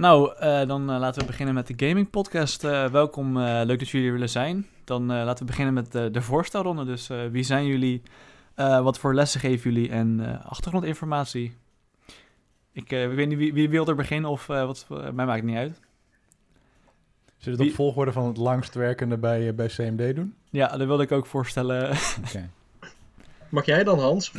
Nou, 0.00 0.34
eh, 0.38 0.66
dan 0.66 0.90
eh, 0.90 0.98
laten 0.98 1.20
we 1.20 1.26
beginnen 1.26 1.54
met 1.54 1.66
de 1.66 1.86
gaming 1.86 2.10
podcast. 2.10 2.64
Eh, 2.64 2.86
welkom, 2.86 3.36
eh, 3.36 3.60
leuk 3.64 3.78
dat 3.78 3.88
jullie 3.88 4.06
er 4.06 4.12
willen 4.12 4.28
zijn. 4.28 4.66
Dan 4.84 5.02
eh, 5.02 5.24
laten 5.24 5.38
we 5.38 5.44
beginnen 5.44 5.74
met 5.74 5.92
de, 5.92 6.10
de 6.10 6.22
voorstelronde. 6.22 6.84
Dus 6.84 7.10
eh, 7.10 7.18
wie 7.30 7.42
zijn 7.42 7.66
jullie? 7.66 8.02
Eh, 8.54 8.82
wat 8.82 8.98
voor 8.98 9.14
lessen 9.14 9.40
geven 9.40 9.72
jullie? 9.72 9.90
En 9.90 10.20
eh, 10.26 10.46
achtergrondinformatie. 10.46 11.56
Ik 12.72 12.92
eh, 12.92 13.08
weet 13.08 13.28
niet 13.28 13.38
wie, 13.38 13.52
wie 13.52 13.68
wil 13.68 13.86
er 13.86 13.94
beginnen 13.94 14.30
of 14.30 14.48
eh, 14.48 14.64
wat. 14.66 14.86
mij 14.88 15.26
maakt 15.26 15.40
het 15.40 15.44
niet 15.44 15.56
uit. 15.56 15.80
Zullen 17.36 17.58
we 17.58 17.64
het 17.64 17.72
op 17.72 17.78
volgorde 17.78 18.12
van 18.12 18.26
het 18.26 18.36
langst 18.36 18.74
werkende 18.74 19.16
bij, 19.16 19.54
bij 19.54 19.66
CMD 19.66 20.16
doen? 20.16 20.34
Ja, 20.50 20.76
dat 20.76 20.86
wilde 20.86 21.02
ik 21.02 21.12
ook 21.12 21.26
voorstellen. 21.26 21.90
Oké. 22.26 22.50
Mag 23.48 23.64
jij 23.64 23.84
dan, 23.84 23.98
Hans? 23.98 24.32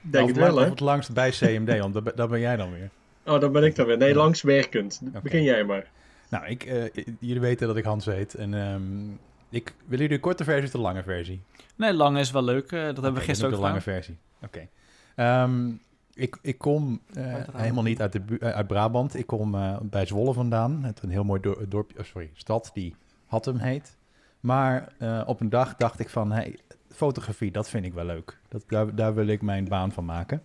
Denk 0.00 0.24
of, 0.24 0.30
het 0.30 0.38
wel, 0.38 0.56
hè? 0.56 0.62
of 0.64 0.70
het 0.70 0.80
langst 0.80 1.12
bij 1.12 1.30
CMD, 1.30 1.78
want 1.78 2.16
dat 2.16 2.30
ben 2.30 2.40
jij 2.40 2.56
dan 2.56 2.72
weer. 2.72 2.90
Oh, 3.26 3.40
dan 3.40 3.52
ben 3.52 3.64
ik 3.64 3.74
dan 3.76 3.86
weer. 3.86 3.96
Nee, 3.96 4.08
Ja. 4.08 4.14
langswerkend. 4.14 5.00
Oké. 5.08 5.20
Begin 5.22 5.42
jij 5.42 5.64
maar. 5.64 5.86
Nou, 6.30 6.46
ik, 6.46 6.62
eh, 6.64 7.04
jullie 7.20 7.40
weten 7.40 7.66
dat 7.66 7.76
ik 7.76 7.84
Hans 7.84 8.04
heet. 8.04 8.34
En 8.34 8.54
ehm, 8.54 9.08
ik, 9.50 9.74
willen 9.78 10.04
jullie 10.04 10.08
de 10.08 10.20
korte 10.20 10.44
versie 10.44 10.64
of 10.64 10.70
de 10.70 10.78
lange 10.78 11.02
versie? 11.02 11.42
nee, 11.76 11.92
lang 11.94 12.18
is 12.18 12.30
wel 12.30 12.44
leuk. 12.44 12.72
eh, 12.72 12.80
dat 12.84 12.94
hebben 12.96 13.14
we 13.14 13.20
gisteren 13.20 13.52
ook 13.52 13.56
de 13.58 13.62
lange 13.66 13.80
versie. 13.80 14.16
Oké. 14.42 14.68
Ehm, 15.16 15.70
ik, 16.14 16.38
ik 16.42 16.58
kom 16.58 17.00
eh, 17.14 17.34
helemaal 17.52 17.82
niet 17.82 18.00
uit, 18.00 18.12
de, 18.12 18.38
uit 18.40 18.66
Brabant. 18.66 19.16
Ik 19.16 19.26
kom 19.26 19.54
eh, 19.54 19.76
bij 19.82 20.06
Zwolle 20.06 20.32
vandaan. 20.32 20.84
Het 20.84 21.02
een 21.02 21.10
heel 21.10 21.24
mooi 21.24 21.40
dor- 21.40 21.68
dorpje, 21.68 21.98
oh, 21.98 22.04
sorry, 22.04 22.30
stad 22.34 22.70
die 22.74 22.94
Hattem 23.26 23.56
heet. 23.58 23.96
Maar 24.40 24.92
eh, 24.98 25.22
op 25.26 25.40
een 25.40 25.48
dag 25.50 25.76
dacht 25.76 25.98
ik 26.00 26.08
van, 26.08 26.32
hey, 26.32 26.58
fotografie, 26.90 27.50
dat 27.50 27.68
vind 27.68 27.84
ik 27.84 27.92
wel 27.94 28.04
leuk. 28.04 28.38
Dat, 28.48 28.64
daar, 28.68 28.94
daar 28.94 29.14
wil 29.14 29.26
ik 29.26 29.42
mijn 29.42 29.68
baan 29.68 29.92
van 29.92 30.04
maken. 30.04 30.42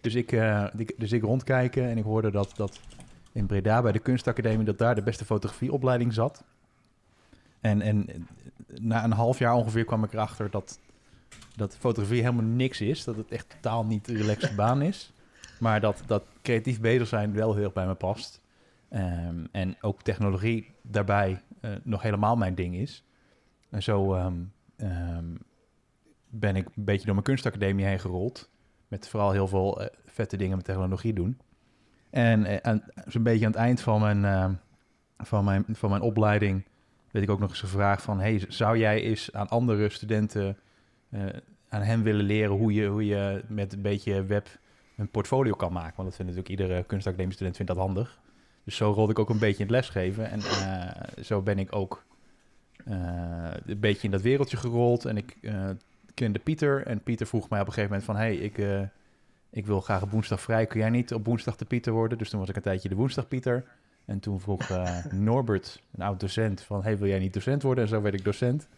Dus 0.00 0.14
ik, 0.14 0.32
ik- 0.76 0.94
dus 0.98 1.12
ik 1.12 1.22
rondkijken 1.22 1.88
en 1.88 1.98
ik 1.98 2.04
hoorde 2.04 2.30
dat, 2.30 2.52
dat 2.56 2.80
in 3.32 3.46
Breda 3.46 3.82
bij 3.82 3.92
de 3.92 3.98
kunstacademie... 3.98 4.64
dat 4.66 4.78
daar 4.78 4.94
de 4.94 5.02
beste 5.02 5.24
fotografieopleiding 5.24 6.12
zat. 6.12 6.44
En, 7.60 7.80
en 7.82 8.26
na 8.80 9.04
een 9.04 9.12
half 9.12 9.38
jaar 9.38 9.54
ongeveer 9.54 9.84
kwam 9.84 10.04
ik 10.04 10.12
erachter 10.12 10.50
dat, 10.50 10.78
dat 11.56 11.76
fotografie 11.76 12.20
helemaal 12.22 12.44
niks 12.44 12.80
is. 12.80 13.04
Dat 13.04 13.16
het 13.16 13.30
echt 13.30 13.50
totaal 13.50 13.84
niet 13.84 14.04
de 14.04 14.16
relaxte 14.16 14.54
baan 14.62 14.82
is. 14.82 15.12
Maar 15.60 15.80
dat, 15.80 16.02
dat 16.06 16.24
creatief 16.42 16.80
bezig 16.80 17.08
zijn 17.08 17.32
wel 17.32 17.54
heel 17.54 17.64
erg 17.64 17.72
bij 17.72 17.86
me 17.86 17.94
past. 17.94 18.40
Ehm, 18.88 19.44
en 19.52 19.76
ook 19.80 20.02
technologie 20.02 20.70
daarbij 20.82 21.42
eh, 21.60 21.70
nog 21.82 22.02
helemaal 22.02 22.36
mijn 22.36 22.54
ding 22.54 22.74
is. 22.74 23.04
En 23.70 23.82
zo 23.82 24.14
ehm, 24.14 24.34
ehm, 24.76 25.24
ben 26.28 26.56
ik 26.56 26.66
een 26.66 26.84
beetje 26.84 27.04
door 27.04 27.14
mijn 27.14 27.26
kunstacademie 27.26 27.84
heen 27.84 28.00
gerold. 28.00 28.50
Met 28.88 29.08
vooral 29.08 29.30
heel 29.30 29.48
veel 29.48 29.82
eh, 29.82 29.86
vette 30.06 30.36
dingen 30.36 30.56
met 30.56 30.64
technologie 30.64 31.12
doen. 31.12 31.38
En 32.10 32.44
eh, 32.44 32.56
aan- 32.62 32.84
zo'n 33.06 33.22
beetje 33.22 33.46
aan 33.46 33.52
het 33.52 33.60
eind 33.60 33.80
van 33.80 34.00
mijn, 34.00 34.24
ehm, 34.24 34.52
van, 35.18 35.44
mijn, 35.44 35.64
van 35.68 35.90
mijn 35.90 36.02
opleiding 36.02 36.64
werd 37.10 37.24
ik 37.24 37.30
ook 37.30 37.40
nog 37.40 37.50
eens 37.50 37.60
gevraagd 37.60 38.02
van... 38.02 38.20
Hey, 38.20 38.44
zou 38.48 38.78
jij 38.78 39.02
eens 39.02 39.32
aan 39.32 39.48
andere 39.48 39.88
studenten 39.88 40.58
eh, 41.10 41.20
aan 41.68 41.82
hen 41.82 42.02
willen 42.02 42.24
leren 42.24 42.56
hoe 42.56 42.72
je, 42.72 42.86
hoe 42.86 43.06
je 43.06 43.44
met 43.48 43.72
een 43.72 43.82
beetje 43.82 44.24
web 44.24 44.48
een 44.96 45.10
portfolio 45.10 45.54
kan 45.54 45.72
maken? 45.72 45.96
Want 45.96 46.08
dat 46.08 46.16
vindt 46.16 46.32
natuurlijk 46.36 46.60
iedere 46.60 46.84
kunstacademische 46.84 47.34
student 47.34 47.56
vindt 47.56 47.72
dat 47.72 47.80
handig. 47.80 48.20
Dus 48.64 48.76
zo 48.76 48.92
rolde 48.92 49.12
ik 49.12 49.18
ook 49.18 49.30
een 49.30 49.38
beetje 49.38 49.64
in 49.64 49.66
het 49.66 49.70
lesgeven. 49.70 50.30
En 50.30 50.40
eh, 50.40 51.24
zo 51.24 51.42
ben 51.42 51.58
ik 51.58 51.74
ook 51.74 52.04
eh, 52.84 53.50
een 53.66 53.80
beetje 53.80 54.02
in 54.02 54.10
dat 54.10 54.22
wereldje 54.22 54.56
gerold. 54.56 55.04
En 55.04 55.16
ik 55.16 55.36
eh, 55.42 55.70
kende 56.14 56.38
Pieter. 56.38 56.86
En 56.86 57.02
Pieter 57.02 57.26
vroeg 57.26 57.48
mij 57.48 57.60
op 57.60 57.66
een 57.66 57.72
gegeven 57.72 57.96
moment 57.96 58.10
van... 58.10 58.16
hey, 58.16 58.36
ik, 58.36 58.58
eh, 58.58 58.82
ik 59.50 59.66
wil 59.66 59.80
graag 59.80 60.02
op 60.02 60.10
woensdag 60.10 60.40
vrij. 60.40 60.66
Kun 60.66 60.80
jij 60.80 60.90
niet 60.90 61.14
op 61.14 61.26
woensdag 61.26 61.56
de 61.56 61.64
Pieter 61.64 61.92
worden? 61.92 62.18
Dus 62.18 62.30
toen 62.30 62.40
was 62.40 62.48
ik 62.48 62.56
een 62.56 62.62
tijdje 62.62 62.88
de 62.88 62.94
woensdag 62.94 63.28
Pieter. 63.28 63.64
En 64.04 64.20
toen 64.20 64.40
vroeg 64.40 64.70
eh, 64.70 65.04
Norbert, 65.12 65.82
een 65.94 66.02
oud 66.02 66.20
docent, 66.20 66.62
van... 66.62 66.82
hey, 66.82 66.98
wil 66.98 67.08
jij 67.08 67.18
niet 67.18 67.32
docent 67.32 67.62
worden? 67.62 67.84
En 67.84 67.90
zo 67.90 68.00
werd 68.00 68.14
ik 68.14 68.24
docent. 68.24 68.68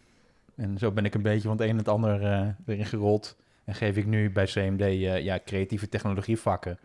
En 0.55 0.77
zo 0.77 0.91
ben 0.91 1.05
ik 1.05 1.13
een 1.13 1.21
beetje 1.21 1.47
van 1.47 1.51
het 1.51 1.61
een 1.61 1.69
en 1.69 1.77
het 1.77 1.87
ander 1.87 2.23
eh, 2.23 2.47
erin 2.65 2.85
gerold. 2.85 3.37
En 3.63 3.75
geef 3.75 3.97
ik 3.97 4.05
nu 4.05 4.31
bij 4.31 4.45
CMD 4.45 5.01
ja, 5.23 5.39
creatieve 5.45 5.89
technologievakken. 5.89 6.79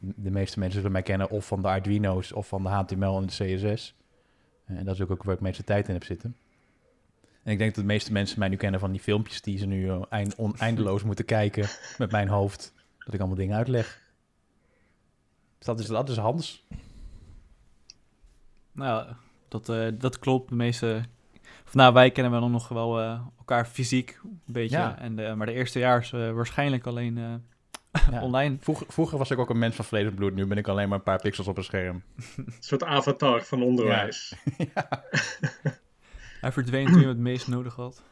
De 0.00 0.30
meeste 0.30 0.58
mensen 0.58 0.76
zullen 0.76 0.92
mij 0.92 1.02
kennen 1.02 1.30
of 1.30 1.46
van 1.46 1.62
de 1.62 1.68
Arduino's 1.68 2.32
of 2.32 2.48
van 2.48 2.62
de 2.62 2.68
HTML 2.68 3.20
en 3.20 3.26
de 3.26 3.56
CSS. 3.56 3.94
En 4.64 4.84
dat 4.84 4.94
is 4.94 5.00
ook 5.00 5.22
waar 5.22 5.32
ik 5.32 5.38
de 5.38 5.44
meeste 5.44 5.64
tijd 5.64 5.88
in 5.88 5.94
heb 5.94 6.04
zitten. 6.04 6.36
En 7.44 7.52
ik 7.52 7.58
denk 7.58 7.74
dat 7.74 7.84
de 7.84 7.92
meeste 7.92 8.12
mensen 8.12 8.38
mij 8.38 8.48
nu 8.48 8.56
kennen 8.56 8.80
van 8.80 8.90
die 8.90 9.00
filmpjes 9.00 9.40
die 9.40 9.58
ze 9.58 9.66
nu 9.66 9.88
eh, 9.88 10.02
eind, 10.08 10.36
oneindeloos 10.36 11.02
moeten 11.10 11.24
kijken 11.24 11.68
met 11.98 12.10
mijn 12.10 12.28
hoofd. 12.28 12.72
Dat 12.98 13.14
ik 13.14 13.20
allemaal 13.20 13.38
dingen 13.38 13.56
uitleg. 13.56 14.02
Dus 15.58 15.66
dat 15.66 15.80
is, 15.80 15.86
dat 15.86 16.08
is 16.08 16.16
Hans. 16.16 16.64
Nou, 18.72 19.06
ja, 19.06 19.16
dat, 19.48 19.68
eh, 19.68 19.86
dat 19.98 20.18
klopt. 20.18 20.48
De 20.48 20.54
meeste. 20.54 21.02
Of, 21.66 21.74
nou, 21.74 21.92
wij 21.92 22.10
kennen 22.10 22.32
wel 22.32 22.48
nog 22.50 22.68
wel 22.68 23.00
eh, 23.00 23.20
elkaar 23.38 23.66
fysiek 23.66 24.20
een 24.22 24.40
beetje. 24.46 24.76
Ja. 24.76 24.98
En 24.98 25.16
de, 25.16 25.34
maar 25.36 25.46
de 25.46 25.52
eerste 25.52 25.78
jaar 25.78 26.00
is 26.00 26.10
waarschijnlijk 26.10 26.86
alleen 26.86 27.18
eh, 27.18 27.34
Ja. 28.10 28.22
online. 28.28 28.56
Vroeger, 28.60 28.86
vroeger 28.88 29.18
was 29.18 29.30
ik 29.30 29.38
ook 29.38 29.50
een 29.50 29.58
mens 29.58 29.76
van 29.76 29.84
vlees 29.84 30.06
en 30.06 30.14
bloed. 30.14 30.34
Nu 30.34 30.46
ben 30.46 30.58
ik 30.58 30.68
alleen 30.68 30.88
maar 30.88 30.98
een 30.98 31.04
paar 31.04 31.20
pixels 31.20 31.46
op 31.46 31.56
een 31.56 31.64
scherm. 31.64 32.02
Een 32.36 32.54
soort 32.60 32.84
avatar 32.84 33.42
van 33.42 33.62
onderwijs. 33.62 34.34
Hij 36.44 36.52
verdween 36.52 36.86
toen 36.86 37.00
je 37.00 37.06
het 37.06 37.18
meest 37.18 37.48
nodig 37.48 37.74
had. 37.74 38.02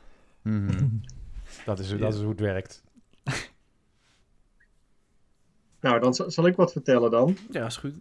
Mhm. 0.43 0.89
dat, 1.65 1.79
is, 1.79 1.99
dat 1.99 2.15
is 2.15 2.21
hoe 2.21 2.31
het 2.31 2.41
werkt. 2.41 2.83
Nou, 5.81 6.01
dan 6.01 6.15
zal 6.15 6.31
zal 6.31 6.47
ik 6.47 6.57
wat 6.57 6.73
vertellen 6.73 7.11
dan. 7.11 7.37
Ja, 7.51 7.67
is 7.67 7.77
goed. 7.77 7.95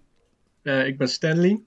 Eh, 0.62 0.86
ik 0.86 0.98
ben 0.98 1.10
Stanley. 1.10 1.64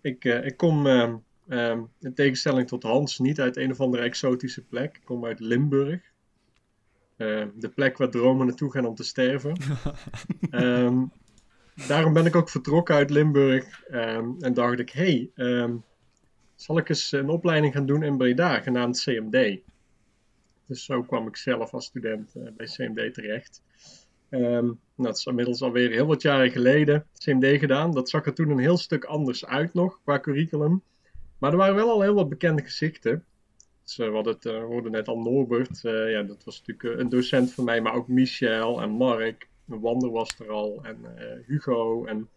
Ik, 0.00 0.24
eh, 0.24 0.44
ik 0.44 0.56
kom, 0.56 0.86
ehm, 0.86 1.14
ehm, 1.48 1.80
in 2.00 2.14
tegenstelling 2.14 2.68
tot 2.68 2.82
Hans, 2.82 3.18
niet 3.18 3.40
uit 3.40 3.56
een 3.56 3.70
of 3.70 3.80
andere 3.80 4.02
exotische 4.02 4.64
plek. 4.64 4.96
Ik 4.96 5.04
kom 5.04 5.24
uit 5.24 5.40
Limburg. 5.40 6.00
Eh, 7.16 7.46
de 7.54 7.68
plek 7.74 7.96
waar 7.96 8.10
dromen 8.10 8.46
naartoe 8.46 8.70
gaan 8.70 8.86
om 8.86 8.94
te 8.94 9.04
sterven. 9.04 9.56
Ehm, 10.50 11.04
daarom 11.88 12.12
ben 12.12 12.26
ik 12.26 12.36
ook 12.36 12.50
vertrokken 12.50 12.94
uit 12.94 13.10
Limburg. 13.10 13.82
ehm, 13.82 14.30
en 14.40 14.54
dacht 14.54 14.78
ik, 14.78 14.90
hé, 14.90 15.02
hey, 15.02 15.30
ehm, 15.34 15.76
zal 16.56 16.78
ik 16.78 16.88
eens 16.88 17.12
een 17.12 17.28
opleiding 17.28 17.72
gaan 17.72 17.86
doen 17.86 18.02
in 18.02 18.16
Breda, 18.16 18.60
genaamd 18.60 19.02
CMD. 19.02 19.58
Dus 20.66 20.84
zo 20.84 21.02
kwam 21.02 21.26
ik 21.26 21.36
zelf 21.36 21.72
als 21.72 21.84
student 21.84 22.34
eh, 22.34 22.42
bij 22.56 22.66
CMD 22.66 23.14
terecht. 23.14 23.62
Ehm, 24.28 24.64
nou, 24.64 24.76
dat 24.94 25.16
is 25.16 25.26
inmiddels 25.26 25.62
alweer 25.62 25.90
heel 25.90 26.06
wat 26.06 26.22
jaren 26.22 26.50
geleden 26.50 27.06
CMD 27.18 27.58
gedaan. 27.58 27.92
Dat 27.92 28.08
zag 28.08 28.26
er 28.26 28.34
toen 28.34 28.50
een 28.50 28.58
heel 28.58 28.76
stuk 28.76 29.04
anders 29.04 29.46
uit 29.46 29.74
nog 29.74 30.00
qua 30.04 30.20
curriculum. 30.20 30.82
Maar 31.38 31.50
er 31.50 31.56
waren 31.56 31.74
wel 31.74 31.90
al 31.90 32.00
heel 32.00 32.14
wat 32.14 32.28
bekende 32.28 32.62
gezichten. 32.62 33.24
Dus, 33.84 33.98
eh, 33.98 34.10
we, 34.10 34.28
het, 34.28 34.44
we 34.44 34.50
hoorden 34.50 34.92
net 34.92 35.08
al 35.08 35.18
Norbert. 35.18 35.80
ja, 35.82 36.22
dat 36.22 36.44
was 36.44 36.62
natuurlijk 36.62 37.00
een 37.00 37.08
docent 37.08 37.52
van 37.52 37.64
mij. 37.64 37.80
Maar 37.80 37.94
ook 37.94 38.08
Michel 38.08 38.82
en 38.82 38.90
Mark. 38.90 39.48
Wander 39.64 40.10
was 40.10 40.38
er 40.38 40.50
al. 40.50 40.80
En 40.82 40.96
Hugo. 41.46 42.04
En 42.04 42.28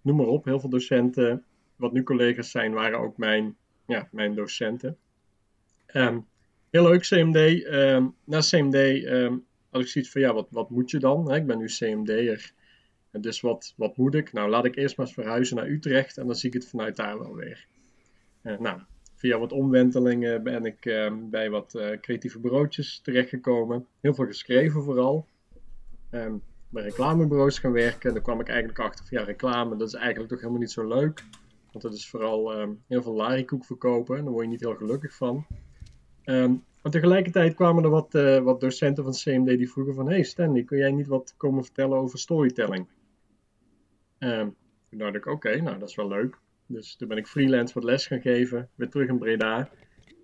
noem 0.00 0.16
maar 0.16 0.26
op. 0.26 0.44
Heel 0.44 0.60
veel 0.60 0.68
docenten. 0.68 1.44
Wat 1.76 1.92
nu 1.92 2.02
collega's 2.02 2.50
zijn, 2.50 2.72
waren 2.72 2.98
ook 2.98 3.16
mijn, 3.16 3.56
ja, 3.86 4.08
mijn 4.10 4.34
docenten. 4.34 4.96
Ehm, 5.86 6.20
heel 6.70 6.82
leuk 6.82 7.02
CMD. 7.02 7.64
Ehm, 7.64 8.06
na 8.24 8.40
CMD 8.40 9.04
ehm, 9.04 9.36
had 9.70 9.80
ik 9.80 9.88
zoiets 9.88 10.10
van, 10.10 10.20
ja, 10.20 10.34
wat, 10.34 10.46
wat 10.50 10.70
moet 10.70 10.90
je 10.90 10.98
dan? 10.98 11.34
Ik 11.34 11.46
ben 11.46 11.58
nu 11.58 11.66
CMD'er. 11.66 12.52
Dus 13.10 13.40
wat, 13.40 13.74
wat 13.76 13.96
moet 13.96 14.14
ik? 14.14 14.32
Nou, 14.32 14.50
laat 14.50 14.64
ik 14.64 14.76
eerst 14.76 14.96
maar 14.96 15.06
eens 15.06 15.14
verhuizen 15.14 15.56
naar 15.56 15.68
Utrecht 15.68 16.18
en 16.18 16.26
dan 16.26 16.36
zie 16.36 16.48
ik 16.48 16.54
het 16.54 16.68
vanuit 16.68 16.96
daar 16.96 17.18
wel 17.18 17.34
weer. 17.34 17.66
Eh, 18.42 18.58
nou, 18.58 18.80
via 19.14 19.38
wat 19.38 19.52
omwentelingen 19.52 20.42
ben 20.42 20.64
ik 20.64 20.80
bij 21.30 21.50
wat 21.50 21.74
eh, 21.74 22.00
creatieve 22.00 22.38
bureautjes 22.38 23.00
terechtgekomen. 23.00 23.86
Heel 24.00 24.14
veel 24.14 24.26
geschreven 24.26 24.82
vooral. 24.82 25.26
Ehm, 26.10 26.34
bij 26.68 26.82
reclamebureaus 26.82 27.58
gaan 27.58 27.72
werken. 27.72 28.08
En 28.08 28.14
daar 28.14 28.22
kwam 28.22 28.40
ik 28.40 28.48
eigenlijk 28.48 28.78
achter 28.78 29.06
van, 29.06 29.18
ja, 29.18 29.24
reclame, 29.24 29.76
dat 29.76 29.88
is 29.88 29.94
eigenlijk 29.94 30.28
toch 30.28 30.40
helemaal 30.40 30.60
niet 30.60 30.70
zo 30.70 30.88
leuk. 30.88 31.24
Want 31.74 31.86
dat 31.86 31.94
is 31.94 32.08
vooral 32.08 32.52
ehm, 32.52 32.72
heel 32.88 33.02
veel 33.02 33.14
larikoek 33.14 33.64
verkopen. 33.64 34.16
En 34.16 34.24
daar 34.24 34.32
word 34.32 34.44
je 34.44 34.50
niet 34.50 34.60
heel 34.60 34.74
gelukkig 34.74 35.14
van. 35.14 35.46
Ehm, 36.24 36.54
maar 36.82 36.92
tegelijkertijd 36.92 37.54
kwamen 37.54 37.84
er 37.84 37.90
wat, 37.90 38.14
eh, 38.14 38.38
wat 38.38 38.60
docenten 38.60 39.04
van 39.04 39.12
CMD 39.12 39.46
die 39.46 39.70
vroegen 39.70 39.94
van... 39.94 40.08
Hey 40.08 40.22
Stanley, 40.22 40.64
kun 40.64 40.78
jij 40.78 40.90
niet 40.90 41.06
wat 41.06 41.34
komen 41.36 41.64
vertellen 41.64 41.98
over 41.98 42.18
storytelling? 42.18 42.86
Ehm, 44.18 44.48
toen 44.90 44.98
dacht 44.98 45.14
ik, 45.14 45.26
oké, 45.26 45.60
nou 45.60 45.78
dat 45.78 45.88
is 45.88 45.94
wel 45.94 46.08
leuk. 46.08 46.38
Dus 46.66 46.96
toen 46.96 47.08
ben 47.08 47.16
ik 47.16 47.26
freelance 47.26 47.74
wat 47.74 47.84
les 47.84 48.06
gaan 48.06 48.20
geven. 48.20 48.68
Weer 48.74 48.88
terug 48.88 49.08
in 49.08 49.18
Breda. 49.18 49.70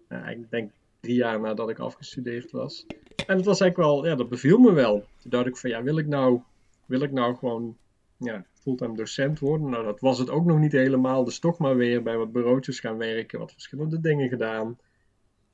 Eh, 0.08 0.30
ik 0.30 0.50
denk 0.50 0.70
drie 1.00 1.16
jaar 1.16 1.40
nadat 1.40 1.70
ik 1.70 1.78
afgestudeerd 1.78 2.50
was. 2.50 2.86
En 3.26 3.36
het 3.36 3.44
was 3.44 3.60
eigenlijk 3.60 3.76
wel, 3.76 4.06
ja, 4.06 4.14
dat 4.14 4.28
beviel 4.28 4.58
me 4.58 4.72
wel. 4.72 5.04
Toen 5.18 5.30
dacht 5.30 5.46
ik 5.46 5.56
van, 5.56 5.70
ja, 5.70 5.82
wil 5.82 5.98
ik 5.98 6.06
nou, 6.06 6.40
wil 6.86 7.00
ik 7.00 7.12
nou 7.12 7.36
gewoon 7.36 7.76
ja, 8.16 8.44
fulltime 8.60 8.96
docent 8.96 9.38
worden? 9.38 9.70
Nou, 9.70 9.84
dat 9.84 10.00
was 10.00 10.18
het 10.18 10.30
ook 10.30 10.44
nog 10.44 10.58
niet 10.58 10.72
helemaal. 10.72 11.24
Dus 11.24 11.38
toch 11.38 11.58
maar 11.58 11.76
weer 11.76 12.02
bij 12.02 12.16
wat 12.16 12.32
bureautjes 12.32 12.80
gaan 12.80 12.96
werken. 12.96 13.38
Wat 13.38 13.52
verschillende 13.52 14.00
dingen 14.00 14.28
gedaan 14.28 14.78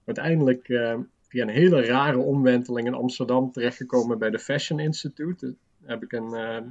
uiteindelijk 0.05 0.69
eh, 0.69 0.99
via 1.20 1.43
een 1.43 1.49
hele 1.49 1.85
rare 1.85 2.19
omwenteling 2.19 2.87
in 2.87 2.94
Amsterdam 2.94 3.53
terechtgekomen 3.53 4.19
bij 4.19 4.31
de 4.31 4.38
Fashion 4.38 4.81
Institute. 4.81 5.55
Daar 5.79 5.91
heb 5.91 6.03
ik 6.03 6.12
een, 6.12 6.35
eh, 6.35 6.62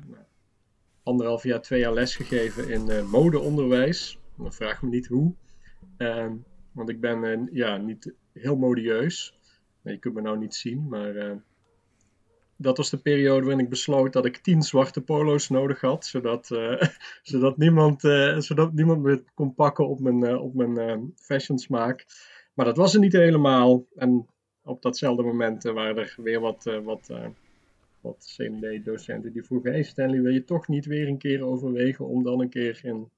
anderhalf 1.04 1.44
jaar, 1.44 1.62
twee 1.62 1.80
jaar 1.80 1.94
lesgegeven 1.94 2.70
in 2.70 2.90
uh, 2.90 3.12
modeonderwijs. 3.12 4.20
Dan 4.38 4.54
vraag 4.54 4.82
me 4.82 4.90
niet 4.90 5.08
hoe. 5.08 5.34
Want 6.72 6.90
ik 6.90 7.00
ben 7.00 7.50
ja, 7.52 7.78
niet 7.78 8.14
heel 8.34 8.56
modieus. 8.56 9.40
je 9.82 9.98
kunt 9.98 10.14
me 10.14 10.22
nou 10.22 10.38
niet 10.38 10.56
zien, 10.56 10.88
maar 10.88 11.42
dat 12.58 12.78
was 12.78 12.90
de 12.90 12.98
periode 12.98 13.46
waarin 13.46 13.64
ik 13.64 13.70
besloot 13.70 14.14
dat 14.14 14.26
ik 14.26 14.38
tien 14.38 14.62
zwarte 14.62 15.02
polo's 15.02 15.50
nodig 15.50 15.82
had. 15.82 16.06
Zodat, 16.06 16.48
zodat, 17.24 17.58
niemand, 17.58 18.02
zodat 18.38 18.74
niemand 18.74 19.02
me 19.02 19.24
kon 19.34 19.54
pakken 19.54 19.88
op 19.88 20.00
mijn, 20.00 20.38
op 20.38 20.54
mijn 20.54 21.14
fashion 21.16 21.60
smaak. 21.60 22.06
Maar 22.54 22.66
dat 22.66 22.78
was 22.78 22.94
er 22.94 23.00
niet 23.00 23.14
helemaal. 23.14 23.86
En 23.96 24.28
op 24.64 24.82
datzelfde 24.82 25.24
moment 25.24 25.64
waren 25.64 25.98
er 25.98 26.16
weer 26.18 26.40
wat, 26.40 26.64
wat 26.84 27.10
wat 28.06 28.34
CMD-docenten 28.36 29.34
die 29.34 29.44
vroegen: 29.44 29.72
Hey 29.72 29.84
Stanley, 29.84 30.22
wil 30.22 30.34
je 30.34 30.44
toch 30.44 30.68
niet 30.68 30.86
weer 30.86 31.08
een 31.08 31.18
keer 31.18 31.46
overwegen 31.46 32.06
om 32.06 32.24
dan 32.24 32.42
een 32.42 32.50
keer 32.50 32.80
in 32.84 33.10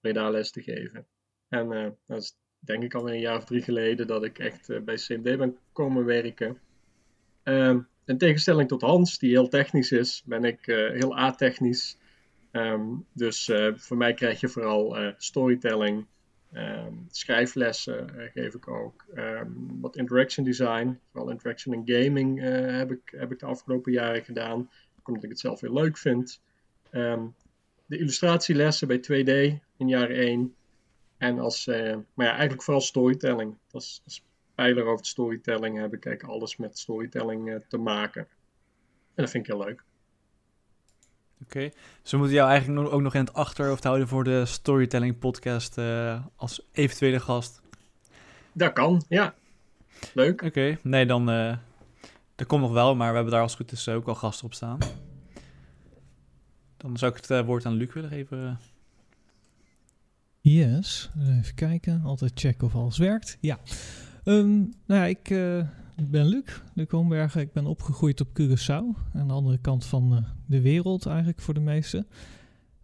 Breda 0.00 0.30
les 0.30 0.50
te 0.50 0.62
geven? 0.62 1.06
En 1.48 1.72
uh, 1.72 1.88
dat 2.06 2.22
is 2.22 2.36
denk 2.58 2.82
ik 2.82 2.94
alweer 2.94 3.14
een 3.14 3.20
jaar 3.20 3.36
of 3.36 3.44
drie 3.44 3.62
geleden 3.62 4.06
dat 4.06 4.24
ik 4.24 4.38
echt 4.38 4.68
uh, 4.68 4.80
bij 4.80 4.94
CMD 4.94 5.22
ben 5.22 5.56
komen 5.72 6.04
werken. 6.04 6.58
In 8.08 8.18
tegenstelling 8.18 8.68
tot 8.68 8.80
Hans, 8.80 9.18
die 9.18 9.30
heel 9.30 9.48
technisch 9.48 9.92
is, 9.92 10.22
ben 10.24 10.44
ik 10.44 10.66
uh, 10.66 10.90
heel 10.90 11.16
atechnisch. 11.16 11.98
Um, 12.52 13.06
dus 13.12 13.50
voor 13.74 13.96
mij 13.96 14.14
krijg 14.14 14.40
je 14.40 14.48
vooral 14.48 14.96
storytelling, 15.16 16.06
Um, 16.52 17.06
schrijflessen 17.10 18.10
geef 18.34 18.54
ik 18.54 18.68
ook. 18.68 19.04
Um, 19.14 19.80
wat 19.80 19.96
interaction 19.96 20.44
design, 20.44 21.00
vooral 21.10 21.30
interaction 21.30 21.74
en 21.74 21.82
gaming 21.84 22.40
heb, 22.76 22.90
ik, 22.90 23.00
heb 23.16 23.32
ik 23.32 23.38
de 23.38 23.46
afgelopen 23.46 23.92
jaren 23.92 24.24
gedaan. 24.24 24.70
Omdat 25.04 25.22
ik 25.22 25.28
het 25.28 25.38
zelf 25.38 25.60
heel 25.60 25.72
leuk 25.72 25.98
vind. 25.98 26.40
De 26.90 27.98
illustratielessen 27.98 28.88
bij 28.88 28.98
2D 28.98 29.60
in 29.76 29.88
jaar 29.88 30.10
1. 30.10 30.54
En 31.18 31.38
als, 31.38 31.66
maar 31.66 32.26
ja, 32.26 32.30
eigenlijk 32.30 32.62
vooral 32.62 32.82
storytelling. 32.82 33.56
Als, 33.70 34.02
als 34.04 34.22
pijler 34.58 34.86
over 34.86 35.06
storytelling 35.06 35.78
heb 35.78 35.94
ik 35.94 36.06
eigenlijk 36.06 36.34
alles 36.34 36.56
met 36.56 36.78
storytelling 36.78 37.64
te 37.68 37.76
maken. 37.76 38.22
En 39.14 39.24
dat 39.24 39.30
vind 39.30 39.46
ik 39.46 39.52
heel 39.52 39.64
leuk. 39.64 39.84
Oké, 41.42 41.56
okay. 41.56 41.72
dus 42.02 42.10
we 42.10 42.16
moeten 42.16 42.36
jou 42.36 42.50
eigenlijk 42.50 42.92
ook 42.92 43.00
nog 43.00 43.14
in 43.14 43.20
het 43.20 43.32
achterhoofd 43.34 43.84
houden 43.84 44.08
voor 44.08 44.24
de 44.24 44.46
Storytelling 44.46 45.18
Podcast 45.18 45.78
uh, 45.78 46.24
als 46.36 46.66
eventuele 46.72 47.20
gast. 47.20 47.62
Dat 48.52 48.72
kan, 48.72 49.02
ja. 49.08 49.34
Leuk. 50.14 50.34
Oké, 50.34 50.46
okay. 50.46 50.78
nee, 50.82 51.06
dan. 51.06 51.30
Uh, 51.30 51.56
dat 52.34 52.46
komt 52.46 52.62
nog 52.62 52.72
wel, 52.72 52.96
maar 52.96 53.08
we 53.08 53.14
hebben 53.14 53.32
daar 53.32 53.42
als 53.42 53.52
het 53.52 53.60
goed 53.60 53.72
is 53.72 53.88
ook 53.88 54.08
al 54.08 54.14
gasten 54.14 54.46
op 54.46 54.54
staan. 54.54 54.78
Dan 56.76 56.96
zou 56.96 57.12
ik 57.12 57.16
het 57.16 57.30
uh, 57.30 57.40
woord 57.40 57.66
aan 57.66 57.74
Luc 57.74 57.92
willen 57.92 58.10
geven. 58.10 58.58
Yes, 60.40 61.10
even 61.20 61.54
kijken. 61.54 62.02
Altijd 62.04 62.32
checken 62.34 62.66
of 62.66 62.74
alles 62.74 62.98
werkt. 62.98 63.38
Ja. 63.40 63.58
Um, 64.28 64.72
nou 64.86 65.00
ja, 65.00 65.04
ik 65.04 65.30
ik 65.98 66.10
ben 66.10 66.26
Luc, 66.26 66.60
Luc 66.74 66.90
Hombergen. 66.90 67.40
Ik 67.40 67.52
ben 67.52 67.66
opgegroeid 67.66 68.20
op 68.20 68.28
Curaçao. 68.40 69.14
Aan 69.14 69.28
de 69.28 69.32
andere 69.32 69.58
kant 69.58 69.84
van 69.84 70.12
uh, 70.12 70.18
de 70.46 70.60
wereld 70.60 71.06
eigenlijk 71.06 71.40
voor 71.40 71.54
de 71.54 71.60
meesten. 71.60 72.06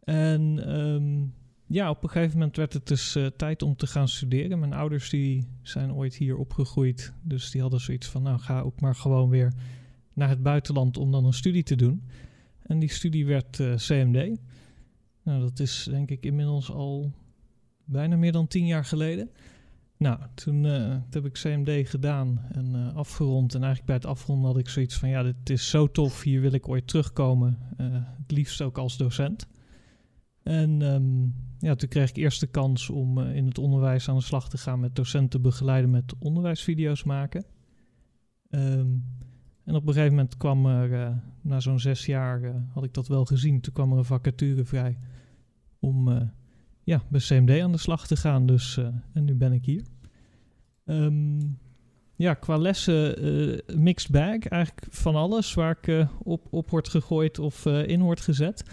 En 0.05 0.75
um, 0.77 1.35
ja, 1.67 1.91
op 1.91 2.03
een 2.03 2.09
gegeven 2.09 2.39
moment 2.39 2.57
werd 2.57 2.73
het 2.73 2.87
dus 2.87 3.17
uh, 3.17 3.27
tijd 3.27 3.63
om 3.63 3.77
te 3.77 3.87
gaan 3.87 4.09
studeren. 4.09 4.59
Mijn 4.59 4.73
ouders 4.73 5.11
die 5.11 5.47
zijn 5.63 5.93
ooit 5.93 6.15
hier 6.15 6.37
opgegroeid. 6.37 7.13
Dus 7.23 7.51
die 7.51 7.61
hadden 7.61 7.81
zoiets 7.81 8.09
van, 8.09 8.23
nou 8.23 8.39
ga 8.39 8.61
ook 8.61 8.81
maar 8.81 8.95
gewoon 8.95 9.29
weer 9.29 9.53
naar 10.13 10.29
het 10.29 10.43
buitenland 10.43 10.97
om 10.97 11.11
dan 11.11 11.25
een 11.25 11.33
studie 11.33 11.63
te 11.63 11.77
doen. 11.77 12.03
En 12.63 12.79
die 12.79 12.91
studie 12.91 13.27
werd 13.27 13.63
CMD. 13.77 14.39
Nou, 15.23 15.41
dat 15.41 15.61
is 15.61 15.87
denk 15.91 16.11
ik 16.11 16.25
inmiddels 16.25 16.71
al 16.71 17.13
bijna 17.85 18.17
meer 18.17 18.33
dan 18.33 18.47
tien 18.47 18.67
jaar 18.67 18.85
geleden. 18.85 19.31
Nou, 20.05 20.19
toen, 20.35 20.65
uh, 20.65 20.97
heb 21.11 21.25
ik 21.25 21.33
CMD 21.33 21.89
gedaan 21.89 22.41
en 22.53 22.75
uh, 22.75 22.95
afgerond. 22.95 23.55
En 23.55 23.63
eigenlijk 23.63 23.87
bij 23.87 23.97
het 23.97 24.07
afronden 24.07 24.47
had 24.47 24.59
ik 24.59 24.69
zoiets 24.69 24.97
van: 24.97 25.09
ja, 25.09 25.23
dit 25.23 25.51
is 25.51 25.71
zo 25.71 25.91
tof, 25.91 26.23
hier 26.23 26.41
wil 26.41 26.53
ik 26.53 26.69
ooit 26.69 26.87
terugkomen. 26.87 27.59
Uh, 27.81 27.87
het 27.93 28.31
liefst 28.31 28.63
ook 28.63 28.79
als 28.79 28.97
docent. 28.97 29.49
En 30.43 30.83
um, 30.83 31.35
ja, 31.59 31.75
toen 31.75 31.89
kreeg 31.89 32.09
ik 32.09 32.17
eerst 32.17 32.41
de 32.41 32.47
kans 32.47 32.91
om 32.91 33.19
in 33.19 33.47
het 33.47 33.59
onderwijs 33.59 34.09
aan 34.09 34.17
de 34.17 34.23
slag 34.23 34.49
te 34.49 34.59
gaan 34.59 34.81
met 34.81 34.97
docenten 34.97 35.43
begeleiden 35.43 35.91
met 35.91 36.15
onderwijsvideo's 36.19 37.05
maken. 37.05 37.45
Um, 38.51 39.05
en 39.65 39.75
op 39.75 39.87
een 39.87 39.93
gegeven 39.93 40.15
moment 40.15 40.37
kwam 40.37 40.67
er, 40.67 41.23
na 41.41 41.61
zo'n 41.61 41.81
zes 41.81 42.07
jaar 42.07 42.65
had 42.69 42.85
ik 42.85 42.95
dat 42.95 43.09
wel 43.09 43.25
gezien, 43.25 43.61
toen 43.61 43.73
kwam 43.73 43.93
er 43.93 43.99
een 43.99 44.05
vacature 44.05 44.65
vrij 44.65 44.99
om 45.79 46.31
ja, 46.83 47.03
bij 47.09 47.21
CMD 47.21 47.61
aan 47.61 47.73
de 47.73 47.79
slag 47.79 48.07
te 48.07 48.17
gaan. 48.17 48.47
Dus, 48.47 48.77
en 49.13 49.25
nu 49.25 49.35
ben 49.35 49.53
ik 49.53 49.65
hier. 49.65 49.93
Um, 50.85 51.59
ja, 52.17 52.35
qua 52.35 52.57
lessen 52.57 53.25
uh, 53.25 53.59
mixed 53.77 54.11
bag. 54.11 54.39
Eigenlijk 54.39 54.87
van 54.91 55.15
alles 55.15 55.55
waar 55.55 55.79
ik 55.81 55.87
uh, 55.87 56.09
op, 56.23 56.47
op 56.51 56.71
wordt 56.71 56.89
gegooid 56.89 57.39
of 57.39 57.67
in 57.67 58.03
wordt 58.03 58.21
gezet. 58.21 58.65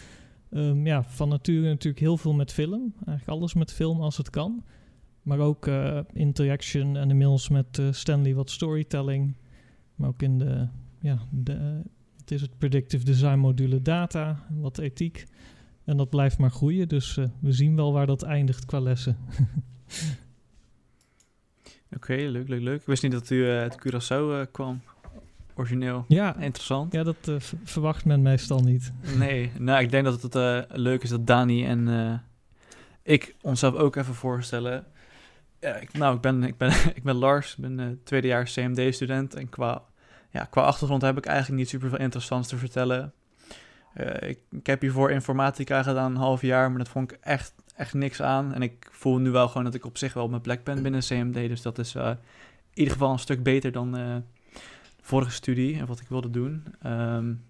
Um, 0.52 0.86
ja, 0.86 1.04
van 1.04 1.30
nature 1.30 1.68
natuurlijk 1.68 2.04
heel 2.04 2.18
veel 2.18 2.34
met 2.34 2.52
film. 2.52 2.94
Eigenlijk 3.06 3.28
alles 3.28 3.54
met 3.54 3.74
film 3.74 4.02
als 4.02 4.18
het 4.18 4.30
kan. 4.30 4.64
Maar 5.22 5.40
ook 5.40 5.70
interaction 6.14 6.98
en 6.98 7.10
inmiddels 7.10 7.50
met 7.50 7.82
Stanley 7.92 8.36
wat 8.36 8.50
storytelling. 8.50 9.36
Maar 9.96 10.10
ook 10.10 10.22
in 10.22 10.38
de, 10.38 10.68
ja, 11.02 11.20
de, 11.30 11.82
het 12.18 12.32
is 12.32 12.42
het 12.42 12.58
predictive 12.58 13.06
design 13.06 13.38
module 13.38 13.82
data, 13.82 14.46
wat 14.50 14.78
ethiek. 14.78 15.26
En 15.84 15.98
dat 15.98 16.10
blijft 16.10 16.38
maar 16.38 16.52
groeien, 16.52 16.88
dus 16.88 17.18
uh, 17.18 17.26
we 17.40 17.52
zien 17.52 17.76
wel 17.76 17.94
waar 17.94 18.06
dat 18.06 18.24
eindigt 18.24 18.66
qua 18.66 18.80
lessen. 18.80 19.18
Oké, 21.96 22.12
okay, 22.14 22.28
leuk, 22.28 22.48
leuk, 22.48 22.62
leuk. 22.62 22.80
Ik 22.80 22.86
wist 22.86 23.04
niet 23.04 23.12
dat 23.12 23.30
u 23.30 23.36
uh, 23.36 23.60
uit 23.60 23.78
Curaçao 23.80 24.22
uh, 24.22 24.42
kwam. 24.52 24.82
Origineel. 25.56 26.06
Ja, 26.08 26.36
interessant. 26.36 26.94
Ja, 26.94 27.04
dat 27.04 27.32
verwacht 27.64 28.06
men 28.06 28.22
meestal 28.22 28.60
niet. 28.60 28.92
Nee, 29.18 29.52
nou, 29.58 29.82
ik 29.82 29.92
denk 29.92 30.06
dat 30.06 30.22
het 30.22 30.66
leuk 30.70 31.04
is 31.04 31.10
dat 31.10 31.28
Dani 31.28 31.66
en 31.66 31.88
ik 33.04 33.36
onszelf 33.42 33.76
ook 33.76 33.96
even 33.96 34.16
voorstellen. 34.16 34.86
Ja, 35.60 35.76
ik, 35.76 35.94
nou, 35.94 36.16
ik 36.16 36.22
ben, 36.22 36.44
ik, 36.44 36.58
ben, 36.58 36.72
ik 36.96 37.04
ben 37.04 37.16
Lars, 37.16 37.56
ik 37.56 37.62
ben 37.62 38.02
tweedejaars 38.04 38.54
CMD-student. 38.54 39.36
En 39.36 39.50
qua, 39.50 39.84
ja, 40.30 40.44
qua 40.44 40.62
achtergrond 40.62 41.02
heb 41.02 41.18
ik 41.18 41.26
eigenlijk 41.26 41.60
niet 41.60 41.70
super 41.70 41.90
veel 41.90 42.00
interessants 42.00 42.48
te 42.48 42.58
vertellen. 42.58 43.14
Ik, 44.20 44.40
ik, 44.52 44.66
heb 44.66 44.82
hiervoor 44.82 45.12
informatica 45.12 45.84
gedaan, 45.84 46.12
een 46.12 46.18
half 46.18 46.42
jaar, 46.42 46.70
maar 46.70 46.78
dat 46.78 46.90
vond 46.90 47.12
ik 47.12 47.18
echt, 47.22 47.54
echt 47.82 47.94
niks 47.94 48.22
aan. 48.22 48.54
En 48.54 48.62
ik 48.62 48.88
voel 48.92 49.18
nu 49.18 49.30
wel 49.30 49.48
gewoon 49.48 49.64
dat 49.64 49.74
ik 49.74 49.86
op 49.86 49.98
zich 49.98 50.14
wel 50.14 50.24
op 50.24 50.30
mijn 50.30 50.42
plek 50.42 50.64
ben 50.64 50.84
binnen 50.84 51.02
CMD. 51.02 51.34
Dus 51.34 51.62
dat 51.62 51.78
is 51.78 51.96
uh, 51.96 52.08
in 52.08 52.18
ieder 52.74 52.94
geval 52.94 53.12
een 53.12 53.20
stuk 53.20 53.44
beter 53.44 53.72
dan 53.72 53.92
de 53.92 54.22
vorige 55.02 55.32
studie 55.32 55.80
en 55.80 55.86
wat 55.86 56.00
ik 56.00 56.08
wilde 56.08 56.30
doen. 56.30 56.66
Um, 56.86 57.44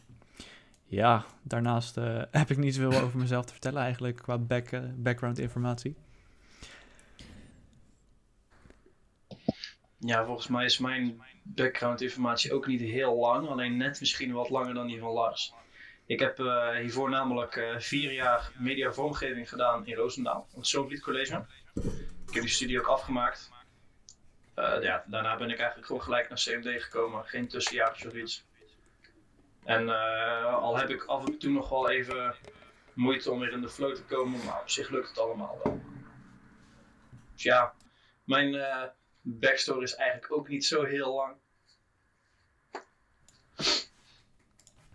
ja, 0.85 1.25
daarnaast 1.43 1.95
heb 2.41 2.50
ik 2.50 2.57
niet 2.57 2.75
zoveel 2.75 3.01
over 3.01 3.19
mezelf 3.19 3.45
te 3.45 3.51
vertellen 3.51 3.81
eigenlijk 3.81 4.17
qua 4.17 4.38
back, 4.38 4.69
background 4.95 5.39
informatie. 5.39 5.95
Ja, 9.97 10.25
volgens 10.25 10.47
mij 10.47 10.65
is 10.65 10.77
mijn 10.77 11.21
background 11.43 12.01
informatie 12.01 12.53
ook 12.53 12.67
niet 12.67 12.81
heel 12.81 13.15
lang, 13.15 13.47
alleen 13.47 13.77
net 13.77 14.00
misschien 14.00 14.31
wat 14.31 14.50
langer 14.50 14.73
dan 14.73 14.88
die 14.88 15.00
van 15.00 15.11
Lars. 15.11 15.53
Ik 16.05 16.20
heb 16.20 16.39
uh, 16.39 16.75
hiervoor 16.75 17.10
namelijk 17.10 17.55
uh, 17.55 17.79
vier 17.79 18.13
jaar 18.13 18.51
media 18.58 18.91
vormgeving 18.91 19.50
gedaan 19.50 19.86
in 19.86 19.96
Roosendaal, 19.96 20.48
op 20.51 20.58
het 20.58 20.67
Sovliet 20.67 21.01
College. 21.01 21.46
Ik 22.27 22.34
heb 22.34 22.43
die 22.43 22.48
studie 22.48 22.79
ook 22.79 22.88
afgemaakt. 22.88 23.50
Uh, 24.55 24.77
ja, 24.81 25.03
daarna 25.08 25.38
ben 25.38 25.50
ik 25.50 25.58
eigenlijk 25.58 25.88
gewoon 25.88 26.01
gelijk 26.01 26.29
naar 26.29 26.38
CMD 26.38 26.84
gekomen, 26.84 27.25
geen 27.25 27.48
tussenjaartjes 27.48 28.12
of 28.12 28.13
iets. 28.13 28.46
En 29.63 29.89
al 30.43 30.77
heb 30.77 30.89
ik 30.89 31.03
af 31.03 31.25
en 31.25 31.38
toe 31.38 31.51
nog 31.51 31.70
wel 31.70 31.89
even 31.89 32.36
moeite 32.93 33.31
om 33.31 33.39
weer 33.39 33.51
in 33.51 33.62
de 33.62 33.70
flow 33.70 33.96
te 33.96 34.03
komen, 34.03 34.46
maar 34.46 34.62
op 34.62 34.70
zich 34.70 34.89
lukt 34.89 35.10
het 35.10 35.20
allemaal 35.20 35.60
wel. 35.63 35.81
Dus 37.34 37.43
ja, 37.43 37.74
mijn 38.24 38.63
backstory 39.22 39.84
is 39.84 39.96
eigenlijk 39.96 40.34
ook 40.34 40.48
niet 40.48 40.65
zo 40.65 40.84
heel 40.84 41.13
lang. 41.13 41.36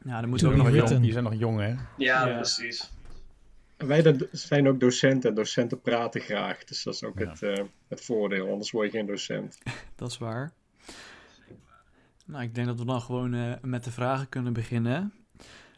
Ja, 0.06 0.20
dan 0.20 0.28
moeten 0.28 0.48
we 0.48 0.54
ook 0.54 0.62
nog 0.62 0.88
jong. 0.88 1.06
Je 1.06 1.12
zijn 1.12 1.24
nog 1.24 1.34
jong, 1.34 1.60
hè? 1.60 1.74
Ja, 1.96 2.34
precies. 2.34 2.90
Wij 3.76 4.28
zijn 4.32 4.68
ook 4.68 4.80
docenten. 4.80 5.34
Docenten 5.34 5.80
praten 5.80 6.20
graag. 6.20 6.64
Dus 6.64 6.82
dat 6.82 6.94
is 6.94 7.04
ook 7.04 7.18
het, 7.18 7.42
uh, 7.42 7.54
het 7.88 8.04
voordeel. 8.04 8.50
Anders 8.50 8.70
word 8.70 8.92
je 8.92 8.98
geen 8.98 9.06
docent. 9.06 9.58
dat 9.96 10.10
is 10.10 10.18
waar. 10.18 10.52
Nou, 12.26 12.42
ik 12.42 12.54
denk 12.54 12.66
dat 12.66 12.78
we 12.78 12.84
dan 12.84 13.00
gewoon 13.00 13.34
uh, 13.34 13.52
met 13.62 13.84
de 13.84 13.90
vragen 13.90 14.28
kunnen 14.28 14.52
beginnen. 14.52 15.12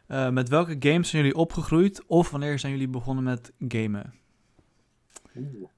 Uh, 0.07 0.29
met 0.29 0.49
welke 0.49 0.75
games 0.79 1.09
zijn 1.09 1.23
jullie 1.23 1.37
opgegroeid? 1.37 2.05
Of 2.05 2.29
wanneer 2.29 2.59
zijn 2.59 2.71
jullie 2.71 2.87
begonnen 2.87 3.23
met 3.23 3.51
gamen? 3.67 4.13
Oeh. 5.35 5.69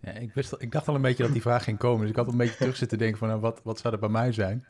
Ja, 0.00 0.12
ik, 0.12 0.34
wist, 0.34 0.54
ik 0.58 0.72
dacht 0.72 0.88
al 0.88 0.94
een 0.94 1.02
beetje 1.02 1.22
dat 1.22 1.32
die 1.32 1.42
vraag 1.42 1.64
ging 1.64 1.78
komen. 1.78 2.00
Dus 2.00 2.10
ik 2.10 2.16
had 2.16 2.28
een 2.28 2.36
beetje 2.36 2.56
terug 2.56 2.76
zitten 2.76 2.98
denken 2.98 3.18
van... 3.18 3.28
Nou, 3.28 3.40
wat, 3.40 3.60
wat 3.62 3.78
zou 3.78 3.94
er 3.94 4.00
bij 4.00 4.08
mij 4.08 4.32
zijn? 4.32 4.66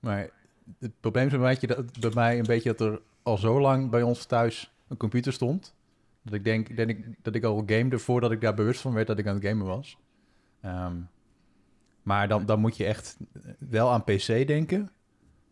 Maar 0.00 0.30
het 0.78 0.92
probleem 1.00 1.26
is 1.26 1.32
een 1.32 1.40
beetje 1.40 1.66
dat, 1.66 2.00
bij 2.00 2.10
mij 2.14 2.38
een 2.38 2.46
beetje 2.46 2.74
dat 2.74 2.80
er 2.92 3.00
al 3.22 3.38
zo 3.38 3.60
lang 3.60 3.90
bij 3.90 4.02
ons 4.02 4.24
thuis 4.24 4.72
een 4.88 4.96
computer 4.96 5.32
stond. 5.32 5.74
Dat 6.22 6.34
ik 6.34 6.44
denk, 6.44 6.76
denk 6.76 6.90
ik, 6.90 7.06
dat 7.22 7.34
ik 7.34 7.44
al 7.44 7.62
gamede 7.66 7.98
voordat 7.98 8.30
ik 8.32 8.40
daar 8.40 8.54
bewust 8.54 8.80
van 8.80 8.92
werd 8.94 9.06
dat 9.06 9.18
ik 9.18 9.26
aan 9.26 9.34
het 9.34 9.44
gamen 9.46 9.66
was. 9.66 9.98
Ehm, 10.60 10.96
maar 12.02 12.28
dan, 12.28 12.46
dan 12.46 12.60
moet 12.60 12.76
je 12.76 12.84
echt 12.84 13.16
wel 13.58 13.90
aan 13.90 14.04
PC 14.04 14.26
denken. 14.26 14.90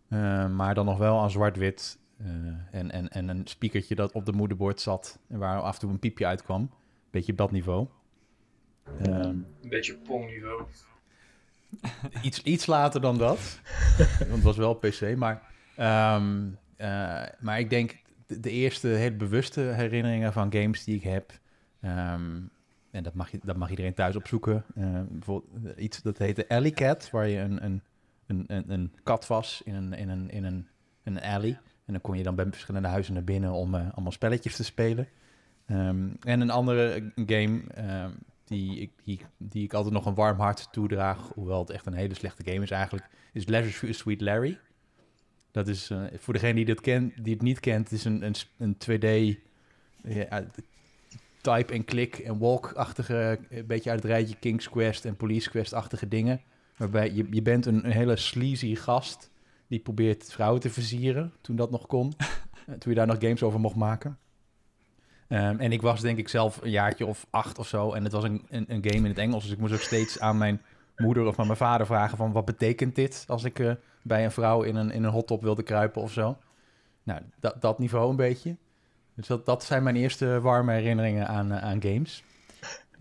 Eh, 0.09 0.49
maar 0.51 0.75
dan 0.75 0.85
nog 0.85 0.99
wel 0.99 1.21
aan 1.21 1.31
zwart-wit. 1.31 1.99
eh, 2.19 2.27
en, 2.71 2.91
en, 2.91 3.09
en 3.09 3.29
een 3.29 3.47
speakertje 3.47 3.95
dat 3.95 4.13
op 4.13 4.25
de 4.25 4.33
moederbord 4.33 4.81
zat. 4.81 5.19
En 5.29 5.39
waar 5.39 5.61
af 5.61 5.75
en 5.75 5.81
toe 5.81 5.91
een 5.91 5.99
piepje 5.99 6.27
uitkwam. 6.27 6.71
Beetje 7.11 7.35
dat 7.35 7.51
niveau. 7.51 7.87
Ehm, 9.03 9.13
Een 9.23 9.47
beetje 9.69 9.95
pong-niveau. 9.97 10.63
Iets, 12.23 12.43
iets 12.43 12.67
later 12.67 13.01
dan 13.01 13.19
dat. 13.19 13.61
Want 14.19 14.31
het 14.31 14.43
was 14.43 14.57
wel 14.57 14.75
PC. 14.75 15.17
Maar, 15.17 15.43
ehm, 15.77 16.47
eh, 16.77 17.23
maar 17.41 17.59
ik 17.59 17.71
denk 17.71 17.97
de, 18.27 18.51
eerste 18.51 18.89
hele 18.89 19.17
bewuste 19.17 19.61
herinneringen 19.61 20.33
van 20.33 20.53
games 20.53 20.85
die 20.85 20.97
ik 20.97 21.03
heb. 21.03 21.33
ehm, 21.81 22.41
en 22.91 23.03
dat 23.03 23.15
mag, 23.15 23.31
je, 23.31 23.39
dat 23.43 23.57
mag 23.57 23.71
iedereen 23.71 23.95
thuis 23.95 24.17
opzoeken. 24.17 24.65
eh, 24.75 25.01
bijvoorbeeld 25.09 25.77
eh, 25.77 25.85
iets 25.85 26.03
dat 26.03 26.19
heette 26.19 26.49
Alley 26.49 26.71
Cat. 26.71 27.11
Waar 27.11 27.29
je 27.29 27.39
een, 27.39 27.65
een, 27.65 27.83
een, 28.27 28.45
een, 28.47 28.71
een 28.71 28.93
kat 29.03 29.27
was 29.27 29.63
in 29.65 29.75
een, 29.75 29.93
in, 29.93 30.09
een, 30.09 30.31
in 30.31 30.45
een, 30.45 30.69
een 31.03 31.21
alley. 31.21 31.59
En 31.85 31.93
dan 31.93 32.01
kon 32.01 32.17
je 32.17 32.23
dan 32.23 32.35
bij 32.35 32.47
verschillende 32.51 32.89
huizen 32.89 33.15
naar 33.15 33.25
binnen 33.25 33.53
om 33.53 33.75
allemaal 33.75 34.13
spelletjes 34.13 34.57
te 34.57 34.65
spelen. 34.65 35.09
Ehm, 35.67 36.09
en 36.21 36.41
een 36.41 36.51
andere 36.51 37.13
game 37.27 37.63
die, 38.49 38.81
ik, 38.81 38.91
die, 39.05 39.21
die 39.37 39.65
ik 39.65 39.73
altijd 39.73 39.95
nog 39.95 40.07
een 40.07 40.15
warm 40.15 40.39
hart 40.39 40.69
toedraag, 40.73 41.31
hoewel 41.35 41.61
het 41.61 41.71
echt 41.71 41.87
een 41.87 41.93
hele 41.93 42.15
slechte 42.15 42.45
game 42.45 42.63
is 42.63 42.71
eigenlijk, 42.71 43.09
is 43.33 43.47
Leisure 43.47 43.93
Suite 43.93 44.25
Larry. 44.25 44.59
Dat 45.51 45.69
is, 45.69 45.91
eh, 45.91 46.03
voor 46.17 46.35
degene 46.35 46.55
die, 46.55 46.65
dat 46.65 46.81
kent, 46.81 47.25
die 47.25 47.33
het 47.33 47.43
niet 47.43 47.61
kent, 47.61 47.93
is 47.93 48.05
een, 48.05 48.23
een, 48.23 48.35
een 48.59 48.77
2D 48.77 49.39
ja, 50.03 50.47
type 51.41 51.73
en 51.73 51.85
click 51.85 52.19
en 52.19 52.39
walk-achtige, 52.39 53.39
een 53.49 53.67
beetje 53.67 53.91
uit 53.91 54.03
het 54.03 54.11
rijtje 54.11 54.37
King's 54.37 54.69
Quest 54.69 55.05
en 55.05 55.17
Police 55.17 55.51
Quest-achtige 55.51 56.09
dingen. 56.09 56.41
Waarbij 56.77 57.13
je, 57.13 57.27
je 57.31 57.43
bent 57.43 57.67
een, 57.67 57.85
een 57.85 57.91
hele 57.91 58.17
sleazy 58.17 58.75
gast 58.75 59.31
die 59.67 59.79
probeert 59.79 60.33
vrouwen 60.33 60.61
te 60.61 60.71
versieren, 60.71 61.33
toen 61.41 61.57
dat 61.57 61.71
nog 61.71 61.87
kon. 61.87 62.13
Eh, 62.69 62.75
toen 62.75 62.93
je 62.93 62.99
daar 62.99 63.07
nog 63.07 63.17
games 63.19 63.43
over 63.43 63.61
mocht 63.61 63.77
maken. 63.77 64.19
Ehm, 65.29 65.59
en 65.59 65.73
ik 65.73 65.83
was 65.83 66.01
denk 66.01 66.19
ik 66.19 66.29
zelf 66.29 66.63
een 66.63 66.71
jaartje 66.71 67.07
of 67.07 67.27
acht 67.31 67.59
of 67.59 67.69
zo. 67.69 67.93
En 67.93 68.05
het 68.05 68.13
was 68.13 68.25
een, 68.25 68.47
een, 68.49 68.65
een 68.69 68.85
game 68.85 68.97
in 68.97 69.05
het 69.05 69.19
Engels. 69.19 69.43
Dus 69.43 69.53
ik 69.53 69.59
moest 69.59 69.73
ook 69.73 69.81
steeds 69.81 70.21
aan 70.21 70.39
mijn 70.39 70.63
moeder 70.97 71.27
of 71.27 71.39
aan 71.39 71.47
mijn 71.47 71.59
vader 71.59 71.87
vragen 71.87 72.17
van... 72.17 72.33
wat 72.33 72.45
betekent 72.45 72.95
dit 72.95 73.25
als 73.29 73.45
ik 73.45 73.59
eh, 73.59 73.73
bij 74.03 74.25
een 74.25 74.31
vrouw 74.31 74.63
in 74.63 74.77
een, 74.77 74.91
in 74.91 75.05
een 75.05 75.11
hot 75.11 75.27
tub 75.27 75.43
wilde 75.43 75.63
kruipen 75.63 76.03
of 76.03 76.13
zo. 76.13 76.39
Nou, 77.03 77.21
dat, 77.41 77.61
dat 77.61 77.79
niveau 77.79 78.11
een 78.11 78.17
beetje. 78.17 78.57
Dus 79.15 79.27
dat, 79.27 79.47
dat 79.47 79.65
zijn 79.65 79.83
mijn 79.83 79.97
eerste 79.97 80.41
warme 80.41 80.73
herinneringen 80.73 81.29
aan, 81.29 81.53
eh, 81.53 81.63
aan 81.63 81.83
games. 81.83 82.25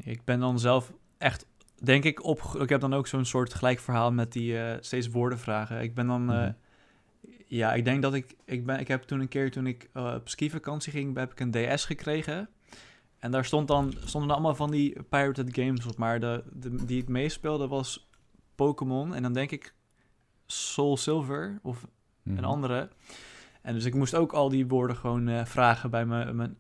Ik 0.04 0.24
ben 0.24 0.40
dan 0.40 0.60
zelf 0.60 0.92
echt, 1.18 1.46
denk 1.76 2.04
ik, 2.04 2.24
op. 2.24 2.42
Ik 2.60 2.70
heb 2.70 2.82
dan 2.82 2.94
ook 2.94 3.08
zo'n 3.08 3.26
soort 3.26 3.54
gelijk 3.54 3.80
verhaal 3.80 4.12
met 4.12 4.32
die 4.32 4.60
eh, 4.60 4.78
steeds 4.80 5.10
woordenvragen. 5.10 5.82
Ik 5.82 5.94
ben 5.94 6.08
dan. 6.08 6.26
Mhm. 6.26 6.52
Ja, 7.48 7.74
ik 7.74 7.86
denk 7.86 8.02
dat 8.02 8.14
ik. 8.14 8.36
Ik, 8.46 8.66
ben, 8.66 8.80
ik 8.80 8.88
heb 8.88 9.04
toen 9.04 9.20
een 9.20 9.28
keer, 9.28 9.52
toen 9.52 9.68
ik 9.68 9.90
eh, 9.94 10.14
op 10.16 10.30
skivakantie 10.30 10.92
ging, 10.92 11.18
heb 11.18 11.32
ik 11.32 11.40
een 11.40 11.52
DS 11.52 11.86
gekregen. 11.86 12.50
En 13.20 13.32
daar 13.32 13.46
stond 13.46 13.68
dan, 13.68 13.94
stonden 14.06 14.32
allemaal 14.32 14.56
van 14.56 14.72
die 14.72 15.04
pirated 15.10 15.56
games 15.56 15.86
op. 15.86 15.98
Maar 15.98 16.20
de, 16.20 16.44
de, 16.54 16.86
die 16.86 17.02
ik 17.02 17.08
meespeelde 17.08 17.68
was 17.68 18.10
Pokémon. 18.56 19.16
En 19.16 19.22
dan 19.22 19.34
denk 19.34 19.52
ik 19.52 19.74
Soul 20.46 20.98
Silver 20.98 21.60
of 21.64 21.86
Mhm. 22.28 22.38
een 22.38 22.46
andere. 22.46 22.90
En 23.62 23.74
dus 23.74 23.86
ik 23.86 23.94
moest 23.94 24.16
ook 24.16 24.34
al 24.34 24.50
die 24.50 24.68
woorden 24.68 24.96
gewoon 24.96 25.28
eh, 25.28 25.46
vragen 25.46 25.90
bij 25.90 26.06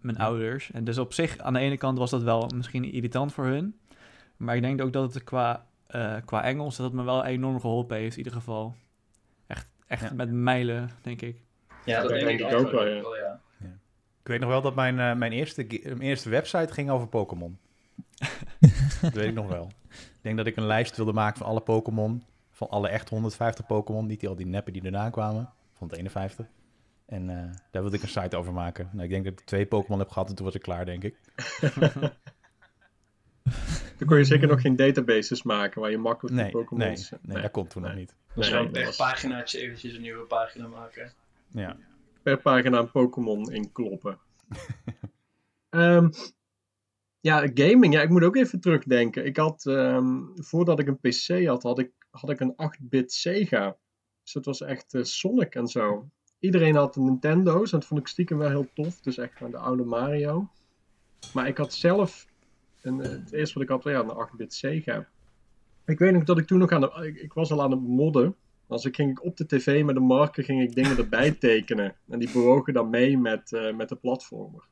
mijn 0.01 0.17
ouders. 0.17 0.71
En 0.71 0.83
dus 0.83 0.97
op 0.97 1.13
zich, 1.13 1.37
aan 1.37 1.53
de 1.53 1.59
ene 1.59 1.77
kant 1.77 1.97
was 1.97 2.09
dat 2.09 2.23
wel 2.23 2.51
misschien 2.55 2.91
irritant 2.91 3.33
voor 3.33 3.45
hun. 3.45 3.79
Maar 4.37 4.55
ik 4.55 4.61
denk 4.61 4.81
ook 4.81 4.93
dat 4.93 5.13
het 5.13 5.23
qua, 5.23 5.65
eh, 5.87 6.15
qua 6.25 6.43
Engels, 6.43 6.75
dat 6.77 6.85
het 6.85 6.95
me 6.95 7.03
wel 7.03 7.25
enorm 7.25 7.59
geholpen 7.59 7.97
heeft 7.97 8.11
in 8.11 8.17
ieder 8.17 8.33
geval. 8.33 8.75
Echt, 9.87 10.01
Ja. 10.01 10.13
met 10.13 10.31
mijlen, 10.31 10.89
denk 11.01 11.21
ik. 11.21 11.41
Ja, 11.85 12.01
dat 12.01 12.09
Dat 12.09 12.19
denk, 12.19 12.37
denk 12.37 12.51
ik 12.51 12.57
ook 12.57 12.71
wel, 12.71 12.87
ja. 12.87 13.01
ja. 13.15 13.41
Ik 14.21 14.27
weet 14.33 14.39
nog 14.39 14.49
wel 14.49 14.61
dat 14.61 14.75
mijn, 14.75 14.99
eh, 14.99 15.15
mijn, 15.15 15.31
eerste, 15.31 15.65
mijn 15.83 16.01
eerste 16.01 16.29
website 16.29 16.73
ging 16.73 16.89
over 16.89 17.07
Pokémon. 17.07 17.57
dat 19.01 19.13
weet 19.13 19.27
ik 19.27 19.33
nog 19.33 19.47
wel. 19.47 19.71
Ik 19.89 20.21
denk 20.21 20.37
dat 20.37 20.45
ik 20.45 20.55
een 20.55 20.65
lijst 20.65 20.95
wilde 20.97 21.13
maken 21.13 21.37
van 21.37 21.47
alle 21.47 21.61
Pokémon. 21.61 22.23
Van 22.51 22.69
alle 22.69 22.87
echt 22.87 23.09
150 23.09 23.65
Pokémon. 23.65 24.05
Niet 24.05 24.19
die, 24.19 24.29
al 24.29 24.35
die 24.35 24.45
neppen 24.45 24.73
die 24.73 24.81
erna 24.81 25.09
kwamen. 25.09 25.49
Van 25.77 25.87
het 25.87 25.97
51. 25.97 26.45
En 27.05 27.29
eh, 27.29 27.35
daar 27.71 27.81
wilde 27.81 27.97
ik 27.97 28.03
een 28.03 28.09
site 28.09 28.37
over 28.37 28.53
maken. 28.53 28.89
Nou, 28.91 29.03
ik 29.03 29.09
denk 29.09 29.23
dat 29.23 29.33
ik 29.39 29.45
twee 29.45 29.65
Pokémon 29.65 29.99
heb 29.99 30.09
gehad 30.09 30.29
en 30.29 30.35
toen 30.35 30.45
was 30.45 30.55
ik 30.55 30.61
klaar, 30.61 30.85
denk 30.85 31.03
ik. 31.03 31.15
Dan 33.97 34.07
kon 34.07 34.17
je 34.17 34.23
zeker 34.23 34.47
nog 34.47 34.61
geen 34.61 34.75
databases 34.75 35.43
maken 35.43 35.81
waar 35.81 35.91
je 35.91 35.97
makkelijk 35.97 36.35
Nee, 36.35 36.45
die 36.45 36.53
nee, 36.53 36.63
Pokémon's... 36.63 37.11
nee, 37.21 37.41
dat 37.41 37.51
kon 37.51 37.67
toen 37.67 37.81
nog 37.81 37.91
nee. 37.91 37.99
niet. 37.99 38.15
Dus 38.35 38.49
Nee, 38.49 38.69
per 38.69 38.85
was- 38.85 38.95
paginaatje 38.95 39.59
eventjes 39.59 39.93
een 39.93 40.01
nieuwe 40.01 40.25
pagina 40.25 40.67
maken. 40.67 41.13
Ja. 41.47 41.77
per 42.23 42.37
pagina 42.41 42.79
een 42.79 42.91
Pokémon 42.91 43.51
inkloppen. 43.51 44.17
Ehm 45.69 46.09
ja, 47.19 47.47
gaming. 47.53 47.93
Ja, 47.93 48.01
ik 48.01 48.09
moet 48.09 48.23
ook 48.23 48.35
even 48.35 48.59
terugdenken. 48.59 49.25
Ik 49.25 49.37
had, 49.37 49.65
ehm, 49.65 50.21
voordat 50.35 50.79
ik 50.79 50.87
een 50.87 50.99
PC 50.99 51.45
had, 51.45 51.63
had 51.63 51.79
ik, 51.79 51.91
had 52.09 52.29
ik 52.29 52.39
een 52.39 52.53
8-bit 52.55 53.13
Sega. 53.13 53.77
Dus 54.23 54.33
dat 54.33 54.45
was 54.45 54.61
echt 54.61 54.93
eh, 54.93 55.03
Sonic 55.03 55.55
en 55.55 55.67
zo. 55.67 56.09
Iedereen 56.39 56.75
had 56.75 56.95
een 56.95 57.05
Nintendo's 57.05 57.71
en 57.71 57.79
dat 57.79 57.87
vond 57.87 57.99
ik 57.99 58.07
stiekem 58.07 58.37
wel 58.37 58.49
heel 58.49 58.67
tof. 58.73 58.99
Dus 58.99 59.17
echt 59.17 59.37
van 59.37 59.51
de 59.51 59.57
oude 59.57 59.83
Mario. 59.83 60.49
Maar 61.33 61.47
ik 61.47 61.57
had 61.57 61.73
zelf, 61.73 62.27
een, 62.81 63.01
eh, 63.01 63.09
het 63.09 63.31
eerste 63.31 63.53
wat 63.53 63.63
ik 63.63 63.69
had, 63.69 63.83
ja, 63.83 63.99
een 63.99 64.27
8-bit 64.27 64.53
Sega. 64.53 65.07
Ik 65.85 65.99
weet 65.99 66.13
nog 66.13 66.23
dat 66.23 66.37
ik 66.37 66.47
toen 66.47 66.59
nog 66.59 66.71
aan 66.71 66.81
de, 66.81 67.13
ik, 67.21 67.33
was 67.33 67.51
al 67.51 67.61
aan 67.61 67.71
het 67.71 67.81
modden. 67.81 68.35
Als 68.67 68.85
ik 68.85 68.95
ging 68.95 69.19
op 69.19 69.37
de 69.37 69.45
tv 69.45 69.83
met 69.83 69.95
een 69.95 70.03
marker 70.03 70.43
ging 70.43 70.61
ik 70.61 70.75
dingen 70.75 70.97
erbij 70.97 71.31
tekenen. 71.31 71.95
En 72.07 72.19
die 72.19 72.31
bewogen 72.31 72.73
dan 72.73 72.89
mee 72.89 73.17
met, 73.17 73.53
eh, 73.53 73.75
met 73.75 73.89
de 73.89 73.95
platformer. 73.95 74.67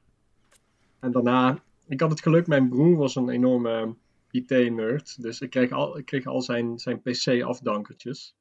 En 0.99 1.11
daarna, 1.11 1.63
ik 1.87 1.99
had 1.99 2.09
het 2.09 2.21
geluk, 2.21 2.47
mijn 2.47 2.69
broer 2.69 2.97
was 2.97 3.15
een 3.15 3.29
enorme 3.29 3.95
IT-nerd. 4.31 5.21
Dus 5.21 5.41
ik 5.41 5.49
kreeg 5.49 5.71
al, 5.71 5.97
ik 5.97 6.05
kreeg 6.05 6.25
al 6.25 6.41
zijn, 6.41 6.79
zijn 6.79 7.01
PC-afdankertjes. 7.01 8.35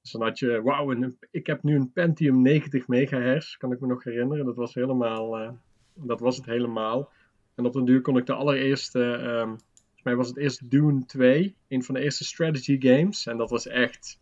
Dus 0.00 0.12
dan 0.12 0.22
had 0.22 0.38
je, 0.38 0.62
wauw, 0.62 1.14
ik 1.30 1.46
heb 1.46 1.62
nu 1.62 1.74
een 1.74 1.92
Pentium 1.92 2.42
90 2.42 2.88
megahertz, 2.88 3.56
kan 3.56 3.72
ik 3.72 3.80
me 3.80 3.86
nog 3.86 4.04
herinneren. 4.04 4.44
Dat 4.44 4.56
was 4.56 4.74
helemaal, 4.74 5.38
eh, 5.38 5.50
dat 5.94 6.20
was 6.20 6.36
het 6.36 6.46
helemaal. 6.46 7.12
En 7.56 7.64
op 7.66 7.72
den 7.72 7.84
duur 7.84 8.00
kon 8.00 8.16
ik 8.16 8.26
de 8.26 8.32
allereerste, 8.32 9.12
ehm, 9.12 9.46
volgens 9.48 10.02
mij 10.02 10.16
was 10.16 10.28
het 10.28 10.36
eerst 10.36 10.70
Dune 10.70 11.04
2, 11.06 11.54
een 11.68 11.82
van 11.82 11.94
de 11.94 12.00
eerste 12.00 12.24
strategy 12.24 12.80
games. 12.80 13.26
En 13.26 13.36
dat 13.36 13.50
was 13.50 13.66
echt, 13.66 14.18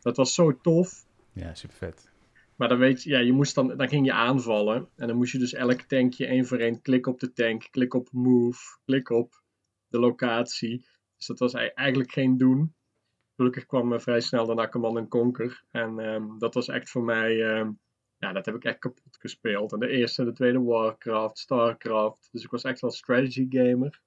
dat 0.00 0.16
was 0.16 0.34
zo 0.34 0.56
tof. 0.60 1.06
Ja, 1.32 1.54
super 1.54 1.76
vet. 1.76 2.10
Maar 2.56 2.68
dan 2.68 2.78
weet 2.78 3.02
je, 3.02 3.10
ja, 3.10 3.18
je 3.18 3.32
moest 3.32 3.54
dan, 3.54 3.76
dan 3.76 3.88
ging 3.88 4.06
je 4.06 4.12
aanvallen. 4.12 4.88
En 4.96 5.06
dan 5.06 5.16
moest 5.16 5.32
je 5.32 5.38
dus 5.38 5.52
elk 5.52 5.80
tankje 5.80 6.26
één 6.26 6.46
voor 6.46 6.58
één 6.58 6.82
klik 6.82 7.06
op 7.06 7.20
de 7.20 7.32
tank, 7.32 7.68
klik 7.70 7.94
op 7.94 8.08
move, 8.12 8.78
klik 8.84 9.10
op 9.10 9.42
de 9.88 9.98
locatie. 9.98 10.84
Dus 11.16 11.26
dat 11.26 11.38
was 11.38 11.52
ei- 11.52 11.70
eigenlijk 11.74 12.12
geen 12.12 12.36
doen. 12.38 12.74
Gelukkig 13.36 13.66
kwam 13.66 13.92
eh, 13.92 13.98
vrij 14.00 14.20
snel 14.20 14.46
daarna 14.46 14.68
Command 14.68 14.96
en 14.96 15.08
Conquer. 15.08 15.62
En 15.70 15.98
ehm, 15.98 16.38
dat 16.38 16.54
was 16.54 16.68
echt 16.68 16.90
voor 16.90 17.02
mij, 17.04 17.42
ehm, 17.42 17.70
ja, 18.24 18.32
dat 18.32 18.46
heb 18.46 18.54
ik 18.54 18.64
echt 18.64 18.78
kapot 18.78 19.16
gespeeld. 19.18 19.72
En 19.72 19.78
de 19.78 19.88
eerste 19.88 20.22
en 20.22 20.28
de 20.28 20.34
tweede 20.34 20.60
Warcraft, 20.62 21.38
Starcraft. 21.38 22.28
Dus 22.32 22.44
ik 22.44 22.50
was 22.50 22.64
echt 22.64 22.80
wel 22.80 22.90
strategy 22.90 23.46
gamer. 23.50 24.00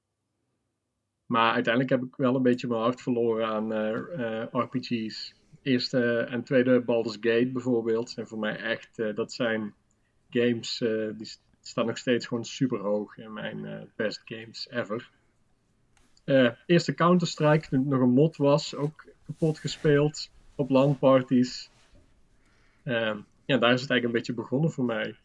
Maar 1.25 1.53
uiteindelijk 1.53 1.93
heb 1.93 2.03
ik 2.03 2.15
wel 2.15 2.35
een 2.35 2.41
beetje 2.41 2.67
mijn 2.67 2.81
hart 2.81 3.01
verloren 3.01 3.47
aan 3.47 3.73
eh, 3.73 4.41
eh, 4.41 4.47
RPG's 4.51 5.33
eerste 5.61 6.19
en 6.19 6.43
tweede 6.43 6.81
Baldur's 6.81 7.17
Gate 7.21 7.49
bijvoorbeeld 7.51 8.09
zijn 8.09 8.27
voor 8.27 8.39
mij 8.39 8.57
echt, 8.57 8.99
eh, 8.99 9.15
dat 9.15 9.33
zijn 9.33 9.73
games 10.29 10.77
die 11.17 11.25
st- 11.25 11.41
staan 11.61 11.85
nog 11.85 11.97
steeds 11.97 12.27
gewoon 12.27 12.45
super 12.45 12.79
hoog 12.79 13.17
in 13.17 13.33
mijn 13.33 13.89
best 13.95 14.21
games 14.25 14.69
ever. 14.69 15.11
Eerste 16.65 16.93
Counter-Strike, 16.93 17.67
toen 17.67 17.79
het 17.79 17.87
nog 17.87 18.01
een 18.01 18.13
mod 18.13 18.37
was, 18.37 18.75
ook 18.75 19.05
kapot 19.25 19.59
gespeeld 19.59 20.29
op 20.55 20.69
LAN-parties. 20.69 21.69
Ja, 23.47 23.57
daar 23.57 23.73
is 23.73 23.81
het 23.81 23.89
eigenlijk 23.89 24.03
een 24.03 24.11
beetje 24.11 24.33
begonnen 24.33 24.71
voor 24.71 24.85
mij. 24.85 25.15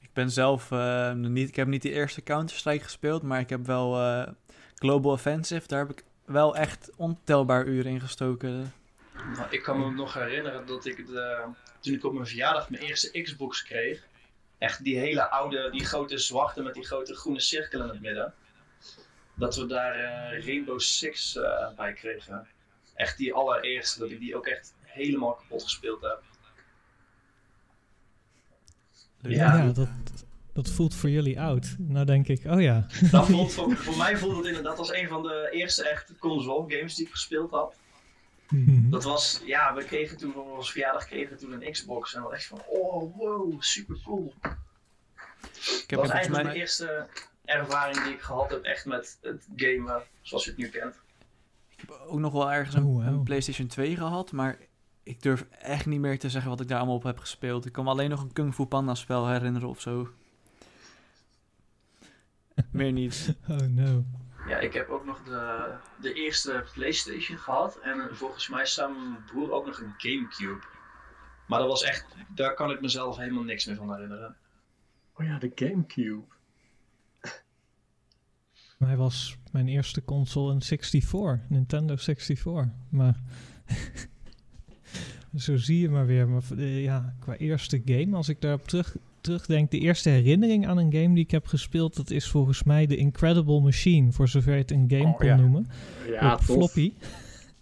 Ik 0.00 0.12
ben 0.12 0.30
zelf 0.30 0.70
eh, 0.70 1.12
niet, 1.12 1.48
ik 1.48 1.56
heb 1.56 1.66
niet 1.66 1.82
de 1.82 1.90
eerste 1.90 2.22
Counter-Strike 2.22 2.84
gespeeld, 2.84 3.22
maar 3.22 3.40
ik 3.40 3.50
heb 3.50 3.66
wel 3.66 3.96
eh, 3.96 4.32
Global 4.74 5.12
Offensive. 5.12 5.66
Daar 5.66 5.78
heb 5.78 5.90
ik 5.90 6.04
wel 6.24 6.56
echt 6.56 6.90
ontelbaar 6.96 7.66
uren 7.66 7.90
in 7.90 8.00
gestoken. 8.00 8.72
Nou, 9.34 9.46
ik 9.50 9.62
kan 9.62 9.78
me 9.78 9.90
nog 9.90 10.14
herinneren 10.14 10.66
dat 10.66 10.84
ik 10.86 11.06
de, 11.06 11.44
toen 11.80 11.94
ik 11.94 12.04
op 12.04 12.12
mijn 12.12 12.26
verjaardag 12.26 12.70
mijn 12.70 12.82
eerste 12.82 13.22
Xbox 13.22 13.62
kreeg. 13.62 14.06
Echt 14.58 14.84
die 14.84 14.98
hele 14.98 15.30
oude, 15.30 15.70
die 15.70 15.84
grote 15.84 16.18
zwarte 16.18 16.62
met 16.62 16.74
die 16.74 16.86
grote 16.86 17.14
groene 17.14 17.40
cirkel 17.40 17.82
in 17.82 17.88
het 17.88 18.00
midden. 18.00 18.34
Dat 19.34 19.56
we 19.56 19.66
daar 19.66 19.94
eh, 19.94 20.46
Rainbow 20.46 20.80
Six 20.80 21.36
eh, 21.36 21.74
bij 21.76 21.92
kregen. 21.92 22.48
Echt 22.94 23.16
die 23.16 23.34
allereerste, 23.34 23.98
dat 23.98 24.10
ik 24.10 24.18
die 24.18 24.36
ook 24.36 24.46
echt 24.46 24.74
helemaal 24.92 25.34
kapot 25.34 25.62
gespeeld 25.62 26.00
heb. 26.00 26.22
Ja. 29.20 29.56
Ja, 29.56 29.72
dat, 29.72 29.88
dat 30.52 30.70
voelt 30.70 30.94
voor 30.94 31.10
jullie 31.10 31.40
oud. 31.40 31.74
Nou 31.78 32.06
denk 32.06 32.28
ik, 32.28 32.44
oh 32.44 32.60
ja. 32.60 32.86
Dat 33.10 33.26
voelt, 33.26 33.52
voor, 33.54 33.76
voor 33.76 33.96
mij 33.96 34.16
voelt 34.16 34.36
het 34.36 34.46
inderdaad 34.46 34.78
als 34.78 34.92
een 34.92 35.08
van 35.08 35.22
de 35.22 35.48
eerste 35.52 35.88
echte 35.88 36.16
console 36.18 36.76
games 36.76 36.94
die 36.94 37.06
ik 37.06 37.12
gespeeld 37.12 37.50
had. 37.50 37.74
Mhm. 38.48 38.90
Dat 38.90 39.04
was, 39.04 39.42
ja, 39.44 39.74
we 39.74 39.84
kregen 39.84 40.16
toen 40.16 40.32
voor 40.32 40.56
onze 40.56 40.72
verjaardag 40.72 41.06
kregen 41.06 41.32
we 41.32 41.38
toen 41.38 41.52
een 41.52 41.72
Xbox. 41.72 42.14
En 42.14 42.22
we 42.22 42.32
echt 42.32 42.46
van, 42.46 42.62
oh 42.66 43.16
wow, 43.16 43.62
super 43.62 43.96
cool. 44.04 44.34
Ik 44.42 45.84
heb 45.86 45.88
dat 45.88 45.98
was 45.98 46.10
eigenlijk 46.10 46.44
mij... 46.44 46.52
de 46.52 46.58
eerste 46.58 47.06
ervaring 47.44 48.02
die 48.02 48.12
ik 48.12 48.20
gehad 48.20 48.50
heb 48.50 48.62
echt 48.62 48.86
met 48.86 49.18
het 49.20 49.48
gamen 49.56 50.02
zoals 50.22 50.44
je 50.44 50.50
het 50.50 50.58
nu 50.58 50.68
kent. 50.68 50.96
ook 52.06 52.18
nog 52.18 52.32
wel 52.32 52.52
ergens 52.52 52.74
een, 52.74 52.84
Oh, 52.84 52.94
wow. 52.94 53.06
een 53.06 53.22
PlayStation 53.22 53.66
2 53.66 53.96
gehad, 53.96 54.32
maar 54.32 54.58
ik 55.10 55.22
durf 55.22 55.46
echt 55.50 55.86
niet 55.86 56.00
meer 56.00 56.18
te 56.18 56.30
zeggen 56.30 56.50
wat 56.50 56.60
ik 56.60 56.68
daar 56.68 56.78
allemaal 56.78 56.96
op 56.96 57.02
heb 57.02 57.18
gespeeld. 57.18 57.66
Ik 57.66 57.72
kan 57.72 57.84
me 57.84 57.90
alleen 57.90 58.10
nog 58.10 58.22
een 58.22 58.32
Kung 58.32 58.54
Fu 58.54 58.64
Panda 58.64 58.94
spel 58.94 59.28
herinneren 59.28 59.68
of 59.68 59.80
zo. 59.80 60.08
meer 62.70 62.92
niet. 62.92 63.36
Oh 63.48 63.56
no. 63.56 64.04
Ja, 64.48 64.58
ik 64.58 64.72
heb 64.72 64.88
ook 64.88 65.04
nog 65.04 65.22
de, 65.22 65.74
de 66.00 66.12
eerste 66.12 66.64
PlayStation 66.74 67.38
gehad. 67.38 67.78
En 67.78 68.08
volgens 68.16 68.48
mij 68.48 68.66
samen 68.66 69.02
met 69.02 69.10
mijn 69.10 69.24
broer 69.24 69.52
ook 69.52 69.66
nog 69.66 69.80
een 69.80 69.94
Gamecube. 69.96 70.64
Maar 71.46 71.58
dat 71.58 71.68
was 71.68 71.82
echt, 71.82 72.06
daar 72.34 72.54
kan 72.54 72.70
ik 72.70 72.80
mezelf 72.80 73.16
helemaal 73.16 73.42
niks 73.42 73.66
meer 73.66 73.76
van 73.76 73.92
herinneren. 73.92 74.36
Oh 75.12 75.26
ja, 75.26 75.38
de 75.38 75.52
Gamecube. 75.54 76.24
Mij 78.78 78.96
was 78.96 79.38
mijn 79.52 79.68
eerste 79.68 80.04
console 80.04 80.52
een 80.52 80.62
64, 80.62 81.48
Nintendo 81.48 81.96
64. 81.96 82.64
Maar 82.88 83.20
zo 85.36 85.56
zie 85.56 85.80
je 85.80 85.88
maar 85.88 86.06
weer. 86.06 86.28
Maar 86.28 86.42
eh, 86.58 86.82
ja, 86.82 87.14
qua 87.18 87.36
eerste 87.36 87.82
game, 87.84 88.16
als 88.16 88.28
ik 88.28 88.40
daarop 88.40 88.68
terug, 88.68 88.96
terugdenk, 89.20 89.70
de 89.70 89.78
eerste 89.78 90.08
herinnering 90.08 90.66
aan 90.66 90.78
een 90.78 90.92
game 90.92 91.14
die 91.14 91.24
ik 91.24 91.30
heb 91.30 91.46
gespeeld, 91.46 91.96
dat 91.96 92.10
is 92.10 92.28
volgens 92.28 92.62
mij 92.62 92.86
de 92.86 92.96
Incredible 92.96 93.60
Machine, 93.60 94.12
voor 94.12 94.28
zover 94.28 94.52
je 94.52 94.58
het 94.60 94.70
een 94.70 94.84
game 94.88 95.04
Oh, 95.08 95.16
kon 95.16 95.26
ja. 95.26 95.36
noemen. 95.36 95.66
Ja, 96.08 96.32
op 96.32 96.38
tof. 96.38 96.56
floppy. 96.56 96.92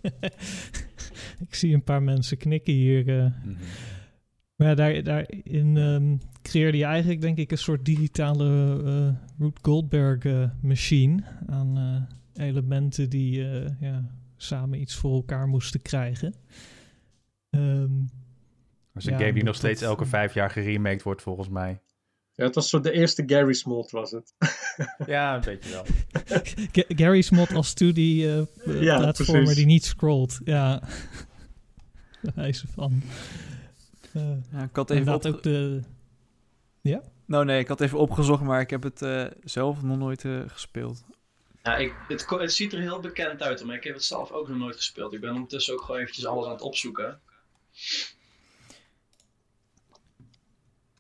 ik 1.49 1.55
zie 1.55 1.75
een 1.75 1.83
paar 1.85 2.03
mensen 2.03 2.37
knikken 2.37 2.73
hier. 2.75 3.09
eh. 3.19 3.25
Mhm. 3.25 3.55
Maar 4.57 4.69
ja, 4.69 4.75
daar, 4.75 5.03
daarin 5.03 5.77
ehm, 5.77 6.17
creëerde 6.43 6.79
je 6.79 6.85
eigenlijk, 6.85 7.21
denk 7.21 7.39
ik, 7.39 7.51
een 7.51 7.59
soort 7.59 7.85
digitale 7.85 9.15
Goldberg 9.63 10.25
eh, 10.25 10.45
machine 10.63 11.23
aan 11.47 11.79
eh, 12.35 12.47
elementen 12.47 13.11
die 13.11 13.39
ja, 13.81 14.11
samen 14.37 14.81
iets 14.81 14.95
voor 14.95 15.15
elkaar 15.15 15.49
moesten 15.49 15.83
krijgen. 15.83 16.35
Ehm, 17.59 17.99
Dat 18.93 19.03
is 19.03 19.05
een 19.05 19.13
Ja, 19.13 19.19
game 19.19 19.33
die 19.33 19.45
nog 19.45 19.55
steeds 19.55 19.81
dat- 19.81 19.89
elke 19.89 20.05
vijf 20.07 20.35
jaar 20.35 20.51
geremaked 20.51 21.03
wordt, 21.03 21.23
volgens 21.23 21.49
mij. 21.49 21.81
Ja, 22.35 22.45
het 22.45 22.55
was 22.55 22.69
zo 22.69 22.81
de 22.81 22.93
eerste 22.93 23.23
Gary 23.27 23.53
Smolt 23.53 23.91
was 23.91 24.11
het. 24.11 24.35
Ja, 25.07 25.35
een 25.35 25.41
beetje 25.41 25.71
wel. 25.71 25.85
Ga- 26.73 26.85
Gary 26.89 27.21
Smot 27.23 27.53
als 27.53 27.73
2D 27.85 27.97
eh, 27.99 28.39
eh, 28.39 28.47
Ja, 28.83 29.13
die 29.13 29.67
niet 29.67 29.85
scrolt. 29.85 30.41
Ja, 30.45 30.83
wijze 32.35 32.67
van. 32.69 33.03
Eh, 34.13 34.31
Ja, 34.53 34.63
ik 34.63 34.77
had 34.77 34.91
even 34.91 35.13
ook 35.27 35.43
de... 35.43 35.83
Nou 37.27 37.45
nee, 37.45 37.59
ik 37.61 37.69
had 37.69 37.81
even 37.81 37.99
opgezocht, 37.99 38.43
maar 38.43 38.61
ik 38.61 38.71
heb 38.71 38.83
het 38.83 39.03
eh, 39.03 39.25
zelf 39.45 39.83
nog 39.83 39.99
nooit 39.99 40.25
eh, 40.25 40.41
gespeeld. 40.47 41.05
Ja, 41.63 41.77
ik, 41.77 41.95
het, 42.09 42.27
het 42.29 42.53
ziet 42.53 42.73
er 42.73 42.81
heel 42.81 43.01
bekend 43.01 43.43
uit, 43.43 43.65
maar 43.65 43.77
ik 43.77 43.85
heb 43.85 43.95
het 43.95 44.05
zelf 44.05 44.31
ook 44.31 44.49
nog 44.49 44.59
nooit 44.59 44.77
gespeeld. 44.77 45.13
Ik 45.13 45.21
ben 45.21 45.33
ondertussen 45.35 45.75
ook 45.75 45.81
gewoon 45.81 46.01
eventjes 46.01 46.27
alles 46.27 46.47
aan 46.47 46.53
het 46.53 46.63
opzoeken. 46.63 47.21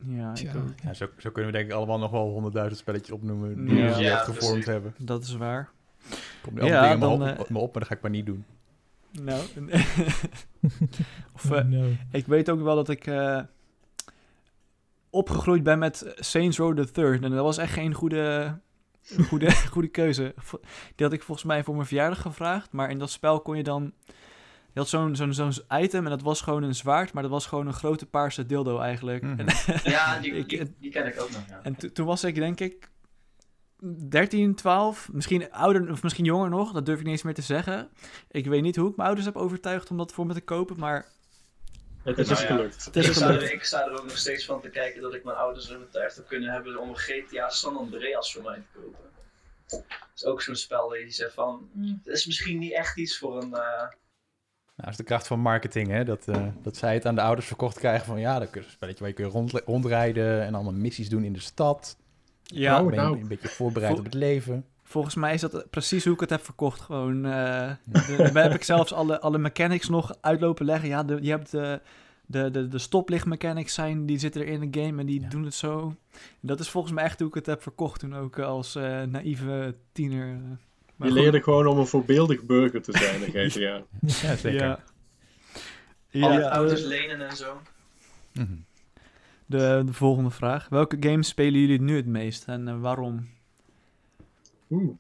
Ja, 0.07 0.33
ik 0.37 0.57
ook. 0.57 0.69
Ja, 0.85 0.95
zo, 0.95 1.09
zo 1.19 1.31
kunnen 1.31 1.53
we 1.53 1.57
denk 1.59 1.71
ik 1.71 1.77
allemaal 1.77 1.99
nog 1.99 2.11
wel 2.11 2.29
honderdduizend 2.31 2.79
spelletjes 2.81 3.11
opnoemen 3.11 3.65
die 3.67 3.75
Ja. 3.77 3.97
we 3.97 4.03
Ja, 4.03 4.13
echt 4.17 4.25
gevormd 4.25 4.49
precies. 4.49 4.65
hebben. 4.67 4.95
dat 4.99 5.23
is 5.23 5.37
waar. 5.37 5.71
Komt 6.43 6.59
Ja, 6.59 6.67
ja, 6.67 6.83
dingen 6.83 7.01
dan, 7.01 7.19
me, 7.19 7.31
eh, 7.33 7.41
op, 7.41 7.49
me 7.51 7.59
op, 7.59 7.71
maar 7.73 7.79
dat 7.81 7.89
ga 7.89 7.95
ik 7.97 8.03
maar 8.03 8.11
niet 8.11 8.27
doen. 8.27 8.45
Nou, 9.23 9.41
of, 11.35 11.51
Oh, 11.51 11.59
eh, 11.59 11.65
no. 11.65 11.91
ik 12.13 12.27
weet 12.27 12.51
ook 12.51 12.61
wel 12.61 12.75
dat 12.75 12.89
ik 12.89 13.07
eh, 13.07 13.41
opgegroeid 15.11 15.63
ben 15.63 15.79
met 15.79 16.13
Saints 16.17 16.59
Row 16.59 16.77
the 16.77 16.91
Third. 16.91 17.23
En 17.23 17.31
dat 17.31 17.43
was 17.45 17.59
echt 17.59 17.73
geen 17.73 17.95
goede, 17.95 18.59
goede, 19.29 19.53
goede 19.73 19.89
keuze. 19.89 20.35
Die 20.95 21.07
had 21.07 21.13
ik 21.13 21.23
volgens 21.23 21.47
mij 21.47 21.65
voor 21.65 21.75
mijn 21.75 21.87
verjaardag 21.87 22.21
gevraagd. 22.23 22.73
Maar 22.73 22.91
in 22.91 22.99
dat 22.99 23.11
spel 23.11 23.41
kon 23.41 23.57
je 23.57 23.63
dan... 23.63 23.93
Je 24.79 24.85
had 24.85 24.93
zo'n 24.93 25.17
zo'n 25.17 25.33
zo'n 25.53 25.53
item 25.73 26.05
en 26.05 26.11
dat 26.11 26.23
was 26.23 26.41
gewoon 26.41 26.63
een 26.63 26.75
zwaard, 26.75 27.13
maar 27.13 27.23
dat 27.23 27.33
was 27.33 27.47
gewoon 27.47 27.67
een 27.67 27.73
grote 27.73 28.07
paarse 28.07 28.47
dildo 28.47 28.79
eigenlijk. 28.79 29.23
Mhm. 29.23 29.39
En, 29.41 29.47
Ja, 29.93 30.19
die, 30.21 30.33
Ik- 30.33 30.49
die, 30.49 30.75
die 30.79 30.91
ken 30.91 31.07
ik 31.07 31.21
ook 31.21 31.31
nog. 31.31 31.43
Ja. 31.49 31.61
en 31.63 31.77
to- 31.77 31.89
toen 31.93 32.07
was 32.07 32.25
ik 32.25 32.35
denk 32.35 32.61
ik 32.61 32.89
13, 34.09 34.55
12, 34.55 35.09
misschien 35.13 35.53
ouder 35.53 35.91
of 35.91 36.03
misschien 36.03 36.25
jonger 36.25 36.49
nog, 36.51 36.73
dat 36.73 36.87
durf 36.87 36.99
ik 36.99 37.05
niet 37.05 37.13
eens 37.13 37.23
meer 37.23 37.35
te 37.35 37.43
zeggen. 37.43 37.89
Ik 38.31 38.47
weet 38.47 38.63
niet 38.63 38.77
hoe 38.77 38.89
ik 38.91 38.97
mijn 38.97 39.07
ouders 39.09 39.27
heb 39.27 39.37
overtuigd 39.37 39.91
om 39.91 39.97
dat 39.97 40.13
voor 40.13 40.27
me 40.27 40.35
te 40.35 40.41
kopen, 40.41 40.79
maar 40.79 41.07
Het 42.03 42.19
is 42.19 42.29
Nou 42.29 42.41
ja. 42.41 42.47
gelukt. 42.47 42.85
het 42.85 42.97
is 42.97 43.07
ik, 43.09 43.13
sta 43.15 43.29
er, 43.31 43.53
ik 43.53 43.65
sta 43.65 43.85
er 43.87 43.93
ook 43.93 44.03
nog 44.05 44.17
steeds 44.19 44.45
van 44.45 44.61
te 44.61 44.69
kijken 44.71 45.03
dat 45.03 45.15
ik 45.15 45.25
mijn 45.25 45.37
ouders 45.37 45.75
overtuigd 45.75 46.17
heb 46.17 46.27
kunnen 46.29 46.53
hebben 46.53 46.81
om 46.81 46.95
GTA 46.95 47.49
San 47.49 47.77
Andreas 47.77 48.33
voor 48.33 48.43
mij 48.43 48.55
te 48.73 48.79
kopen. 48.81 49.11
Dat 49.67 49.83
is 50.15 50.25
ook 50.25 50.43
zo'n 50.43 50.55
spel 50.57 50.89
dat 50.89 50.99
je 50.99 51.11
zegt 51.11 51.35
van, 51.35 51.69
"Hmm, 51.73 52.01
het 52.05 52.15
is 52.15 52.27
misschien 52.27 52.59
niet 52.59 52.73
echt 52.73 52.97
iets 52.99 53.19
voor 53.19 53.43
een... 53.43 53.55
eh, 53.55 53.89
Nou, 54.79 54.91
dat 54.91 54.91
is 54.91 54.97
de 54.97 55.03
kracht 55.15 55.27
van 55.27 55.41
marketing, 55.41 55.89
hè? 55.89 56.05
Dat, 56.05 56.29
eh, 56.29 56.47
dat 56.63 56.77
zij 56.77 56.95
het 56.95 57.07
aan 57.07 57.15
de 57.15 57.21
ouders 57.21 57.47
verkocht 57.47 57.79
krijgen 57.79 58.07
van... 58.07 58.21
ja, 58.21 58.39
dat 58.39 58.57
is 58.57 58.65
een 58.65 58.71
spelletje 58.71 58.99
waar 59.01 59.09
je 59.09 59.15
kunt 59.15 59.33
rond, 59.33 59.53
rondrijden... 59.53 60.43
en 60.45 60.55
allemaal 60.55 60.73
missies 60.73 61.09
doen 61.09 61.25
in 61.25 61.33
de 61.33 61.41
stad. 61.41 61.97
Ja, 62.43 62.83
Oh, 62.83 62.91
je 62.91 62.97
nou. 62.97 63.21
een 63.21 63.29
beetje 63.29 63.49
voorbereid 63.49 63.93
Vo- 63.93 63.99
op 63.99 64.05
het 64.05 64.15
leven. 64.15 64.65
volgens 64.83 65.15
mij 65.15 65.35
is 65.35 65.41
dat 65.41 65.71
precies 65.71 66.05
hoe 66.05 66.15
ik 66.15 66.21
het 66.21 66.31
heb 66.31 66.45
verkocht. 66.45 66.81
Gewoon, 66.81 67.23
daar 67.23 67.79
heb 68.33 68.55
ik 68.55 68.65
zelfs 68.65 68.93
alle, 68.93 69.21
alle 69.21 69.39
mechanics 69.39 69.89
nog 69.89 70.17
uitlopen 70.21 70.65
leggen. 70.65 70.89
Ja, 70.89 71.03
de, 71.03 71.19
je 71.23 71.31
hebt 71.31 71.51
de, 71.51 71.81
de, 72.27 72.51
de, 72.51 72.69
de 72.69 72.79
stoplichtmechanics 72.79 73.75
zijn, 73.75 74.07
die 74.07 74.19
zitten 74.19 74.41
er 74.41 74.47
in 74.49 74.71
de 74.71 74.81
game 74.81 75.01
en 75.01 75.07
die 75.07 75.21
Ja. 75.21 75.29
doen 75.29 75.45
het 75.45 75.55
zo. 75.55 75.95
Dat 76.41 76.61
is 76.61 76.69
volgens 76.71 76.93
mij 76.93 77.05
echt 77.05 77.19
hoe 77.19 77.29
ik 77.29 77.35
het 77.35 77.47
heb 77.47 77.63
verkocht 77.63 78.01
toen 78.01 78.17
ook 78.17 78.39
als 78.39 78.75
eh, 78.75 79.03
naïeve 79.03 79.75
tiener. 79.93 80.39
Eh. 80.99 81.05
Maar 81.05 81.09
Je 81.09 81.15
goed, 81.15 81.23
leerde 81.23 81.43
gewoon 81.43 81.67
om 81.67 81.79
een 81.79 81.87
voorbeeldig 81.87 82.43
burger 82.43 82.83
te 82.83 82.93
zijn 82.99 83.23
in 83.23 83.33
GTA. 83.51 83.83
Ja, 84.01 84.37
zeker. 84.37 84.53
Ja. 84.61 84.71
al 84.71 86.31
die 86.31 86.39
Ja, 86.41 86.49
auto's 86.51 86.81
eh, 86.83 86.87
lenen 86.87 87.29
en 87.29 87.37
zo. 87.37 87.61
Mhm. 88.33 88.53
de, 89.47 89.83
de 89.87 89.93
volgende 89.93 90.31
vraag. 90.31 90.69
Welke 90.69 90.97
games 91.01 91.29
spelen 91.29 91.61
jullie 91.61 91.81
nu 91.81 91.97
het 91.97 92.07
meest 92.07 92.45
en 92.49 92.69
eh, 92.69 92.81
waarom? 92.81 93.29
Oeh. 94.71 94.97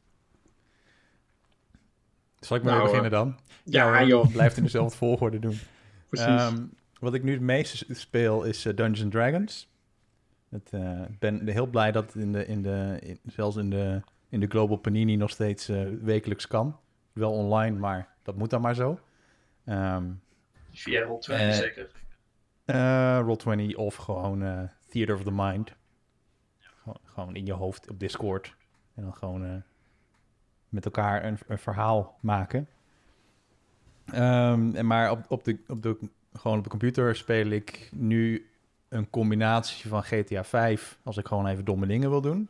Zal 2.40 2.56
ik 2.56 2.62
maar 2.62 2.72
Nou, 2.72 2.84
beginnen 2.86 3.10
dan? 3.10 3.36
Ja, 3.64 3.84
hoor, 3.98 4.06
joh. 4.08 4.32
Blijf 4.32 4.56
in 4.56 4.62
dezelfde 4.62 4.96
volgorde 5.06 5.38
doen. 5.38 5.58
Precies. 6.08 6.26
Ehm, 6.26 6.64
wat 7.00 7.14
ik 7.14 7.22
nu 7.22 7.32
het 7.32 7.40
meeste 7.40 7.84
speel 7.94 8.42
is 8.44 8.64
eh, 8.66 8.76
Dungeons 8.76 9.12
Dragons. 9.14 9.68
Eh, 10.70 11.00
Ik 11.10 11.18
ben 11.18 11.48
heel 11.48 11.66
blij 11.66 11.92
dat 11.92 12.14
in 12.14 12.32
de, 12.32 12.46
in 12.46 12.62
de, 12.62 12.98
in- 13.02 13.18
zelfs 13.26 13.56
in 13.56 13.70
de, 13.70 14.00
in 14.28 14.40
de 14.40 14.46
Global 14.46 14.76
Panini 14.76 15.16
nog 15.16 15.30
steeds 15.30 15.68
eh, 15.68 15.82
wekelijks 16.00 16.46
kan. 16.46 16.78
Wel 17.12 17.32
online, 17.32 17.78
maar 17.78 18.08
dat 18.22 18.36
moet 18.36 18.50
dan 18.50 18.60
maar 18.60 18.74
zo. 18.74 18.98
Ehm 19.64 20.04
Via 20.72 21.04
Roll20 21.06 21.32
Eh, 21.32 21.50
zeker. 21.50 21.90
eh, 22.64 23.20
Roll20 23.26 23.74
of 23.76 23.94
gewoon 23.94 24.68
Theater 24.88 25.14
of 25.14 25.22
the 25.22 25.32
Mind. 25.32 25.74
Gewoon, 26.58 26.98
gewoon 27.04 27.36
in 27.36 27.46
je 27.46 27.52
hoofd 27.52 27.90
op 27.90 27.98
Discord. 28.00 28.56
En 28.94 29.02
dan 29.02 29.14
gewoon 29.14 29.62
met 30.68 30.84
elkaar 30.84 31.24
een, 31.24 31.38
een 31.46 31.58
verhaal 31.58 32.18
maken. 32.20 32.68
Ehm, 34.06 34.74
en 34.74 34.86
maar 34.86 35.10
op, 35.10 35.24
op, 35.28 35.44
de, 35.44 35.58
op 35.66 35.82
de, 35.82 35.96
gewoon 36.32 36.58
op 36.58 36.64
de 36.64 36.70
computer 36.70 37.16
speel 37.16 37.46
ik 37.46 37.88
nu 37.92 38.50
een 38.88 39.10
combinatie 39.10 39.88
van 39.88 40.02
GTA 40.02 40.44
5 40.44 40.98
als 41.02 41.16
ik 41.16 41.26
gewoon 41.26 41.46
even 41.46 41.64
domme 41.64 41.86
dingen 41.86 42.10
wil 42.10 42.20
doen. 42.20 42.48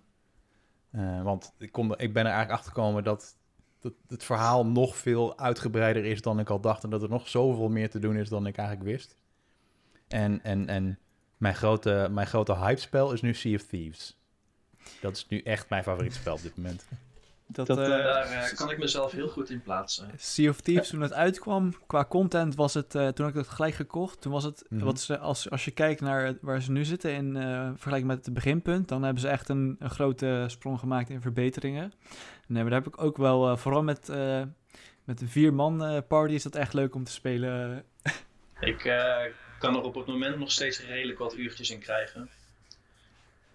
Eh, 0.99 1.23
want 1.23 1.53
ik, 1.59 1.77
er- 1.77 2.01
ik 2.01 2.13
ben 2.13 2.25
er 2.25 2.31
eigenlijk 2.33 2.51
achter 2.51 2.73
gekomen 2.73 3.05
dat, 3.05 3.37
dat 3.81 3.93
het 4.09 4.25
verhaal 4.25 4.67
nog 4.67 4.97
veel 4.97 5.39
uitgebreider 5.39 6.05
is 6.05 6.23
dan 6.23 6.39
ik 6.39 6.51
al 6.51 6.61
dacht. 6.61 6.85
En 6.85 6.91
dat 6.91 7.03
er 7.03 7.09
nog 7.09 7.29
zoveel 7.29 7.69
meer 7.69 7.91
te 7.91 7.99
doen 7.99 8.17
is 8.17 8.29
dan 8.29 8.47
ik 8.47 8.57
eigenlijk 8.57 8.89
wist. 8.91 9.17
En, 10.09 10.43
en, 10.43 10.69
en 10.69 10.99
mijn 11.37 11.55
grote, 11.55 12.09
mijn 12.11 12.27
grote 12.27 12.57
hype-spel 12.57 13.13
is 13.13 13.21
nu 13.21 13.35
Sea 13.35 13.55
of 13.55 13.63
Thieves. 13.63 14.17
Dat 15.01 15.17
is 15.17 15.27
nu 15.29 15.41
echt 15.43 15.69
mijn 15.69 15.83
favoriete 15.83 16.17
spel 16.17 16.35
op 16.35 16.43
dit 16.43 16.57
moment. 16.57 16.87
Dat, 17.51 17.67
Dat, 17.67 17.79
eh, 17.79 17.85
Daar 17.89 18.25
eh, 18.31 18.55
kan 18.55 18.71
ik 18.71 18.79
mezelf 18.79 19.13
heel 19.13 19.29
goed 19.29 19.51
in 19.51 19.63
plaatsen. 19.63 20.11
Sea 20.17 20.51
of 20.51 20.61
Thieves, 20.61 20.89
toen 20.89 21.01
het 21.01 21.13
uitkwam, 21.13 21.73
qua 21.87 22.05
content 22.05 22.55
was 22.55 22.75
het, 22.75 22.95
eh, 22.95 23.09
toen 23.09 23.27
heb 23.27 23.35
ik 23.35 23.41
het 23.41 23.51
gelijk 23.55 23.75
gekocht. 23.75 24.21
Toen 24.21 24.33
was 24.33 24.45
het, 24.45 24.65
Mhm. 24.69 24.85
wat 24.85 25.01
ze, 25.01 25.19
als, 25.19 25.51
als 25.51 25.65
je 25.65 25.71
kijkt 25.71 26.01
naar 26.01 26.35
waar 26.41 26.63
ze 26.63 26.73
nu 26.73 26.85
zitten 26.85 27.13
in 27.13 27.37
uh, 27.37 27.71
vergelijking 27.75 28.07
met 28.11 28.25
het 28.25 28.35
beginpunt, 28.35 28.89
dan 28.89 29.03
hebben 29.03 29.23
ze 29.23 29.29
echt 29.29 29.49
een, 29.49 29.77
een 29.79 29.91
grote 29.91 30.45
sprong 30.47 30.79
gemaakt 30.79 31.11
in 31.11 31.21
verbeteringen. 31.21 31.93
Nee, 32.47 32.63
maar 32.63 32.71
daar 32.71 32.83
heb 32.83 32.93
ik 32.95 33.03
ook 33.03 33.17
wel, 33.17 33.51
eh, 33.51 33.57
vooral 33.57 33.83
met, 33.83 34.09
eh, 34.09 34.43
met 35.05 35.19
de 35.19 35.29
vier 35.29 35.55
man 35.55 35.85
eh, 35.85 35.99
party 36.09 36.35
is 36.35 36.43
dat 36.43 36.55
echt 36.55 36.73
leuk 36.75 36.95
om 36.95 37.05
te 37.05 37.13
spelen. 37.13 37.85
Ik 38.61 38.85
eh, 38.85 39.17
kan 39.59 39.77
er 39.77 39.83
op 39.83 39.95
het 39.95 40.07
moment 40.07 40.39
nog 40.39 40.51
steeds 40.53 40.85
redelijk 40.87 41.19
wat 41.19 41.37
uurtjes 41.37 41.71
in 41.71 41.79
krijgen. 41.79 42.29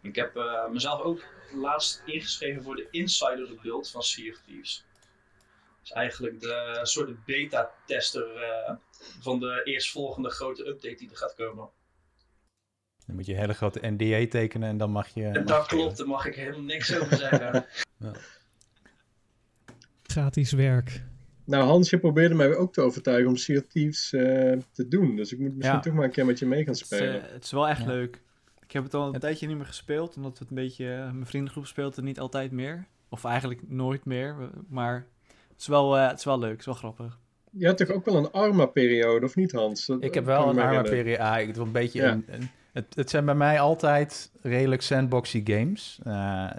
Ik 0.04 0.16
heb 0.16 0.36
eh, 0.36 0.70
mezelf 0.70 1.02
ook 1.02 1.24
laatst 1.54 2.02
ingeschreven 2.06 2.64
voor 2.64 2.76
de 2.76 2.88
Insider 2.92 3.50
build 3.64 3.90
van 3.90 4.04
Sea 4.04 4.32
of 4.32 4.40
Thieves. 4.46 4.86
Dat 5.80 5.84
is 5.84 5.92
eigenlijk 5.92 6.40
de 6.40 6.80
soort 6.84 7.26
beta-tester 7.26 8.36
eh, 8.36 8.76
van 9.20 9.40
de 9.40 9.62
eerstvolgende 9.64 10.30
grote 10.30 10.68
update 10.68 10.96
die 10.96 11.10
er 11.10 11.18
gaat 11.18 11.36
komen. 11.36 11.70
Dan 13.06 13.16
moet 13.16 13.26
je 13.26 13.34
een 13.34 13.40
hele 13.40 13.54
grote 13.54 13.80
NDA 13.88 14.28
tekenen 14.30 14.70
en 14.70 14.78
dan 14.78 14.92
mag 14.92 15.08
je... 15.08 15.24
En 15.24 15.32
mag 15.34 15.44
dat 15.44 15.70
je- 15.70 15.76
klopt, 15.76 15.98
daar 15.98 16.08
mag 16.08 16.26
ik 16.26 16.36
helemaal 16.36 16.62
niks 16.62 16.96
over 16.98 17.18
zeggen. 17.18 17.66
Gratis 20.04 20.52
werk. 20.52 21.04
Nou, 21.46 21.64
Hans, 21.64 21.90
je 21.90 22.00
probeerde 22.00 22.36
mij 22.36 22.56
ook 22.56 22.74
te 22.74 22.82
overtuigen 22.82 23.28
om 23.30 23.36
Sea 23.36 23.58
of 23.60 23.66
Thieves 23.68 24.14
eh, 24.14 24.22
te 24.72 24.88
doen. 24.88 25.16
Dus 25.16 25.32
ik 25.32 25.40
moet 25.40 25.56
misschien 25.56 25.76
Ja. 25.76 25.82
toch 25.84 25.94
maar 25.94 26.04
een 26.04 26.12
keer 26.12 26.26
met 26.26 26.40
je 26.40 26.46
mee 26.46 26.64
gaan 26.64 26.74
Het 26.74 26.82
is, 26.82 26.88
spelen. 26.88 27.24
eh, 27.28 27.32
het 27.34 27.44
is 27.44 27.52
wel 27.52 27.68
echt 27.68 27.82
Ja. 27.82 27.88
leuk. 27.88 28.22
Ik 28.74 28.80
heb 28.80 28.92
het 28.92 29.02
al 29.02 29.14
een 29.14 29.20
tijdje 29.20 29.48
niet 29.48 29.58
meer 29.58 29.66
gespeeld, 29.66 30.16
omdat 30.16 30.32
we 30.32 30.40
het 30.40 30.50
een 30.50 30.56
beetje... 30.64 30.94
eh, 30.94 31.12
mijn 31.12 31.26
vriendengroep 31.26 31.66
speelt 31.66 31.96
het 31.96 32.06
niet 32.06 32.20
altijd 32.20 32.52
meer. 32.52 32.88
Of 33.10 33.24
eigenlijk 33.26 33.62
nooit 33.70 34.06
meer. 34.06 34.36
Maar 34.70 35.06
het 35.52 35.60
is 35.62 35.68
wel, 35.68 35.98
eh, 35.98 36.08
het 36.08 36.18
is 36.18 36.26
wel 36.26 36.40
leuk, 36.40 36.50
het 36.52 36.60
is 36.60 36.66
wel 36.66 36.76
grappig. 36.76 37.20
Je 37.52 37.68
had 37.68 37.78
toch 37.78 37.90
ook 37.92 38.06
wel 38.06 38.16
een 38.16 38.32
Arma-periode, 38.32 39.26
of 39.26 39.36
niet, 39.36 39.52
Hans? 39.52 39.86
Dat- 39.86 40.04
Ik 40.04 40.14
heb 40.14 40.26
dat 40.26 40.38
wel 40.38 40.50
een 40.50 40.56
me 40.56 40.62
arma 40.62 40.72
herinneren. 40.74 41.04
periode. 41.04 41.24
Ah, 41.32 41.40
ik 41.48 41.56
een 41.58 41.72
beetje 41.72 42.02
Ja. 42.02 42.12
een, 42.12 42.24
een- 42.28 42.50
het, 42.74 42.96
het 42.96 43.10
zijn 43.10 43.26
bij 43.26 43.36
mij 43.36 43.60
altijd 43.60 44.32
redelijk 44.42 44.82
sandboxy 44.82 45.42
games. 45.46 46.00
Eh, 46.04 46.50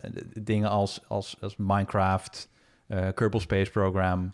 dingen 0.42 0.68
als, 0.70 1.00
als, 1.09 1.37
als 1.40 1.55
Minecraft, 1.57 2.50
eh 2.87 3.09
Kerbal 3.14 3.40
Space 3.40 3.70
Program. 3.70 4.31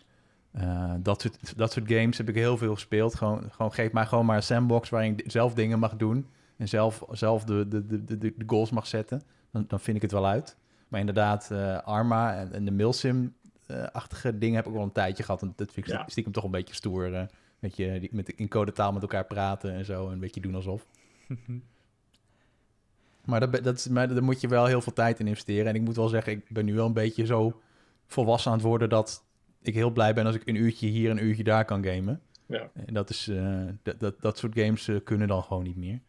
eh, 0.51 0.93
dat, 0.99 1.21
soort, 1.21 1.57
dat 1.57 1.71
soort 1.71 1.91
games 1.91 2.17
heb 2.17 2.29
ik 2.29 2.35
heel 2.35 2.57
veel 2.57 2.73
gespeeld. 2.73 3.15
Gewoon, 3.15 3.43
gewoon 3.51 3.73
geef 3.73 3.91
mij 3.91 4.05
gewoon 4.05 4.25
maar 4.25 4.35
een 4.35 4.43
sandbox 4.43 4.89
waarin 4.89 5.13
ik 5.17 5.31
zelf 5.31 5.53
dingen 5.53 5.79
mag 5.79 5.95
doen. 5.95 6.27
En 6.61 6.67
zelf, 6.69 7.03
zelf 7.11 7.43
de, 7.43 7.67
de, 7.67 7.85
de, 7.85 8.03
de, 8.05 8.17
de 8.17 8.43
goals 8.47 8.71
mag 8.71 8.87
zetten. 8.87 9.21
Dan, 9.51 9.65
dan 9.67 9.79
vind 9.79 9.95
ik 9.95 10.01
het 10.01 10.11
wel 10.11 10.25
uit. 10.27 10.55
Maar 10.87 10.99
inderdaad, 10.99 11.51
eh, 11.51 11.77
Arma 11.77 12.35
en, 12.35 12.53
en 12.53 12.65
de 12.65 12.71
Milsim-achtige 12.71 14.37
dingen 14.37 14.55
heb 14.55 14.65
ik 14.67 14.73
wel 14.73 14.83
een 14.83 14.91
tijdje 14.91 15.23
gehad. 15.23 15.41
En 15.41 15.53
dat 15.55 15.71
vind 15.71 15.87
ik 15.87 15.93
Ja. 15.93 16.03
stiekem 16.07 16.33
toch 16.33 16.43
een 16.43 16.51
beetje 16.51 16.73
stoer. 16.75 17.13
eh, 17.13 17.23
met 17.59 17.75
je 17.75 17.99
die, 17.99 18.09
met 18.11 18.29
in 18.29 18.47
codetaal 18.47 18.91
met 18.91 19.01
elkaar 19.01 19.25
praten 19.25 19.73
en 19.73 19.85
zo. 19.85 20.05
En 20.07 20.11
een 20.13 20.19
beetje 20.19 20.41
doen 20.41 20.55
alsof. 20.55 20.85
Maar, 23.25 23.39
dat, 23.39 23.63
dat 23.63 23.77
is, 23.77 23.87
maar 23.87 24.07
daar 24.07 24.23
moet 24.23 24.41
je 24.41 24.47
wel 24.47 24.65
heel 24.65 24.81
veel 24.81 24.93
tijd 24.93 25.19
in 25.19 25.27
investeren. 25.27 25.65
En 25.65 25.75
ik 25.75 25.81
moet 25.81 25.95
wel 25.95 26.07
zeggen, 26.07 26.33
ik 26.33 26.49
ben 26.49 26.65
nu 26.65 26.73
wel 26.73 26.85
een 26.85 26.93
beetje 26.93 27.25
zo 27.25 27.61
volwassen 28.07 28.51
aan 28.51 28.57
het 28.57 28.65
worden... 28.67 28.89
dat 28.89 29.23
ik 29.61 29.73
heel 29.73 29.89
blij 29.91 30.13
ben 30.13 30.25
als 30.25 30.35
ik 30.35 30.47
een 30.47 30.55
uurtje 30.55 30.87
hier 30.87 31.09
en 31.09 31.17
een 31.17 31.25
uurtje 31.25 31.43
daar 31.43 31.65
kan 31.65 31.83
gamen. 31.85 32.21
Ja. 32.45 32.69
En 32.85 32.93
dat, 32.93 33.09
is, 33.09 33.27
eh, 33.27 33.63
dat, 33.83 33.99
dat, 33.99 34.21
dat 34.21 34.37
soort 34.37 34.59
games 34.59 34.87
eh, 34.87 34.95
kunnen 35.03 35.27
dan 35.27 35.43
gewoon 35.43 35.63
niet 35.63 35.75
meer. 35.77 35.99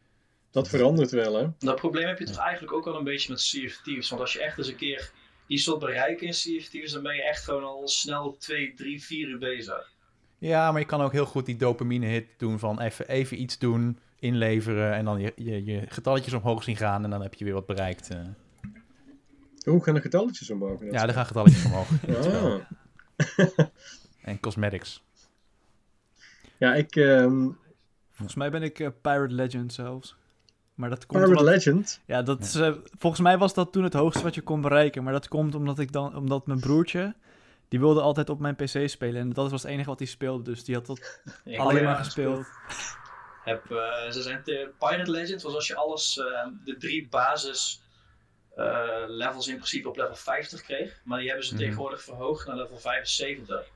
Dat 0.52 0.68
verandert 0.68 1.10
wel, 1.10 1.34
hè? 1.34 1.46
Dat 1.58 1.76
probleem 1.76 2.06
heb 2.06 2.18
je 2.18 2.24
toch 2.24 2.38
eigenlijk 2.38 2.72
ook 2.72 2.86
al 2.86 2.96
een 2.98 3.04
beetje 3.04 3.30
met 3.32 3.50
Thieves. 3.84 4.08
Want 4.08 4.20
als 4.20 4.32
je 4.32 4.42
echt 4.42 4.58
eens 4.58 4.68
een 4.68 4.76
keer 4.76 5.10
iets 5.46 5.66
wilt 5.66 5.78
bereiken 5.78 6.26
in 6.26 6.32
Thieves, 6.32 6.92
dan 6.92 7.02
ben 7.02 7.14
je 7.14 7.22
echt 7.22 7.44
gewoon 7.44 7.64
al 7.64 7.88
snel 7.88 8.36
2, 8.36 8.74
3, 8.74 9.02
4 9.02 9.28
uur 9.28 9.38
bezig. 9.38 9.90
Ja, 10.38 10.70
maar 10.72 10.80
je 10.80 10.86
kan 10.86 11.00
ook 11.00 11.12
heel 11.12 11.26
goed 11.26 11.46
die 11.46 11.56
dopamine 11.56 12.06
hit 12.06 12.26
doen 12.36 12.58
van 12.58 12.80
even, 12.80 13.08
even 13.08 13.40
iets 13.40 13.58
doen, 13.58 13.98
inleveren... 14.18 14.92
en 14.94 15.04
dan 15.04 15.20
je, 15.20 15.32
je, 15.36 15.64
je 15.64 15.82
getalletjes 15.88 16.32
omhoog 16.32 16.62
zien 16.62 16.76
gaan 16.76 17.04
en 17.04 17.10
dan 17.10 17.22
heb 17.22 17.34
je 17.34 17.44
weer 17.44 17.54
wat 17.54 17.66
bereikt. 17.66 18.10
eh. 18.10 18.18
Hoe 19.64 19.84
gaan 19.84 19.94
de 19.94 20.00
getalletjes 20.00 20.50
omhoog? 20.50 20.80
Ja, 20.90 21.06
er 21.06 21.12
gaan 21.14 21.26
getalletjes 21.26 21.64
omhoog. 21.64 21.88
Ah. 22.08 23.66
En 24.22 24.40
cosmetics. 24.40 25.02
Ja, 26.58 26.74
ik... 26.74 26.96
ehm 26.96 27.48
Volgens 28.10 28.36
mij 28.36 28.50
ben 28.50 28.62
ik 28.62 28.80
eh, 28.80 28.88
Pirate 29.02 29.34
Legend 29.34 29.72
zelfs. 29.72 30.16
Maar 30.74 30.88
dat 30.90 31.06
komt 31.06 31.24
omdat- 31.26 31.42
Legend. 31.44 32.00
Ja, 32.06 32.22
dat 32.22 32.40
is, 32.40 32.54
eh, 32.54 32.72
volgens 32.98 33.22
mij 33.22 33.38
was 33.38 33.54
dat 33.54 33.72
toen 33.72 33.84
het 33.84 33.92
hoogste 33.92 34.22
wat 34.22 34.34
je 34.34 34.40
kon 34.42 34.60
bereiken. 34.60 35.02
Maar 35.02 35.12
dat 35.12 35.28
komt 35.28 35.54
omdat, 35.54 35.78
ik 35.78 35.92
dan, 35.92 36.16
omdat 36.16 36.46
mijn 36.46 36.60
broertje... 36.60 37.14
Die 37.68 37.80
wilde 37.80 38.00
altijd 38.00 38.30
op 38.30 38.38
mijn 38.40 38.56
PC 38.56 38.88
spelen. 38.88 39.20
En 39.20 39.32
dat 39.32 39.50
was 39.50 39.62
het 39.62 39.70
enige 39.70 39.88
wat 39.88 39.98
hij 39.98 40.08
speelde. 40.08 40.42
Dus 40.42 40.64
die 40.64 40.74
had 40.74 40.86
dat 40.86 41.20
Ik 41.44 41.58
alleen 41.58 41.84
maar 41.84 41.96
gespeeld. 41.96 42.46
Heb, 43.44 43.70
eh, 43.70 44.10
ze 44.10 44.22
zijn 44.22 44.42
te, 44.42 44.70
Pirate 44.78 45.10
Legend 45.10 45.42
was 45.42 45.54
als 45.54 45.66
je 45.66 45.74
alles, 45.74 46.18
eh, 46.18 46.46
de 46.64 46.76
drie 46.76 47.08
basis 47.08 47.80
eh, 48.56 49.02
levels 49.06 49.48
in 49.48 49.54
principe 49.54 49.88
op 49.88 49.96
level 49.96 50.14
50 50.14 50.62
kreeg. 50.62 51.00
Maar 51.04 51.18
die 51.18 51.28
hebben 51.28 51.46
ze 51.46 51.52
Mhm. 51.54 51.62
tegenwoordig 51.62 52.02
verhoogd 52.02 52.46
naar 52.46 52.56
level 52.56 52.78
75. 52.78 53.66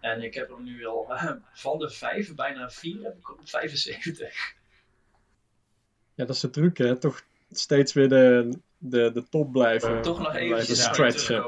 En 0.00 0.22
ik 0.22 0.34
heb 0.34 0.48
hem 0.48 0.62
nu 0.64 0.86
al 0.86 1.12
van 1.52 1.78
de 1.78 1.90
5 1.90 2.34
bijna 2.34 2.70
4 2.70 3.02
heb 3.02 3.16
ik 3.18 3.30
op 3.30 3.38
75. 3.44 4.34
Ja, 6.14 6.24
dat 6.24 6.34
is 6.34 6.40
de 6.40 6.50
truc, 6.50 6.76
hè? 6.78 6.96
Toch 6.96 7.22
steeds 7.50 7.92
weer 7.92 8.08
de, 8.08 8.58
de, 8.78 9.10
de 9.14 9.28
top 9.28 9.52
blijven. 9.52 10.02
Toch 10.02 10.18
nog 10.18 10.38
ja. 10.38 10.60
stretchen. 10.62 11.44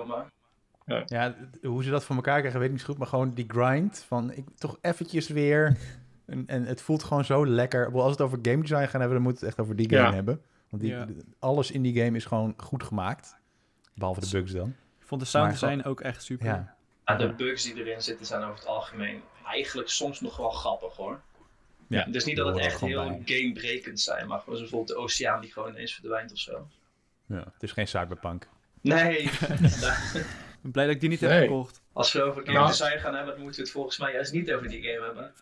Ja, 1.07 1.31
d- 1.33 1.65
hoe 1.65 1.85
ze 1.85 1.91
dat 1.91 2.05
voor 2.05 2.17
elkaar 2.17 2.39
krijgen 2.39 2.59
weet 2.61 2.69
ik 2.69 2.75
niet 2.75 2.85
zo 2.85 2.89
goed, 2.91 2.99
maar 2.99 3.09
gewoon 3.09 3.35
die 3.35 3.45
grind 3.49 4.05
van 4.09 4.33
ik 4.33 4.45
toch 4.59 4.79
eventjes 4.81 5.29
weer 5.29 5.77
en, 6.27 6.45
en 6.47 6.65
het 6.65 6.81
voelt 6.81 7.03
gewoon 7.03 7.25
zo 7.25 7.47
lekker. 7.47 7.93
Wel, 7.93 8.03
Als 8.03 8.17
we 8.17 8.23
het 8.23 8.33
over 8.33 8.39
game 8.51 8.61
design 8.63 8.85
gaan 8.87 9.01
hebben, 9.01 9.13
dan 9.13 9.23
moeten 9.23 9.41
we 9.43 9.49
het 9.49 9.59
echt 9.59 9.61
over 9.67 9.77
die 9.77 9.89
game 9.91 10.09
Ja. 10.09 10.15
hebben, 10.15 10.41
want 10.69 10.83
die, 10.83 10.91
Ja. 10.93 11.07
alles 11.39 11.71
in 11.71 11.83
die 11.83 12.03
game 12.05 12.17
is 12.17 12.25
gewoon 12.25 12.55
goed 12.57 12.83
gemaakt, 12.83 13.37
behalve 13.95 14.21
de 14.21 14.29
bugs 14.31 14.53
dan. 14.53 14.69
Ik 15.01 15.07
vond 15.07 15.21
de 15.21 15.27
sound 15.27 15.51
design 15.51 15.83
ook 15.85 16.01
echt 16.01 16.23
super. 16.23 16.47
Ja, 16.47 16.77
Ja, 17.05 17.17
de 17.17 17.33
bugs 17.33 17.63
die 17.63 17.75
erin 17.85 18.03
zitten 18.03 18.27
zijn 18.27 18.43
over 18.43 18.55
het 18.55 18.67
algemeen 18.67 19.21
eigenlijk 19.47 19.89
soms 19.89 20.21
nog 20.21 20.37
wel 20.37 20.51
grappig 20.51 20.97
hoor. 20.97 21.21
Ja. 21.89 22.05
Het 22.05 22.15
is 22.15 22.25
niet 22.25 22.37
dat 22.37 22.47
het 22.47 22.57
echt 22.65 22.81
heel 22.81 23.21
gamebrekend 23.25 24.01
zijn, 24.01 24.27
maar 24.27 24.39
gewoon 24.41 24.59
bijvoorbeeld 24.59 24.89
de 24.89 24.97
oceaan 24.97 25.41
die 25.41 25.53
gewoon 25.53 25.69
ineens 25.69 25.95
verdwijnt 25.95 26.33
of 26.33 26.39
zo. 26.39 26.69
Ja, 27.27 27.45
het 27.53 27.63
is 27.63 27.73
geen 27.73 27.89
cyberpunk. 27.89 28.49
Nee, 28.81 29.31
ben 30.63 30.71
blij 30.73 30.85
dat 30.87 30.95
ik 30.95 31.01
die 31.01 31.09
niet 31.09 31.21
heb 31.21 31.31
Nee. 31.31 31.41
gekocht. 31.41 31.83
als 31.93 32.13
we 32.13 32.23
over 32.23 32.43
game 32.43 32.59
Nou. 32.59 32.67
design 32.69 32.99
gaan 32.99 33.15
hebben, 33.15 33.33
dan 33.35 33.43
moeten 33.43 33.61
we 33.61 33.67
het 33.67 33.75
volgens 33.77 33.99
mij 33.99 34.13
juist 34.13 34.33
niet 34.33 34.53
over 34.53 34.69
die 34.69 34.83
game 34.83 35.05
hebben. 35.05 35.33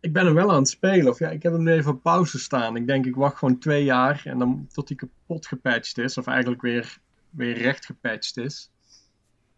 Ik 0.00 0.12
ben 0.12 0.24
hem 0.24 0.34
wel 0.34 0.50
aan 0.50 0.58
het 0.58 0.68
spelen. 0.68 1.08
Of 1.08 1.18
ja, 1.18 1.28
ik 1.30 1.42
heb 1.42 1.52
hem 1.52 1.62
nu 1.62 1.72
even 1.72 1.90
op 1.92 2.02
pauze 2.02 2.38
staan. 2.38 2.76
Ik 2.76 2.86
denk, 2.86 3.06
ik 3.06 3.14
wacht 3.14 3.38
gewoon 3.38 3.58
twee 3.58 3.84
jaar 3.84 4.22
en 4.24 4.38
dan 4.38 4.66
tot 4.72 4.88
hij 4.88 4.96
kapot 4.96 5.46
gepatcht 5.46 5.98
is. 5.98 6.18
Of 6.18 6.26
eigenlijk 6.26 6.62
weer, 6.62 6.98
weer 7.30 7.56
recht 7.58 7.86
gepatcht 7.86 8.36
is. 8.36 8.70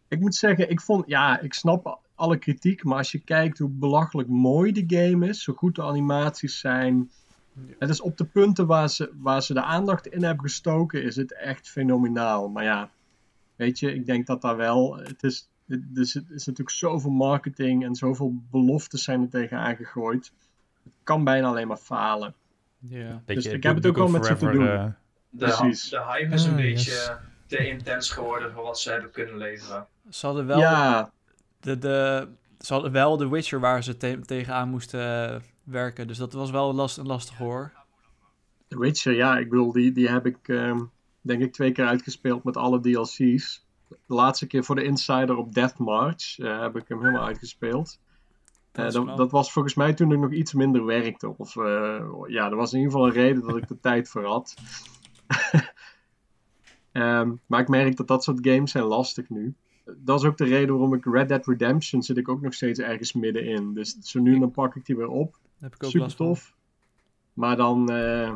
Ik 0.09 0.21
moet 0.21 0.35
zeggen, 0.35 0.71
ik 0.71 0.81
vond, 0.81 1.05
ja, 1.09 1.41
ik 1.41 1.55
snap 1.55 1.87
alle 2.15 2.37
kritiek. 2.39 2.85
Maar 2.85 2.99
als 2.99 3.13
je 3.13 3.19
kijkt 3.19 3.59
hoe 3.59 3.69
belachelijk 3.71 4.29
mooi 4.29 4.73
de 4.73 4.85
game 4.97 5.29
is, 5.29 5.43
zo 5.43 5.53
goed 5.53 5.75
de 5.75 5.83
animaties 5.83 6.59
zijn. 6.61 7.11
Het 7.79 7.89
is 7.89 8.01
op 8.01 8.17
de 8.17 8.25
punten 8.25 8.67
waar 8.67 8.89
ze, 8.91 9.11
waar 9.21 9.43
ze 9.43 9.55
de 9.55 9.63
aandacht 9.63 10.07
in 10.07 10.23
hebben 10.25 10.45
gestoken, 10.45 11.03
is 11.03 11.17
het 11.17 11.33
echt 11.35 11.69
fenomenaal. 11.69 12.49
Maar 12.49 12.65
ja, 12.65 12.91
weet 13.57 13.79
je, 13.79 13.95
ik 13.95 14.07
denk 14.07 14.27
dat 14.27 14.43
daar 14.43 14.57
wel. 14.57 14.97
Het 14.97 15.23
is, 15.23 15.49
er 15.69 15.81
is, 15.95 16.15
er 16.15 16.23
is 16.29 16.47
natuurlijk 16.47 16.77
zoveel 16.77 17.11
marketing 17.11 17.85
en 17.85 17.95
zoveel 17.95 18.35
beloftes 18.51 19.05
zijn 19.05 19.23
er 19.23 19.29
tegenaan 19.29 19.77
gegooid. 19.77 20.33
Het 20.85 20.93
kan 21.03 21.25
bijna 21.25 21.49
alleen 21.49 21.69
maar 21.69 21.77
falen. 21.77 22.35
Ja. 22.79 23.23
Dus 23.25 23.47
ik 23.47 23.63
heb 23.63 23.75
het 23.77 23.87
ook 23.87 23.97
wel 23.97 24.09
met 24.09 24.27
ze 24.27 24.37
te 24.37 24.51
doen. 24.51 24.69
eh, 24.69 24.87
De, 25.31 25.45
Precies. 25.45 25.89
de 25.89 26.03
hype 26.05 26.35
is 26.35 26.45
een 26.45 26.51
Ah, 26.51 26.57
beetje 26.57 26.91
yes. 26.91 27.11
te 27.47 27.69
intens 27.69 28.11
geworden 28.11 28.53
voor 28.53 28.63
wat 28.63 28.79
ze 28.79 28.91
hebben 28.91 29.11
kunnen 29.11 29.37
leveren. 29.37 29.87
Ze 30.11 30.27
hadden 30.27 30.47
wel, 30.47 30.59
Ja, 30.59 31.11
de, 31.65 31.79
de, 31.79 32.29
ze 32.59 32.73
hadden 32.73 32.93
wel 32.93 33.17
The 33.17 33.29
Witcher 33.31 33.61
waar 33.61 33.83
ze 33.85 33.97
te- 33.97 34.21
tegenaan 34.25 34.69
moesten 34.69 35.31
eh, 35.35 35.41
werken. 35.65 36.07
Dus 36.07 36.19
dat 36.19 36.33
was 36.33 36.51
wel 36.51 36.75
last, 36.75 36.97
lastig 36.97 37.37
hoor. 37.37 37.73
The 38.69 38.79
Witcher, 38.79 39.13
ja, 39.15 39.39
ik 39.39 39.51
bedoel, 39.51 39.73
die, 39.73 39.93
die 39.93 40.09
heb 40.09 40.27
ik 40.27 40.49
ehm, 40.49 40.81
denk 41.21 41.43
ik 41.43 41.53
twee 41.53 41.73
keer 41.73 41.87
uitgespeeld 41.87 42.45
met 42.45 42.57
alle 42.57 42.81
DLC's. 42.81 43.63
De 43.89 44.15
laatste 44.15 44.47
keer 44.47 44.65
voor 44.65 44.75
de 44.75 44.85
Insider 44.85 45.37
op 45.37 45.55
Death 45.55 45.79
March 45.79 46.39
eh, 46.39 46.61
heb 46.61 46.77
ik 46.77 46.89
hem 46.89 46.99
helemaal 47.01 47.27
uitgespeeld. 47.27 47.99
Eh, 48.73 48.85
Dat 48.85 48.95
is 49.09 49.17
dat, 49.17 49.31
was 49.31 49.53
volgens 49.53 49.75
mij 49.75 49.95
toen 49.95 50.13
ik 50.13 50.19
nog 50.19 50.33
iets 50.33 50.53
minder 50.53 50.85
werkte. 50.85 51.39
Of 51.39 51.57
eh, 51.57 52.05
ja, 52.27 52.51
er 52.51 52.57
was 52.57 52.73
in 52.73 52.79
ieder 52.79 52.93
geval 52.93 53.07
een 53.09 53.15
reden 53.15 53.47
dat 53.47 53.57
ik 53.57 53.69
de 53.69 53.81
tijd 53.89 54.09
voor 54.09 54.25
had. 54.25 54.55
Ehm, 56.93 57.33
maar 57.47 57.61
ik 57.61 57.69
merk 57.69 57.97
dat 57.97 58.09
dat 58.09 58.25
soort 58.25 58.39
games 58.49 58.71
zijn 58.71 58.85
lastig 58.85 59.29
nu. 59.29 59.55
Dat 59.85 60.21
is 60.21 60.27
ook 60.27 60.37
de 60.37 60.45
reden 60.45 60.69
waarom 60.69 60.95
ik 60.95 61.05
Red 61.05 61.29
Dead 61.29 61.47
Redemption 61.47 62.03
zit 62.03 62.17
ik 62.17 62.29
ook 62.29 62.41
nog 62.41 62.55
steeds 62.55 62.79
ergens 62.79 63.13
middenin. 63.13 63.75
Dus 63.75 63.97
zo 64.01 64.21
nu 64.21 64.35
en 64.35 64.41
dan 64.41 64.51
pak 64.51 64.77
ik 64.77 64.87
die 64.87 64.97
weer 64.97 65.09
op. 65.09 65.39
Heb 65.59 65.75
ik 65.75 65.85
ook 65.85 65.91
Super 65.91 66.15
tof. 66.15 66.55
Maar 67.33 67.57
dan 67.57 67.91
eh, 67.91 68.31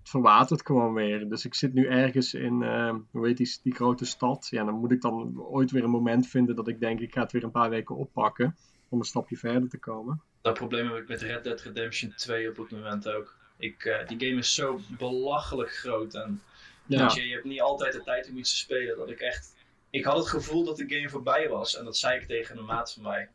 het 0.00 0.10
verwatert 0.10 0.66
gewoon 0.66 0.94
weer. 0.94 1.28
Dus 1.28 1.44
ik 1.44 1.54
zit 1.54 1.74
nu 1.74 1.86
ergens 1.86 2.34
in, 2.34 2.62
eh, 2.62 2.94
hoe 3.10 3.26
heet 3.26 3.36
die, 3.36 3.58
die 3.62 3.74
grote 3.74 4.04
stad. 4.04 4.46
Ja, 4.50 4.64
dan 4.64 4.74
moet 4.74 4.92
ik 4.92 5.00
dan 5.00 5.40
ooit 5.40 5.70
weer 5.70 5.84
een 5.84 5.90
moment 5.90 6.26
vinden 6.26 6.56
dat 6.56 6.68
ik 6.68 6.80
denk, 6.80 7.00
ik 7.00 7.12
ga 7.12 7.22
het 7.22 7.32
weer 7.32 7.44
een 7.44 7.50
paar 7.50 7.70
weken 7.70 7.96
oppakken. 7.96 8.56
Om 8.88 8.98
een 8.98 9.04
stapje 9.04 9.36
verder 9.36 9.68
te 9.68 9.78
komen. 9.78 10.22
Dat 10.40 10.54
probleem 10.54 10.86
heb 10.86 10.96
ik 10.96 11.08
met 11.08 11.22
Red 11.22 11.44
Dead 11.44 11.60
Redemption 11.60 12.12
2 12.16 12.48
op 12.48 12.56
het 12.56 12.70
moment 12.70 13.08
ook. 13.08 13.36
Ik, 13.58 13.84
eh, 13.84 14.08
die 14.08 14.28
game 14.28 14.38
is 14.38 14.54
zo 14.54 14.80
belachelijk 14.98 15.70
groot 15.70 16.14
en 16.14 16.40
Ja, 16.86 17.02
weet 17.02 17.14
je, 17.14 17.26
je 17.26 17.32
hebt 17.32 17.44
niet 17.44 17.60
altijd 17.60 17.92
de 17.92 18.02
tijd 18.02 18.28
om 18.28 18.36
iets 18.36 18.50
te 18.50 18.56
spelen. 18.56 18.96
Dat 18.96 19.10
ik 19.10 19.20
echt, 19.20 19.54
ik 19.90 20.04
had 20.04 20.16
het 20.16 20.28
gevoel 20.28 20.64
dat 20.64 20.76
de 20.76 20.84
game 20.88 21.08
voorbij 21.08 21.48
was 21.48 21.76
en 21.76 21.84
dat 21.84 21.96
zei 21.96 22.20
ik 22.20 22.26
tegen 22.26 22.58
een 22.58 22.64
maat 22.64 22.92
van 22.92 23.02
mij. 23.02 23.28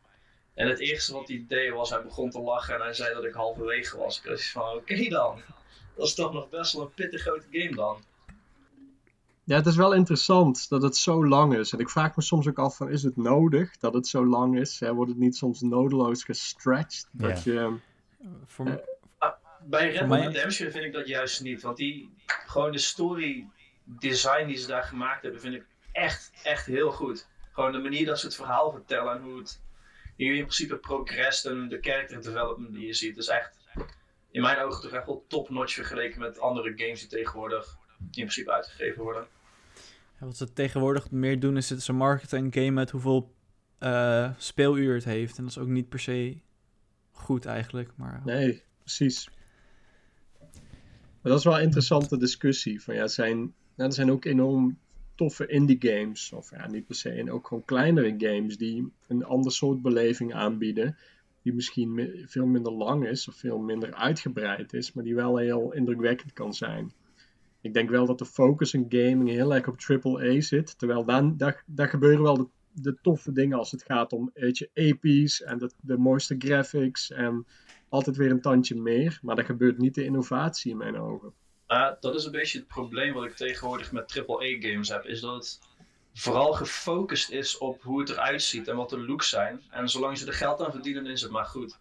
En 0.54 0.68
het 0.68 0.80
eerste 0.80 1.14
wat 1.14 1.28
hij 1.28 1.46
deed 1.48 1.72
was, 1.72 1.90
hij 1.90 2.04
begon 2.04 2.30
te 2.30 2.40
lachen 2.40 2.76
en 2.76 2.82
hij 2.82 2.94
zei 2.94 3.14
dat 3.14 3.24
ik 3.24 3.34
halverwege 3.34 3.98
was. 3.98 4.18
Ik 4.24 4.30
was 4.30 4.52
van, 4.52 4.76
oké 4.76 5.10
dan. 5.10 5.42
Dat 5.96 6.08
is 6.08 6.14
toch 6.16 6.34
nog 6.34 6.50
best 6.50 6.74
wel 6.74 6.82
een 6.82 6.94
pittig 6.94 7.22
grote 7.22 7.46
game 7.52 7.76
dan. 7.76 7.98
ja, 9.44 9.56
het 9.56 9.66
is 9.66 9.76
wel 9.76 9.94
interessant 9.94 10.70
dat 10.70 10.82
het 10.82 10.98
zo 10.98 11.28
lang 11.28 11.56
is. 11.56 11.72
En 11.74 11.80
ik 11.80 11.90
vraag 11.90 12.16
me 12.16 12.22
soms 12.24 12.48
ook 12.48 12.60
af 12.60 12.76
van, 12.78 12.90
is 12.90 13.04
het 13.04 13.18
nodig 13.18 13.78
dat 13.78 13.94
het 13.94 14.08
zo 14.08 14.26
lang 14.26 14.60
is? 14.60 14.80
Hè? 14.80 14.94
Wordt 14.94 15.12
het 15.12 15.20
niet 15.20 15.36
soms 15.36 15.62
nodeloos 15.62 16.24
gestretched? 16.24 17.08
Dat 17.12 17.44
je, 17.44 17.76
Voor, 18.46 18.66
Eh, 18.68 19.30
Bij 19.64 19.86
Red 19.86 19.94
Dead 19.94 20.08
mij- 20.08 20.26
Redemption 20.26 20.72
vind 20.72 20.84
ik 20.86 20.94
dat 20.94 21.08
juist 21.08 21.42
niet. 21.42 21.62
Want 21.62 21.78
die, 21.78 22.10
gewoon 22.26 22.72
de 22.72 22.78
story 22.78 23.48
design 23.84 24.46
die 24.48 24.58
ze 24.58 24.68
daar 24.68 24.84
gemaakt 24.84 25.22
hebben, 25.22 25.42
vind 25.42 25.56
ik 25.56 25.66
echt, 25.92 26.32
echt 26.44 26.66
heel 26.66 26.92
goed. 26.92 27.28
Gewoon 27.52 27.72
de 27.72 27.78
manier 27.78 28.06
dat 28.06 28.20
ze 28.20 28.26
het 28.26 28.36
verhaal 28.36 28.72
vertellen 28.72 29.16
en 29.16 29.22
hoe 29.22 29.38
het 29.38 29.62
hier 30.16 30.36
in 30.36 30.42
principe 30.42 30.78
progressed 30.78 31.52
en 31.52 31.68
de 31.68 31.78
character 31.82 32.22
development 32.22 32.74
die 32.74 32.86
je 32.86 32.94
ziet, 32.94 33.18
is 33.18 33.28
echt 33.28 33.60
in 34.32 34.42
mijn 34.42 34.60
ogen 34.60 34.82
toch 34.82 34.92
echt 34.92 35.06
wel 35.06 35.26
top-notch 35.28 35.74
vergeleken 35.74 36.20
met 36.20 36.40
andere 36.40 36.74
games 36.76 37.00
die 37.00 37.10
tegenwoordig 37.10 37.78
in 38.00 38.08
principe 38.12 38.52
uitgegeven 38.52 39.04
worden. 39.04 39.28
Ja, 40.20 40.26
wat 40.26 40.38
ze 40.38 40.54
tegenwoordig 40.54 41.12
meer 41.12 41.40
doen 41.40 41.58
is 41.58 41.70
het 41.70 41.84
ze 41.84 41.94
marketen 41.94 42.40
een 42.40 42.54
game 42.54 42.72
met 42.72 42.90
hoeveel 42.90 43.34
eh, 43.78 44.32
speeluur 44.38 44.94
het 44.94 45.04
heeft. 45.04 45.38
En 45.38 45.44
dat 45.44 45.52
is 45.52 45.58
ook 45.58 45.68
niet 45.68 45.90
per 45.90 46.00
se 46.00 46.38
goed 47.12 47.46
eigenlijk. 47.46 47.92
Maar 47.96 48.22
nee, 48.26 48.64
precies. 48.80 49.30
Maar 51.22 51.32
dat 51.32 51.38
is 51.38 51.44
wel 51.44 51.58
een 51.58 51.64
interessante 51.64 52.18
discussie. 52.18 52.82
Van, 52.82 52.96
ja, 52.96 53.08
zijn, 53.08 53.38
nou, 53.76 53.90
er 53.90 53.94
zijn 53.94 54.12
ook 54.12 54.26
enorm 54.26 54.80
toffe 55.22 55.48
indie 55.48 55.78
games. 55.80 56.32
Of 56.34 56.52
ja, 56.52 56.68
niet 56.68 56.86
per 56.86 56.96
se. 56.96 57.10
En 57.10 57.32
ook 57.32 57.48
gewoon 57.48 57.66
kleinere 57.66 58.14
games 58.18 58.58
die 58.58 58.92
een 59.08 59.24
ander 59.24 59.52
soort 59.52 59.82
beleving 59.82 60.34
aanbieden. 60.34 60.98
Die 61.42 61.54
misschien 61.54 61.94
mi- 61.94 62.26
veel 62.28 62.46
minder 62.46 62.72
lang 62.72 63.08
is 63.08 63.28
of 63.28 63.36
veel 63.36 63.60
minder 63.60 63.94
uitgebreid 63.94 64.74
is. 64.74 64.94
Maar 64.94 65.04
die 65.04 65.16
wel 65.16 65.38
heel 65.38 65.74
indrukwekkend 65.74 66.34
kan 66.34 66.54
zijn. 66.54 66.92
Ik 67.62 67.74
denk 67.74 67.90
wel 67.90 68.06
dat 68.06 68.18
de 68.18 68.26
focus 68.26 68.74
in 68.74 68.86
gaming 68.90 69.30
heel 69.30 69.54
erg 69.54 69.68
op 69.68 69.76
AAA 70.04 70.42
zit. 70.42 70.80
Terwijl 70.80 71.06
daar, 71.38 71.64
daar 71.66 71.88
gebeuren 71.88 72.24
wel 72.24 72.36
de, 72.38 72.48
de 72.72 72.98
toffe 73.02 73.32
dingen 73.32 73.58
als 73.58 73.72
het 73.72 73.84
gaat 73.84 74.14
om 74.14 74.32
weet 74.34 74.70
episch 74.74 75.42
en 75.42 75.58
de, 75.58 75.72
de 75.82 75.98
mooiste 75.98 76.36
graphics. 76.38 77.12
En 77.12 77.46
altijd 77.90 78.18
weer 78.18 78.32
een 78.32 78.42
tandje 78.42 78.76
meer. 78.76 79.20
Maar 79.22 79.36
daar 79.36 79.46
gebeurt 79.46 79.78
niet 79.78 79.96
de 79.96 80.04
innovatie 80.04 80.72
in 80.72 80.78
mijn 80.78 80.98
ogen. 80.98 81.34
Ja, 81.72 81.98
dat 82.00 82.16
is 82.16 82.26
een 82.26 82.32
beetje 82.32 82.58
het 82.58 82.68
probleem 82.68 83.14
wat 83.14 83.24
ik 83.26 83.36
tegenwoordig 83.36 83.92
met 83.92 84.18
AAA-games 84.28 84.90
heb. 84.90 85.06
Is 85.06 85.20
dat 85.22 85.36
het 85.36 85.60
vooral 86.14 86.54
gefocust 86.54 87.30
is 87.30 87.58
op 87.58 87.82
hoe 87.82 88.00
het 88.00 88.10
eruit 88.10 88.42
ziet 88.42 88.68
en 88.68 88.76
wat 88.76 88.90
de 88.90 89.00
looks 89.00 89.30
zijn. 89.30 89.62
En 89.70 89.90
zolang 89.90 90.18
ze 90.18 90.28
er 90.28 90.34
geld 90.34 90.62
aan 90.62 90.72
verdienen, 90.72 91.06
is 91.06 91.22
het 91.22 91.32
maar 91.32 91.46
goed. 91.46 91.80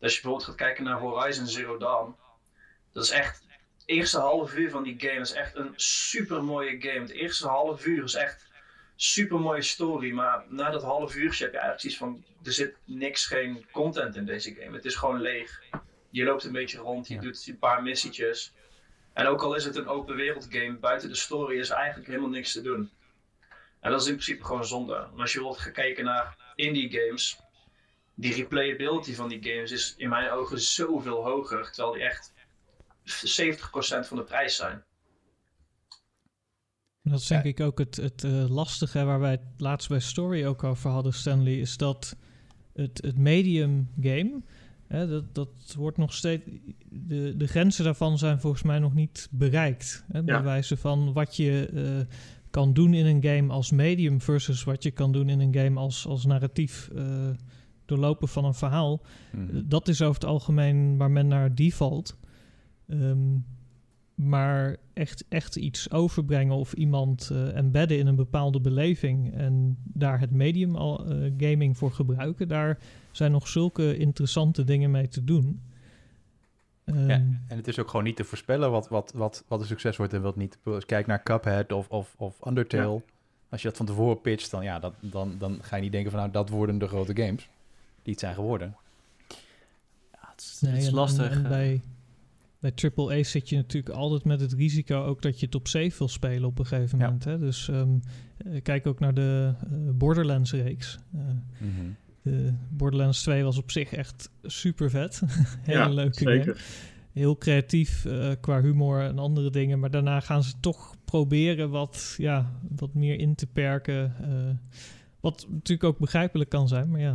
Als 0.00 0.14
je 0.14 0.20
bijvoorbeeld 0.20 0.44
gaat 0.44 0.54
kijken 0.54 0.84
naar 0.84 0.98
Horizon 0.98 1.46
Zero 1.46 1.76
Dawn. 1.78 2.14
Dat 2.92 3.04
is 3.04 3.10
echt... 3.10 3.42
Het 3.78 3.96
eerste 3.96 4.18
half 4.18 4.54
uur 4.54 4.70
van 4.70 4.82
die 4.82 5.00
game 5.00 5.20
is 5.20 5.32
echt 5.32 5.56
een 5.56 5.72
super 5.76 6.44
mooie 6.44 6.80
game. 6.80 7.00
Het 7.00 7.10
eerste 7.10 7.46
half 7.48 7.86
uur 7.86 8.04
is 8.04 8.14
echt 8.14 8.46
super 8.96 9.38
mooie 9.40 9.62
story. 9.62 10.12
Maar 10.12 10.44
na 10.48 10.70
dat 10.70 10.82
half 10.82 11.14
uurtje 11.14 11.44
heb 11.44 11.52
je 11.52 11.58
eigenlijk 11.58 11.96
zoiets 11.96 11.98
van... 11.98 12.34
Er 12.44 12.52
zit 12.52 12.76
niks, 12.84 13.26
geen 13.26 13.66
content 13.70 14.16
in 14.16 14.24
deze 14.24 14.54
game. 14.54 14.76
Het 14.76 14.84
is 14.84 14.94
gewoon 14.94 15.20
leeg. 15.20 15.62
Je 16.10 16.24
loopt 16.24 16.44
een 16.44 16.52
beetje 16.52 16.78
rond, 16.78 17.08
je 17.08 17.14
Ja. 17.14 17.20
doet 17.20 17.46
een 17.46 17.58
paar 17.58 17.82
missietjes. 17.82 18.52
En 19.18 19.26
ook 19.26 19.42
al 19.42 19.54
is 19.54 19.64
het 19.64 19.76
een 19.76 19.88
open 19.88 20.16
wereld 20.16 20.46
game, 20.50 20.78
buiten 20.78 21.08
de 21.08 21.14
story 21.14 21.58
is 21.58 21.70
eigenlijk 21.70 22.08
helemaal 22.08 22.28
niks 22.28 22.52
te 22.52 22.60
doen. 22.62 22.90
En 23.80 23.90
dat 23.90 24.00
is 24.00 24.06
in 24.06 24.12
principe 24.12 24.44
gewoon 24.44 24.66
zonde. 24.66 25.08
En 25.12 25.20
als 25.20 25.32
je 25.32 25.40
wilt 25.40 25.58
gaan 25.58 25.72
kijken 25.72 26.04
naar 26.04 26.52
indie 26.54 26.90
games, 26.90 27.40
die 28.14 28.34
replayability 28.34 29.14
van 29.14 29.28
die 29.28 29.42
games 29.42 29.70
is 29.70 29.94
in 29.96 30.08
mijn 30.08 30.30
ogen 30.30 30.60
zoveel 30.60 31.24
hoger, 31.24 31.72
terwijl 31.72 31.92
die 31.92 32.02
echt 32.02 32.32
70% 33.04 34.06
van 34.06 34.16
de 34.16 34.24
prijs 34.24 34.56
zijn. 34.56 34.84
Dat 37.02 37.20
is 37.20 37.26
denk 37.26 37.44
ik 37.44 37.60
ook 37.60 37.78
het, 37.78 37.96
het 37.96 38.24
eh, 38.24 38.50
lastige 38.50 39.04
waar 39.04 39.20
wij 39.20 39.30
het 39.30 39.46
laatst 39.56 39.88
bij 39.88 40.00
Story 40.00 40.44
ook 40.44 40.64
over 40.64 40.90
hadden, 40.90 41.12
Stanley, 41.12 41.58
is 41.58 41.76
dat 41.76 42.16
het, 42.72 43.02
het 43.02 43.16
medium 43.16 43.92
game, 44.00 44.42
hè, 44.88 45.08
dat, 45.08 45.34
dat 45.34 45.74
wordt 45.76 45.96
nog 45.98 46.14
steeds, 46.14 46.44
de, 46.90 47.34
de 47.36 47.46
grenzen 47.46 47.84
daarvan 47.84 48.18
zijn 48.18 48.40
volgens 48.40 48.62
mij 48.62 48.78
nog 48.78 48.94
niet 48.94 49.28
bereikt. 49.30 50.04
Hè, 50.12 50.22
bij 50.22 50.34
Ja. 50.34 50.42
wijze 50.42 50.76
van 50.76 51.12
wat 51.12 51.36
je 51.36 51.70
eh, 51.74 52.14
kan 52.50 52.72
doen 52.72 52.94
in 52.94 53.06
een 53.06 53.22
game 53.22 53.52
als 53.52 53.70
medium 53.70 54.20
versus 54.20 54.64
wat 54.64 54.82
je 54.82 54.90
kan 54.90 55.12
doen 55.12 55.28
in 55.28 55.40
een 55.40 55.54
game 55.54 55.80
als, 55.80 56.06
als 56.06 56.24
narratief 56.26 56.90
eh, 56.96 57.28
doorlopen 57.84 58.28
van 58.28 58.44
een 58.44 58.54
verhaal. 58.54 59.02
Mhm. 59.32 59.62
Dat 59.64 59.88
is 59.88 60.02
over 60.02 60.14
het 60.20 60.30
algemeen 60.30 60.96
waar 60.96 61.10
men 61.10 61.26
naar 61.28 61.54
default. 61.54 62.16
Ehm, 62.88 63.36
maar 64.14 64.76
echt, 64.92 65.24
echt 65.28 65.56
iets 65.56 65.90
overbrengen 65.90 66.56
of 66.56 66.72
iemand 66.72 67.30
eh 67.32 67.56
embedden 67.56 67.98
in 67.98 68.06
een 68.06 68.16
bepaalde 68.16 68.60
beleving 68.60 69.32
en 69.34 69.76
daar 69.84 70.20
het 70.20 70.30
medium 70.30 70.76
al, 70.76 71.06
eh, 71.06 71.32
gaming 71.36 71.76
voor 71.76 71.92
gebruiken, 71.92 72.48
daar 72.48 72.78
zijn 73.18 73.32
nog 73.32 73.48
zulke 73.48 73.96
interessante 73.96 74.64
dingen 74.64 74.90
mee 74.90 75.08
te 75.08 75.24
doen. 75.24 75.60
Ehm, 76.84 77.08
Ja, 77.08 77.14
en 77.48 77.56
het 77.56 77.68
is 77.68 77.78
ook 77.78 77.88
gewoon 77.88 78.04
niet 78.04 78.16
te 78.16 78.24
voorspellen 78.24 78.70
wat, 78.70 78.88
wat, 78.88 79.12
wat, 79.14 79.44
wat 79.48 79.60
een 79.60 79.66
succes 79.66 79.96
wordt 79.96 80.12
en 80.12 80.22
wat 80.22 80.36
niet. 80.36 80.58
Als 80.64 80.76
je 80.78 80.86
kijkt 80.86 81.08
naar 81.08 81.22
Cuphead 81.22 81.72
of, 81.72 81.88
of, 81.88 82.14
of 82.18 82.46
Undertale. 82.46 83.02
Als 83.48 83.62
je 83.62 83.68
dat 83.68 83.76
van 83.76 83.86
tevoren 83.86 84.20
pitcht, 84.20 84.50
dan, 84.50 84.62
ja, 84.64 84.78
dat, 84.78 84.94
dan, 85.00 85.34
dan 85.38 85.58
ga 85.62 85.76
je 85.76 85.82
niet 85.82 85.92
denken 85.92 86.10
van 86.10 86.20
nou, 86.20 86.32
dat 86.32 86.48
worden 86.48 86.78
de 86.78 86.88
grote 86.88 87.22
games. 87.22 87.48
Die 88.02 88.12
het 88.12 88.20
zijn 88.20 88.34
geworden. 88.34 88.76
ja, 90.12 90.18
het 90.30 90.40
is, 90.40 90.58
Nee, 90.60 90.72
het 90.72 90.80
is 90.82 90.88
en- 90.88 90.94
lastig. 90.94 91.30
En, 91.30 91.42
eh. 91.44 91.48
bij, 91.48 91.80
bij 92.58 92.72
AAA 92.96 93.22
zit 93.22 93.48
je 93.48 93.56
natuurlijk 93.56 93.94
altijd 93.94 94.24
met 94.24 94.40
het 94.40 94.52
risico 94.52 95.04
ook 95.04 95.22
dat 95.22 95.40
je 95.40 95.46
het 95.46 95.54
op 95.54 95.68
safe 95.68 95.98
wil 95.98 96.08
spelen 96.08 96.48
op 96.48 96.58
een 96.58 96.66
gegeven 96.66 96.98
Ja. 96.98 97.04
moment. 97.04 97.24
Hè? 97.24 97.38
Dus 97.38 97.68
ehm, 97.68 97.98
eh, 98.36 98.62
kijk 98.62 98.86
ook 98.86 99.00
naar 99.00 99.14
de 99.14 99.54
eh, 99.60 99.66
Borderlands-reeks. 99.92 100.98
Eh, 101.14 101.20
de 102.22 102.52
Borderlands 102.70 103.22
2 103.22 103.44
was 103.44 103.58
op 103.58 103.70
zich 103.70 103.92
echt 103.92 104.30
super 104.42 104.90
vet. 104.90 105.22
Hele 105.62 105.78
ja, 105.78 105.88
leuke 105.88 106.18
zeker. 106.18 106.44
game. 106.56 106.56
Heel 107.12 107.38
creatief 107.38 108.04
eh, 108.04 108.30
qua 108.40 108.60
humor 108.60 109.00
en 109.02 109.18
andere 109.18 109.50
dingen. 109.50 109.78
Maar 109.78 109.90
daarna 109.90 110.20
gaan 110.20 110.42
ze 110.42 110.52
toch 110.60 110.94
proberen 111.04 111.70
wat, 111.70 112.14
ja, 112.18 112.52
wat 112.76 112.94
meer 112.94 113.18
in 113.18 113.34
te 113.34 113.46
perken. 113.46 114.14
eh, 114.20 114.76
wat 115.20 115.46
natuurlijk 115.50 115.84
ook 115.88 115.98
begrijpelijk 115.98 116.50
kan 116.50 116.68
zijn, 116.68 116.90
maar 116.90 117.00
ja. 117.00 117.10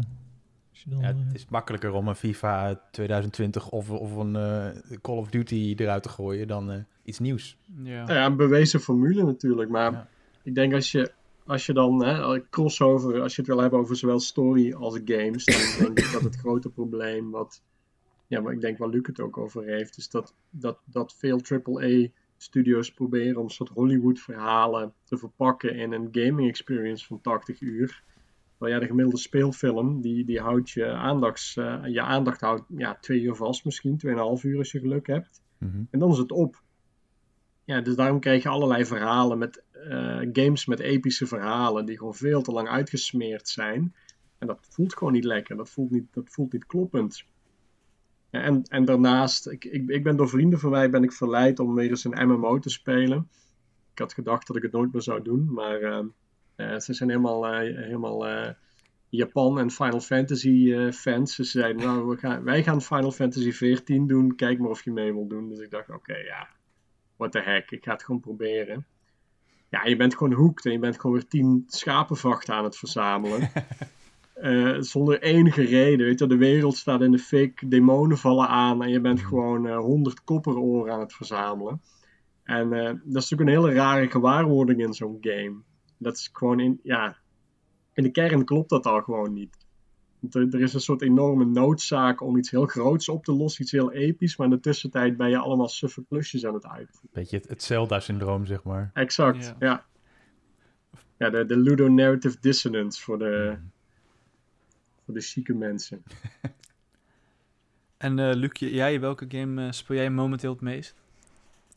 Als 0.69 0.81
je 0.83 0.89
dan, 0.89 0.99
Ja, 0.99 1.09
eh, 1.09 1.15
het 1.25 1.35
is 1.35 1.45
makkelijker 1.49 1.91
om 1.91 2.07
een 2.07 2.15
FIFA 2.15 2.81
2020 2.91 3.69
of, 3.69 3.89
of 3.89 4.15
een 4.15 4.35
eh, 4.35 4.97
Call 5.01 5.17
of 5.17 5.29
Duty 5.29 5.73
eruit 5.77 6.03
te 6.03 6.09
gooien 6.09 6.47
dan 6.47 6.71
eh, 6.71 6.77
iets 7.03 7.19
nieuws. 7.19 7.57
ja. 7.83 8.05
Ja, 8.07 8.25
een 8.25 8.35
bewezen 8.37 8.79
formule 8.79 9.23
natuurlijk. 9.23 9.69
Maar 9.69 9.91
Ja. 9.91 10.07
ik 10.43 10.55
denk 10.55 10.73
als 10.73 10.91
je, 10.91 11.11
als 11.45 11.65
je 11.65 11.73
dan 11.73 12.03
hè, 12.03 12.49
crossover, 12.49 13.21
als 13.21 13.35
je 13.35 13.41
het 13.41 13.49
wil 13.49 13.61
hebben 13.61 13.79
over 13.79 13.95
zowel 13.95 14.19
story 14.19 14.73
als 14.73 14.99
games, 15.05 15.45
dan 15.45 15.77
denk 15.85 15.99
ik 15.99 16.11
dat 16.11 16.21
het 16.21 16.35
grote 16.35 16.69
probleem 16.69 17.31
wat, 17.31 17.63
ja, 18.27 18.41
maar 18.41 18.53
ik 18.53 18.61
denk 18.61 18.77
waar 18.77 18.89
Luc 18.89 19.07
het 19.07 19.19
ook 19.19 19.37
over 19.37 19.63
heeft, 19.63 19.97
is 19.97 20.09
dat, 20.09 20.33
dat, 20.49 20.79
dat 20.85 21.15
veel 21.17 21.41
AAA 21.63 22.07
studio's 22.37 22.91
proberen 22.91 23.37
om 23.37 23.43
een 23.43 23.49
soort 23.49 23.69
Hollywood 23.69 24.19
verhalen 24.19 24.93
te 25.03 25.17
verpakken 25.17 25.75
in 25.75 25.91
een 25.91 26.07
gaming 26.11 26.49
experience 26.49 27.05
van 27.05 27.21
80 27.21 27.61
uur. 27.61 28.03
Terwijl 28.51 28.73
ja, 28.73 28.79
de 28.79 28.87
gemiddelde 28.87 29.19
speelfilm, 29.19 30.01
die, 30.01 30.25
die 30.25 30.39
houdt 30.39 30.69
je, 30.69 30.85
aandachts, 30.85 31.57
eh, 31.57 31.81
je 31.85 32.01
aandacht 32.01 32.41
houdt 32.41 32.63
ja, 32.67 32.95
twee 32.95 33.21
uur 33.21 33.35
vast 33.35 33.65
misschien, 33.65 33.97
tweeënhalf 33.97 34.43
uur 34.43 34.57
als 34.57 34.71
je 34.71 34.79
geluk 34.79 35.07
hebt. 35.07 35.41
En 35.91 35.99
dan 35.99 36.11
is 36.11 36.17
het 36.17 36.31
op. 36.31 36.61
Ja, 37.65 37.81
dus 37.81 37.95
daarom 37.95 38.19
krijg 38.19 38.43
je 38.43 38.49
allerlei 38.49 38.85
verhalen 38.85 39.37
met 39.37 39.63
eh, 39.71 40.19
games 40.33 40.65
met 40.65 40.79
epische 40.79 41.27
verhalen 41.27 41.85
die 41.85 41.97
gewoon 41.97 42.15
veel 42.15 42.41
te 42.41 42.51
lang 42.51 42.67
uitgesmeerd 42.67 43.47
zijn. 43.47 43.95
En 44.37 44.47
dat 44.47 44.67
voelt 44.69 44.97
gewoon 44.97 45.13
niet 45.13 45.23
lekker. 45.23 45.55
Dat 45.55 45.69
voelt 45.69 45.91
niet, 45.91 46.13
dat 46.13 46.29
voelt 46.29 46.53
niet 46.53 46.65
kloppend. 46.65 47.25
En, 48.29 48.63
en 48.63 48.85
daarnaast, 48.85 49.47
ik, 49.47 49.65
ik, 49.65 49.89
ik 49.89 50.03
ben 50.03 50.15
door 50.15 50.29
vrienden 50.29 50.59
van 50.59 50.69
mij 50.69 50.89
ben 50.89 51.03
ik 51.03 51.11
verleid 51.11 51.59
om 51.59 51.75
weer 51.75 51.89
eens 51.89 52.03
een 52.03 52.27
MMO 52.27 52.59
te 52.59 52.69
spelen. 52.69 53.27
Ik 53.91 53.99
had 53.99 54.13
gedacht 54.13 54.47
dat 54.47 54.55
ik 54.55 54.61
het 54.61 54.71
nooit 54.71 54.93
meer 54.93 55.01
zou 55.01 55.21
doen, 55.21 55.53
maar 55.53 55.81
eh, 55.81 56.03
eh, 56.55 56.79
ze 56.79 56.93
zijn 56.93 57.09
helemaal, 57.09 57.47
eh, 57.47 57.75
helemaal 57.75 58.25
Japan 59.09 59.59
en 59.59 59.71
Final 59.71 59.99
Fantasy 59.99 60.91
fans. 60.91 61.35
Ze 61.35 61.43
zeiden, 61.43 61.85
nou, 61.85 62.17
gaan, 62.17 62.43
wij 62.43 62.63
gaan 62.63 62.81
Final 62.81 63.11
Fantasy 63.11 63.51
14 63.51 64.07
doen, 64.07 64.35
kijk 64.35 64.59
maar 64.59 64.69
of 64.69 64.83
je 64.83 64.91
mee 64.91 65.13
wil 65.13 65.27
doen. 65.27 65.49
Dus 65.49 65.59
ik 65.59 65.69
dacht, 65.69 65.89
oké, 65.89 66.15
ja, 66.15 66.49
what 67.23 67.43
the 67.43 67.51
heck, 67.51 67.71
ik 67.71 67.83
ga 67.83 67.91
het 67.91 68.03
gewoon 68.03 68.21
proberen. 68.21 68.85
Ja, 69.69 69.85
je 69.85 69.95
bent 69.95 70.15
gewoon 70.15 70.33
hooked 70.33 70.65
en 70.65 70.71
je 70.71 70.79
bent 70.79 70.99
gewoon 70.99 71.15
weer 71.15 71.27
tien 71.27 71.63
schapenvachten 71.67 72.53
aan 72.53 72.63
het 72.63 72.77
verzamelen. 72.77 73.49
Eh, 74.33 74.75
zonder 74.79 75.21
enige 75.21 75.63
reden, 75.63 76.05
weet 76.05 76.19
je, 76.19 76.27
de 76.27 76.37
wereld 76.37 76.77
staat 76.77 77.01
in 77.01 77.11
de 77.11 77.19
fik, 77.19 77.71
demonen 77.71 78.17
vallen 78.17 78.47
aan 78.47 78.83
en 78.83 78.89
je 78.89 78.99
bent 78.99 79.21
gewoon 79.21 79.67
eh, 79.67 79.77
honderd 79.77 80.23
kopperoren 80.23 80.93
aan 80.93 80.99
het 80.99 81.13
verzamelen. 81.13 81.81
En 82.43 82.73
eh, 82.73 82.85
dat 82.85 83.23
is 83.23 83.29
natuurlijk 83.29 83.41
een 83.41 83.63
hele 83.63 83.73
rare 83.73 84.09
gewaarwording 84.09 84.81
in 84.81 84.93
zo'n 84.93 85.17
game. 85.21 85.55
Dat 85.97 86.17
is 86.17 86.29
gewoon 86.33 86.59
in, 86.59 86.79
ja, 86.83 87.17
in 87.93 88.03
de 88.03 88.11
kern 88.11 88.45
klopt 88.45 88.69
dat 88.69 88.85
al 88.85 89.01
gewoon 89.01 89.33
niet. 89.33 89.57
Want 90.31 90.35
Er, 90.35 90.59
er 90.59 90.61
is 90.61 90.73
een 90.73 90.79
soort 90.81 91.01
enorme 91.01 91.45
noodzaak 91.45 92.21
om 92.21 92.37
iets 92.37 92.51
heel 92.51 92.65
groots 92.65 93.09
op 93.09 93.23
te 93.25 93.31
lossen, 93.33 93.61
iets 93.63 93.71
heel 93.71 93.91
episch, 93.91 94.37
maar 94.37 94.47
in 94.47 94.53
de 94.53 94.59
tussentijd 94.59 95.17
ben 95.17 95.29
je 95.29 95.37
allemaal 95.37 95.67
suffe 95.69 96.01
plusjes 96.01 96.45
aan 96.45 96.53
het 96.53 96.65
uitvoeren. 96.67 97.09
Beetje 97.13 97.37
het, 97.37 97.49
het 97.49 97.63
Zelda-syndroom, 97.63 98.45
zeg 98.45 98.63
maar. 98.63 98.91
Exact, 98.93 99.45
Ja. 99.45 99.55
ja. 99.59 99.85
Ja, 101.17 101.29
de, 101.29 101.45
de 101.45 101.57
ludonarrative 101.57 102.37
dissonance 102.41 103.01
voor 103.01 103.19
de, 103.19 103.57
voor 105.05 105.13
de 105.13 105.21
chique 105.21 105.53
mensen. 105.53 106.03
En 107.97 108.19
eh 108.19 108.35
Luc, 108.35 108.51
jij, 108.53 108.99
welke 108.99 109.25
game 109.27 109.65
eh, 109.65 109.71
speel 109.71 109.97
jij 109.97 110.09
momenteel 110.09 110.51
het 110.51 110.61
meest? 110.61 110.95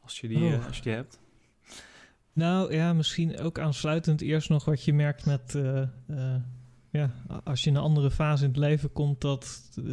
Als 0.03 0.21
je 0.21 0.29
die, 0.29 0.39
Oh. 0.45 0.53
eh, 0.53 0.67
als 0.67 0.77
je 0.77 0.83
die 0.83 0.93
hebt. 0.93 1.19
Nou 2.33 2.75
ja, 2.75 2.93
misschien 2.93 3.39
ook 3.39 3.59
aansluitend 3.59 4.21
eerst 4.21 4.49
nog 4.49 4.65
wat 4.65 4.85
je 4.85 4.93
merkt 4.93 5.27
met... 5.27 5.55
eh, 5.55 5.83
eh, 5.83 5.89
ja, 6.91 7.11
als 7.45 7.63
je 7.65 7.71
in 7.71 7.77
een 7.77 7.83
andere 7.83 8.11
fase 8.11 8.43
in 8.45 8.49
het 8.49 8.59
leven 8.59 8.93
komt, 8.93 9.21
dat 9.21 9.71
eh, 9.79 9.85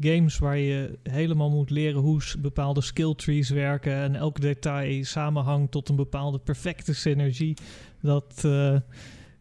games 0.00 0.38
waar 0.38 0.58
je 0.58 0.98
helemaal 1.02 1.50
moet 1.50 1.70
leren 1.70 2.00
hoe 2.00 2.20
bepaalde 2.38 2.80
skill 2.80 3.14
trees 3.14 3.50
werken 3.50 3.92
en 3.94 4.14
elk 4.14 4.40
detail 4.40 5.04
samenhangt 5.04 5.70
tot 5.70 5.88
een 5.88 5.96
bepaalde 5.96 6.38
perfecte 6.38 6.94
synergie, 6.94 7.56
dat, 8.00 8.42
eh, 8.44 8.76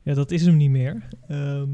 ja, 0.04 0.14
dat 0.14 0.32
is 0.32 0.46
hem 0.46 0.58
niet 0.58 0.70
meer. 0.70 1.08
Ehm, 1.28 1.70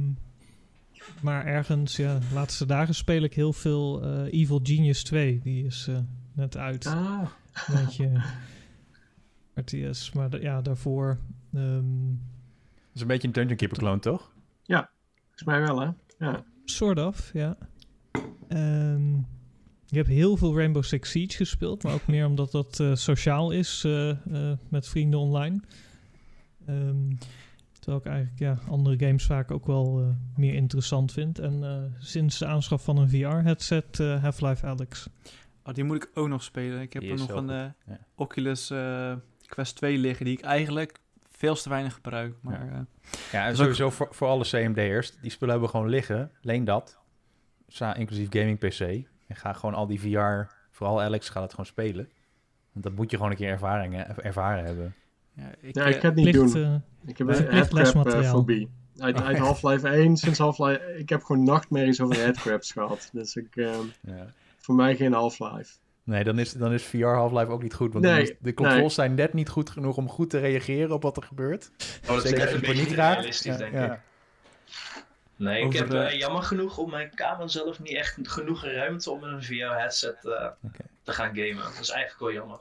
maar 1.22 1.46
ergens, 1.46 1.96
ja, 1.96 2.20
de 2.20 2.34
laatste 2.34 2.66
dagen 2.66 2.96
speel 2.96 3.22
ik 3.24 3.34
heel 3.34 3.54
veel 3.54 4.02
eh, 4.04 4.40
Evil 4.42 4.60
Genius 4.64 5.04
2. 5.04 5.40
Die 5.44 5.66
is 5.66 5.88
eh, 5.90 5.98
net 6.34 6.58
uit. 6.58 6.86
Ah, 6.86 7.22
Een 7.68 7.86
beetje 7.86 8.22
RTS, 9.56 10.12
maar 10.12 10.42
ja, 10.42 10.62
daarvoor... 10.62 11.18
ehm, 11.54 12.08
Dat 12.08 12.96
is 12.96 13.02
een 13.02 13.08
beetje 13.08 13.28
een 13.28 13.34
Dungeon 13.34 13.58
Keeper 13.58 13.78
clone, 13.78 14.00
toch? 14.00 14.32
Volgens 15.44 15.46
mij 15.46 15.62
wel, 15.62 15.80
hè? 15.80 15.90
Ja. 16.26 16.44
Sort 16.66 17.00
of, 17.00 17.30
ja. 17.34 17.58
Ehm, 18.48 19.14
ik 19.88 20.00
heb 20.00 20.08
heel 20.08 20.38
veel 20.38 20.56
Rainbow 20.58 20.84
Six 20.84 21.10
Siege 21.10 21.38
gespeeld, 21.38 21.84
maar 21.84 21.94
ook 21.94 22.08
meer 22.08 22.26
omdat 22.26 22.52
dat 22.52 22.80
eh, 22.80 22.96
sociaal 22.96 23.52
is 23.52 23.84
eh, 23.86 24.10
eh, 24.10 24.58
met 24.70 24.88
vrienden 24.88 25.20
online. 25.20 25.60
Ehm, 26.66 27.10
terwijl 27.80 27.98
ik 28.02 28.06
eigenlijk 28.06 28.40
ja, 28.40 28.60
andere 28.72 29.06
games 29.06 29.26
vaak 29.26 29.52
ook 29.52 29.66
wel 29.66 30.00
eh, 30.00 30.08
meer 30.38 30.54
interessant 30.54 31.12
vind. 31.12 31.40
En 31.40 31.64
eh, 31.64 32.00
sinds 32.00 32.38
de 32.38 32.46
aanschaf 32.46 32.84
van 32.84 32.98
een 32.98 33.10
VR-headset 33.10 34.00
eh, 34.00 34.22
Half-Life 34.22 34.66
Alyx. 34.66 35.08
Oh, 35.66 35.74
die 35.74 35.84
moet 35.84 35.96
ik 36.04 36.10
ook 36.14 36.28
nog 36.28 36.44
spelen. 36.44 36.82
Ik 36.82 36.94
heb 36.94 37.02
Die 37.02 37.12
er 37.12 37.18
nog 37.18 37.30
een 37.30 37.50
eh, 37.50 37.66
ja. 37.88 38.00
Oculus 38.16 38.70
eh, 38.70 39.14
Quest 39.46 39.76
2 39.76 39.98
liggen, 39.98 40.26
die 40.26 40.38
ik 40.38 40.44
eigenlijk 40.44 41.00
veel 41.44 41.56
te 41.56 41.70
weinig 41.70 41.94
gebruik. 41.94 42.34
Maar 42.42 42.62
eh, 42.72 42.80
Ja, 43.32 43.46
en 43.46 43.52
is 43.52 43.58
sowieso 43.58 43.90
voor, 43.90 44.08
voor 44.12 44.28
alle 44.28 44.44
CMD'ers. 44.44 45.18
Die 45.22 45.32
spullen 45.32 45.54
hebben 45.54 45.72
we 45.72 45.76
gewoon 45.78 45.92
liggen. 45.92 46.32
Leen 46.42 46.64
dat. 46.64 46.98
Sa 47.68 47.96
inclusief 47.96 48.28
gaming 48.30 48.60
PC. 48.60 48.80
En 49.28 49.36
ga 49.36 49.54
gewoon 49.54 49.76
al 49.76 49.88
die 49.88 50.00
VR... 50.02 50.52
Vooral 50.72 51.02
Alex 51.02 51.30
gaat 51.30 51.42
het 51.44 51.52
gewoon 51.52 51.66
spelen. 51.66 52.10
Want 52.72 52.86
dat 52.86 52.94
moet 52.96 53.12
je 53.12 53.16
gewoon 53.18 53.32
een 53.32 53.38
keer 53.38 53.50
ervaring, 53.50 53.94
hè, 53.94 54.02
ervaren 54.02 54.66
hebben. 54.66 54.96
ja, 55.34 55.52
ik, 55.62 55.76
ja, 55.76 55.84
eh, 55.84 55.90
ik 55.96 56.00
ga 56.02 56.08
het 56.08 56.16
niet 56.16 56.32
Plicht, 56.32 56.54
doen. 56.54 56.64
eh, 56.64 57.10
Ik 57.10 57.18
heb 57.18 57.28
een 57.28 57.34
headcrab 57.34 57.72
lesmateriaal. 57.72 58.22
eh, 58.24 58.30
fobie. 58.30 58.70
Uit, 58.98 59.16
Oh, 59.20 59.26
uit 59.26 59.38
ja. 59.38 59.44
Half-Life 59.44 59.88
1, 59.88 60.18
sinds 60.18 60.40
Half-Life... 60.40 60.96
Ik 60.98 61.10
heb 61.10 61.24
gewoon 61.24 61.44
nachtmerries 61.44 62.02
over 62.02 62.16
headcrabs 62.26 62.72
gehad. 62.72 63.10
Dus 63.14 63.36
ik, 63.36 63.56
eh, 63.56 63.76
Ja. 64.02 64.26
voor 64.58 64.76
mij 64.76 64.96
geen 64.96 65.14
Half-Life. 65.14 65.74
Nee, 66.06 66.24
dan 66.24 66.40
is, 66.40 66.52
dan 66.52 66.74
is 66.74 66.84
VR 66.84 67.06
Half-Life 67.06 67.52
ook 67.52 67.62
niet 67.64 67.74
goed. 67.74 67.94
Want 67.94 68.06
Nee, 68.06 68.22
is- 68.22 68.34
de 68.40 68.54
controls 68.54 68.80
nee. 68.80 68.90
zijn 68.90 69.14
net 69.14 69.34
niet 69.34 69.50
goed 69.50 69.70
genoeg 69.70 69.98
om 69.98 70.10
goed 70.10 70.30
te 70.30 70.40
reageren 70.40 70.92
op 70.92 71.02
wat 71.04 71.18
er 71.18 71.24
gebeurt. 71.24 71.72
Oh, 72.02 72.08
dat 72.08 72.24
is 72.24 72.30
Zeker 72.30 72.50
je 72.50 72.56
een 72.56 72.62
beetje 72.62 72.96
realistisch, 72.96 73.44
Ja, 73.52 73.58
denk 73.58 73.74
ja. 73.74 73.94
ik. 73.94 74.00
Nee, 75.36 75.64
ik 75.66 75.74
heb 75.74 75.90
de- 75.90 75.98
eh, 75.98 76.20
jammer 76.20 76.44
genoeg 76.44 76.78
op 76.78 76.90
mijn 76.90 77.10
kamer 77.16 77.50
zelf 77.50 77.80
niet 77.80 77.94
echt 77.96 78.18
genoeg 78.22 78.64
ruimte 78.64 79.12
om 79.12 79.20
met 79.20 79.30
een 79.30 79.44
VR-headset 79.44 80.26
eh, 80.26 80.48
te 81.04 81.12
gaan 81.12 81.28
gamen. 81.36 81.64
Dat 81.64 81.80
is 81.80 81.90
eigenlijk 81.90 82.20
wel 82.20 82.32
jammer. 82.32 82.60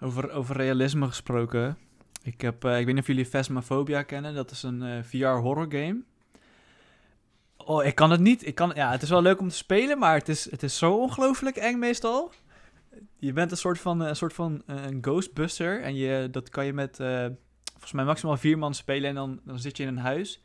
over, 0.00 0.30
over 0.32 0.56
realisme 0.56 1.06
gesproken. 1.06 1.78
Ik, 2.22 2.40
heb, 2.40 2.64
eh, 2.64 2.78
ik 2.78 2.84
weet 2.84 2.94
niet 2.94 3.02
of 3.02 3.06
jullie 3.06 3.26
Phasmophobia 3.26 4.02
kennen. 4.02 4.34
Dat 4.34 4.50
is 4.50 4.62
een 4.62 4.82
eh, 4.82 5.02
VR 5.02 5.26
horror 5.40 5.66
game. 5.68 5.96
Oh, 7.56 7.84
ik 7.84 7.94
kan 7.94 8.10
het 8.10 8.20
niet. 8.20 8.46
Ik 8.46 8.54
kan, 8.54 8.72
ja, 8.74 8.90
het 8.90 9.02
is 9.02 9.10
wel 9.10 9.22
leuk 9.22 9.40
om 9.40 9.48
te 9.48 9.54
spelen, 9.54 9.98
maar 9.98 10.14
het 10.14 10.28
is, 10.28 10.50
het 10.50 10.62
is 10.62 10.78
zo 10.78 10.92
ongelooflijk 10.96 11.56
eng 11.56 11.78
meestal. 11.78 12.32
Je 13.16 13.32
bent 13.32 13.50
een 13.50 13.56
soort 13.56 13.78
van, 13.78 14.00
een 14.00 14.16
soort 14.16 14.32
van 14.32 14.62
eh, 14.66 14.84
een 14.84 14.98
ghostbuster. 15.00 15.82
En 15.82 15.94
je, 15.94 16.28
dat 16.30 16.48
kan 16.48 16.66
je 16.66 16.72
met 16.72 17.00
eh, 17.00 17.26
volgens 17.70 17.92
mij 17.92 18.04
maximaal 18.04 18.36
vier 18.36 18.58
man 18.58 18.74
spelen. 18.74 19.08
En 19.08 19.14
dan, 19.14 19.40
dan 19.44 19.58
zit 19.58 19.76
je 19.76 19.82
in 19.82 19.88
een 19.88 19.98
huis. 19.98 20.42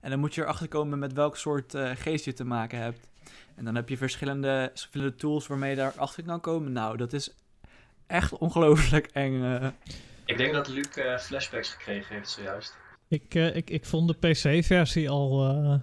En 0.00 0.10
dan 0.10 0.18
moet 0.20 0.34
je 0.34 0.42
erachter 0.42 0.68
komen 0.68 0.98
met 0.98 1.12
welk 1.12 1.36
soort 1.36 1.74
eh, 1.74 1.90
geest 1.94 2.24
je 2.24 2.32
te 2.32 2.44
maken 2.44 2.78
hebt. 2.78 3.08
En 3.56 3.64
dan 3.64 3.74
heb 3.74 3.88
je 3.88 3.96
verschillende, 3.96 4.70
verschillende 4.70 5.14
tools 5.14 5.46
waarmee 5.46 5.70
je 5.70 5.76
daar 5.76 5.92
achter 5.96 6.22
kan 6.22 6.40
komen. 6.40 6.72
Nou, 6.72 6.96
dat 6.96 7.12
is 7.12 7.34
echt 8.06 8.38
ongelooflijk 8.38 9.06
eng. 9.06 9.42
eh. 9.42 9.68
Ik 10.24 10.36
denk 10.36 10.52
dat 10.52 10.68
Luc 10.68 10.86
eh, 10.96 11.18
flashbacks 11.18 11.68
gekregen 11.70 12.14
heeft 12.14 12.30
zojuist. 12.30 12.76
Ik, 13.08 13.34
eh, 13.34 13.56
ik, 13.56 13.70
ik 13.70 13.84
vond 13.84 14.08
de 14.08 14.28
PC-versie 14.28 15.10
al, 15.10 15.44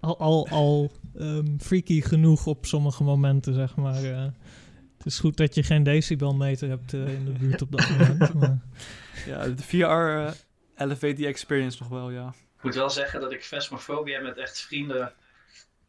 al, 0.00 0.18
al, 0.18 0.48
al 0.48 0.90
ehm, 1.18 1.58
freaky 1.58 2.00
genoeg 2.00 2.46
op 2.46 2.66
sommige 2.66 3.04
momenten, 3.04 3.54
zeg 3.54 3.76
maar. 3.76 4.32
Het 5.02 5.06
is 5.12 5.18
goed 5.18 5.36
dat 5.36 5.54
je 5.54 5.62
geen 5.62 5.82
decibelmeter 5.82 6.68
hebt 6.68 6.92
eh, 6.92 7.14
in 7.14 7.24
de 7.24 7.30
buurt 7.30 7.62
op 7.62 7.72
dat 7.72 7.88
moment. 7.90 8.34
Maar, 8.34 8.58
Ja, 9.26 9.48
de 9.48 9.62
VR 9.62 9.76
eh, 9.84 10.30
elevate 10.76 11.12
die 11.12 11.26
experience 11.26 11.78
nog 11.80 11.88
wel, 11.88 12.10
ja. 12.10 12.28
Ik 12.56 12.62
moet 12.62 12.74
wel 12.74 12.90
zeggen 12.90 13.20
dat 13.20 13.32
ik 13.32 13.44
Phasmophobia 13.44 14.20
met 14.20 14.36
echt 14.38 14.60
vrienden 14.60 15.12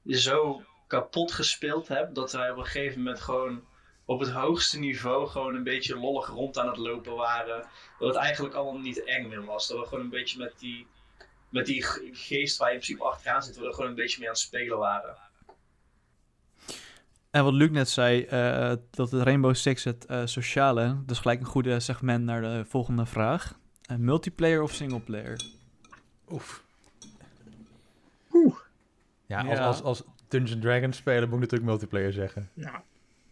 zo 0.07 0.61
kapot 0.87 1.31
gespeeld 1.31 1.87
heb. 1.87 2.13
Dat 2.15 2.31
wij 2.31 2.51
op 2.51 2.57
een 2.57 2.65
gegeven 2.65 2.97
moment 2.97 3.19
gewoon 3.19 3.63
op 4.05 4.19
het 4.19 4.29
hoogste 4.29 4.79
niveau 4.79 5.27
gewoon 5.27 5.55
een 5.55 5.63
beetje 5.63 5.97
lollig 5.99 6.27
rond 6.27 6.57
aan 6.57 6.67
het 6.67 6.77
lopen 6.77 7.15
waren. 7.15 7.65
Dat 7.99 8.07
het 8.07 8.17
eigenlijk 8.17 8.55
allemaal 8.55 8.81
niet 8.81 9.03
eng 9.03 9.27
meer 9.27 9.45
was. 9.45 9.67
Dat 9.67 9.79
we 9.79 9.85
gewoon 9.85 10.03
een 10.03 10.09
beetje 10.09 10.37
met 10.39 10.53
die, 10.59 10.87
met 11.49 11.65
die 11.65 11.83
ge- 11.83 12.09
geest 12.13 12.57
waar 12.57 12.67
je 12.67 12.73
in 12.73 12.79
principe 12.81 13.03
achteraan 13.03 13.43
zit, 13.43 13.57
we 13.57 13.65
er 13.65 13.73
gewoon 13.73 13.89
een 13.89 13.95
beetje 13.95 14.19
mee 14.19 14.27
aan 14.27 14.33
het 14.33 14.43
spelen 14.43 14.77
waren. 14.77 15.15
En 17.31 17.43
wat 17.43 17.53
Luc 17.53 17.69
net 17.69 17.89
zei, 17.89 18.21
eh, 18.23 18.73
dat 18.89 19.11
het 19.11 19.21
Rainbow 19.21 19.55
Six 19.55 19.83
het 19.83 20.05
eh, 20.05 20.21
sociale, 20.25 20.97
dus 21.05 21.19
gelijk 21.19 21.39
een 21.39 21.45
goede 21.45 21.79
segment 21.79 22.23
naar 22.23 22.41
de 22.41 22.65
volgende 22.67 23.05
vraag. 23.05 23.59
Eh, 23.81 23.97
multiplayer 23.97 24.61
of 24.61 24.71
singleplayer? 24.73 25.41
Oef. 26.31 26.63
Oeh. 28.33 28.55
Ja, 29.25 29.39
als, 29.41 29.57
Ja. 29.57 29.65
Als, 29.65 29.81
als 29.81 30.03
Dungeons 30.27 30.61
Dragons 30.61 30.97
spelen 30.97 31.23
moet 31.23 31.33
ik 31.33 31.39
natuurlijk 31.39 31.69
multiplayer 31.69 32.13
zeggen. 32.13 32.49
Ja. 32.53 32.83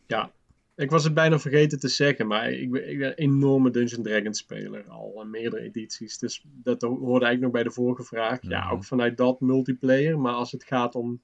ja. 0.07 0.31
Ik 0.75 0.89
was 0.89 1.03
het 1.03 1.13
bijna 1.13 1.39
vergeten 1.39 1.79
te 1.79 1.87
zeggen, 1.87 2.27
maar 2.27 2.51
ik 2.51 2.71
ben, 2.71 2.89
ik 2.89 2.97
ben 2.99 3.07
een 3.07 3.13
enorme 3.13 3.71
Dungeons 3.71 4.07
Dragons 4.07 4.37
speler. 4.39 4.83
Al 4.87 5.21
in 5.21 5.29
meerdere 5.29 5.61
edities. 5.63 6.17
Dus 6.17 6.43
dat 6.63 6.81
hoorde 6.81 7.25
eigenlijk 7.25 7.41
nog 7.41 7.51
bij 7.51 7.63
de 7.63 7.71
vorige 7.71 8.03
vraag. 8.03 8.37
Ja, 8.41 8.63
Mhm. 8.63 8.73
ook 8.73 8.83
vanuit 8.83 9.17
dat 9.17 9.39
multiplayer. 9.41 10.19
Maar 10.19 10.33
als 10.33 10.51
het 10.51 10.63
gaat 10.63 10.95
om... 10.95 11.21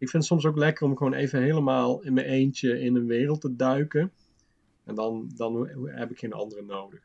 Ik 0.00 0.08
vind 0.08 0.12
het 0.12 0.24
soms 0.24 0.44
ook 0.46 0.56
lekker 0.56 0.86
om 0.86 0.96
gewoon 0.96 1.12
even 1.14 1.42
helemaal 1.42 2.00
in 2.02 2.12
mijn 2.12 2.26
eentje 2.26 2.80
in 2.80 2.96
een 2.96 3.06
wereld 3.06 3.40
te 3.40 3.56
duiken. 3.56 4.12
En 4.84 4.94
dan, 4.94 5.30
dan 5.36 5.68
heb 5.84 6.10
ik 6.10 6.18
geen 6.18 6.32
andere 6.32 6.62
nodig. 6.62 7.00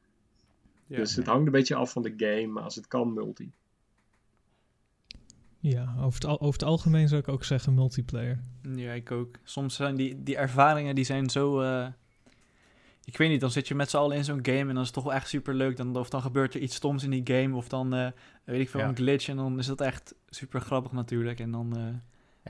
Ja. 0.88 0.97
dus 0.97 1.15
het 1.15 1.25
hangt 1.25 1.45
een 1.45 1.51
beetje 1.51 1.75
af 1.75 1.91
van 1.91 2.01
de 2.01 2.13
game, 2.17 2.47
maar 2.47 2.63
als 2.63 2.75
het 2.75 2.88
kan, 2.88 3.13
multi. 3.13 3.51
ja, 5.60 5.95
over 5.97 6.13
het, 6.13 6.25
al- 6.25 6.39
over 6.41 6.60
het 6.60 6.63
algemeen 6.69 7.08
zou 7.08 7.21
ik 7.21 7.27
ook 7.27 7.43
zeggen 7.43 7.73
multiplayer. 7.73 8.39
Ja, 8.75 8.91
ik 8.91 9.12
ook. 9.12 9.36
Soms 9.43 9.75
zijn 9.75 9.95
die, 9.95 10.23
die 10.23 10.38
ervaringen, 10.38 10.95
die 10.95 11.03
zijn 11.03 11.29
zo... 11.29 11.62
eh, 11.62 11.88
ik 13.03 13.17
weet 13.17 13.29
niet, 13.29 13.41
dan 13.41 13.51
zit 13.51 13.67
je 13.67 13.75
met 13.75 13.89
z'n 13.89 13.97
allen 13.97 14.17
in 14.17 14.23
zo'n 14.23 14.39
game 14.45 14.58
en 14.60 14.67
dan 14.67 14.77
is 14.77 14.86
het 14.86 14.93
toch 14.93 15.03
wel 15.03 15.13
echt 15.13 15.27
super 15.29 15.53
leuk. 15.53 15.77
Dan, 15.77 15.95
of 15.95 16.10
dan 16.10 16.21
gebeurt 16.21 16.53
er 16.53 16.62
iets 16.62 16.75
stoms 16.75 17.03
in 17.03 17.10
die 17.10 17.21
game, 17.36 17.55
of 17.55 17.67
dan 17.69 17.93
eh, 17.93 18.12
weet 18.43 18.60
ik 18.62 18.69
veel, 18.69 18.79
Ja. 18.79 18.88
een 18.88 18.95
glitch. 18.95 19.27
En 19.29 19.36
dan 19.36 19.60
is 19.60 19.65
dat 19.65 19.81
echt 19.81 20.15
super 20.29 20.62
grappig 20.62 20.91
natuurlijk. 20.91 21.39
En 21.39 21.51
dan... 21.51 21.77
eh, 21.77 21.84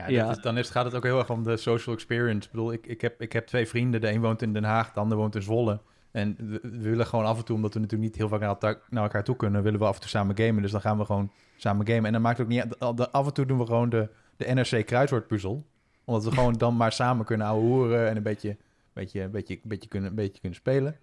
Ja, 0.08 0.30
is, 0.30 0.38
dan 0.38 0.58
is, 0.58 0.70
gaat 0.70 0.84
het 0.84 0.94
ook 0.94 1.02
heel 1.02 1.18
erg 1.18 1.30
om 1.30 1.42
de 1.42 1.56
social 1.56 1.94
experience. 1.94 2.46
Ik 2.46 2.50
bedoel, 2.54 2.72
ik, 2.72 2.86
ik, 2.86 3.00
heb, 3.00 3.20
ik 3.20 3.32
heb 3.32 3.46
twee 3.46 3.66
vrienden. 3.68 4.00
De 4.00 4.10
een 4.10 4.20
woont 4.20 4.42
in 4.42 4.52
Den 4.52 4.64
Haag, 4.64 4.92
de 4.92 5.00
ander 5.00 5.18
woont 5.18 5.34
in 5.34 5.42
Zwolle. 5.42 5.80
En 6.10 6.36
we, 6.38 6.58
we 6.62 6.78
willen 6.78 7.06
gewoon 7.06 7.24
af 7.24 7.38
en 7.38 7.44
toe, 7.44 7.56
omdat 7.56 7.74
we 7.74 7.80
natuurlijk 7.80 8.10
niet 8.10 8.18
heel 8.18 8.28
vaak 8.28 8.40
naar, 8.40 8.48
elkaar- 8.48 8.78
naar 8.90 9.02
elkaar 9.02 9.24
toe 9.24 9.36
kunnen, 9.36 9.62
willen 9.62 9.78
we 9.80 9.86
af 9.86 9.94
en 9.94 10.00
toe 10.00 10.10
samen 10.10 10.36
gamen. 10.38 10.62
Dus 10.62 10.70
dan 10.70 10.80
gaan 10.80 10.98
we 10.98 11.04
gewoon 11.04 11.30
samen 11.56 11.86
gamen. 11.86 12.04
En 12.04 12.12
dan 12.12 12.22
maakt 12.22 12.38
het 12.38 12.46
ook 12.46 12.52
niet 12.52 12.76
uit- 12.78 13.12
Af 13.12 13.26
en 13.26 13.32
toe 13.32 13.46
doen 13.46 13.58
we 13.58 13.66
gewoon 13.66 13.88
de, 13.88 14.08
de 14.36 14.52
NRC 14.54 14.86
kruiswoordpuzzel. 14.86 15.66
Omdat 16.04 16.24
we 16.24 16.32
gewoon 16.32 16.52
dan 16.64 16.76
maar 16.76 16.92
samen 16.92 17.24
kunnen 17.24 17.46
ouwe 17.46 17.62
hoeren 17.62 18.08
en 18.08 18.16
een 18.16 18.22
beetje, 18.22 18.56
beetje, 18.92 19.28
beetje, 19.28 19.60
beetje, 19.62 19.88
kunnen, 19.88 20.10
een 20.10 20.16
beetje 20.16 20.40
kunnen 20.40 20.58
spelen. 20.58 20.96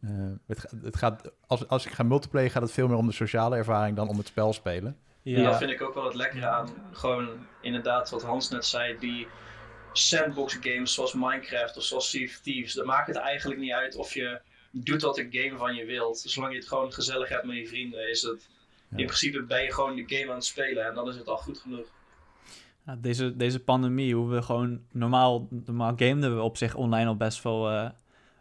Eh, 0.00 0.10
het, 0.46 0.72
het 0.82 0.96
gaat, 0.96 1.32
als, 1.46 1.68
als 1.68 1.86
ik 1.86 1.92
ga 1.92 2.02
multiplayer 2.02 2.50
gaat 2.50 2.62
het 2.62 2.72
veel 2.72 2.88
meer 2.88 2.96
om 2.96 3.06
de 3.06 3.12
sociale 3.12 3.56
ervaring 3.56 3.96
dan 3.96 4.08
om 4.08 4.16
het 4.18 4.26
spel 4.26 4.52
spelen. 4.52 4.96
Ja. 5.22 5.42
dat 5.42 5.56
vind 5.58 5.70
ik 5.70 5.82
ook 5.82 5.94
wel 5.94 6.04
het 6.04 6.14
lekkere 6.14 6.46
aan. 6.46 6.68
Gewoon 6.92 7.46
inderdaad, 7.60 8.10
wat 8.10 8.22
Hans 8.22 8.48
net 8.50 8.64
zei, 8.64 8.98
die 8.98 9.26
sandbox 9.92 10.58
games 10.60 10.94
zoals 10.94 11.12
Minecraft 11.12 11.76
of 11.76 11.82
zoals 11.82 12.10
Sea 12.10 12.24
of 12.24 12.38
Thieves. 12.42 12.72
Dat 12.74 12.84
maakt 12.86 13.06
het 13.06 13.16
eigenlijk 13.16 13.60
niet 13.60 13.72
uit 13.72 13.96
of 13.96 14.14
je 14.14 14.40
doet 14.70 15.02
wat 15.02 15.14
de 15.14 15.26
game 15.30 15.56
van 15.58 15.74
je 15.74 15.84
wilt. 15.84 16.18
Zolang 16.18 16.52
je 16.52 16.58
het 16.58 16.68
gewoon 16.68 16.92
gezellig 16.92 17.28
hebt 17.28 17.44
met 17.44 17.56
je 17.56 17.66
vrienden, 17.66 18.10
is 18.10 18.22
het 18.22 18.48
Ja. 18.90 18.96
in 18.96 19.06
principe 19.06 19.42
ben 19.42 19.62
je 19.62 19.72
gewoon 19.72 19.96
de 19.96 20.04
game 20.06 20.28
aan 20.30 20.34
het 20.36 20.44
spelen 20.44 20.86
en 20.86 20.94
dan 20.94 21.08
is 21.08 21.16
het 21.16 21.28
al 21.28 21.36
goed 21.36 21.58
genoeg. 21.58 21.86
Ja, 22.86 22.96
deze, 23.00 23.36
deze 23.36 23.60
pandemie, 23.60 24.14
hoe 24.14 24.28
we 24.30 24.42
gewoon 24.42 24.80
normaal, 24.92 25.46
normaal 25.50 25.92
gameden 25.96 26.36
we 26.36 26.42
op 26.42 26.56
zich 26.56 26.74
online 26.74 27.06
al 27.08 27.16
best 27.16 27.42
wel. 27.42 27.70
eh, 27.70 27.90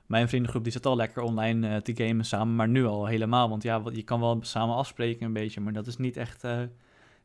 mijn 0.08 0.30
vriendengroep 0.30 0.64
die 0.64 0.72
zit 0.72 0.86
al 0.86 0.96
lekker 0.96 1.22
online 1.24 1.68
eh, 1.68 1.76
te 1.82 1.96
gamen 1.96 2.26
samen, 2.26 2.56
maar 2.56 2.68
nu 2.68 2.86
al 2.86 3.06
helemaal. 3.06 3.50
Want 3.50 3.64
ja, 3.64 3.82
je 3.94 4.04
kan 4.04 4.20
wel 4.20 4.38
samen 4.42 4.76
afspreken 4.76 5.26
een 5.26 5.34
beetje, 5.34 5.62
maar 5.62 5.74
dat 5.74 5.88
is 5.88 5.98
niet 5.98 6.18
echt, 6.18 6.44
eh, 6.44 6.62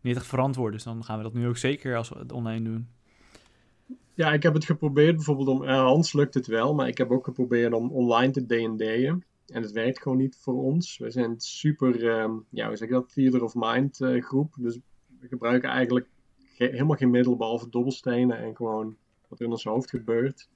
niet 0.01 0.17
echt 0.17 0.27
verantwoord. 0.27 0.73
Dus 0.73 0.83
dan 0.85 1.05
gaan 1.05 1.17
we 1.17 1.23
dat 1.23 1.35
nu 1.35 1.49
ook 1.49 1.57
zeker 1.57 1.97
als 1.97 2.09
we 2.09 2.19
het 2.19 2.33
online 2.33 2.65
doen. 2.65 2.89
Ja, 4.15 4.33
ik 4.33 4.43
heb 4.43 4.55
het 4.55 4.65
geprobeerd 4.65 5.15
bijvoorbeeld 5.17 5.49
om... 5.49 5.65
eh, 5.65 5.81
Hans 5.81 6.13
lukt 6.13 6.35
het 6.35 6.47
wel, 6.47 6.75
maar 6.75 6.89
ik 6.89 6.99
heb 6.99 7.11
ook 7.11 7.25
geprobeerd 7.25 7.73
om 7.73 7.91
online 7.91 8.33
te 8.33 8.47
D&D'en. 8.47 9.25
En 9.47 9.63
het 9.63 9.73
werkt 9.73 10.03
gewoon 10.03 10.19
niet 10.19 10.37
voor 10.41 10.63
ons. 10.63 10.99
We 10.99 11.11
zijn 11.11 11.35
super, 11.41 12.09
ehm, 12.09 12.33
ja, 12.49 12.67
hoe 12.67 12.77
zeg 12.77 12.89
je 12.89 12.95
dat, 12.95 13.13
theater 13.13 13.43
of 13.45 13.53
mind 13.57 13.99
groep. 14.19 14.55
Dus 14.59 14.79
we 15.21 15.29
gebruiken 15.29 15.69
eigenlijk 15.71 16.07
ge- 16.55 16.65
helemaal 16.73 16.97
geen 16.97 17.11
middel 17.11 17.37
behalve 17.37 17.69
dobbelstenen 17.69 18.39
en 18.39 18.57
gewoon 18.57 18.97
wat 19.29 19.39
er 19.39 19.45
in 19.45 19.51
ons 19.51 19.65
hoofd 19.65 19.91
gebeurt. 19.91 20.49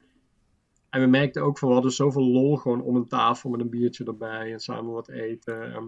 En 0.90 1.00
we 1.00 1.06
merkten 1.06 1.42
ook 1.42 1.58
van, 1.58 1.68
we 1.68 1.74
hadden 1.74 1.92
zoveel 1.92 2.26
lol 2.26 2.56
gewoon 2.56 2.82
om 2.82 2.96
een 2.96 3.08
tafel 3.08 3.50
met 3.50 3.60
een 3.60 3.70
biertje 3.70 4.04
erbij 4.04 4.52
en 4.52 4.60
samen 4.60 4.92
wat 4.92 5.08
eten. 5.08 5.72
Ehm, 5.72 5.84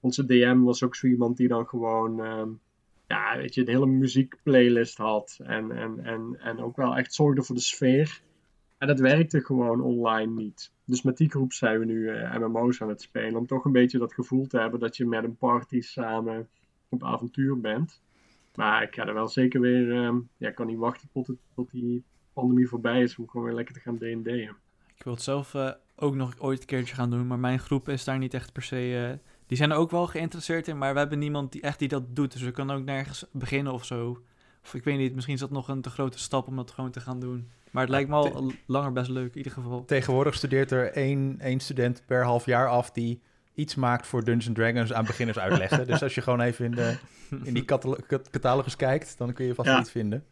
onze 0.00 0.26
DM 0.26 0.60
was 0.60 0.82
ook 0.82 0.96
zo 0.96 1.06
iemand 1.06 1.36
die 1.36 1.48
dan 1.48 1.66
gewoon, 1.66 2.24
ehm, 2.24 2.48
ja, 3.06 3.36
weet 3.36 3.54
je, 3.54 3.64
de 3.64 3.70
hele 3.70 3.86
muziekplaylist 3.86 4.96
had. 4.96 5.38
En, 5.42 5.70
en, 5.70 6.04
en, 6.04 6.36
en 6.40 6.58
ook 6.58 6.76
wel 6.76 6.96
echt 6.96 7.14
zorgde 7.14 7.42
voor 7.42 7.54
de 7.54 7.60
sfeer. 7.60 8.20
En 8.78 8.86
dat 8.86 9.00
werkte 9.00 9.40
gewoon 9.40 9.80
online 9.80 10.32
niet. 10.42 10.72
Dus 10.84 11.02
met 11.02 11.16
die 11.16 11.30
groep 11.30 11.52
zijn 11.52 11.78
we 11.78 11.84
nu 11.84 12.08
eh, 12.08 12.38
MMO's 12.38 12.82
aan 12.82 12.88
het 12.88 13.02
spelen. 13.02 13.36
Om 13.36 13.46
toch 13.46 13.64
een 13.64 13.72
beetje 13.72 13.98
dat 13.98 14.14
gevoel 14.14 14.46
te 14.46 14.58
hebben 14.58 14.80
dat 14.80 14.96
je 14.96 15.06
met 15.06 15.24
een 15.24 15.36
party 15.36 15.80
samen 15.80 16.48
op 16.88 17.04
avontuur 17.04 17.60
bent. 17.60 18.00
Maar 18.54 18.82
ik 18.82 18.94
ga 18.94 19.06
er 19.06 19.14
wel 19.14 19.28
zeker 19.28 19.60
weer. 19.60 19.92
ehm, 19.92 20.18
ja, 20.36 20.48
ik 20.48 20.54
kan 20.54 20.66
niet 20.66 20.78
wachten 20.78 21.08
tot 21.54 21.70
die 21.70 22.04
pandemie 22.32 22.68
voorbij 22.68 23.02
is. 23.02 23.16
Om 23.16 23.28
gewoon 23.28 23.46
weer 23.46 23.54
lekker 23.54 23.74
te 23.74 23.80
gaan 23.80 23.96
DD'en. 23.96 24.56
Ik 24.96 25.04
wil 25.04 25.12
het 25.12 25.22
zelf 25.22 25.54
eh, 25.54 25.70
ook 25.96 26.14
nog 26.14 26.34
ooit 26.38 26.60
een 26.60 26.66
keertje 26.66 26.94
gaan 26.94 27.10
doen, 27.10 27.26
maar 27.26 27.38
mijn 27.38 27.58
groep 27.58 27.88
is 27.88 28.04
daar 28.04 28.18
niet 28.18 28.34
echt 28.34 28.52
per 28.52 28.62
se... 28.62 29.08
eh, 29.10 29.18
die 29.46 29.56
zijn 29.56 29.70
er 29.70 29.76
ook 29.76 29.90
wel 29.90 30.06
geïnteresseerd 30.06 30.68
in, 30.68 30.78
maar 30.78 30.92
we 30.92 30.98
hebben 30.98 31.18
niemand 31.18 31.52
die 31.52 31.60
echt 31.62 31.78
die 31.78 31.88
dat 31.88 32.16
doet. 32.16 32.32
Dus 32.32 32.42
we 32.42 32.50
kunnen 32.50 32.76
ook 32.76 32.84
nergens 32.84 33.24
beginnen 33.32 33.72
of 33.72 33.84
zo. 33.84 34.22
Of 34.64 34.74
ik 34.74 34.84
weet 34.84 34.98
niet, 34.98 35.12
misschien 35.14 35.34
is 35.34 35.40
dat 35.40 35.50
nog 35.50 35.68
een 35.68 35.80
te 35.80 35.90
grote 35.90 36.18
stap 36.18 36.46
om 36.46 36.56
dat 36.56 36.70
gewoon 36.70 36.90
te 36.90 37.00
gaan 37.00 37.20
doen. 37.20 37.48
Maar 37.70 37.82
het 37.82 37.90
lijkt 37.90 38.08
me 38.08 38.14
al 38.14 38.52
langer 38.66 38.92
best 38.92 39.10
leuk, 39.10 39.30
in 39.30 39.36
ieder 39.36 39.52
geval. 39.52 39.84
Tegenwoordig 39.84 40.34
studeert 40.34 40.70
er 40.70 40.92
één, 40.92 41.36
één 41.40 41.60
student 41.60 42.02
per 42.06 42.24
half 42.24 42.46
jaar 42.46 42.68
af 42.68 42.90
die 42.90 43.20
iets 43.54 43.74
maakt 43.74 44.06
voor 44.06 44.24
Dungeons 44.24 44.58
Dragons 44.58 44.92
aan 44.92 45.04
beginners 45.04 45.38
uitleggen. 45.38 45.86
dus 45.86 46.02
als 46.02 46.14
je 46.14 46.20
gewoon 46.20 46.40
even 46.40 46.64
in, 46.64 46.70
de, 46.70 46.96
in 47.42 47.54
die 47.54 47.64
catalo- 47.64 47.98
cat- 48.06 48.30
catalogus 48.30 48.76
kijkt, 48.76 49.18
dan 49.18 49.32
kun 49.32 49.46
je 49.46 49.54
vast 49.54 49.68
Ja. 49.68 49.80
iets 49.80 49.90
vinden. 49.90 50.24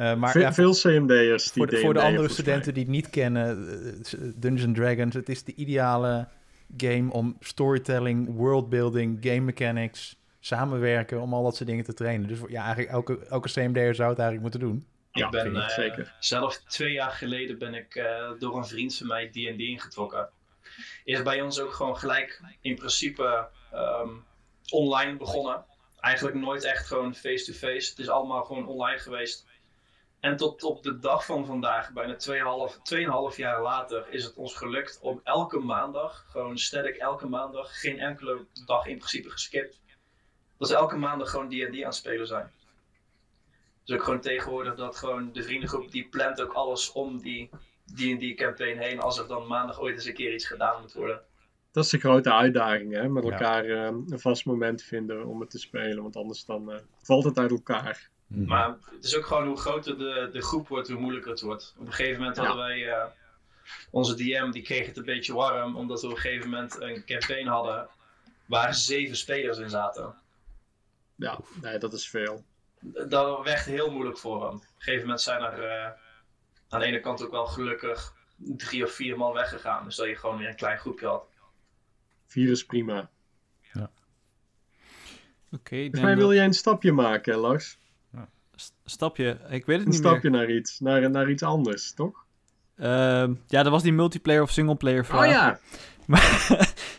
Eh, 0.00 0.14
maar 0.14 0.30
Ve- 0.30 0.40
ja, 0.40 0.52
veel 0.52 0.72
CMD'ers 0.72 1.52
die 1.52 1.62
voor, 1.62 1.66
de, 1.66 1.76
voor 1.76 1.94
de 1.94 2.00
andere 2.00 2.28
studenten 2.28 2.74
die 2.74 2.82
het 2.82 2.92
niet 2.92 3.10
kennen, 3.10 3.68
eh, 4.04 4.18
Dungeons 4.36 4.78
Dragons, 4.78 5.14
het 5.14 5.28
is 5.28 5.44
de 5.44 5.54
ideale 5.54 6.28
game 6.76 7.12
om 7.12 7.36
storytelling, 7.40 8.34
worldbuilding, 8.34 9.18
game 9.20 9.40
mechanics, 9.40 10.16
samenwerken, 10.38 11.20
om 11.20 11.34
al 11.34 11.42
dat 11.42 11.56
soort 11.56 11.68
dingen 11.68 11.84
te 11.84 11.94
trainen. 11.94 12.28
Dus 12.28 12.38
ja, 12.48 12.62
eigenlijk 12.62 12.92
elke, 12.92 13.26
elke 13.26 13.48
CMD'er 13.48 13.94
zou 13.94 14.10
het 14.10 14.18
eigenlijk 14.18 14.40
moeten 14.40 14.60
doen. 14.60 14.86
Ja, 15.12 15.24
ik 15.24 15.30
ben 15.30 15.56
eh, 15.56 15.68
zeker. 15.68 16.14
zelf 16.20 16.56
twee 16.56 16.92
jaar 16.92 17.10
geleden 17.10 17.58
ben 17.58 17.74
ik 17.74 17.94
eh, 17.94 18.30
door 18.38 18.56
een 18.56 18.66
vriend 18.66 18.96
van 18.96 19.06
mij 19.06 19.28
D&D 19.28 19.60
ingetrokken. 19.60 20.28
Is 21.04 21.22
bij 21.22 21.42
ons 21.42 21.60
ook 21.60 21.72
gewoon 21.72 21.96
gelijk 21.96 22.42
in 22.60 22.74
principe 22.74 23.48
ehm, 23.72 24.10
online 24.70 25.16
begonnen. 25.16 25.64
Eigenlijk 26.00 26.36
nooit 26.36 26.64
echt 26.64 26.86
gewoon 26.86 27.14
face-to-face. 27.14 27.90
Het 27.90 27.98
is 27.98 28.08
allemaal 28.08 28.44
gewoon 28.44 28.66
online 28.66 28.98
geweest. 28.98 29.48
En 30.20 30.36
tot 30.36 30.62
op 30.62 30.82
de 30.82 30.98
dag 30.98 31.24
van 31.24 31.46
vandaag, 31.46 31.92
bijna 31.92 32.16
2,5 33.32 33.36
jaar 33.36 33.62
later, 33.62 34.06
is 34.10 34.24
het 34.24 34.34
ons 34.34 34.54
gelukt 34.54 34.98
om 35.02 35.20
elke 35.24 35.58
maandag, 35.58 36.26
gewoon 36.28 36.58
static 36.58 36.96
elke 36.96 37.26
maandag, 37.26 37.80
geen 37.80 37.98
enkele 37.98 38.46
dag 38.66 38.86
in 38.86 38.96
principe 38.96 39.30
geskipt. 39.30 39.80
Dat 40.58 40.68
we 40.68 40.74
elke 40.74 40.96
maandag 40.96 41.30
gewoon 41.30 41.48
D&D 41.48 41.54
aan 41.54 41.82
het 41.82 41.94
spelen 41.94 42.26
zijn. 42.26 42.50
Dus 43.84 43.96
ook 43.96 44.04
gewoon 44.04 44.20
tegenwoordig 44.20 44.74
dat 44.74 44.96
gewoon 44.96 45.32
de 45.32 45.42
vriendengroep 45.42 45.90
die 45.90 46.08
plant 46.08 46.42
ook 46.42 46.52
alles 46.52 46.92
om 46.92 47.18
die 47.18 47.50
D&D 47.94 48.34
campaign 48.36 48.78
heen 48.78 49.00
als 49.00 49.18
er 49.18 49.26
dan 49.28 49.46
maandag 49.46 49.80
ooit 49.80 49.94
eens 49.94 50.04
een 50.04 50.14
keer 50.14 50.34
iets 50.34 50.46
gedaan 50.46 50.80
moet 50.80 50.92
worden. 50.92 51.20
Dat 51.72 51.84
is 51.84 51.90
de 51.90 51.98
grote 51.98 52.32
uitdaging, 52.32 52.92
hè? 52.92 53.08
Met 53.08 53.24
Ja. 53.24 53.30
elkaar 53.30 53.64
eh, 53.64 53.84
een 53.84 54.20
vast 54.20 54.44
moment 54.44 54.82
vinden 54.82 55.26
om 55.26 55.40
het 55.40 55.50
te 55.50 55.58
spelen. 55.58 56.02
Want 56.02 56.16
anders 56.16 56.44
dan 56.44 56.72
eh, 56.72 56.78
valt 57.02 57.24
het 57.24 57.38
uit 57.38 57.50
elkaar. 57.50 58.10
Maar 58.34 58.76
het 58.94 59.04
is 59.04 59.16
ook 59.16 59.26
gewoon 59.26 59.46
hoe 59.46 59.56
groter 59.56 59.98
de, 59.98 60.28
de 60.32 60.42
groep 60.42 60.68
wordt, 60.68 60.88
hoe 60.88 61.00
moeilijker 61.00 61.30
het 61.30 61.40
wordt. 61.40 61.74
Op 61.78 61.86
een 61.86 61.92
gegeven 61.92 62.18
moment 62.18 62.36
Ja. 62.36 62.42
hadden 62.44 62.64
wij 62.64 62.88
eh, 62.92 63.04
onze 63.90 64.14
DM, 64.14 64.50
die 64.50 64.62
kreeg 64.62 64.86
het 64.86 64.96
een 64.96 65.04
beetje 65.04 65.34
warm, 65.34 65.76
omdat 65.76 66.00
we 66.00 66.06
op 66.06 66.12
een 66.12 66.18
gegeven 66.20 66.50
moment 66.50 66.80
een 66.80 67.04
campaign 67.04 67.46
hadden 67.46 67.88
waar 68.46 68.74
zeven 68.74 69.16
spelers 69.16 69.58
in 69.58 69.70
zaten. 69.70 70.14
Ja, 71.14 71.38
nee, 71.60 71.78
dat 71.78 71.92
is 71.92 72.08
veel. 72.08 72.44
Dat 73.08 73.44
werd 73.44 73.64
heel 73.64 73.90
moeilijk 73.90 74.18
voor 74.18 74.44
hem. 74.46 74.54
Op 74.56 74.62
een 74.62 74.68
gegeven 74.78 75.02
moment 75.02 75.20
zijn 75.20 75.42
er 75.42 75.62
eh, 75.62 75.90
aan 76.68 76.80
de 76.80 76.86
ene 76.86 77.00
kant 77.00 77.22
ook 77.24 77.30
wel 77.30 77.46
gelukkig 77.46 78.14
drie 78.36 78.84
of 78.84 78.92
vier 78.92 79.16
man 79.16 79.32
weggegaan. 79.32 79.84
Dus 79.84 79.96
dat 79.96 80.06
je 80.06 80.16
gewoon 80.16 80.38
weer 80.38 80.48
een 80.48 80.56
klein 80.56 80.78
groepje 80.78 81.06
had. 81.06 81.24
Vier 82.26 82.50
is 82.50 82.64
prima. 82.64 83.10
Oké, 85.52 85.68
Volgens 85.68 85.90
denk 85.92 86.04
mij 86.04 86.14
dat- 86.14 86.22
wil 86.22 86.34
jij 86.34 86.44
een 86.44 86.52
stapje 86.54 86.92
maken, 86.92 87.36
Lars. 87.36 87.78
St- 88.60 88.74
stapje. 88.84 89.38
Ik 89.48 89.66
weet 89.66 89.76
het 89.76 89.86
Een 89.86 89.92
niet 89.92 90.00
stapje 90.00 90.30
naar 90.30 90.50
iets. 90.50 90.80
Naar, 90.80 91.10
naar 91.10 91.30
iets 91.30 91.42
anders, 91.42 91.92
toch? 91.92 92.24
Ehm, 92.76 93.34
ja, 93.46 93.62
dat 93.62 93.72
was 93.72 93.82
die 93.82 93.92
multiplayer 93.92 94.42
of 94.42 94.50
singleplayer 94.50 95.04
vraag. 95.06 95.24
Oh 95.24 95.30
ja! 95.30 95.58
Maar 96.06 96.48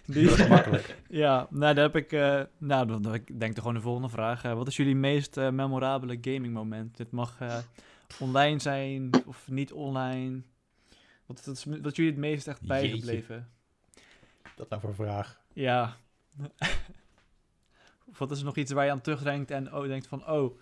die, 0.05 0.25
Dat 0.29 0.39
is 0.39 0.47
makkelijk. 0.47 0.97
ja, 1.23 1.47
nou, 1.49 1.73
daar 1.73 1.83
heb 1.83 1.95
ik. 1.95 2.11
eh, 2.11 2.41
nou, 2.57 2.87
dan, 2.87 3.01
dan- 3.01 3.13
ik 3.13 3.39
denk 3.39 3.53
er 3.53 3.59
gewoon 3.59 3.75
de 3.75 3.81
volgende 3.81 4.09
vraag. 4.09 4.43
Eh, 4.43 4.53
wat 4.53 4.67
is 4.67 4.75
jullie 4.77 4.95
meest 4.95 5.37
eh, 5.37 5.49
memorabele 5.49 6.17
gaming 6.21 6.53
moment? 6.53 6.97
Dit 6.97 7.11
mag 7.11 7.35
eh, 7.39 7.57
online 8.19 8.59
zijn 8.59 9.09
of 9.25 9.47
niet 9.49 9.71
online. 9.71 10.41
Wat, 11.25 11.45
wat 11.45 11.55
is 11.55 11.65
wat 11.81 11.95
jullie 11.95 12.11
het 12.11 12.19
meest 12.19 12.47
echt 12.47 12.59
Jeetje. 12.61 12.73
bijgebleven? 12.89 13.49
Dat 14.55 14.69
nou 14.69 14.81
voor 14.81 14.89
een 14.89 14.95
vraag. 14.95 15.39
Ja. 15.53 15.95
of 18.05 18.17
wat 18.17 18.31
is 18.31 18.39
er 18.39 18.45
nog 18.45 18.55
iets 18.57 18.71
waar 18.71 18.85
je 18.85 18.91
aan 18.91 19.01
terugdenkt 19.01 19.51
en 19.51 19.73
oh, 19.73 19.87
denkt 19.87 20.07
van, 20.07 20.27
oh, 20.29 20.59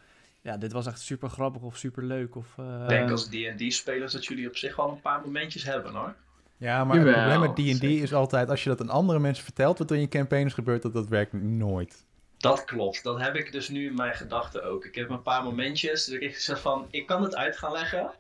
ja, 0.50 0.58
dit 0.58 0.72
was 0.72 0.88
echt 0.88 1.02
super 1.02 1.30
grappig 1.30 1.62
of 1.62 1.78
super 1.78 2.04
leuk? 2.04 2.36
Of, 2.36 2.48
eh, 2.58 2.82
Ik 2.82 2.88
denk 2.88 3.12
als 3.12 3.28
D&D-spelers 3.28 4.14
dat 4.14 4.26
jullie 4.26 4.48
op 4.48 4.56
zich 4.56 4.76
wel 4.76 4.90
een 4.90 5.02
paar 5.02 5.22
momentjes 5.22 5.64
hebben 5.64 5.94
hoor. 5.94 6.16
Ja, 6.58 6.84
maar 6.84 6.98
het 7.00 7.12
probleem 7.12 7.40
met 7.40 7.56
D&D 7.56 7.84
is 7.84 8.14
altijd, 8.14 8.50
als 8.50 8.64
je 8.64 8.70
dat 8.70 8.82
aan 8.82 8.90
andere 8.90 9.20
mensen 9.20 9.44
vertelt, 9.44 9.78
wat 9.78 9.90
er 9.90 9.96
in 9.96 10.02
je 10.02 10.08
campaign 10.08 10.46
is 10.46 10.54
gebeurd, 10.54 10.82
dat, 10.82 10.94
dat 10.94 11.08
werkt 11.08 11.34
nooit. 11.34 12.06
Dat 12.38 12.64
klopt. 12.66 13.04
Dat 13.04 13.20
heb 13.20 13.36
ik 13.36 13.52
dus 13.52 13.70
nu 13.70 13.86
in 13.88 13.96
mijn 13.96 14.14
gedachten 14.14 14.64
ook. 14.64 14.86
Ik 14.86 14.96
heb 14.96 15.10
een 15.10 15.22
paar 15.22 15.44
momentjes. 15.44 16.06
Dus 16.06 16.20
ik 16.20 16.36
gezegd 16.36 16.60
van, 16.60 16.88
ik 16.90 17.08
kan 17.08 17.24
het 17.24 17.36
uit 17.36 17.58
gaan 17.58 17.72
leggen. 17.72 18.12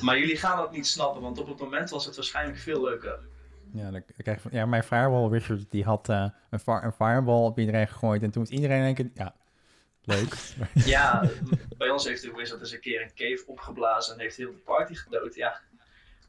Maar 0.00 0.18
jullie 0.18 0.36
gaan 0.36 0.60
het 0.60 0.70
niet 0.70 0.86
snappen. 0.86 1.22
Want 1.22 1.38
op 1.38 1.48
het 1.48 1.58
moment 1.58 1.90
was 1.90 2.06
het 2.06 2.16
waarschijnlijk 2.16 2.58
veel 2.58 2.82
leuker. 2.82 3.18
Ja, 3.72 3.90
dan 3.90 4.02
krijg 4.16 4.42
je 4.42 4.48
ja 4.52 4.66
mijn 4.66 4.82
firewall 4.82 5.28
Richard, 5.28 5.70
die 5.70 5.84
had 5.84 6.08
eh, 6.08 6.26
een, 6.50 6.58
fire, 6.58 6.82
een 6.82 6.92
fireball 6.92 7.44
op 7.44 7.58
iedereen 7.58 7.88
gegooid 7.88 8.22
en 8.22 8.30
toen 8.30 8.42
was 8.42 8.52
iedereen 8.52 8.78
in 8.78 8.84
één 8.84 8.94
keer, 8.94 9.10
ja, 9.14 9.34
leuk. 10.10 10.36
Ja, 10.84 11.30
bij 11.78 11.90
ons 11.90 12.04
heeft 12.04 12.22
de 12.22 12.32
Wizard 12.36 12.60
eens 12.60 12.72
een 12.72 12.80
keer 12.80 13.02
een 13.02 13.14
cave 13.14 13.42
opgeblazen. 13.46 14.14
En 14.14 14.20
heeft 14.20 14.36
heel 14.36 14.52
de 14.52 14.58
party 14.64 14.94
gedood. 14.94 15.34
Ja, 15.34 15.60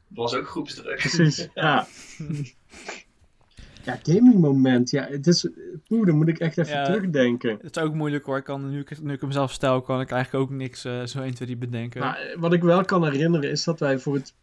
het 0.08 0.16
was 0.16 0.34
ook 0.34 0.48
groepsdruk. 0.48 0.96
Precies, 0.96 1.48
ja. 1.54 1.86
Ja, 3.84 3.98
gaming 4.02 4.34
moment. 4.38 4.90
Ja, 4.90 5.06
het 5.08 5.26
is... 5.26 5.48
Poeh, 5.88 6.06
dan 6.06 6.16
moet 6.16 6.28
ik 6.28 6.38
echt 6.38 6.58
even 6.58 6.72
Ja. 6.76 6.84
terugdenken. 6.84 7.58
Het 7.62 7.76
is 7.76 7.82
ook 7.82 7.94
moeilijk 7.94 8.24
hoor. 8.24 8.36
Ik 8.36 8.44
kan, 8.44 8.70
nu, 8.70 8.80
ik, 8.80 9.00
nu 9.00 9.12
ik 9.12 9.20
hem 9.20 9.32
zelf 9.32 9.52
stel, 9.52 9.80
kan 9.80 10.00
ik 10.00 10.10
eigenlijk 10.10 10.44
ook 10.44 10.50
niks 10.56 10.84
eh, 10.84 11.04
zo 11.04 11.20
1, 11.22 11.34
2, 11.34 11.48
3 11.48 11.56
bedenken. 11.60 12.00
Maar 12.00 12.18
eh, 12.18 12.38
wat 12.38 12.52
ik 12.52 12.62
wel 12.62 12.84
kan 12.84 13.04
herinneren 13.04 13.50
is 13.50 13.64
dat 13.64 13.80
wij 13.80 13.98
voor 13.98 14.14
het... 14.14 14.34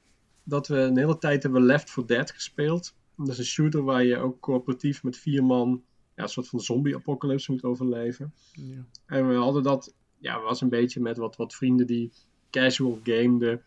Dat 0.44 0.68
we 0.68 0.78
een 0.78 0.98
hele 0.98 1.18
tijd 1.18 1.44
hebben 1.44 1.64
Left 1.66 1.90
4 1.90 2.06
Dead 2.06 2.32
gespeeld. 2.32 2.94
Dat 3.18 3.28
is 3.28 3.38
een 3.38 3.44
shooter 3.46 3.84
waar 3.84 4.04
je 4.04 4.18
ook 4.18 4.40
coöperatief 4.40 5.04
met 5.04 5.18
vier 5.18 5.44
man... 5.44 5.84
Ja, 6.20 6.26
een 6.26 6.32
soort 6.32 6.48
van 6.48 6.60
zombie-apocalypse 6.60 7.52
moet 7.52 7.64
overleven. 7.64 8.34
Ja. 8.52 8.86
En 9.06 9.28
we 9.28 9.36
hadden 9.36 9.64
dat, 9.64 9.94
ja, 10.18 10.42
was 10.42 10.62
een 10.62 10.70
beetje 10.70 11.02
met 11.02 11.18
wat, 11.18 11.36
wat 11.36 11.56
vrienden 11.56 11.88
die 11.88 12.12
casual 12.50 13.00
gameden. 13.04 13.62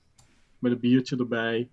Met 0.58 0.72
een 0.72 0.80
biertje 0.80 1.16
erbij. 1.16 1.70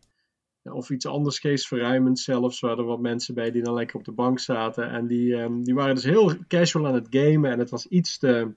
Of 0.64 0.90
iets 0.90 1.06
anders 1.06 1.40
geestverruimends 1.40 2.24
zelfs. 2.24 2.60
Waar 2.60 2.78
er 2.78 2.84
wat 2.84 3.00
mensen 3.00 3.34
bij 3.34 3.52
die 3.52 3.64
dan 3.64 3.74
lekker 3.74 3.96
op 3.96 4.06
de 4.06 4.12
bank 4.12 4.40
zaten. 4.40 4.90
En 4.90 5.08
die, 5.08 5.36
ehm, 5.36 5.62
die 5.62 5.74
waren 5.74 5.96
dus 5.96 6.04
heel 6.04 6.36
casual 6.48 6.88
aan 6.88 6.94
het 6.94 7.08
gamen. 7.10 7.52
En 7.52 7.60
het 7.60 7.70
was 7.70 7.88
iets 7.88 8.18
te, 8.18 8.54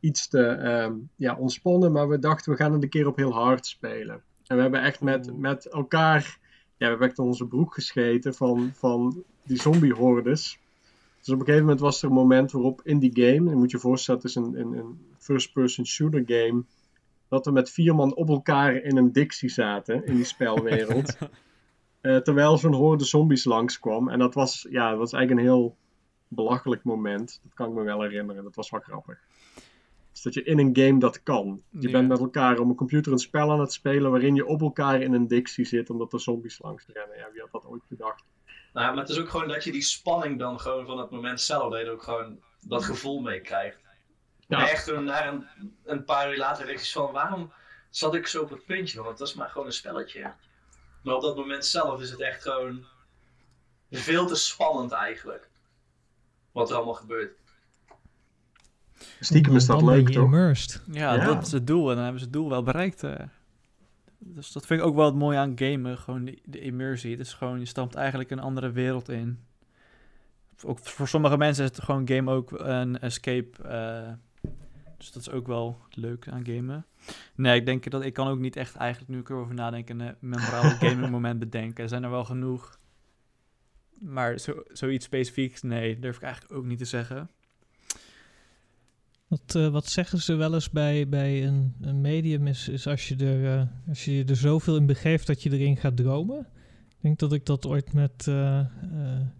iets 0.00 0.28
te 0.28 0.46
ehm, 0.46 0.94
ja, 1.16 1.36
ontspannen. 1.36 1.92
Maar 1.92 2.08
we 2.08 2.18
dachten, 2.18 2.52
we 2.52 2.58
gaan 2.58 2.72
het 2.72 2.82
een 2.82 2.88
keer 2.88 3.06
op 3.06 3.16
heel 3.16 3.32
hard 3.32 3.66
spelen. 3.66 4.22
En 4.46 4.56
we 4.56 4.62
hebben 4.62 4.82
echt 4.82 5.00
met, 5.00 5.28
Oeh. 5.28 5.38
met 5.38 5.66
elkaar... 5.66 6.40
Ja, 6.76 6.88
we 6.88 6.94
hebben 6.94 7.08
echt 7.08 7.18
onze 7.18 7.46
broek 7.46 7.74
gescheten 7.74 8.34
van, 8.34 8.70
van 8.74 9.24
die 9.44 9.60
zombie-hordes. 9.60 10.60
Dus 11.22 11.34
op 11.34 11.40
een 11.40 11.44
gegeven 11.44 11.66
moment 11.66 11.80
was 11.80 12.02
er 12.02 12.08
een 12.08 12.14
moment 12.14 12.52
waarop 12.52 12.80
in 12.84 12.98
die 12.98 13.10
game, 13.14 13.50
je 13.50 13.56
moet 13.56 13.70
je 13.70 13.78
voorstellen, 13.78 14.20
het 14.20 14.30
is 14.30 14.36
een, 14.36 14.60
een, 14.60 14.72
een 14.72 15.00
first-person 15.18 15.86
shooter 15.86 16.22
game, 16.26 16.64
dat 17.28 17.44
we 17.44 17.52
met 17.52 17.70
vier 17.70 17.94
man 17.94 18.14
op 18.14 18.28
elkaar 18.28 18.74
in 18.74 18.96
een 18.96 19.12
dictie 19.12 19.48
zaten 19.48 20.06
in 20.06 20.14
die 20.14 20.24
spelwereld. 20.24 21.16
Eh, 22.02 22.16
terwijl 22.16 22.58
zo'n 22.58 22.74
horde 22.74 23.04
zombies 23.04 23.44
langskwam. 23.44 24.08
En 24.08 24.18
dat 24.18 24.34
was, 24.34 24.66
ja, 24.70 24.90
dat 24.90 24.98
was 24.98 25.12
eigenlijk 25.12 25.46
een 25.46 25.52
heel 25.52 25.76
belachelijk 26.28 26.84
moment. 26.84 27.40
Dat 27.42 27.54
kan 27.54 27.68
ik 27.68 27.74
me 27.74 27.82
wel 27.82 28.02
herinneren. 28.02 28.44
Dat 28.44 28.54
was 28.54 28.70
wel 28.70 28.80
grappig. 28.80 29.18
Dus 30.12 30.22
dat 30.22 30.34
je 30.34 30.42
in 30.42 30.58
een 30.58 30.76
game 30.76 30.98
dat 30.98 31.22
kan. 31.22 31.62
Je 31.68 31.90
bent 31.90 32.08
met 32.08 32.18
elkaar 32.18 32.58
om 32.58 32.68
een 32.68 32.74
computer 32.74 33.12
een 33.12 33.18
spel 33.18 33.50
aan 33.50 33.60
het 33.60 33.72
spelen 33.72 34.10
waarin 34.10 34.34
je 34.34 34.46
op 34.46 34.60
elkaar 34.60 35.00
in 35.00 35.12
een 35.12 35.28
dictie 35.28 35.64
zit 35.64 35.90
omdat 35.90 36.12
er 36.12 36.20
zombies 36.20 36.58
langs 36.62 36.86
rennen. 36.86 37.16
Ja, 37.16 37.28
wie 37.32 37.40
had 37.40 37.52
dat 37.52 37.66
ooit 37.66 37.82
bedacht? 37.88 38.24
Nou, 38.72 38.86
ja, 38.86 38.92
maar 38.92 39.02
het 39.02 39.08
is 39.12 39.18
ook 39.18 39.28
gewoon 39.28 39.48
dat 39.48 39.64
je 39.64 39.72
die 39.72 39.82
spanning 39.82 40.38
dan 40.38 40.60
gewoon 40.60 40.86
van 40.86 40.98
het 40.98 41.10
moment 41.10 41.40
zelf, 41.40 41.72
dat 41.72 41.80
je 41.80 41.90
ook 41.90 42.02
gewoon 42.02 42.40
dat 42.60 42.84
gevoel 42.84 43.20
mee 43.20 43.40
krijgt. 43.40 43.78
Ja. 44.48 44.68
Echt 44.70 44.86
toen 44.86 45.04
na 45.04 45.26
een, 45.28 45.46
een 45.84 46.04
paar 46.04 46.30
uur 46.32 46.38
later 46.38 46.66
denk 46.66 46.78
je 46.78 46.92
van, 46.92 47.12
waarom 47.12 47.52
zat 47.90 48.14
ik 48.14 48.26
zo 48.26 48.42
op 48.42 48.50
het 48.50 48.64
puntje? 48.66 48.96
Want 48.96 49.08
het 49.10 49.18
was 49.18 49.34
maar 49.34 49.48
gewoon 49.48 49.66
een 49.66 49.72
spelletje. 49.72 50.32
Maar 51.02 51.14
op 51.14 51.22
dat 51.22 51.36
moment 51.36 51.64
zelf 51.66 52.00
is 52.00 52.10
het 52.10 52.20
echt 52.20 52.42
gewoon 52.42 52.84
veel 53.90 54.26
te 54.26 54.34
spannend 54.34 54.92
eigenlijk. 54.92 55.48
Wat 56.52 56.70
er 56.70 56.76
allemaal 56.76 56.94
gebeurt. 56.94 57.38
Stiekem 59.20 59.56
is 59.56 59.66
dat 59.66 59.76
Dan 59.76 59.86
ben 59.86 59.94
leuk, 59.96 60.08
je 60.08 60.14
toch? 60.14 60.24
immersed. 60.24 60.82
Ja, 60.90 61.14
Ja. 61.14 61.24
dat 61.24 61.46
is 61.46 61.52
het 61.52 61.66
doel. 61.66 61.88
En 61.88 61.94
dan 61.94 62.02
hebben 62.02 62.20
ze 62.20 62.24
het 62.26 62.34
doel 62.34 62.48
wel 62.48 62.62
bereikt. 62.62 63.02
eh. 63.04 63.14
Dus 64.24 64.52
dat 64.52 64.66
vind 64.66 64.80
ik 64.80 64.86
ook 64.86 64.94
wel 64.94 65.06
het 65.06 65.14
mooie 65.14 65.38
aan 65.38 65.58
gamen. 65.58 65.98
Gewoon 65.98 66.24
de, 66.24 66.38
de 66.44 66.60
immersie. 66.60 67.10
Het 67.10 67.20
is 67.20 67.34
gewoon, 67.34 67.58
je 67.58 67.64
stapt 67.64 67.94
eigenlijk 67.94 68.30
een 68.30 68.38
andere 68.38 68.70
wereld 68.70 69.08
in. 69.08 69.38
Ook 70.64 70.78
voor 70.78 71.08
sommige 71.08 71.36
mensen 71.36 71.64
is 71.64 71.70
het 71.70 71.84
gewoon 71.84 72.08
game 72.08 72.30
ook 72.30 72.50
een 72.50 72.98
escape. 72.98 73.62
eh, 73.62 74.12
dus 74.96 75.12
dat 75.12 75.22
is 75.22 75.30
ook 75.30 75.46
wel 75.46 75.78
leuk 75.90 76.28
aan 76.28 76.46
gamen. 76.46 76.86
Nee, 77.34 77.58
ik 77.58 77.66
denk 77.66 77.90
dat 77.90 78.04
ik 78.04 78.12
kan 78.12 78.28
ook 78.28 78.38
niet 78.38 78.56
echt 78.56 78.76
eigenlijk, 78.76 79.10
nu 79.10 79.18
ik 79.18 79.28
erover 79.28 79.54
nadenk, 79.54 79.88
een 79.88 80.14
memorabel 80.18 80.70
gaming 80.88 81.10
moment 81.10 81.38
bedenken. 81.38 81.82
Er 81.82 81.88
zijn 81.88 82.04
er 82.04 82.10
wel 82.10 82.24
genoeg. 82.24 82.78
Maar 83.98 84.38
zo, 84.38 84.62
zoiets 84.72 85.04
specifieks, 85.04 85.62
nee, 85.62 85.98
durf 85.98 86.16
ik 86.16 86.22
eigenlijk 86.22 86.54
ook 86.54 86.64
niet 86.64 86.78
te 86.78 86.84
zeggen. 86.84 87.30
Wat, 89.32 89.54
eh, 89.54 89.68
wat 89.68 89.86
zeggen 89.86 90.18
ze 90.18 90.34
wel 90.34 90.54
eens 90.54 90.70
bij, 90.70 91.08
bij 91.08 91.46
een, 91.46 91.74
een 91.80 92.00
medium 92.00 92.46
is, 92.46 92.68
is 92.68 92.86
als, 92.86 93.08
je 93.08 93.16
er, 93.16 93.58
eh, 93.58 93.66
als 93.88 94.04
je 94.04 94.24
er 94.24 94.36
zoveel 94.36 94.76
in 94.76 94.86
begeeft 94.86 95.26
dat 95.26 95.42
je 95.42 95.50
erin 95.50 95.76
gaat 95.76 95.96
dromen. 95.96 96.38
Ik 96.88 96.96
denk 97.00 97.18
dat 97.18 97.32
ik 97.32 97.46
dat 97.46 97.66
ooit 97.66 97.92
met 97.92 98.26
eh, 98.28 98.58
eh, 98.58 98.66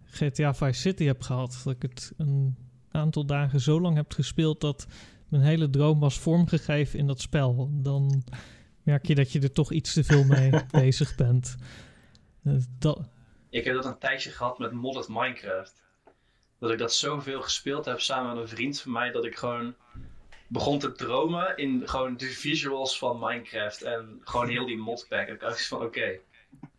GTA 0.05 0.53
Vice 0.53 0.79
City 0.79 1.03
heb 1.03 1.21
gehad. 1.21 1.61
Dat 1.63 1.73
ik 1.73 1.81
het 1.81 2.13
een 2.17 2.55
aantal 2.91 3.25
dagen 3.25 3.59
zo 3.59 3.81
lang 3.81 3.95
heb 3.95 4.11
gespeeld 4.11 4.61
dat 4.61 4.87
mijn 5.27 5.43
hele 5.43 5.69
droom 5.69 5.99
was 5.99 6.19
vormgegeven 6.19 6.99
in 6.99 7.07
dat 7.07 7.21
spel. 7.21 7.69
Dan 7.73 8.23
merk 8.83 9.05
je 9.05 9.15
dat 9.15 9.31
je 9.31 9.39
er 9.39 9.51
toch 9.51 9.71
iets 9.71 9.93
te 9.93 10.03
veel 10.03 10.23
mee 10.23 10.51
bezig 10.81 11.15
bent. 11.15 11.55
Dat, 12.79 13.09
Ik 13.49 13.63
heb 13.63 13.75
dat 13.75 13.85
een 13.85 13.99
tijdje 13.99 14.29
gehad 14.29 14.59
met 14.59 14.71
modded 14.71 15.07
Minecraft. 15.07 15.83
Dat 16.63 16.71
ik 16.71 16.77
dat 16.77 16.93
zoveel 16.93 17.41
gespeeld 17.41 17.85
heb 17.85 17.99
samen 17.99 18.33
met 18.33 18.43
een 18.43 18.55
vriend 18.55 18.81
van 18.81 18.91
mij, 18.91 19.11
dat 19.11 19.25
ik 19.25 19.35
gewoon 19.35 19.75
begon 20.47 20.79
te 20.79 20.91
dromen 20.91 21.57
in 21.57 21.81
gewoon 21.85 22.17
de 22.17 22.25
visuals 22.25 22.97
van 22.97 23.19
Minecraft 23.19 23.81
en 23.81 24.21
gewoon 24.23 24.49
heel 24.49 24.65
die 24.65 24.77
modpack. 24.77 25.27
Ik 25.27 25.39
dacht 25.39 25.67
van 25.67 25.81
oké, 25.81 26.19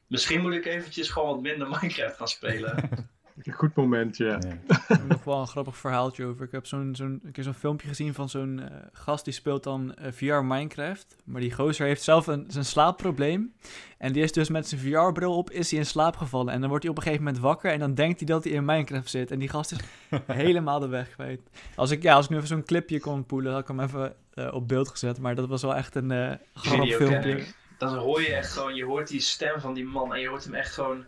misschien 0.06 0.40
moet 0.40 0.52
ik 0.52 0.66
eventjes 0.66 1.08
gewoon 1.08 1.28
wat 1.28 1.40
minder 1.40 1.68
Minecraft 1.80 2.16
gaan 2.16 2.28
spelen. 2.28 3.08
Een 3.42 3.52
goed 3.52 3.74
moment, 3.74 4.16
ja. 4.16 4.36
Ik 4.36 4.68
heb 4.88 5.08
nog 5.08 5.24
wel 5.24 5.40
een 5.40 5.46
grappig 5.46 5.76
verhaaltje 5.76 6.24
over. 6.24 6.44
Ik 6.44 6.52
heb 6.52 6.66
zo'n 6.66 7.20
heb 7.24 7.44
zo'n 7.44 7.54
filmpje 7.54 7.88
gezien 7.88 8.14
van 8.14 8.28
zo'n 8.28 8.60
eh, 8.60 8.76
gast 8.92 9.24
die 9.24 9.34
speelt 9.34 9.62
dan 9.62 9.94
eh, 9.94 10.12
VR 10.12 10.44
Minecraft. 10.44 11.16
Maar 11.24 11.40
die 11.40 11.52
gozer 11.52 11.86
heeft 11.86 12.02
zelf 12.02 12.26
een, 12.26 12.44
zijn 12.48 12.64
slaapprobleem. 12.64 13.54
En 13.98 14.12
die 14.12 14.22
is 14.22 14.32
dus 14.32 14.48
met 14.48 14.68
zijn 14.68 14.80
VR-bril 14.80 15.36
op, 15.36 15.50
is 15.50 15.70
hij 15.70 15.80
in 15.80 15.86
slaap 15.86 16.16
gevallen. 16.16 16.52
En 16.52 16.60
dan 16.60 16.68
wordt 16.68 16.84
hij 16.84 16.92
op 16.92 16.98
een 16.98 17.04
gegeven 17.04 17.24
moment 17.24 17.42
wakker 17.42 17.72
en 17.72 17.78
dan 17.78 17.94
denkt 17.94 18.18
hij 18.18 18.28
dat 18.28 18.44
hij 18.44 18.52
in 18.52 18.64
Minecraft 18.64 19.10
zit. 19.10 19.30
En 19.30 19.38
die 19.38 19.48
gast 19.48 19.72
is 19.72 19.78
helemaal 20.26 20.80
de 20.80 20.88
weg 20.88 21.10
kwijt. 21.10 21.40
Als 21.76 21.90
ik, 21.90 22.02
ja, 22.02 22.14
als 22.14 22.24
ik 22.24 22.30
nu 22.30 22.36
even 22.36 22.48
zo'n 22.48 22.64
clipje 22.64 23.00
kon 23.00 23.26
poelen, 23.26 23.52
had 23.52 23.60
ik 23.60 23.68
hem 23.68 23.80
even 23.80 24.14
eh, 24.34 24.54
op 24.54 24.68
beeld 24.68 24.88
gezet. 24.88 25.18
Maar 25.18 25.34
dat 25.34 25.48
was 25.48 25.62
wel 25.62 25.74
echt 25.74 25.94
een 25.94 26.10
eh 26.10 26.32
grappig 26.54 26.96
filmpje. 26.96 27.44
Dan 27.78 27.96
hoor 27.96 28.20
je 28.20 28.34
echt 28.34 28.52
gewoon, 28.52 28.74
je 28.74 28.84
hoort 28.84 29.08
die 29.08 29.20
stem 29.20 29.60
van 29.60 29.74
die 29.74 29.84
man 29.84 30.14
en 30.14 30.20
je 30.20 30.28
hoort 30.28 30.44
hem 30.44 30.54
echt 30.54 30.72
gewoon 30.72 31.04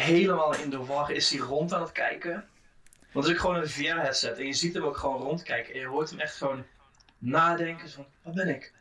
helemaal 0.00 0.54
in 0.54 0.70
de 0.70 0.84
war. 0.84 1.10
Is 1.10 1.30
hij 1.30 1.38
rond 1.40 1.72
aan 1.74 1.80
het 1.82 1.92
kijken? 1.92 2.44
Want 3.12 3.26
het 3.26 3.34
is 3.36 3.40
ook 3.40 3.40
gewoon 3.40 3.56
een 3.62 3.68
VR-headset 3.68 4.38
en 4.38 4.46
je 4.46 4.52
ziet 4.52 4.74
hem 4.74 4.82
ook 4.84 4.96
gewoon 4.96 5.22
rondkijken 5.22 5.74
en 5.74 5.80
je 5.80 5.86
hoort 5.86 6.10
hem 6.10 6.18
echt 6.18 6.36
gewoon 6.36 6.64
nadenken 7.18 7.90
van, 7.90 8.06
wat 8.22 8.34
ben 8.34 8.48
ik? 8.48 8.72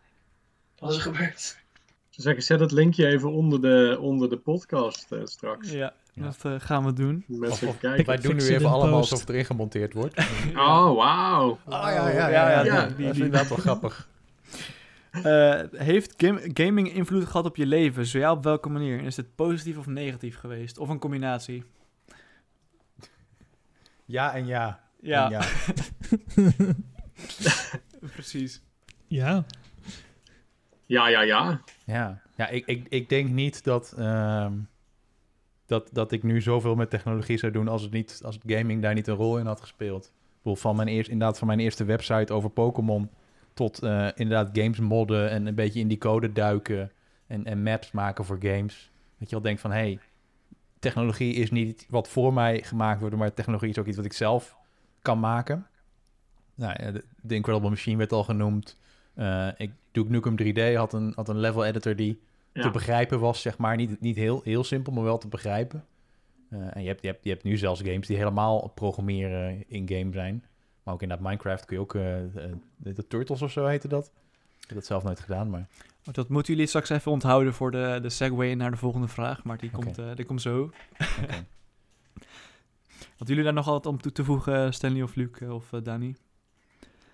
Wat 0.79 0.89
is 0.89 0.95
er 0.95 1.01
gebeurd? 1.01 1.57
Ze 2.09 2.21
zeggen, 2.21 2.43
zet 2.43 2.59
het 2.59 2.71
linkje 2.71 3.07
even 3.07 3.31
onder 3.31 3.61
de, 3.61 3.97
onder 3.99 4.29
de 4.29 4.37
podcast 4.37 5.11
eh, 5.11 5.19
straks. 5.23 5.71
Ja, 5.71 5.93
Ja. 6.13 6.23
dat 6.23 6.37
eh, 6.43 6.53
gaan 6.57 6.85
we 6.85 6.93
doen. 6.93 7.23
Mensen 7.27 7.51
Of- 7.51 7.57
even 7.57 7.67
of- 7.69 7.77
kijken. 7.79 8.05
Wij 8.05 8.17
doen 8.17 8.35
nu 8.35 8.47
even 8.47 8.69
allemaal 8.69 8.99
post. 8.99 9.11
alsof 9.11 9.19
het 9.19 9.29
erin 9.29 9.45
gemonteerd 9.45 9.93
wordt. 9.93 10.17
Oh, 10.55 10.95
wauw. 10.95 11.49
Oh 11.49 11.57
ja, 11.65 11.89
ja, 11.89 12.09
ja. 12.09 12.27
Ja, 12.29 12.49
ja, 12.49 12.63
ja, 12.63 12.85
die- 12.85 12.95
die- 12.95 13.05
dat 13.05 13.09
is 13.09 13.13
die- 13.15 13.23
inderdaad 13.23 13.47
wel 13.49 13.57
grappig. 13.57 14.07
Eh, 15.11 15.61
heeft 15.71 16.13
gam- 16.17 16.39
gaming 16.53 16.93
invloed 16.93 17.25
gehad 17.25 17.45
op 17.45 17.55
je 17.55 17.65
leven? 17.65 18.05
Zo 18.05 18.17
ja, 18.17 18.31
op 18.31 18.43
welke 18.43 18.69
manier? 18.69 19.01
Is 19.01 19.17
het 19.17 19.35
positief 19.35 19.77
of 19.77 19.85
negatief 19.87 20.37
geweest? 20.37 20.77
Of 20.77 20.89
een 20.89 20.99
combinatie? 20.99 21.63
Ja 24.05 24.33
en 24.33 24.45
ja. 24.45 24.83
Ja, 25.01 25.25
En 25.25 25.31
ja. 25.31 25.41
precies. 28.13 28.61
ja, 29.07 29.45
Ja, 30.85 31.07
ja, 31.07 31.21
ja. 31.21 31.61
Ja, 31.85 32.21
ja 32.35 32.47
ik, 32.47 32.65
ik, 32.65 32.85
ik 32.89 33.09
denk 33.09 33.29
niet 33.29 33.63
dat, 33.63 33.93
ehm, 33.97 34.53
dat, 35.65 35.89
dat 35.91 36.11
ik 36.11 36.23
nu 36.23 36.41
zoveel 36.41 36.75
met 36.75 36.89
technologie 36.89 37.37
zou 37.37 37.51
doen 37.51 37.67
als, 37.67 37.81
het 37.81 37.91
niet, 37.91 38.21
als 38.23 38.35
het 38.35 38.43
gaming 38.53 38.81
daar 38.81 38.93
niet 38.93 39.07
een 39.07 39.15
rol 39.15 39.37
in 39.39 39.45
had 39.45 39.61
gespeeld. 39.61 40.05
Ik 40.05 40.11
bedoel, 40.43 40.55
van 40.55 40.75
mijn, 40.75 40.87
eerst, 40.87 41.09
inderdaad, 41.09 41.37
van 41.37 41.47
mijn 41.47 41.59
eerste 41.59 41.83
website 41.83 42.33
over 42.33 42.49
Pokémon 42.49 43.09
tot 43.59 43.83
eh, 43.83 44.07
inderdaad 44.15 44.49
games 44.57 44.79
modden 44.79 45.29
en 45.29 45.45
een 45.45 45.55
beetje 45.55 45.79
in 45.79 45.87
die 45.87 45.97
code 45.97 46.31
duiken 46.31 46.91
en, 47.27 47.45
en 47.45 47.63
maps 47.63 47.91
maken 47.91 48.25
voor 48.25 48.37
games. 48.41 48.91
Dat 49.17 49.29
je 49.29 49.35
al 49.35 49.41
denkt 49.41 49.61
van, 49.61 49.71
hé, 49.71 49.77
hey, 49.77 49.99
technologie 50.79 51.33
is 51.33 51.51
niet 51.51 51.85
wat 51.89 52.07
voor 52.07 52.33
mij 52.33 52.61
gemaakt 52.63 52.99
wordt, 52.99 53.15
maar 53.15 53.33
technologie 53.33 53.69
is 53.69 53.77
ook 53.77 53.85
iets 53.85 53.95
wat 53.95 54.05
ik 54.05 54.13
zelf 54.13 54.57
kan 55.01 55.19
maken. 55.19 55.67
Nou, 56.55 56.91
de, 57.21 57.35
Incredible 57.35 57.69
Machine 57.69 57.97
werd 57.97 58.11
al 58.11 58.23
genoemd. 58.23 58.77
Eh, 59.13 59.47
ik, 59.57 59.71
Duke 59.91 60.11
Nukem 60.11 60.35
3D 60.43 60.75
had 60.75 60.93
een, 60.93 61.13
had 61.15 61.29
een 61.29 61.39
level 61.39 61.65
editor 61.65 61.95
die 61.95 62.19
te 62.53 62.71
begrijpen 62.71 63.19
was, 63.19 63.41
zeg 63.41 63.57
maar. 63.57 63.75
Niet, 63.75 64.01
niet 64.01 64.15
heel, 64.15 64.41
heel 64.43 64.63
simpel, 64.63 64.93
maar 64.93 65.03
wel 65.03 65.17
te 65.17 65.27
begrijpen. 65.27 65.85
Eh, 66.49 66.75
en 66.75 66.81
je 66.81 66.87
hebt, 66.87 67.01
je, 67.01 67.07
hebt, 67.07 67.23
je 67.23 67.29
hebt 67.29 67.43
nu 67.43 67.57
zelfs 67.57 67.81
games 67.81 68.07
die 68.07 68.17
helemaal 68.17 68.71
programmeren 68.75 69.63
in-game 69.67 70.11
zijn. 70.11 70.43
Maar 70.89 70.97
ook 70.97 71.03
inderdaad 71.03 71.27
Minecraft 71.27 71.65
kun 71.65 71.75
je 71.75 71.81
ook... 71.81 71.95
eh, 71.95 72.23
eh, 72.23 72.55
de, 72.75 72.93
de 72.93 73.07
Turtles 73.07 73.41
of 73.41 73.51
zo 73.51 73.65
heette 73.65 73.87
dat. 73.87 74.11
Ik 74.59 74.65
heb 74.67 74.77
dat 74.77 74.85
zelf 74.85 75.03
nooit 75.03 75.19
gedaan, 75.19 75.49
maar... 75.49 75.67
Oh, 76.05 76.13
Dat 76.13 76.29
moeten 76.29 76.53
jullie 76.53 76.67
straks 76.67 76.89
even 76.89 77.11
onthouden 77.11 77.53
voor 77.53 77.71
de, 77.71 77.99
de 78.01 78.09
segue 78.09 78.55
naar 78.55 78.71
de 78.71 78.77
volgende 78.77 79.07
vraag. 79.07 79.43
Maar 79.43 79.57
die, 79.57 79.71
komt, 79.71 79.97
eh, 79.97 80.15
die 80.15 80.25
komt 80.25 80.41
zo. 80.41 80.55
Hadden 83.17 83.27
jullie 83.27 83.43
daar 83.43 83.53
nog 83.53 83.65
wat 83.65 83.85
om 83.85 84.01
toe 84.01 84.11
te 84.11 84.23
voegen, 84.23 84.73
Stanley 84.73 85.01
of 85.01 85.15
Luc 85.15 85.29
eh, 85.39 85.53
of 85.53 85.73
eh, 85.73 85.83
Dani? 85.83 86.15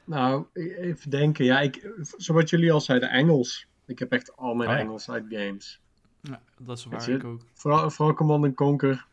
Nou, 0.03 0.45
even 0.53 1.09
denken. 1.09 1.45
Ja, 1.45 1.59
ik, 1.59 1.91
zoals 2.17 2.49
jullie 2.49 2.71
al 2.71 2.81
zeiden, 2.81 3.09
Engels. 3.09 3.67
Ik 3.85 3.99
heb 3.99 4.11
echt 4.11 4.37
al 4.37 4.53
mijn 4.53 4.69
Oh 4.69 4.75
ja. 4.75 4.81
Engels 4.81 5.09
uit 5.09 5.25
games. 5.29 5.81
Ja, 6.21 6.41
dat 6.57 6.77
is 6.77 6.85
waar 6.85 7.09
ik 7.09 7.23
ook. 7.23 7.41
Vooral, 7.53 7.89
vooral 7.89 8.15
Command 8.15 8.55
Conquer. 8.55 9.05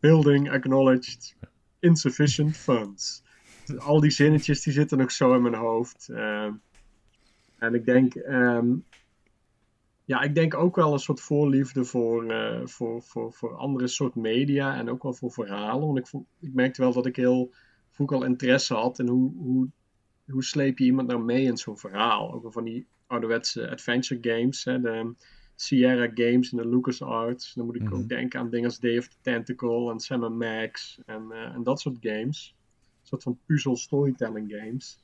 Building 0.00 0.50
acknowledged. 0.52 1.36
Insufficient 1.78 2.56
funds. 2.56 3.22
Al 3.78 4.00
die 4.00 4.10
zinnetjes 4.10 4.62
die 4.62 4.72
zitten 4.72 4.98
nog 4.98 5.12
zo 5.12 5.34
in 5.34 5.42
mijn 5.42 5.54
hoofd. 5.54 6.08
Ehm, 6.08 6.52
en 7.58 7.74
ik 7.74 7.84
denk, 7.84 8.14
ehm, 8.14 8.74
ja, 10.04 10.20
ik 10.22 10.34
denk 10.34 10.54
ook 10.54 10.76
wel 10.76 10.92
een 10.92 10.98
soort 10.98 11.20
voorliefde 11.20 11.84
voor, 11.84 12.30
eh, 12.30 12.66
voor, 12.66 13.02
voor, 13.02 13.32
voor 13.32 13.56
andere 13.56 13.86
soort 13.86 14.14
media 14.14 14.76
en 14.78 14.90
ook 14.90 15.02
wel 15.02 15.14
voor 15.14 15.32
verhalen. 15.32 15.86
Want 15.86 15.98
ik, 15.98 16.20
ik 16.40 16.54
merkte 16.54 16.82
wel 16.82 16.92
dat 16.92 17.06
ik 17.06 17.16
heel 17.16 17.52
vroeg 17.90 18.12
al 18.12 18.24
interesse 18.24 18.74
had 18.74 18.98
in 18.98 19.08
hoe, 19.08 19.32
hoe, 19.36 19.68
hoe 20.30 20.44
sleep 20.44 20.78
je 20.78 20.84
iemand 20.84 21.08
nou 21.08 21.22
mee 21.24 21.42
in 21.42 21.56
zo'n 21.56 21.78
verhaal. 21.78 22.32
Ook 22.32 22.52
van 22.52 22.64
die 22.64 22.86
ouderwetse 23.06 23.70
adventure 23.70 24.34
games, 24.36 24.64
hè, 24.64 24.80
de 24.80 25.14
Sierra 25.56 26.10
Games 26.14 26.52
en 26.52 26.56
de 26.56 26.68
LucasArts. 26.68 27.54
Dan 27.54 27.66
moet 27.66 27.74
ik 27.74 27.82
Mhm. 27.82 27.94
ook 27.94 28.08
denken 28.08 28.40
aan 28.40 28.50
dingen 28.50 28.66
als 28.66 28.78
Day 28.78 28.98
of 28.98 29.08
the 29.08 29.16
Tentacle 29.20 29.90
en 29.90 30.00
Sam 30.00 30.36
Max 30.36 30.98
en, 31.06 31.32
eh, 31.32 31.54
en 31.54 31.62
dat 31.62 31.80
soort 31.80 31.96
games. 32.00 32.54
Een 33.04 33.10
soort 33.10 33.22
van 33.22 33.38
puzzel 33.46 33.76
storytelling 33.76 34.50
games. 34.50 34.98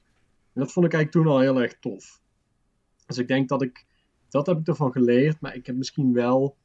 En 0.53 0.61
dat 0.61 0.73
vond 0.73 0.87
ik 0.87 0.93
eigenlijk 0.93 1.25
toen 1.25 1.35
al 1.35 1.41
heel 1.41 1.63
erg 1.63 1.79
tof. 1.79 2.21
Dus 3.07 3.19
ik 3.19 3.29
denk 3.29 3.49
dat 3.49 3.63
ik, 3.63 3.87
dat 4.29 4.47
heb 4.47 4.59
ik 4.59 4.67
ervan 4.67 4.93
geleerd, 4.93 5.41
maar 5.41 5.55
ik 5.55 5.67
heb 5.67 5.77
misschien 5.77 6.13
wel 6.13 6.57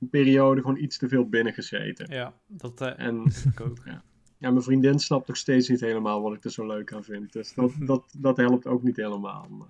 een 0.00 0.08
periode 0.08 0.60
gewoon 0.60 0.76
iets 0.76 0.98
te 0.98 1.08
veel 1.08 1.28
binnen 1.28 1.52
gezeten. 1.52 2.14
Ja, 2.14 2.34
dat 2.46 2.80
eh, 2.80 2.98
En 2.98 3.24
ik 3.52 3.60
ook. 3.60 3.78
ja, 3.84 4.02
ja, 4.38 4.50
mijn 4.50 4.62
vriendin 4.62 4.98
snapt 4.98 5.26
nog 5.26 5.36
steeds 5.36 5.68
niet 5.68 5.80
helemaal 5.80 6.22
wat 6.22 6.34
ik 6.34 6.44
er 6.44 6.50
zo 6.50 6.66
leuk 6.66 6.92
aan 6.92 7.04
vind. 7.04 7.32
Dus 7.32 7.54
dat, 7.54 7.72
dat, 7.90 8.04
dat 8.16 8.36
helpt 8.36 8.66
ook 8.66 8.82
niet 8.82 8.96
helemaal. 8.96 9.46
Maar... 9.50 9.68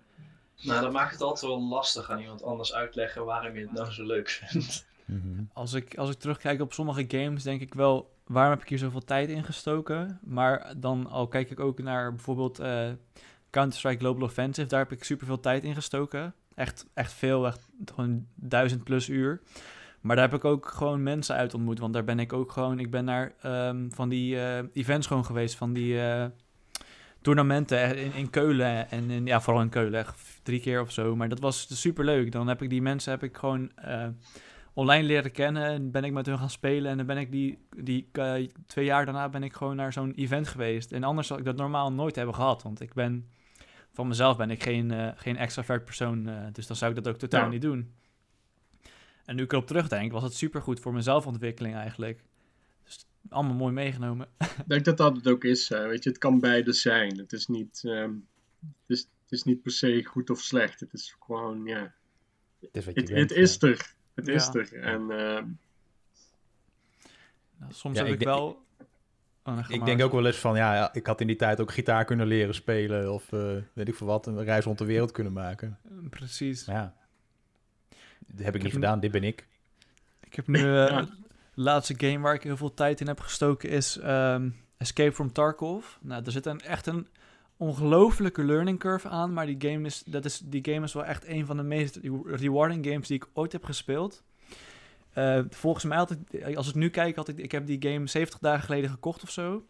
Nou, 0.62 0.80
dat 0.80 0.92
maakt 0.92 1.12
het 1.12 1.20
altijd 1.20 1.53
wel 1.53 1.62
lastig 1.62 2.11
aan 2.11 2.20
iemand 2.20 2.42
anders 2.42 2.74
uitleggen 2.74 3.24
waarom 3.24 3.55
je 3.55 3.61
het 3.61 3.72
nou 3.72 3.90
zo 3.90 4.07
leuk 4.07 4.28
vindt. 4.28 4.86
Als 5.53 5.72
ik, 5.72 5.96
als 5.96 6.11
ik 6.11 6.18
terugkijk 6.18 6.61
op 6.61 6.72
sommige 6.72 7.05
games, 7.09 7.42
denk 7.42 7.61
ik 7.61 7.74
wel, 7.74 8.11
waarom 8.26 8.52
heb 8.52 8.62
ik 8.62 8.68
hier 8.68 8.78
zoveel 8.78 9.04
tijd 9.04 9.28
in 9.28 9.44
gestoken? 9.44 10.20
Maar 10.24 10.74
dan 10.76 11.06
al 11.06 11.28
kijk 11.28 11.50
ik 11.50 11.60
ook 11.60 11.82
naar 11.82 12.10
bijvoorbeeld 12.10 12.58
eh, 12.58 12.88
Counter-Strike 13.50 13.98
Global 13.98 14.22
Offensive, 14.22 14.68
daar 14.68 14.78
heb 14.78 14.92
ik 14.92 15.04
superveel 15.04 15.40
tijd 15.40 15.64
in 15.64 15.74
gestoken. 15.74 16.34
Echt, 16.54 16.86
echt 16.94 17.12
veel, 17.12 17.46
echt 17.46 17.68
gewoon 17.84 18.26
duizend 18.34 18.84
plus 18.84 19.08
uur. 19.08 19.40
Maar 20.00 20.16
daar 20.16 20.30
heb 20.30 20.38
ik 20.38 20.44
ook 20.44 20.68
gewoon 20.68 21.02
mensen 21.02 21.36
uit 21.36 21.54
ontmoet, 21.54 21.78
want 21.78 21.92
daar 21.92 22.04
ben 22.04 22.18
ik 22.18 22.32
ook 22.32 22.52
gewoon, 22.52 22.78
ik 22.78 22.90
ben 22.90 23.04
naar 23.04 23.32
ehm, 23.42 23.88
van 23.90 24.08
die 24.08 24.40
eh, 24.40 24.64
events 24.72 25.06
gewoon 25.06 25.24
geweest, 25.24 25.56
van 25.56 25.72
die 25.72 26.00
toernooien 27.20 28.14
in, 28.14 28.30
Keulen 28.30 28.90
en 28.90 29.10
in, 29.10 29.26
ja, 29.26 29.40
vooral 29.40 29.62
in 29.62 29.68
Keulen, 29.68 30.00
echt 30.00 30.40
drie 30.42 30.60
keer 30.60 30.80
of 30.80 30.92
zo. 30.92 31.16
Maar 31.16 31.28
dat 31.28 31.40
was 31.40 31.80
super 31.80 32.04
leuk. 32.04 32.32
Dan 32.32 32.48
heb 32.48 32.62
ik 32.62 32.70
die 32.70 32.82
mensen 32.82 33.12
heb 33.12 33.22
ik 33.22 33.36
gewoon 33.36 33.70
online 34.74 35.06
leren 35.06 35.32
kennen 35.32 35.64
en 35.64 35.90
ben 35.90 36.04
ik 36.04 36.12
met 36.12 36.26
hun 36.26 36.38
gaan 36.38 36.50
spelen. 36.50 36.90
En 36.90 36.96
dan 36.96 37.06
ben 37.06 37.16
ik 37.18 37.30
die, 37.32 37.58
die 37.76 38.08
eh, 38.12 38.48
twee 38.66 38.84
jaar 38.84 39.04
daarna 39.04 39.28
ben 39.28 39.42
ik 39.42 39.52
gewoon 39.52 39.76
naar 39.76 39.92
zo'n 39.92 40.12
event 40.14 40.48
geweest. 40.48 40.92
En 40.92 41.02
anders 41.04 41.26
zou 41.26 41.38
ik 41.38 41.44
dat 41.44 41.56
normaal 41.56 41.92
nooit 41.92 42.16
hebben 42.16 42.34
gehad, 42.34 42.62
want 42.62 42.80
ik 42.80 42.94
ben 42.94 43.28
van 43.92 44.08
mezelf 44.08 44.36
ben 44.36 44.50
ik 44.50 44.62
geen, 44.62 44.90
eh, 44.90 45.08
geen 45.16 45.36
extravert 45.36 45.84
persoon, 45.84 46.28
eh, 46.28 46.46
dus 46.52 46.66
dan 46.66 46.76
zou 46.76 46.90
ik 46.90 47.04
dat 47.04 47.12
ook 47.14 47.18
totaal 47.18 47.44
Ja. 47.44 47.48
niet 47.48 47.62
doen. 47.62 47.94
En 49.24 49.36
nu 49.36 49.42
ik 49.42 49.52
erop 49.52 49.66
terugdenk, 49.66 50.12
was 50.12 50.22
het 50.22 50.34
supergoed 50.34 50.80
voor 50.80 50.92
mijn 50.92 51.04
zelfontwikkeling 51.04 51.74
eigenlijk. 51.74 52.24
Dus 52.84 53.06
allemaal 53.28 53.54
mooi 53.54 53.72
meegenomen. 53.72 54.28
Ik 54.38 54.68
denk 54.68 54.84
dat 54.84 54.96
dat 54.96 55.16
het 55.16 55.28
ook 55.28 55.44
is. 55.44 55.68
hè. 55.68 55.86
Weet 55.88 56.02
je, 56.04 56.08
het 56.08 56.18
kan 56.18 56.40
beide 56.40 56.72
zijn. 56.72 57.18
Het 57.18 57.32
is 57.32 57.46
niet, 57.46 57.80
ehm, 57.84 58.12
het 58.60 58.70
is, 58.86 59.00
het 59.00 59.32
is 59.32 59.42
niet 59.42 59.62
per 59.62 59.72
se 59.72 60.04
goed 60.04 60.30
of 60.30 60.40
slecht. 60.40 60.80
Het 60.80 60.92
is 60.92 61.16
gewoon, 61.20 61.64
ja. 61.64 61.94
Het 62.60 62.76
is 62.76 62.84
wat 62.84 62.94
je 62.94 63.00
Het, 63.00 63.10
bent, 63.10 63.30
het 63.30 63.38
is 63.38 63.56
ja. 63.60 63.68
er. 63.68 63.94
Het 64.14 64.28
is 64.28 64.46
Ja. 64.46 64.52
er. 64.60 64.74
En 64.82 65.00
ehm, 65.10 65.44
Nou, 67.56 67.72
soms 67.72 67.98
Ja, 67.98 68.04
heb 68.04 68.12
ik 68.12 68.24
wel... 68.24 68.60
Oh, 69.44 69.58
Ik 69.68 69.76
maar. 69.76 69.86
denk 69.86 70.02
ook 70.02 70.12
wel 70.12 70.26
eens 70.26 70.36
van, 70.36 70.56
ja, 70.56 70.94
ik 70.94 71.06
had 71.06 71.20
in 71.20 71.26
die 71.26 71.36
tijd 71.36 71.60
ook 71.60 71.72
gitaar 71.72 72.04
kunnen 72.04 72.26
leren 72.26 72.54
spelen 72.54 73.12
of 73.12 73.32
eh, 73.32 73.56
weet 73.72 73.88
ik 73.88 73.94
veel 73.94 74.06
wat, 74.06 74.26
een 74.26 74.44
reis 74.44 74.64
rond 74.64 74.78
de 74.78 74.84
wereld 74.84 75.10
kunnen 75.12 75.32
maken. 75.32 75.78
Precies. 76.10 76.66
Maar 76.66 76.76
ja, 76.76 76.94
dat 78.26 78.44
heb 78.44 78.54
ik 78.54 78.62
niet 78.62 78.72
gedaan, 78.72 79.00
dit 79.00 79.10
ben 79.10 79.24
ik. 79.24 79.46
Ik 80.20 80.34
heb 80.34 80.46
nu... 80.46 80.58
eh, 80.58 80.64
Ja. 80.88 81.00
De 81.54 81.60
laatste 81.62 81.94
game 81.96 82.18
waar 82.18 82.34
ik 82.34 82.42
heel 82.42 82.56
veel 82.56 82.74
tijd 82.74 83.00
in 83.00 83.06
heb 83.06 83.20
gestoken 83.20 83.68
is 83.68 83.96
ehm, 83.98 84.50
Escape 84.76 85.12
from 85.12 85.32
Tarkov. 85.32 85.86
Nou, 86.00 86.24
er 86.24 86.32
zit 86.32 86.46
een, 86.46 86.60
echt 86.60 86.86
een 86.86 87.08
ongelofelijke 87.62 88.44
learning 88.44 88.78
curve 88.78 89.08
aan, 89.08 89.32
maar 89.32 89.46
die 89.46 89.70
game, 89.70 89.86
is, 89.86 90.02
dat 90.06 90.24
is, 90.24 90.38
die 90.38 90.64
game 90.64 90.84
is 90.84 90.92
wel 90.92 91.04
echt 91.04 91.26
een 91.26 91.46
van 91.46 91.56
de 91.56 91.62
meest 91.62 91.96
re- 91.96 92.36
rewarding 92.36 92.86
games 92.86 93.08
die 93.08 93.16
ik 93.16 93.28
ooit 93.32 93.52
heb 93.52 93.64
gespeeld. 93.64 94.22
Eh, 95.12 95.40
volgens 95.50 95.84
mij 95.84 96.06
ik, 96.30 96.56
als 96.56 96.68
ik 96.68 96.74
nu 96.74 96.88
kijk, 96.88 97.16
had 97.16 97.28
ik, 97.28 97.38
ik 97.38 97.52
heb 97.52 97.66
die 97.66 97.82
game 97.88 98.06
70 98.06 98.38
dagen 98.38 98.64
geleden 98.64 98.90
gekocht 98.90 99.22
of 99.22 99.30
zo. 99.30 99.66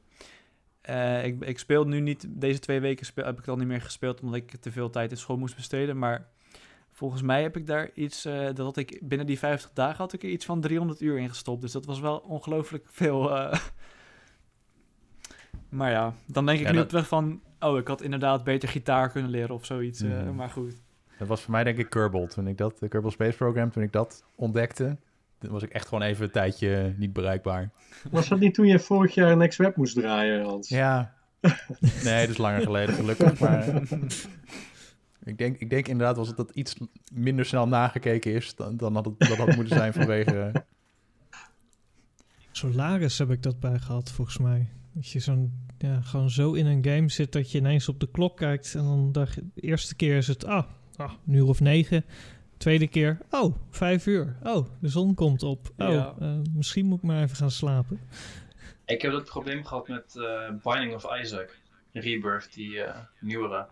Eh, 0.80 1.24
ik, 1.24 1.44
ik 1.44 1.58
speel 1.58 1.84
nu 1.84 2.00
niet, 2.00 2.26
deze 2.28 2.58
twee 2.58 2.80
weken 2.80 3.06
speel, 3.06 3.24
heb 3.24 3.38
ik 3.38 3.48
al 3.48 3.56
niet 3.56 3.66
meer 3.66 3.82
gespeeld, 3.82 4.20
omdat 4.20 4.36
ik 4.36 4.56
te 4.56 4.72
veel 4.72 4.90
tijd 4.90 5.10
in 5.10 5.16
school 5.16 5.38
moest 5.38 5.56
besteden, 5.56 5.98
maar 5.98 6.28
volgens 6.92 7.22
mij 7.22 7.42
heb 7.42 7.56
ik 7.56 7.66
daar 7.66 7.90
iets, 7.94 8.24
eh, 8.24 8.48
dat 8.54 8.76
ik 8.76 8.98
binnen 9.02 9.26
die 9.26 9.38
50 9.38 9.70
dagen 9.72 9.96
had 9.96 10.12
ik 10.12 10.22
er 10.22 10.28
iets 10.28 10.44
van 10.44 10.60
300 10.60 11.00
uur 11.00 11.18
in 11.18 11.28
gestopt, 11.28 11.60
dus 11.60 11.72
dat 11.72 11.84
was 11.84 12.00
wel 12.00 12.18
ongelooflijk 12.18 12.86
veel. 12.90 13.50
Eh. 15.72 15.78
maar 15.78 15.90
ja, 15.90 16.14
dan 16.26 16.46
denk 16.46 16.58
ik 16.58 16.64
Ja, 16.64 16.70
nu 16.70 16.76
dat- 16.76 16.84
op 16.84 16.90
terug 16.90 17.08
van, 17.08 17.40
oh, 17.60 17.78
ik 17.78 17.86
had 17.88 18.02
inderdaad 18.02 18.44
beter 18.44 18.68
gitaar 18.68 19.10
kunnen 19.10 19.30
leren 19.30 19.54
of 19.54 19.64
zoiets, 19.64 20.00
eh, 20.00 20.08
Mhm. 20.10 20.34
maar 20.34 20.50
goed. 20.50 20.74
Dat 21.18 21.28
was 21.28 21.40
voor 21.42 21.50
mij 21.52 21.64
denk 21.64 21.78
ik 21.78 21.90
Kerbal. 21.90 22.26
Toen 22.26 22.46
ik 22.46 22.58
dat, 22.58 22.78
de 22.78 22.88
Kerbal 22.88 23.10
Space 23.10 23.36
Program, 23.36 23.70
toen 23.70 23.82
ik 23.82 23.92
dat 23.92 24.24
ontdekte, 24.34 24.96
toen 25.38 25.50
was 25.50 25.62
ik 25.62 25.70
echt 25.70 25.88
gewoon 25.88 26.02
even 26.04 26.24
een 26.24 26.30
tijdje 26.30 26.94
niet 26.96 27.12
bereikbaar. 27.12 27.70
was 28.10 28.28
dat 28.28 28.38
niet 28.40 28.54
toen 28.54 28.66
je 28.66 28.78
vorig 28.78 29.14
jaar 29.14 29.30
een 29.32 29.48
X-Web 29.48 29.76
moest 29.76 29.94
draaien, 29.94 30.44
Hans? 30.44 30.68
Ja. 30.68 31.14
Nee, 32.04 32.20
dat 32.20 32.28
is 32.28 32.36
langer 32.38 32.60
geleden 32.62 32.94
gelukkig. 32.94 33.38
Maar 33.38 33.82
ik 35.24 35.38
denk, 35.38 35.58
ik 35.58 35.70
denk 35.70 35.88
inderdaad 35.88 36.16
was 36.16 36.28
het 36.28 36.36
dat 36.36 36.50
iets 36.50 36.76
minder 37.12 37.44
snel 37.44 37.68
nagekeken 37.68 38.32
is 38.32 38.54
dan, 38.54 38.76
dan 38.76 38.94
had 38.94 39.04
het 39.04 39.18
dat 39.18 39.36
had 39.36 39.56
moeten 39.56 39.76
zijn 39.76 39.92
vanwege... 39.92 40.40
eh, 40.40 40.60
Solaris 42.52 43.18
heb 43.18 43.30
ik 43.30 43.42
dat 43.42 43.60
bij 43.60 43.78
gehad, 43.78 44.10
volgens 44.10 44.38
mij. 44.38 44.68
Dat 44.94 45.08
je 45.08 45.18
zo'n, 45.18 45.66
ja, 45.78 46.00
gewoon 46.00 46.30
zo 46.30 46.52
in 46.52 46.66
een 46.66 46.84
game 46.84 47.08
zit 47.10 47.32
dat 47.32 47.50
je 47.50 47.58
ineens 47.58 47.88
op 47.88 48.00
de 48.00 48.10
klok 48.10 48.36
kijkt. 48.36 48.74
En 48.74 48.82
dan 48.84 49.12
dacht 49.12 49.34
je, 49.34 49.48
de 49.54 49.60
eerste 49.60 49.94
keer 49.96 50.16
is 50.16 50.26
het, 50.26 50.44
ah, 50.44 50.66
ah, 50.96 51.12
een 51.26 51.34
uur 51.34 51.46
of 51.46 51.60
negen. 51.60 52.04
Tweede 52.56 52.88
keer, 52.88 53.18
oh, 53.30 53.56
vijf 53.70 54.06
uur. 54.06 54.36
Oh, 54.42 54.66
de 54.80 54.88
zon 54.88 55.14
komt 55.14 55.42
op. 55.42 55.72
Oh, 55.76 55.88
Ja. 55.90 56.14
eh, 56.20 56.36
misschien 56.54 56.86
moet 56.86 56.98
ik 56.98 57.04
maar 57.04 57.22
even 57.22 57.36
gaan 57.36 57.50
slapen. 57.50 58.00
Ik 58.86 59.02
heb 59.02 59.12
dat 59.12 59.24
probleem 59.24 59.64
gehad 59.64 59.88
met 59.88 60.16
eh, 60.16 60.48
Binding 60.62 60.94
of 60.94 61.20
Isaac. 61.20 61.60
Rebirth, 61.92 62.54
die 62.54 62.82
eh, 62.82 62.98
nieuwere. 63.20 63.66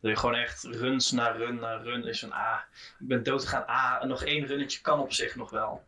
Dat 0.00 0.10
je 0.10 0.16
gewoon 0.16 0.34
echt 0.34 0.62
runs 0.64 1.10
na 1.10 1.28
run 1.28 1.54
na 1.54 1.76
run 1.76 2.04
is 2.06 2.20
van 2.20 2.32
ah, 2.32 2.58
ik 2.98 3.06
ben 3.08 3.22
dood 3.22 3.42
gegaan. 3.42 3.66
Ah, 3.66 4.02
en 4.02 4.08
nog 4.08 4.22
één 4.24 4.46
runnetje 4.46 4.80
kan 4.80 5.00
op 5.00 5.12
zich 5.12 5.36
nog 5.36 5.50
wel. 5.50 5.82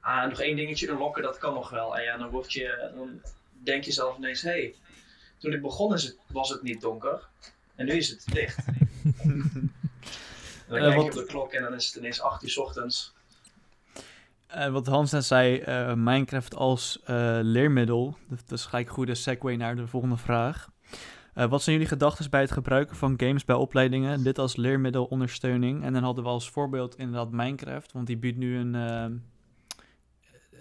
Ah, 0.00 0.28
nog 0.28 0.40
één 0.40 0.56
dingetje 0.56 0.88
unlocken, 0.88 1.22
dat 1.22 1.38
kan 1.38 1.54
nog 1.54 1.70
wel. 1.70 1.96
En 1.96 2.02
ja, 2.02 2.16
dan, 2.16 2.30
word 2.30 2.52
je, 2.52 2.90
dan 2.94 3.20
denk 3.64 3.84
je 3.84 3.92
zelf 3.92 4.16
ineens, 4.16 4.42
hé, 4.42 4.50
hey, 4.50 4.74
toen 5.38 5.52
ik 5.52 5.62
begon 5.62 5.94
is 5.94 6.02
het, 6.02 6.16
was 6.32 6.48
het 6.48 6.62
niet 6.62 6.80
donker. 6.80 7.28
En 7.74 7.86
nu 7.86 7.92
is 7.92 8.08
het 8.08 8.24
licht. 8.32 8.58
en 8.66 9.72
dan 10.68 10.78
Eh, 10.78 10.82
kijk 10.82 10.90
je 10.92 10.96
wat- 10.96 11.04
op 11.06 11.12
de 11.12 11.24
klok 11.26 11.52
en 11.52 11.62
dan 11.62 11.74
is 11.74 11.86
het 11.86 11.94
ineens 11.94 12.20
8 12.20 12.42
uur 12.42 12.50
's 12.50 12.56
ochtends. 12.58 13.12
Eh, 14.46 14.68
wat 14.70 14.86
Hans 14.86 15.10
net 15.12 15.24
zei, 15.24 15.58
eh, 15.58 15.94
Minecraft 15.94 16.54
als 16.54 17.00
eh, 17.04 17.38
leermiddel. 17.42 18.16
Dat, 18.28 18.50
is 18.58 18.64
gelijk 18.64 18.88
een 18.88 18.94
goede 18.94 19.14
segue 19.14 19.56
naar 19.56 19.76
de 19.76 19.86
volgende 19.86 20.16
vraag. 20.16 20.68
Wat 21.48 21.62
zijn 21.62 21.74
jullie 21.76 21.90
gedachten 21.90 22.30
bij 22.30 22.40
het 22.40 22.50
gebruiken 22.52 22.96
van 22.96 23.14
games 23.16 23.44
bij 23.44 23.56
opleidingen? 23.56 24.22
Dit 24.22 24.38
als 24.38 24.56
leermiddelondersteuning. 24.56 25.84
En 25.84 25.92
dan 25.92 26.02
hadden 26.02 26.24
we 26.24 26.30
als 26.30 26.50
voorbeeld 26.50 26.96
inderdaad 26.96 27.30
Minecraft, 27.30 27.92
want 27.92 28.06
die 28.06 28.16
biedt 28.16 28.36
nu 28.38 28.56
een, 28.58 28.74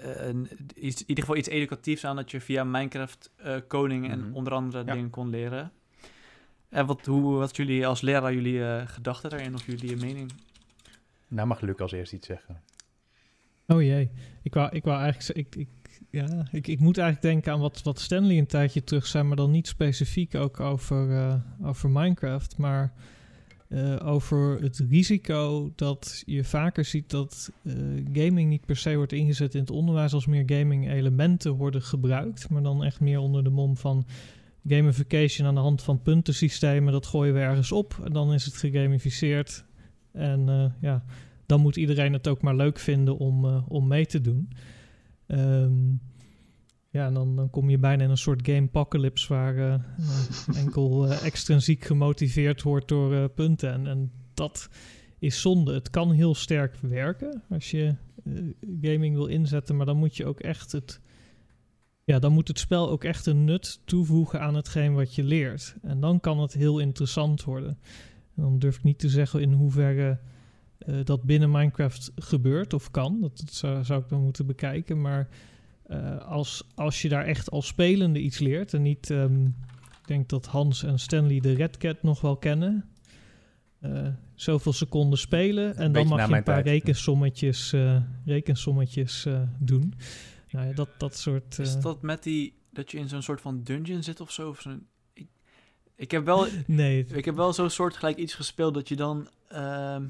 een 0.01 0.49
iets, 0.75 1.01
in 1.01 1.07
ieder 1.07 1.23
geval 1.23 1.39
iets 1.39 1.47
educatiefs 1.49 2.05
aan 2.05 2.15
dat 2.15 2.31
je 2.31 2.41
via 2.41 2.63
Minecraft 2.63 3.31
eh, 3.35 3.55
coding 3.67 4.09
en 4.09 4.19
Mhm. 4.19 4.33
onder 4.35 4.53
andere 4.53 4.83
Ja. 4.85 4.93
dingen 4.93 5.09
kon 5.09 5.29
leren. 5.29 5.71
En 6.69 6.85
wat, 6.85 7.05
hoe, 7.05 7.35
wat 7.37 7.55
jullie 7.55 7.87
als 7.87 8.01
leraar 8.01 8.33
jullie 8.33 8.63
eh, 8.65 8.87
gedachten 8.87 9.29
daarin 9.29 9.53
of 9.53 9.65
jullie 9.65 9.95
mening? 9.97 10.31
nou 11.27 11.47
mag 11.47 11.61
Luc 11.61 11.77
als 11.79 11.91
eerst 11.91 12.13
iets 12.13 12.27
zeggen. 12.27 12.61
Oh 13.67 13.81
jee, 13.81 14.09
ik 14.43 14.53
wou, 14.53 14.69
ik 14.75 14.83
wou 14.83 15.01
eigenlijk... 15.01 15.37
Ik, 15.37 15.55
ik, 15.55 15.69
ja, 16.09 16.47
ik, 16.51 16.67
ik 16.67 16.79
moet 16.79 16.97
eigenlijk 16.97 17.33
denken 17.33 17.53
aan 17.53 17.59
wat, 17.59 17.81
wat 17.83 17.99
Stanley 17.99 18.37
een 18.37 18.45
tijdje 18.47 18.83
terug 18.83 19.07
zei, 19.07 19.23
maar 19.23 19.35
dan 19.35 19.51
niet 19.51 19.67
specifiek 19.67 20.35
ook 20.35 20.59
over, 20.59 21.11
eh, 21.17 21.35
over 21.61 21.89
Minecraft, 21.89 22.57
maar 22.57 22.93
eh, 23.67 23.95
over 24.07 24.61
het 24.61 24.85
risico 24.89 25.71
dat 25.75 26.23
je 26.25 26.43
vaker 26.43 26.85
ziet 26.85 27.09
dat 27.09 27.51
eh, 27.63 27.73
gaming 28.13 28.49
niet 28.49 28.65
per 28.65 28.77
se 28.77 28.95
wordt 28.95 29.11
ingezet 29.11 29.53
in 29.53 29.59
het 29.59 29.69
onderwijs 29.69 30.13
als 30.13 30.25
meer 30.25 30.43
gaming 30.45 30.89
elementen 30.91 31.51
worden 31.51 31.81
gebruikt, 31.81 32.49
maar 32.49 32.63
dan 32.63 32.83
echt 32.83 32.99
meer 32.99 33.19
onder 33.19 33.43
de 33.43 33.49
mom 33.49 33.77
van 33.77 34.05
gamification 34.67 35.47
aan 35.47 35.55
de 35.55 35.61
hand 35.61 35.83
van 35.83 36.01
puntensystemen, 36.01 36.93
dat 36.93 37.05
gooien 37.05 37.33
we 37.33 37.39
ergens 37.39 37.71
op 37.71 37.99
en 38.03 38.13
dan 38.13 38.33
is 38.33 38.45
het 38.45 38.57
gegamificeerd 38.57 39.65
en 40.11 40.49
eh, 40.49 40.65
ja 40.81 41.03
dan 41.45 41.61
moet 41.61 41.75
iedereen 41.75 42.13
het 42.13 42.27
ook 42.27 42.41
maar 42.41 42.55
leuk 42.55 42.79
vinden 42.79 43.17
om, 43.17 43.45
om 43.67 43.87
mee 43.87 44.05
te 44.05 44.21
doen. 44.21 44.49
Ehm, 45.27 45.73
ja, 46.97 47.05
en 47.05 47.13
dan, 47.13 47.35
dan 47.35 47.49
kom 47.49 47.69
je 47.69 47.77
bijna 47.77 48.03
in 48.03 48.09
een 48.09 48.17
soort 48.17 48.45
game 48.47 48.61
apocalypse 48.61 49.33
waar 49.33 49.57
eh, 49.57 49.79
enkel 50.63 51.07
eh, 51.07 51.25
extrinsiek 51.25 51.85
gemotiveerd 51.85 52.61
wordt 52.61 52.87
door 52.87 53.13
eh, 53.13 53.23
punten. 53.35 53.71
En, 53.71 53.87
en 53.87 54.11
dat 54.33 54.69
is 55.19 55.41
zonde. 55.41 55.73
Het 55.73 55.89
kan 55.89 56.11
heel 56.11 56.35
sterk 56.35 56.75
werken 56.81 57.43
als 57.49 57.71
je 57.71 57.95
gaming 58.81 59.15
wil 59.15 59.25
inzetten, 59.25 59.75
maar 59.75 59.85
dan 59.85 59.97
moet 59.97 60.17
je 60.17 60.25
ook 60.25 60.39
echt 60.39 60.71
het. 60.71 61.01
Ja, 62.03 62.19
dan 62.19 62.33
moet 62.33 62.47
het 62.47 62.59
spel 62.59 62.89
ook 62.89 63.03
echt 63.03 63.25
een 63.25 63.43
nut 63.43 63.81
toevoegen 63.85 64.41
aan 64.41 64.55
hetgeen 64.55 64.93
wat 64.93 65.15
je 65.15 65.23
leert. 65.23 65.75
En 65.81 65.99
dan 65.99 66.19
kan 66.19 66.39
het 66.39 66.53
heel 66.53 66.79
interessant 66.79 67.43
worden. 67.43 67.77
En 68.35 68.43
dan 68.43 68.59
durf 68.59 68.77
ik 68.77 68.83
niet 68.83 68.99
te 68.99 69.09
zeggen 69.09 69.41
in 69.41 69.51
hoeverre 69.51 70.19
dat 71.03 71.23
binnen 71.23 71.51
Minecraft 71.51 72.11
gebeurt 72.15 72.73
of 72.73 72.91
kan. 72.91 73.21
Dat, 73.21 73.37
dat 73.37 73.53
zou, 73.53 73.83
zou 73.83 74.01
ik 74.01 74.09
dan 74.09 74.21
moeten 74.21 74.45
bekijken. 74.45 75.01
Maar 75.01 75.27
eh, 75.87 76.17
als, 76.17 76.63
als 76.75 77.01
je 77.01 77.09
daar 77.09 77.25
echt 77.25 77.51
als 77.51 77.67
spelende 77.67 78.19
iets 78.19 78.39
leert 78.39 78.73
en 78.73 78.81
niet... 78.81 79.09
ehm, 79.09 79.45
ik 80.01 80.13
denk 80.13 80.29
dat 80.29 80.45
Hans 80.45 80.83
en 80.83 80.99
Stanley 80.99 81.39
de 81.39 81.53
Red 81.53 81.77
Cat 81.77 82.03
nog 82.03 82.21
wel 82.21 82.37
kennen. 82.37 82.89
Eh, 83.79 84.07
zoveel 84.35 84.73
seconden 84.73 85.19
spelen 85.19 85.75
en 85.75 85.91
dan 85.91 86.07
mag 86.07 86.27
je 86.27 86.35
een 86.35 86.43
paar 86.43 86.63
tijd. 86.63 86.65
rekensommetjes, 86.65 87.73
eh, 87.73 88.01
rekensommetjes 88.25 89.25
eh, 89.25 89.41
doen. 89.59 89.93
Nou 90.51 90.67
ja, 90.67 90.73
dat, 90.73 90.89
dat 90.97 91.17
soort... 91.17 91.59
Is 91.59 91.79
dat 91.79 92.01
met 92.01 92.23
die, 92.23 92.53
dat 92.71 92.91
je 92.91 92.97
in 92.97 93.09
zo'n 93.09 93.21
soort 93.21 93.41
van 93.41 93.63
dungeon 93.63 94.03
zit 94.03 94.21
of 94.21 94.31
zo? 94.31 94.49
Of 94.49 94.61
zo'n, 94.61 94.87
ik, 95.13 95.27
ik 95.95 96.11
heb 96.11 96.25
wel, 96.25 96.47
Nee, 96.65 97.05
ik 97.05 97.25
heb 97.25 97.35
wel 97.35 97.53
zo'n 97.53 97.69
soort 97.69 97.95
gelijk 97.95 98.17
iets 98.17 98.33
gespeeld 98.33 98.73
dat 98.73 98.87
je 98.87 98.95
dan... 98.95 99.29
ehm, 99.47 100.03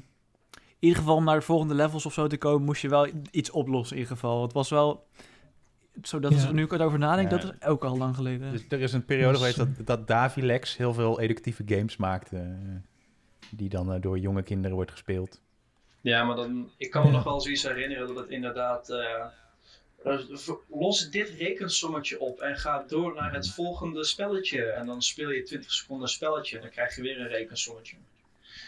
in 0.54 0.86
ieder 0.88 0.98
geval 0.98 1.16
om 1.16 1.24
naar 1.24 1.38
de 1.38 1.44
volgende 1.44 1.74
levels 1.74 2.06
of 2.06 2.12
zo 2.12 2.26
te 2.26 2.36
komen, 2.36 2.64
moest 2.66 2.82
je 2.82 2.88
wel 2.88 3.08
iets 3.30 3.50
oplossen 3.50 3.96
in 3.96 4.02
ieder 4.02 4.16
geval. 4.16 4.42
Het 4.42 4.52
was 4.52 4.70
wel... 4.70 5.06
Zo 6.02 6.18
dat 6.20 6.32
is, 6.32 6.42
Ja. 6.42 6.52
nu 6.52 6.62
ik 6.62 6.72
erover 6.72 6.98
nadenk, 6.98 7.30
Ja. 7.30 7.36
dat 7.36 7.52
is 7.60 7.66
ook 7.66 7.84
al 7.84 7.96
lang 7.98 8.14
geleden. 8.16 8.52
Dus 8.52 8.64
er 8.68 8.80
is 8.80 8.92
een 8.92 9.04
periode 9.04 9.30
Dus, 9.38 9.38
geweest 9.38 9.56
dat, 9.76 9.86
dat 9.86 10.06
Davilex 10.06 10.76
heel 10.76 10.92
veel 10.94 11.20
educatieve 11.20 11.62
games 11.66 11.96
maakte. 11.96 12.36
eh, 12.36 12.44
die 13.50 13.68
dan 13.68 13.92
eh, 13.92 14.00
door 14.00 14.18
jonge 14.18 14.42
kinderen 14.42 14.76
wordt 14.76 14.90
gespeeld. 14.90 15.40
Ja, 16.00 16.24
maar 16.24 16.36
dan, 16.36 16.70
ik 16.76 16.90
kan 16.90 17.02
me 17.02 17.08
Ja. 17.08 17.14
nog 17.14 17.24
wel 17.24 17.40
zoiets 17.40 17.62
herinneren 17.62 18.06
dat 18.06 18.16
het 18.16 18.28
inderdaad. 18.28 18.90
eh, 18.90 19.24
eh, 20.04 20.18
los 20.70 21.10
dit 21.10 21.28
rekensommetje 21.28 22.20
op 22.20 22.40
en 22.40 22.56
ga 22.56 22.84
door 22.88 23.14
naar 23.14 23.32
het 23.34 23.50
volgende 23.50 24.04
spelletje. 24.04 24.64
En 24.64 24.86
dan 24.86 25.02
speel 25.02 25.30
je 25.30 25.42
20 25.42 25.72
seconden 25.72 26.06
een 26.06 26.12
spelletje 26.12 26.56
en 26.56 26.62
dan 26.62 26.70
krijg 26.70 26.96
je 26.96 27.02
weer 27.02 27.20
een 27.20 27.28
rekensommetje. 27.28 27.96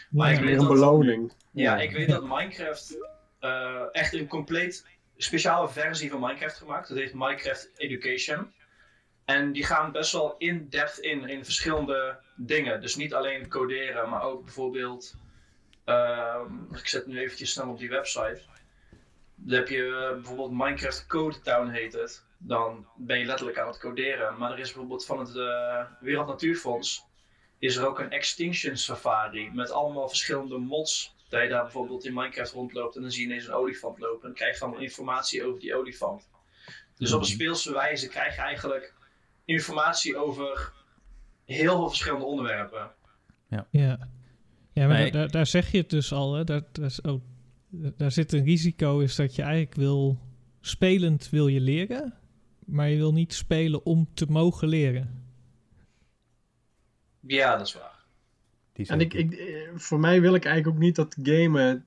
Maar 0.09 0.27
Ja. 0.27 0.33
ik 0.33 0.39
weet 0.39 0.49
Weer 0.49 0.59
een 0.59 0.65
dat- 0.65 0.73
beloning. 0.73 1.31
Ja, 1.51 1.79
ik 1.79 1.91
weet 1.91 2.09
dat 2.09 2.23
Minecraft 2.23 2.97
eh, 3.39 3.81
echt 3.91 4.13
een 4.13 4.27
compleet 4.27 4.85
speciale 5.23 5.69
versie 5.69 6.09
van 6.09 6.19
Minecraft 6.19 6.57
gemaakt. 6.57 6.87
Dat 6.87 6.97
heet 6.97 7.13
Minecraft 7.13 7.71
Education. 7.75 8.53
En 9.25 9.51
die 9.51 9.65
gaan 9.65 9.91
best 9.91 10.11
wel 10.11 10.35
in-depth 10.37 10.99
in, 10.99 11.29
in 11.29 11.43
verschillende 11.43 12.19
dingen. 12.35 12.81
Dus 12.81 12.95
niet 12.95 13.13
alleen 13.13 13.47
coderen, 13.47 14.09
maar 14.09 14.23
ook 14.23 14.43
bijvoorbeeld... 14.43 15.15
ehm, 15.85 16.73
ik 16.73 16.87
zet 16.87 17.07
nu 17.07 17.19
eventjes 17.19 17.51
snel 17.51 17.69
op 17.69 17.79
die 17.79 17.89
website. 17.89 18.41
Dan 19.35 19.57
heb 19.57 19.67
je 19.67 20.07
eh, 20.07 20.13
bijvoorbeeld 20.13 20.51
Minecraft 20.51 21.07
Code 21.07 21.41
Town 21.41 21.69
heet 21.69 21.93
het. 21.93 22.25
Dan 22.37 22.87
ben 22.95 23.19
je 23.19 23.25
letterlijk 23.25 23.57
aan 23.59 23.67
het 23.67 23.79
coderen. 23.79 24.37
Maar 24.37 24.51
er 24.51 24.59
is 24.59 24.71
bijvoorbeeld 24.71 25.05
van 25.05 25.19
het 25.19 25.35
eh, 25.35 25.85
Wereld 25.99 26.27
Natuurfonds 26.27 27.09
is 27.59 27.75
er 27.75 27.87
ook 27.87 27.99
een 27.99 28.11
Extinction 28.11 28.77
Safari 28.77 29.51
met 29.53 29.71
allemaal 29.71 30.07
verschillende 30.07 30.57
mods. 30.57 31.15
Dat 31.31 31.41
je 31.41 31.47
daar 31.49 31.63
bijvoorbeeld 31.63 32.05
in 32.05 32.13
Minecraft 32.13 32.51
rondloopt 32.51 32.95
en 32.95 33.01
dan 33.01 33.11
zie 33.11 33.21
je 33.21 33.27
ineens 33.27 33.47
een 33.47 33.53
olifant 33.53 33.99
lopen. 33.99 34.21
En 34.21 34.27
dan 34.27 34.33
krijg 34.33 34.57
je 34.57 34.63
allemaal 34.63 34.81
informatie 34.81 35.45
over 35.45 35.59
die 35.59 35.75
olifant. 35.75 36.29
Dus 36.95 37.13
op 37.13 37.19
een 37.19 37.25
speelse 37.25 37.73
wijze 37.73 38.07
krijg 38.07 38.35
je 38.35 38.41
eigenlijk 38.41 38.93
informatie 39.45 40.17
over 40.17 40.73
heel 41.45 41.75
veel 41.75 41.87
verschillende 41.87 42.25
onderwerpen. 42.25 42.91
Ja, 43.49 43.67
ja 43.71 43.97
maar 44.73 44.87
Nee. 44.87 45.11
daar, 45.11 45.31
daar 45.31 45.47
zeg 45.47 45.71
je 45.71 45.77
het 45.77 45.89
dus 45.89 46.11
al. 46.13 46.33
Hè? 46.33 46.43
Daar, 46.43 46.61
daar, 46.71 46.85
is, 46.85 47.01
oh, 47.01 47.21
daar 47.69 48.11
zit 48.11 48.33
een 48.33 48.43
risico, 48.43 48.99
is 48.99 49.15
dat 49.15 49.35
je 49.35 49.41
eigenlijk 49.41 49.75
wil... 49.75 50.19
Spelend 50.63 51.29
wil 51.29 51.47
je 51.47 51.59
leren, 51.59 52.13
maar 52.65 52.89
je 52.89 52.97
wil 52.97 53.13
niet 53.13 53.33
spelen 53.33 53.85
om 53.85 54.09
te 54.13 54.25
mogen 54.25 54.67
leren. 54.67 55.25
Ja, 57.19 57.57
dat 57.57 57.67
is 57.67 57.73
waar. 57.73 58.00
Die 58.73 58.87
En 58.87 58.99
ik, 58.99 59.13
ik, 59.13 59.33
eh, 59.33 59.69
voor 59.75 59.99
mij 59.99 60.21
wil 60.21 60.35
ik 60.35 60.45
eigenlijk 60.45 60.75
ook 60.75 60.83
niet 60.83 60.95
dat 60.95 61.17
gamen. 61.23 61.85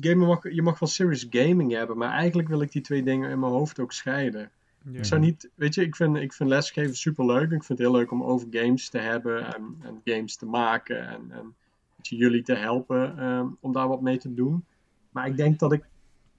Gamen 0.00 0.26
mag, 0.26 0.52
je 0.52 0.62
mag 0.62 0.78
wel 0.78 0.88
serious 0.88 1.26
gaming 1.30 1.72
hebben, 1.72 1.98
maar 1.98 2.10
eigenlijk 2.10 2.48
wil 2.48 2.60
ik 2.60 2.72
die 2.72 2.82
twee 2.82 3.02
dingen 3.02 3.30
in 3.30 3.38
mijn 3.38 3.52
hoofd 3.52 3.80
ook 3.80 3.92
scheiden. 3.92 4.50
Ja. 4.84 4.98
Ik 4.98 5.04
zou 5.04 5.20
niet, 5.20 5.50
weet 5.54 5.74
je, 5.74 5.82
ik 5.82 5.96
vind, 5.96 6.16
ik 6.16 6.32
vind 6.32 6.48
lesgeven 6.48 6.96
super 6.96 7.26
leuk. 7.26 7.50
Ik 7.50 7.64
vind 7.64 7.68
het 7.68 7.78
heel 7.78 7.92
leuk 7.92 8.10
om 8.10 8.22
over 8.22 8.46
games 8.50 8.88
te 8.88 8.98
hebben 8.98 9.54
en, 9.54 9.76
en 9.82 10.00
games 10.04 10.36
te 10.36 10.46
maken 10.46 11.08
en, 11.08 11.30
en 11.30 11.54
je, 12.02 12.16
jullie 12.16 12.42
te 12.42 12.54
helpen 12.54 13.18
ehm, 13.18 13.46
om 13.60 13.72
daar 13.72 13.88
wat 13.88 14.00
mee 14.00 14.18
te 14.18 14.34
doen. 14.34 14.64
Maar 15.10 15.26
ik 15.26 15.36
denk 15.36 15.58
dat 15.58 15.72
ik, 15.72 15.82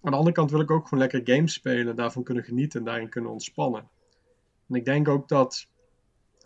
aan 0.01 0.11
de 0.11 0.17
andere 0.17 0.35
kant 0.35 0.51
wil 0.51 0.59
ik 0.59 0.71
ook 0.71 0.87
gewoon 0.87 0.99
lekker 0.99 1.35
games 1.35 1.53
spelen, 1.53 1.95
daarvan 1.95 2.23
kunnen 2.23 2.43
genieten 2.43 2.79
en 2.79 2.85
daarin 2.85 3.09
kunnen 3.09 3.31
ontspannen. 3.31 3.87
En 4.67 4.75
ik 4.75 4.85
denk 4.85 5.07
ook 5.07 5.27
dat, 5.27 5.67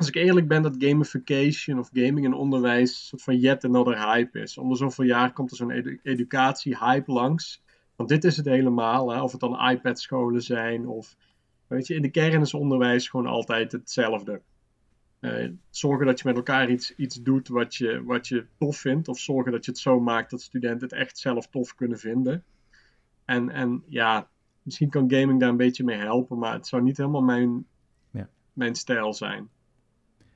als 0.06 0.16
ik 0.16 0.24
eerlijk 0.24 0.48
ben, 0.48 0.62
dat 0.62 0.76
gamification 0.78 1.80
of 1.80 1.90
gaming 1.94 2.26
en 2.26 2.34
onderwijs 2.34 2.90
een 2.90 2.96
soort 2.96 3.22
van 3.24 3.38
yet 3.38 3.66
another 3.66 4.12
hype 4.12 4.40
is. 4.40 4.58
Om 4.58 4.70
de 4.70 4.76
zoveel 4.76 5.06
jaar 5.06 5.34
komt 5.34 5.52
er 5.52 5.58
zo'n 5.58 5.72
edu- 5.72 6.00
educatie-hype 6.04 7.12
langs. 7.12 7.64
Want 7.96 8.10
dit 8.10 8.24
is 8.24 8.38
het 8.38 8.46
helemaal, 8.46 9.12
hè? 9.12 9.22
of 9.22 9.32
het 9.32 9.42
dan 9.42 9.70
iPad-scholen 9.70 10.42
zijn 10.42 10.88
of 10.88 11.16
Weet 11.74 11.88
je, 11.88 11.96
in 11.96 12.02
de 12.02 12.12
kern 12.12 12.42
is 12.42 12.54
onderwijs 12.54 13.08
gewoon 13.10 13.28
altijd 13.28 13.72
hetzelfde. 13.72 14.42
Eh, 15.20 15.50
zorgen 15.70 16.06
dat 16.06 16.20
je 16.20 16.28
met 16.28 16.36
elkaar 16.36 16.70
iets, 16.70 16.96
iets 16.96 17.22
doet 17.22 17.48
wat 17.48 17.76
je, 17.76 18.04
wat 18.04 18.28
je 18.28 18.46
tof 18.58 18.78
vindt. 18.78 19.08
Of 19.08 19.20
zorgen 19.20 19.52
dat 19.52 19.66
je 19.66 19.72
het 19.72 19.80
zo 19.80 20.00
maakt 20.00 20.30
dat 20.32 20.42
studenten 20.42 20.88
het 20.88 20.98
echt 20.98 21.18
zelf 21.18 21.48
tof 21.48 21.76
kunnen 21.76 22.00
vinden. 22.00 22.44
En, 23.26 23.50
en 23.50 23.84
ja, 23.88 24.30
misschien 24.62 24.90
kan 24.90 25.12
gaming 25.12 25.40
daar 25.40 25.50
een 25.50 25.58
beetje 25.58 25.84
mee 25.84 25.98
helpen. 25.98 26.38
Maar 26.38 26.54
het 26.54 26.68
zou 26.68 26.84
niet 26.84 26.98
helemaal 26.98 27.22
mijn, 27.22 27.66
Ja. 28.12 28.30
mijn 28.54 28.76
stijl 28.76 29.14
zijn. 29.14 29.50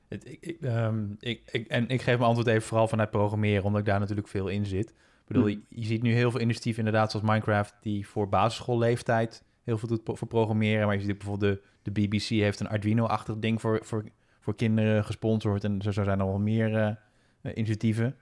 Het, 0.08 0.26
ik, 0.28 0.38
ik, 0.40 0.60
ehm, 0.60 1.04
ik, 1.18 1.42
ik, 1.52 1.66
en 1.66 1.88
ik 1.88 2.02
geef 2.02 2.14
mijn 2.16 2.28
antwoord 2.28 2.46
even 2.48 2.62
vooral 2.62 2.88
vanuit 2.88 3.10
programmeren, 3.10 3.64
omdat 3.64 3.80
ik 3.80 3.86
daar 3.86 4.00
natuurlijk 4.00 4.28
veel 4.28 4.48
in 4.48 4.66
zit. 4.66 4.90
Ik 4.90 5.34
bedoel, 5.34 5.42
Hmm. 5.42 5.62
je, 5.68 5.80
je 5.80 5.86
ziet 5.86 6.02
nu 6.02 6.12
heel 6.12 6.30
veel 6.30 6.40
initiatieven 6.40 6.84
inderdaad, 6.84 7.10
zoals 7.10 7.26
Minecraft, 7.26 7.74
die 7.80 8.08
voor 8.08 8.28
basisschoolleeftijd 8.28 9.44
heel 9.64 9.78
veel 9.78 9.88
doet 9.88 10.00
voor 10.04 10.28
programmeren. 10.28 10.86
Maar 10.86 10.94
je 10.94 11.00
ziet 11.00 11.10
ook 11.10 11.18
bijvoorbeeld 11.18 11.60
de, 11.82 11.90
de 11.92 12.00
BBC 12.00 12.22
heeft 12.28 12.60
een 12.60 12.68
Arduino-achtig 12.68 13.38
ding 13.38 13.60
voor, 13.60 13.80
voor, 13.82 14.04
voor 14.40 14.54
kinderen 14.54 15.04
gesponsord. 15.04 15.64
En 15.64 15.82
zo, 15.82 15.90
zo 15.90 16.04
zijn 16.04 16.20
er 16.20 16.26
wel 16.26 16.38
meer 16.38 16.96
eh, 17.42 17.52
initiatieven 17.56 18.16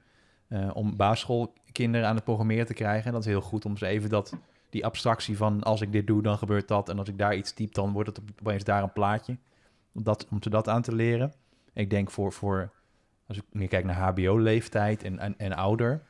eh, 0.49 0.71
om 0.75 0.97
basisschoolkinderen 0.97 2.09
aan 2.09 2.15
het 2.15 2.25
programmeren 2.25 2.67
te 2.67 2.75
krijgen. 2.75 3.07
En 3.07 3.13
dat 3.13 3.21
is 3.21 3.27
heel 3.31 3.41
goed 3.41 3.65
om 3.65 3.77
ze 3.77 3.87
even 3.87 4.11
dat, 4.11 4.37
die 4.71 4.85
abstractie 4.85 5.37
van 5.37 5.63
als 5.63 5.81
ik 5.81 5.93
dit 5.93 6.07
doe, 6.07 6.23
dan 6.23 6.39
gebeurt 6.39 6.69
dat. 6.69 6.89
En 6.89 6.99
als 6.99 7.09
ik 7.09 7.19
daar 7.19 7.37
iets 7.37 7.53
typ, 7.53 7.75
dan 7.75 7.93
wordt 7.93 8.09
het 8.09 8.19
op- 8.19 8.31
opeens 8.41 8.65
daar 8.65 8.83
een 8.83 8.93
plaatje. 8.93 9.37
Om, 9.93 10.03
dat, 10.03 10.27
om 10.31 10.43
ze 10.43 10.51
dat 10.51 10.69
aan 10.69 10.83
te 10.83 10.95
leren. 10.95 11.33
Ik 11.77 11.91
denk 11.91 12.11
voor, 12.11 12.33
voor 12.33 12.73
als 13.27 13.37
ik 13.37 13.45
meer 13.51 13.69
kijk 13.69 13.85
naar 13.85 13.97
HBO-leeftijd 13.97 15.03
en, 15.03 15.19
en, 15.19 15.39
en 15.39 15.53
ouder. 15.53 16.03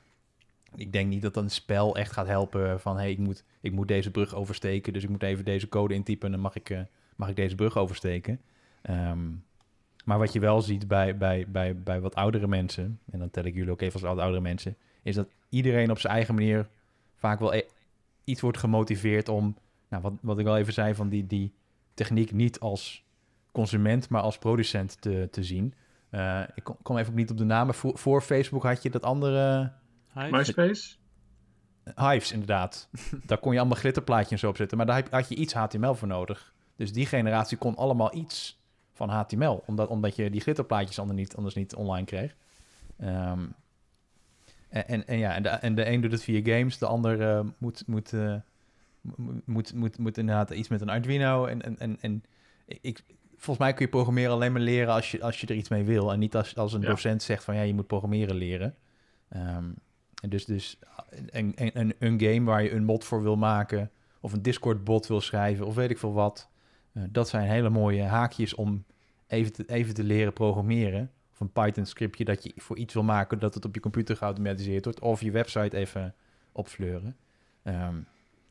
Ik 0.75 0.93
denk 0.93 1.09
niet 1.09 1.23
dat 1.23 1.37
een 1.37 1.51
spel 1.51 1.97
echt 1.97 2.13
gaat 2.13 2.27
helpen 2.27 2.81
van... 2.81 2.97
hey, 2.97 3.11
ik 3.11 3.19
moet, 3.19 3.45
ik 3.61 3.73
moet 3.73 3.89
deze 3.89 4.11
brug 4.11 4.35
oversteken, 4.35 4.93
dus 4.93 5.03
ik 5.03 5.09
moet 5.09 5.23
even 5.23 5.45
deze 5.45 5.69
code 5.69 5.95
intypen... 5.95 6.27
en 6.27 6.33
dan 6.33 6.41
mag 6.41 6.57
ik, 6.57 6.71
eh, 6.71 6.81
mag 7.17 7.29
ik 7.29 7.37
deze 7.37 7.55
brug 7.55 7.77
oversteken. 7.77 8.41
Ehm, 8.83 9.29
maar 10.05 10.19
wat 10.19 10.33
je 10.33 10.41
wel 10.41 10.63
ziet 10.63 10.89
bij, 10.89 11.17
bij, 11.17 11.45
bij, 11.49 11.83
bij 11.83 12.01
wat 12.01 12.15
oudere 12.15 12.47
mensen... 12.47 13.01
en 13.11 13.19
dan 13.19 13.31
tel 13.31 13.45
ik 13.45 13.55
jullie 13.55 13.71
ook 13.71 13.81
even 13.81 13.93
als 13.93 14.03
wat 14.03 14.19
oudere 14.19 14.43
mensen... 14.43 14.77
is 15.03 15.15
dat 15.15 15.29
iedereen 15.49 15.91
op 15.91 15.99
zijn 15.99 16.13
eigen 16.13 16.35
manier 16.35 16.69
vaak 17.15 17.39
wel 17.39 17.55
e- 17.55 17.69
iets 18.25 18.41
wordt 18.41 18.59
gemotiveerd 18.59 19.29
om... 19.29 19.57
Nou, 19.89 20.03
wat, 20.03 20.13
wat 20.21 20.39
ik 20.39 20.47
al 20.47 20.57
even 20.57 20.73
zei, 20.73 20.95
van 20.95 21.09
die, 21.09 21.27
die 21.27 21.53
techniek 21.95 22.33
niet 22.33 22.61
als 22.61 23.06
consument, 23.57 24.09
maar 24.09 24.23
als 24.23 24.39
producent 24.39 25.01
te, 25.01 25.29
te 25.31 25.45
zien. 25.45 25.75
Eh, 26.11 26.43
ik 26.55 26.65
kom, 26.83 26.97
even 26.99 27.15
niet 27.15 27.31
op 27.31 27.39
de 27.39 27.45
namen. 27.45 27.75
Voor, 27.75 27.99
voor 27.99 28.21
Facebook 28.23 28.63
had 28.63 28.83
je 28.83 28.91
dat 28.91 29.03
andere. 29.03 29.73
MySpace? 30.15 30.97
Hives, 31.97 32.33
inderdaad. 32.33 32.89
daar 33.27 33.39
kon 33.39 33.53
je 33.53 33.59
allemaal 33.59 33.79
glitterplaatjes 33.79 34.45
op 34.45 34.57
zetten. 34.57 34.77
Maar 34.77 34.87
daar 34.87 34.97
heb- 34.97 35.11
had 35.11 35.29
je 35.29 35.35
iets 35.35 35.55
HTML 35.55 35.95
voor 35.95 36.09
nodig. 36.09 36.55
Dus 36.77 36.93
die 36.93 37.07
generatie 37.07 37.57
kon 37.57 37.77
allemaal 37.77 38.15
iets 38.15 38.61
van 38.93 39.09
HTML. 39.09 39.63
Omdat, 39.67 39.89
omdat 39.89 40.17
je 40.17 40.31
die 40.31 40.41
glitterplaatjes 40.41 40.99
anders 40.99 41.19
niet, 41.19 41.37
anders 41.37 41.55
niet 41.55 41.75
online 41.75 42.07
kreeg. 42.07 42.35
Ehm, 42.99 43.47
en, 44.69 44.89
en, 44.89 45.07
en 45.07 45.19
ja, 45.19 45.35
en 45.35 45.43
de, 45.43 45.49
en 45.49 45.75
de 45.75 45.91
een 45.91 46.01
doet 46.01 46.13
het 46.13 46.23
via 46.23 46.57
games. 46.57 46.79
De 46.79 46.87
ander 46.87 47.21
eh, 47.21 47.45
moet, 47.59 47.87
moet, 47.87 48.13
eh, 48.13 48.35
moet, 49.01 49.47
moet, 49.47 49.75
moet, 49.75 49.99
moet 49.99 50.19
inderdaad 50.19 50.51
iets 50.51 50.69
met 50.69 50.81
een 50.81 50.89
Arduino. 50.89 51.47
En, 51.47 51.63
en, 51.63 51.79
en, 51.79 51.99
en 52.01 52.25
ik, 52.81 53.03
volgens 53.37 53.59
mij 53.59 53.73
kun 53.75 53.85
je 53.85 53.91
programmeren 53.91 54.33
alleen 54.33 54.53
maar 54.53 54.61
leren 54.61 54.93
als 54.95 55.11
je, 55.11 55.23
als 55.23 55.41
je 55.41 55.47
er 55.47 55.55
iets 55.55 55.69
mee 55.69 55.85
wil. 55.85 56.13
En 56.13 56.19
niet 56.19 56.37
als, 56.37 56.57
als 56.57 56.73
een 56.73 56.81
Ja. 56.81 56.87
docent 56.87 57.23
zegt 57.23 57.45
van 57.45 57.55
ja, 57.55 57.63
je 57.63 57.75
moet 57.75 57.87
programmeren 57.87 58.37
leren. 58.37 58.75
Ehm, 59.29 59.65
en 60.23 60.29
dus, 60.29 60.45
dus 60.45 60.79
een, 61.31 61.53
een, 61.57 61.71
een, 61.81 61.95
een 61.99 62.21
game 62.21 62.45
waar 62.51 62.63
je 62.63 62.73
een 62.73 62.85
mod 62.85 63.05
voor 63.05 63.23
wil 63.23 63.37
maken, 63.37 63.91
of 64.21 64.33
een 64.33 64.43
Discord-bot 64.43 65.07
wil 65.07 65.21
schrijven, 65.21 65.67
of 65.67 65.75
weet 65.75 65.91
ik 65.91 65.99
veel 65.99 66.13
wat. 66.13 66.49
eh, 66.93 67.03
dat 67.11 67.29
zijn 67.29 67.49
hele 67.49 67.71
mooie 67.71 68.03
haakjes 68.03 68.55
om 68.55 68.85
even 69.27 69.53
te, 69.53 69.65
even 69.67 69.95
te 69.95 70.05
leren 70.05 70.33
programmeren. 70.33 71.11
Of 71.33 71.41
een 71.41 71.53
Python-scriptje 71.53 72.25
dat 72.25 72.43
je 72.45 72.53
voor 72.57 72.77
iets 72.77 72.95
wil 72.95 73.03
maken, 73.03 73.39
dat 73.39 73.55
het 73.55 73.65
op 73.65 73.75
je 73.75 73.81
computer 73.81 74.17
geautomatiseerd 74.17 74.85
wordt. 74.85 75.01
Of 75.01 75.21
je 75.21 75.31
website 75.31 75.77
even 75.77 76.15
opfleuren. 76.53 77.17
Ehm, 77.63 77.95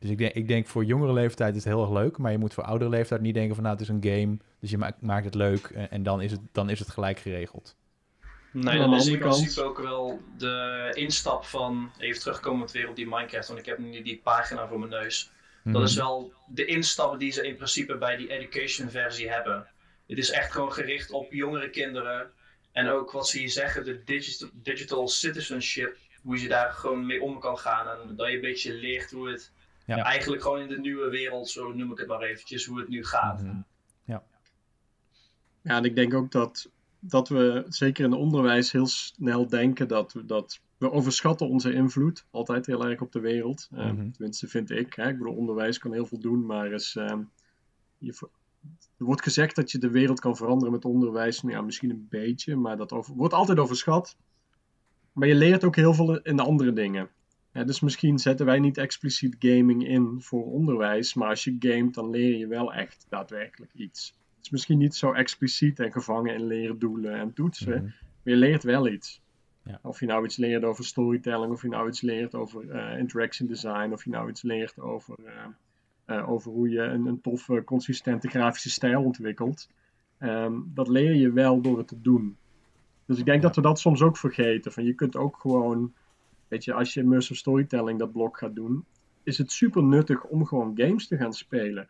dus 0.06 0.14
ik 0.14 0.18
denk, 0.20 0.34
ik 0.34 0.47
denk 0.47 0.68
voor 0.68 0.84
jongere 0.86 1.14
leeftijd 1.14 1.56
is 1.56 1.64
het 1.64 1.74
heel 1.74 1.82
erg 1.82 1.91
leuk. 1.93 2.18
Maar 2.18 2.32
je 2.32 2.38
moet 2.38 2.53
voor 2.53 2.64
oudere 2.64 2.89
leeftijd 2.89 3.22
niet 3.22 3.34
denken 3.34 3.56
van 3.56 3.64
nou, 3.64 3.76
het 3.76 3.84
is 3.84 3.89
een 3.93 4.03
game. 4.03 4.38
Dus 4.60 4.70
je 4.70 4.78
maakt, 4.78 5.01
maakt 5.01 5.26
het 5.26 5.36
leuk 5.36 5.66
en, 5.66 5.91
en 5.91 6.03
dan, 6.03 6.22
is 6.22 6.32
het, 6.32 6.41
dan 6.51 6.70
is 6.70 6.80
het 6.80 6.89
gelijk 6.89 7.20
geregeld. 7.20 7.76
Nee, 8.51 8.78
dan 8.78 8.93
is 8.93 9.08
in 9.08 9.20
principe 9.20 9.64
ook 9.64 9.80
wel 9.80 10.22
de 10.38 10.91
instap 10.93 11.43
van, 11.45 11.91
even 11.97 12.22
terugkomend 12.22 12.72
weer 12.72 12.89
op 12.89 12.95
die 12.95 13.08
Minecraft, 13.08 13.47
want 13.47 13.60
ik 13.60 13.66
heb 13.66 13.78
nu 13.78 14.01
die 14.01 14.22
pagina 14.24 14.68
voor 14.68 14.80
mijn 14.80 14.91
neus. 14.91 15.32
Dat 15.64 15.74
Mhm. 15.74 15.84
is 15.84 15.95
wel 15.95 16.34
de 16.47 16.66
instap 16.66 17.20
die 17.20 17.32
ze 17.32 17.47
in 17.47 17.56
principe 17.56 17.97
bij 17.97 18.16
die 18.16 18.30
education 18.30 18.89
versie 18.89 19.30
hebben. 19.30 19.68
Het 20.08 20.18
is 20.18 20.32
echt 20.32 20.51
gewoon 20.51 20.74
gericht 20.74 21.12
op 21.12 21.32
jongere 21.32 21.70
kinderen. 21.70 22.32
En 22.72 22.89
ook 22.89 23.12
wat 23.12 23.28
ze 23.28 23.38
hier 23.39 23.49
zeggen, 23.49 23.86
de 23.86 24.03
digital, 24.03 24.49
digital 24.53 25.08
citizenship. 25.08 25.97
Hoe 26.24 26.41
je 26.41 26.47
daar 26.47 26.72
gewoon 26.72 27.06
mee 27.06 27.22
om 27.22 27.39
kan 27.39 27.58
gaan. 27.58 27.88
En 27.88 28.16
dat 28.16 28.28
je 28.28 28.36
een 28.36 28.41
beetje 28.41 28.74
leert 28.74 29.12
hoe 29.12 29.30
het 29.30 29.51
Ja. 29.86 29.97
eigenlijk 29.97 30.41
gewoon 30.41 30.59
in 30.61 30.67
de 30.67 30.79
nieuwe 30.79 31.09
wereld, 31.09 31.49
zo 31.49 31.73
noem 31.73 31.91
ik 31.91 31.97
het 31.97 32.07
maar 32.07 32.21
eventjes, 32.21 32.65
hoe 32.65 32.79
het 32.79 32.88
nu 32.89 33.05
gaat. 33.05 33.41
Mhm. 33.43 33.57
Ja. 34.03 34.23
Ja, 35.61 35.77
en 35.77 35.83
ik 35.83 35.95
denk 35.95 36.13
ook 36.13 36.31
dat, 36.31 36.69
dat 36.99 37.29
we 37.29 37.65
zeker 37.67 38.05
in 38.05 38.11
het 38.11 38.19
onderwijs 38.19 38.71
heel 38.71 38.88
snel 38.88 39.47
denken 39.47 39.88
dat 39.88 40.13
we, 40.13 40.25
dat 40.25 40.59
we 40.77 40.91
overschatten 40.91 41.47
onze 41.47 41.73
invloed. 41.73 42.25
Altijd 42.31 42.65
heel 42.65 42.86
erg 42.86 43.01
op 43.01 43.11
de 43.11 43.19
wereld. 43.19 43.67
Eh, 43.71 43.91
Mhm. 43.91 44.11
tenminste, 44.11 44.47
vind 44.47 44.69
ik. 44.71 44.93
Hè? 44.93 45.09
Ik 45.09 45.17
bedoel, 45.17 45.36
onderwijs 45.36 45.77
kan 45.77 45.93
heel 45.93 46.05
veel 46.05 46.19
doen, 46.19 46.45
maar 46.45 46.71
is, 46.71 46.95
ehm, 46.95 47.21
je, 47.97 48.13
er 48.97 49.05
wordt 49.05 49.23
gezegd 49.23 49.55
dat 49.55 49.71
je 49.71 49.77
de 49.77 49.89
wereld 49.89 50.19
kan 50.19 50.36
veranderen 50.36 50.73
met 50.73 50.86
onderwijs. 50.86 51.41
Nou 51.41 51.55
ja, 51.55 51.61
misschien 51.61 51.89
een 51.89 52.07
beetje, 52.09 52.55
maar 52.55 52.77
dat 52.77 52.91
over, 52.91 53.15
wordt 53.15 53.33
altijd 53.33 53.59
overschat. 53.59 54.17
Maar 55.11 55.27
je 55.27 55.36
leert 55.36 55.63
ook 55.63 55.75
heel 55.75 55.93
veel 55.93 56.21
in 56.21 56.36
de 56.36 56.43
andere 56.43 56.73
dingen. 56.73 57.09
Ja, 57.56 57.64
dus 57.64 57.80
misschien 57.80 58.20
zetten 58.20 58.45
wij 58.45 58.60
niet 58.60 58.78
expliciet 58.78 59.36
gaming 59.39 59.88
in 59.88 60.22
voor 60.22 60.45
onderwijs, 60.51 61.14
maar 61.14 61.30
als 61.30 61.43
je 61.43 61.56
gamet, 61.60 61.93
dan 61.93 62.10
leer 62.10 62.38
je 62.38 62.47
wel 62.47 62.74
echt 62.74 63.06
daadwerkelijk 63.10 63.72
iets. 63.74 64.08
Het 64.36 64.43
is 64.45 64.49
misschien 64.49 64.78
niet 64.78 64.95
zo 64.95 65.12
expliciet 65.12 65.80
en 65.80 65.91
gevangen 65.91 66.34
in 66.34 66.45
leren 66.47 66.80
doelen 66.80 67.14
en 67.14 67.34
toetsen, 67.34 67.74
Mhm. 67.74 67.84
maar 67.84 67.93
je 68.24 68.36
leert 68.36 68.64
wel 68.64 68.88
iets. 68.88 69.22
Ja. 69.64 69.80
Of 69.84 69.99
je 69.99 70.06
nou 70.06 70.26
iets 70.26 70.38
leert 70.38 70.64
over 70.64 70.86
storytelling, 70.86 71.51
of 71.51 71.62
je 71.62 71.68
nou 71.68 71.88
iets 71.88 72.01
leert 72.01 72.36
over 72.36 72.70
eh, 72.70 72.99
interaction 72.99 73.47
design, 73.47 73.91
of 73.91 74.03
je 74.03 74.10
nou 74.10 74.30
iets 74.30 74.41
leert 74.41 74.80
over, 74.80 75.16
eh, 75.26 75.43
eh, 76.18 76.30
over 76.30 76.51
hoe 76.51 76.70
je 76.70 76.82
een, 76.82 77.06
een 77.06 77.22
toffe, 77.22 77.62
consistente 77.66 78.28
grafische 78.28 78.70
stijl 78.70 79.03
ontwikkelt. 79.03 79.70
Ehm, 80.18 80.53
dat 80.66 80.88
leer 80.88 81.14
je 81.16 81.32
wel 81.32 81.62
door 81.62 81.78
het 81.78 81.88
te 81.88 82.01
doen. 82.01 82.38
Dus 83.06 83.18
ik 83.20 83.26
denk 83.26 83.41
Ja. 83.41 83.47
dat 83.47 83.56
we 83.56 83.62
dat 83.62 83.80
soms 83.80 84.01
ook 84.01 84.18
vergeten. 84.18 84.72
Van 84.72 84.84
je 84.84 84.93
kunt 84.93 85.16
ook 85.16 85.38
gewoon, 85.38 85.93
weet 86.48 86.64
je, 86.64 86.74
als 86.74 86.93
je 86.93 87.02
immersive 87.02 87.36
storytelling 87.36 88.00
dat 88.00 88.12
blok 88.12 88.38
gaat 88.38 88.56
doen, 88.56 88.86
is 89.24 89.38
het 89.38 89.52
super 89.52 89.84
nuttig 89.84 90.24
om 90.24 90.46
gewoon 90.46 90.78
games 90.78 91.08
te 91.08 91.18
gaan 91.18 91.34
spelen. 91.34 91.89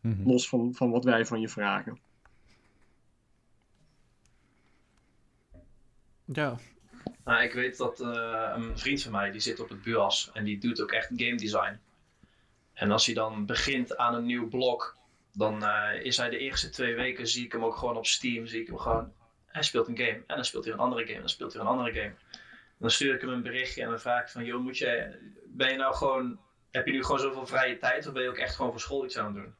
Mhm. 0.00 0.28
Los 0.28 0.48
van, 0.48 0.74
van 0.74 0.90
wat 0.90 1.04
wij 1.04 1.26
van 1.26 1.40
je 1.40 1.48
vragen. 1.48 1.98
Ja, 6.24 6.56
Nou, 7.24 7.42
ik 7.42 7.52
weet 7.52 7.76
dat 7.76 8.00
eh, 8.00 8.52
een 8.54 8.78
vriend 8.78 9.02
van 9.02 9.12
mij 9.12 9.30
die 9.30 9.40
zit 9.40 9.60
op 9.60 9.68
het 9.68 9.82
BUAS 9.82 10.30
en 10.32 10.44
die 10.44 10.58
doet 10.58 10.80
ook 10.80 10.92
echt 10.92 11.10
game 11.16 11.36
design. 11.36 11.80
En 12.72 12.90
als 12.90 13.06
hij 13.06 13.14
dan 13.14 13.46
begint 13.46 13.96
aan 13.96 14.14
een 14.14 14.26
nieuw 14.26 14.48
blok, 14.48 14.96
dan 15.32 15.64
eh, 15.64 16.04
is 16.04 16.16
hij 16.16 16.30
de 16.30 16.38
eerste 16.38 16.68
twee 16.68 16.94
weken, 16.94 17.28
zie 17.28 17.44
ik 17.44 17.52
hem 17.52 17.64
ook 17.64 17.76
gewoon 17.76 17.96
op 17.96 18.06
Steam, 18.06 18.46
zie 18.46 18.60
ik 18.60 18.66
hem 18.66 18.78
gewoon, 18.78 19.12
hij 19.46 19.62
speelt 19.62 19.88
een 19.88 19.98
game 19.98 20.22
en 20.26 20.34
dan 20.34 20.44
speelt 20.44 20.64
hij 20.64 20.72
een 20.72 20.78
andere 20.78 21.02
game 21.02 21.14
en 21.14 21.20
dan 21.20 21.28
speelt 21.28 21.52
hij 21.52 21.62
een 21.62 21.68
andere 21.68 21.92
game. 21.92 22.14
Dan 22.78 22.90
stuur 22.90 23.14
ik 23.14 23.20
hem 23.20 23.30
een 23.30 23.42
berichtje 23.42 23.82
en 23.82 23.88
dan 23.88 24.00
vraag 24.00 24.22
ik 24.22 24.28
van, 24.28 24.44
joh, 24.44 24.62
moet 24.62 24.78
je, 24.78 25.18
ben 25.46 25.70
je 25.70 25.76
nou 25.76 25.94
gewoon, 25.94 26.40
heb 26.70 26.86
je 26.86 26.92
nu 26.92 27.02
gewoon 27.02 27.20
zoveel 27.20 27.46
vrije 27.46 27.78
tijd 27.78 28.06
of 28.06 28.12
ben 28.12 28.22
je 28.22 28.28
ook 28.28 28.36
echt 28.36 28.54
gewoon 28.56 28.70
voor 28.70 28.80
school 28.80 29.04
iets 29.04 29.18
aan 29.18 29.24
het 29.24 29.34
doen? 29.34 29.54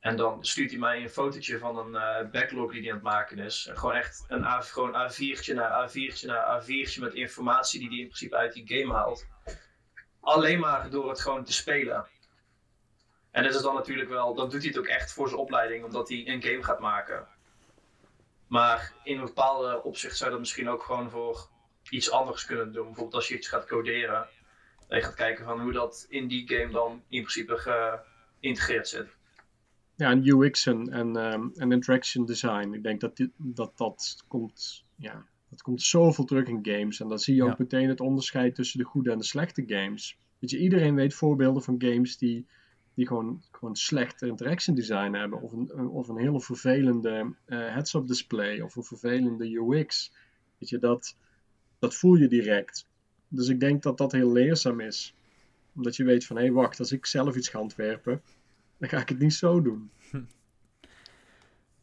En 0.00 0.16
dan 0.16 0.44
stuurt 0.44 0.70
hij 0.70 0.78
mij 0.78 1.02
een 1.02 1.10
fotootje 1.10 1.58
van 1.58 1.78
een 1.78 1.94
eh, 1.94 2.30
backlog 2.30 2.72
die 2.72 2.80
hij 2.80 2.90
aan 2.90 2.94
het 2.94 3.04
maken 3.04 3.38
is. 3.38 3.66
En 3.66 3.78
gewoon 3.78 3.94
echt 3.94 4.24
een 4.28 4.44
A, 4.44 4.60
gewoon 4.60 5.10
A4'tje 5.10 5.54
naar 5.54 5.90
A4'tje 5.90 6.26
naar 6.26 6.62
A4'tje 6.62 7.00
met 7.00 7.14
informatie 7.14 7.80
die 7.80 7.88
hij 7.88 7.98
in 7.98 8.06
principe 8.06 8.36
uit 8.36 8.52
die 8.52 8.80
game 8.80 8.94
haalt. 8.94 9.26
Alleen 10.20 10.60
maar 10.60 10.90
door 10.90 11.08
het 11.08 11.20
gewoon 11.20 11.44
te 11.44 11.52
spelen. 11.52 12.06
En 13.30 13.42
dat 13.42 13.54
is 13.54 13.62
dan 13.62 13.74
natuurlijk 13.74 14.08
wel, 14.08 14.34
dan 14.34 14.50
doet 14.50 14.60
hij 14.60 14.68
het 14.68 14.78
ook 14.78 14.86
echt 14.86 15.12
voor 15.12 15.28
zijn 15.28 15.40
opleiding, 15.40 15.84
omdat 15.84 16.08
hij 16.08 16.28
een 16.28 16.42
game 16.42 16.62
gaat 16.62 16.80
maken. 16.80 17.26
Maar 18.46 18.92
in 19.02 19.18
een 19.18 19.24
bepaalde 19.24 19.82
opzicht 19.82 20.16
zou 20.16 20.30
dat 20.30 20.38
misschien 20.38 20.68
ook 20.68 20.82
gewoon 20.82 21.10
voor 21.10 21.48
iets 21.92 22.10
anders 22.10 22.44
kunnen 22.44 22.72
doen. 22.72 22.84
Bijvoorbeeld 22.86 23.14
als 23.14 23.28
je 23.28 23.36
iets 23.36 23.48
gaat 23.48 23.66
coderen. 23.66 24.26
En 24.88 24.96
je 24.98 25.04
gaat 25.04 25.14
kijken 25.14 25.44
van 25.44 25.60
hoe 25.60 25.72
dat 25.72 26.06
in 26.08 26.28
die 26.28 26.48
game 26.48 26.72
dan 26.72 27.02
in 27.08 27.20
principe 27.20 27.56
geïntegreerd 28.40 28.88
zit. 28.88 29.16
Ja, 29.96 30.10
en 30.10 30.26
UX 30.26 30.66
en, 30.66 30.88
en, 30.92 31.16
ehm, 31.16 31.48
en 31.54 31.72
interaction 31.72 32.26
design. 32.26 32.72
Ik 32.72 32.82
denk 32.82 33.00
dat 33.00 33.16
dit, 33.16 33.30
dat, 33.36 33.76
dat 33.76 34.24
komt, 34.28 34.84
ja, 34.96 35.26
dat 35.48 35.62
komt 35.62 35.82
zoveel 35.82 36.24
terug 36.24 36.48
in 36.48 36.58
games. 36.62 37.00
En 37.00 37.08
dan 37.08 37.18
zie 37.18 37.34
je 37.34 37.42
ook 37.42 37.48
Ja. 37.48 37.54
meteen 37.58 37.88
het 37.88 38.00
onderscheid 38.00 38.54
tussen 38.54 38.78
de 38.78 38.84
goede 38.84 39.10
en 39.10 39.18
de 39.18 39.24
slechte 39.24 39.64
games. 39.66 40.18
Weet 40.38 40.50
je, 40.50 40.58
iedereen 40.58 40.94
weet 40.94 41.14
voorbeelden 41.14 41.62
van 41.62 41.74
games 41.78 42.16
die, 42.18 42.46
die 42.94 43.06
gewoon, 43.06 43.42
gewoon 43.50 43.76
slecht 43.76 44.22
interaction 44.22 44.76
design 44.76 45.12
hebben. 45.12 45.40
Of 45.40 45.52
een, 45.52 45.88
of 45.88 46.08
een 46.08 46.18
hele 46.18 46.40
vervelende 46.40 47.34
eh, 47.44 47.58
heads-up 47.58 48.06
display. 48.06 48.60
Of 48.60 48.76
een 48.76 48.84
vervelende 48.84 49.54
UX. 49.54 50.12
Weet 50.58 50.68
je, 50.68 50.78
dat, 50.78 51.16
dat 51.82 51.94
voel 51.94 52.14
je 52.14 52.28
direct. 52.28 52.86
Dus 53.28 53.48
ik 53.48 53.60
denk 53.60 53.82
dat 53.82 53.98
dat 53.98 54.12
heel 54.12 54.32
leerzaam 54.32 54.80
is. 54.80 55.14
Omdat 55.74 55.96
je 55.96 56.04
weet 56.04 56.26
van, 56.26 56.36
hé, 56.36 56.50
wacht, 56.50 56.78
als 56.78 56.92
ik 56.92 57.06
zelf 57.06 57.36
iets 57.36 57.48
ga 57.48 57.58
ontwerpen, 57.58 58.22
dan 58.78 58.88
ga 58.88 59.00
ik 59.00 59.08
het 59.08 59.18
niet 59.18 59.34
zo 59.34 59.62
doen. 59.62 59.90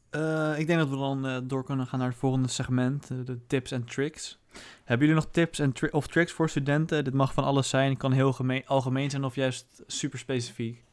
Eh, 0.10 0.54
ik 0.58 0.68
denk 0.68 0.80
dat 0.80 0.90
we 0.90 0.96
dan 0.96 1.28
eh, 1.28 1.38
door 1.44 1.64
kunnen 1.64 1.88
gaan 1.88 2.00
naar 2.00 2.08
het 2.08 2.18
volgende 2.18 2.48
segment, 2.48 3.10
eh, 3.12 3.18
de 3.26 3.38
tips 3.48 3.72
en 3.72 3.84
tricks. 3.86 4.40
Hebben 4.84 5.08
jullie 5.08 5.22
nog 5.22 5.32
tips 5.32 5.60
en 5.60 5.72
tri- 5.72 5.90
of 5.92 6.08
tricks 6.08 6.32
voor 6.32 6.50
studenten? 6.50 7.04
Dit 7.04 7.14
mag 7.14 7.34
van 7.34 7.44
alles 7.44 7.70
zijn, 7.70 7.98
kan 7.98 8.12
heel 8.12 8.34
gemeen, 8.34 8.64
algemeen 8.66 9.10
zijn 9.10 9.24
of 9.24 9.36
juist 9.36 9.84
super 9.88 10.20
specifiek. 10.20 10.84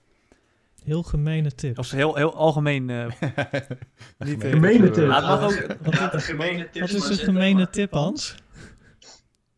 Heel 0.85 1.03
gemene 1.03 1.55
tips. 1.55 1.79
Of 1.79 1.91
heel, 1.91 2.15
heel 2.15 2.35
algemeen. 2.35 2.87
Niet, 4.19 4.43
Gemene 4.45 4.91
tips. 4.91 5.07
Ja, 5.07 5.15
het 5.15 5.41
mag 5.41 5.43
ook, 5.43 5.95
Ja, 5.95 6.09
de 6.09 6.21
gemene 6.21 6.71
tips 6.71 6.93
Wat 6.93 7.11
is 7.11 7.19
een 7.19 7.25
gemene 7.25 7.71
tip, 7.71 7.93
Hans? 7.93 8.35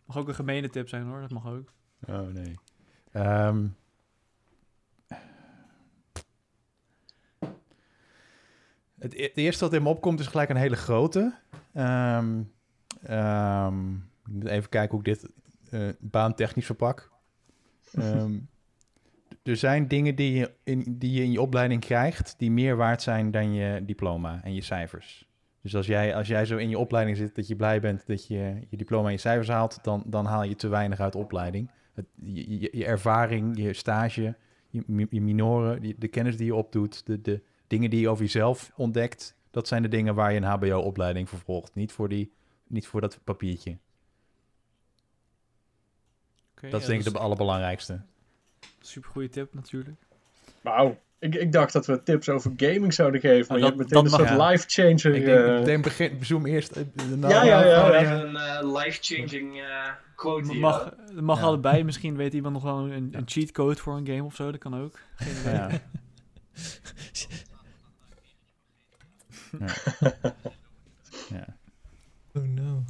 Mag 0.08 0.16
ook 0.16 0.28
een 0.28 0.34
gemene 0.34 0.70
tip 0.70 0.88
zijn 0.88 1.06
hoor, 1.06 1.20
dat 1.20 1.30
mag 1.30 1.46
ook. 1.46 1.72
Oh 2.06 2.26
nee. 2.26 2.54
Ehm. 3.12 3.66
het, 8.98 9.14
e- 9.14 9.22
het 9.22 9.36
eerste 9.36 9.64
wat 9.64 9.74
in 9.74 9.82
me 9.82 9.88
opkomt 9.88 10.20
is 10.20 10.26
gelijk 10.26 10.48
een 10.48 10.56
hele 10.56 10.76
grote. 10.76 11.34
Ehm, 11.72 12.42
ehm, 13.02 13.94
even 14.44 14.68
kijken 14.68 14.90
hoe 14.90 14.98
ik 14.98 15.04
dit 15.04 15.30
eh, 15.70 15.88
baantechnisch 15.98 16.66
verpak. 16.66 17.10
Er 19.42 19.56
zijn 19.56 19.88
dingen 19.88 20.14
die 20.14 20.32
je, 20.32 20.54
in, 20.64 20.98
die 20.98 21.12
je 21.12 21.22
in 21.22 21.32
je 21.32 21.40
opleiding 21.40 21.80
krijgt 21.80 22.34
die 22.38 22.50
meer 22.50 22.76
waard 22.76 23.02
zijn 23.02 23.30
dan 23.30 23.52
je 23.52 23.84
diploma 23.84 24.40
en 24.44 24.54
je 24.54 24.62
cijfers. 24.62 25.27
Dus 25.62 25.76
als 25.76 25.86
jij, 25.86 26.14
als 26.14 26.28
jij 26.28 26.44
zo 26.44 26.56
in 26.56 26.68
je 26.68 26.78
opleiding 26.78 27.16
zit 27.16 27.34
dat 27.34 27.46
je 27.46 27.56
blij 27.56 27.80
bent 27.80 28.06
dat 28.06 28.26
je 28.26 28.60
je 28.68 28.76
diploma 28.76 29.06
en 29.06 29.12
je 29.12 29.18
cijfers 29.18 29.48
haalt, 29.48 29.84
dan, 29.84 30.02
dan 30.06 30.24
haal 30.26 30.42
je 30.42 30.54
te 30.54 30.68
weinig 30.68 31.00
uit 31.00 31.12
de 31.12 31.18
opleiding. 31.18 31.70
Het, 31.92 32.06
je, 32.14 32.60
je, 32.60 32.68
je 32.72 32.84
ervaring, 32.84 33.58
je 33.58 33.72
stage, 33.72 34.36
je, 34.68 35.06
je 35.10 35.20
minoren, 35.20 35.80
die- 35.80 35.94
de 35.98 36.08
kennis 36.08 36.36
die 36.36 36.46
je 36.46 36.54
opdoet, 36.54 37.06
de, 37.06 37.20
de 37.20 37.42
dingen 37.66 37.90
die 37.90 38.00
je 38.00 38.08
over 38.08 38.22
jezelf 38.24 38.72
ontdekt, 38.76 39.36
dat 39.50 39.68
zijn 39.68 39.82
de 39.82 39.88
dingen 39.88 40.14
waar 40.14 40.32
je 40.32 40.36
een 40.40 40.44
HBO-opleiding 40.44 41.28
voor 41.28 41.38
volgt. 41.38 41.74
Niet 41.74 41.92
voor, 41.92 42.08
die, 42.08 42.32
niet 42.66 42.86
voor 42.86 43.00
dat 43.00 43.20
papiertje. 43.24 43.76
Oké, 46.56 46.68
dat 46.70 46.80
is 46.80 46.86
ja, 46.86 46.92
denk 46.92 47.06
ik 47.06 47.12
de 47.12 47.18
allerbelangrijkste. 47.18 48.00
Super 48.80 49.10
goede 49.10 49.28
tip 49.28 49.54
natuurlijk. 49.54 50.06
Wauw. 50.60 50.98
Ik, 51.20 51.34
ik 51.34 51.52
dacht 51.52 51.72
dat 51.72 51.86
we 51.86 52.02
tips 52.02 52.28
over 52.28 52.52
gaming 52.56 52.94
zouden 52.94 53.20
geven, 53.20 53.46
maar 53.48 53.56
Ah, 53.56 53.58
je 53.58 53.64
hebt 53.64 53.76
meteen 53.76 53.98
een 53.98 54.10
dat 54.10 54.28
soort 54.28 54.50
life-changer. 54.50 55.14
Ik 55.14 55.24
denk, 55.24 55.38
eh, 55.38 55.58
meteen 55.58 55.82
begin, 55.82 56.24
zoom 56.24 56.46
eerst. 56.46 56.70
eh, 56.70 56.82
de 56.94 57.16
Ja, 57.20 57.44
ja, 57.44 57.64
ja. 57.64 57.86
Oh, 57.86 57.92
ja. 57.92 58.00
even 58.00 58.28
een 58.28 58.36
eh, 58.36 58.74
life-changing 58.82 59.60
eh, 59.60 59.90
quote 60.16 60.50
hier. 60.52 60.60
mag, 60.60 60.94
mag 61.20 61.38
Ja. 61.38 61.44
allebei, 61.44 61.84
misschien 61.84 62.16
weet 62.16 62.32
iemand 62.34 62.54
nog 62.54 62.62
wel 62.62 62.78
een, 62.78 63.08
een 63.12 63.22
cheatcode 63.26 63.76
voor 63.76 63.96
een 63.96 64.06
game 64.06 64.24
of 64.24 64.34
zo, 64.34 64.50
dat 64.50 64.60
kan 64.60 64.80
ook. 64.82 64.98
Geen 65.16 65.40
idee. 65.40 65.52
Ja. 65.52 65.68
ja. 69.58 69.66
ja. 71.38 71.56
Oh 72.34 72.42
no. 72.42 72.84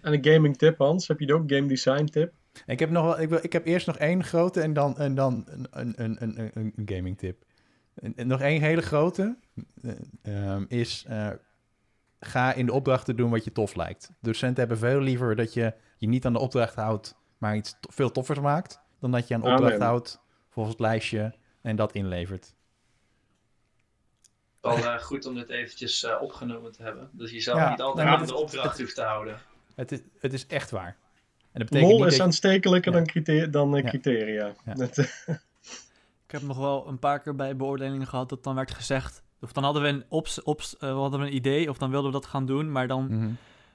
En 0.00 0.12
een 0.12 0.24
gaming 0.24 0.56
tip, 0.56 0.78
Hans. 0.78 1.08
Heb 1.08 1.20
je 1.20 1.34
ook? 1.34 1.42
Game 1.52 1.66
design 1.66 2.04
tip? 2.04 2.32
Ik 2.66 2.78
heb, 2.78 2.90
nog 2.90 3.04
wel, 3.04 3.20
ik, 3.20 3.28
wil, 3.28 3.38
ik 3.42 3.52
heb 3.52 3.66
eerst 3.66 3.86
nog 3.86 3.96
één 3.98 4.24
grote 4.24 4.60
en 4.60 4.72
dan, 4.72 4.96
en 4.98 5.14
dan 5.14 5.44
een, 5.48 5.66
een, 5.70 5.92
een, 5.96 6.16
een, 6.22 6.38
een, 6.54 6.72
een 6.76 6.88
gaming 6.96 7.18
tip. 7.18 7.44
En, 7.94 8.12
en 8.16 8.26
nog 8.26 8.40
één 8.40 8.60
hele 8.60 8.82
grote 8.82 9.36
eh, 9.82 9.92
ehm, 10.22 10.64
is... 10.68 11.04
eh, 11.08 11.28
ga 12.20 12.52
in 12.52 12.66
de 12.66 12.72
opdrachten 12.72 13.16
doen 13.16 13.30
wat 13.30 13.44
je 13.44 13.52
tof 13.52 13.74
lijkt. 13.74 14.10
Docenten 14.20 14.58
hebben 14.58 14.78
veel 14.78 15.00
liever 15.00 15.36
dat 15.36 15.54
je 15.54 15.74
je 15.96 16.08
niet 16.08 16.26
aan 16.26 16.32
de 16.32 16.38
opdracht 16.38 16.74
houdt... 16.74 17.14
maar 17.38 17.56
iets 17.56 17.76
to- 17.80 17.90
veel 17.92 18.10
toffers 18.12 18.38
maakt... 18.40 18.80
dan 19.00 19.10
dat 19.10 19.28
je 19.28 19.34
aan 19.34 19.40
de 19.40 19.50
opdracht 19.50 19.72
Amen. 19.74 19.86
houdt 19.86 20.20
volgens 20.48 20.74
het 20.74 20.84
lijstje 20.84 21.34
en 21.62 21.76
dat 21.76 21.92
inlevert. 21.92 22.54
Wel 24.60 24.76
eh, 24.76 24.98
goed 24.98 25.26
om 25.26 25.34
dit 25.34 25.48
eventjes 25.48 26.04
eh, 26.04 26.22
opgenomen 26.22 26.72
te 26.72 26.82
hebben. 26.82 27.10
Dus 27.12 27.30
je 27.30 27.40
zou 27.40 27.58
Ja, 27.58 27.70
niet 27.70 27.80
altijd 27.80 28.06
aan 28.08 28.26
de 28.26 28.34
opdracht 28.34 28.78
hoeft 28.78 28.94
te 28.94 29.02
houden. 29.02 29.38
Het 29.74 29.92
is, 29.92 30.00
het 30.20 30.32
is 30.32 30.46
echt 30.46 30.70
waar. 30.70 30.96
En 31.52 31.60
dat 31.60 31.68
betekent 31.70 31.98
niet 31.98 32.06
is 32.06 32.16
dat 32.16 32.26
aanstekelijker 32.26 32.92
dan, 32.92 33.06
criteria, 33.06 33.46
dan 33.46 33.74
Ja. 33.74 33.82
criteria. 33.88 34.54
Ja. 34.64 34.74
Dat, 34.74 34.96
Ik 36.32 36.38
heb 36.38 36.48
nog 36.48 36.56
wel 36.58 36.88
een 36.88 36.98
paar 36.98 37.20
keer 37.20 37.34
bij 37.34 37.56
beoordelingen 37.56 38.06
gehad 38.06 38.28
dat 38.28 38.44
dan 38.44 38.54
werd 38.54 38.70
gezegd... 38.74 39.22
Of 39.40 39.52
dan 39.52 39.64
hadden 39.64 39.82
we 39.82 39.88
een, 39.88 40.04
ops, 40.08 40.42
ops, 40.42 40.76
eh, 40.76 40.80
we 40.88 40.98
hadden 41.00 41.20
we 41.20 41.26
een 41.26 41.34
idee 41.34 41.70
of 41.70 41.78
dan 41.78 41.90
wilden 41.90 42.12
we 42.12 42.18
dat 42.20 42.26
gaan 42.26 42.46
doen, 42.46 42.72
maar 42.72 42.86
dan... 42.88 43.06
Mhm. 43.10 43.30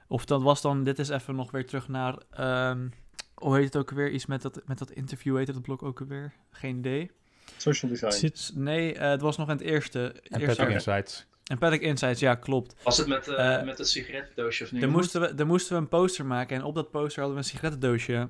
Of 0.08 0.24
dat 0.24 0.42
was 0.42 0.60
dan, 0.60 0.84
dit 0.84 0.98
is 0.98 1.08
even 1.08 1.36
nog 1.36 1.50
weer 1.50 1.66
terug 1.66 1.88
naar... 1.88 2.18
ehm, 2.30 2.88
hoe 3.34 3.56
heet 3.56 3.64
het 3.64 3.76
ook 3.76 3.90
weer? 3.90 4.10
Iets 4.10 4.26
met 4.26 4.42
dat, 4.42 4.60
met 4.66 4.78
dat 4.78 4.90
interview, 4.90 5.36
heet 5.36 5.46
het 5.46 5.56
dat 5.56 5.64
blok 5.64 5.82
ook 5.82 5.98
weer? 6.08 6.32
Geen 6.50 6.76
idee. 6.78 7.10
social 7.56 7.90
design. 7.90 8.10
Zit, 8.12 8.50
Nee, 8.54 8.94
eh, 8.94 9.10
het 9.10 9.20
was 9.20 9.36
nog 9.36 9.48
in 9.48 9.56
het 9.56 9.64
eerste. 9.64 10.12
En 10.12 10.40
eerste 10.40 10.56
Patrick 10.56 10.74
Insights. 10.74 11.26
En 11.44 11.58
Paddock 11.58 11.80
Insights, 11.80 12.20
ja, 12.20 12.34
klopt. 12.34 12.74
Was 12.82 12.96
het 12.96 13.06
met, 13.06 13.28
eh, 13.28 13.54
Eh, 13.54 13.64
met 13.64 13.78
het 13.78 13.88
sigarettendoosje 13.88 14.64
of 14.64 14.72
niet? 14.72 14.80
Daar 14.80 14.90
moesten, 14.90 15.20
we, 15.20 15.34
daar 15.34 15.46
moesten 15.46 15.72
we 15.76 15.82
een 15.82 15.88
poster 15.88 16.26
maken 16.26 16.56
en 16.56 16.62
op 16.64 16.74
dat 16.74 16.90
poster 16.90 17.22
hadden 17.22 17.32
we 17.38 17.44
een 17.44 17.48
sigarettendoosje. 17.50 18.28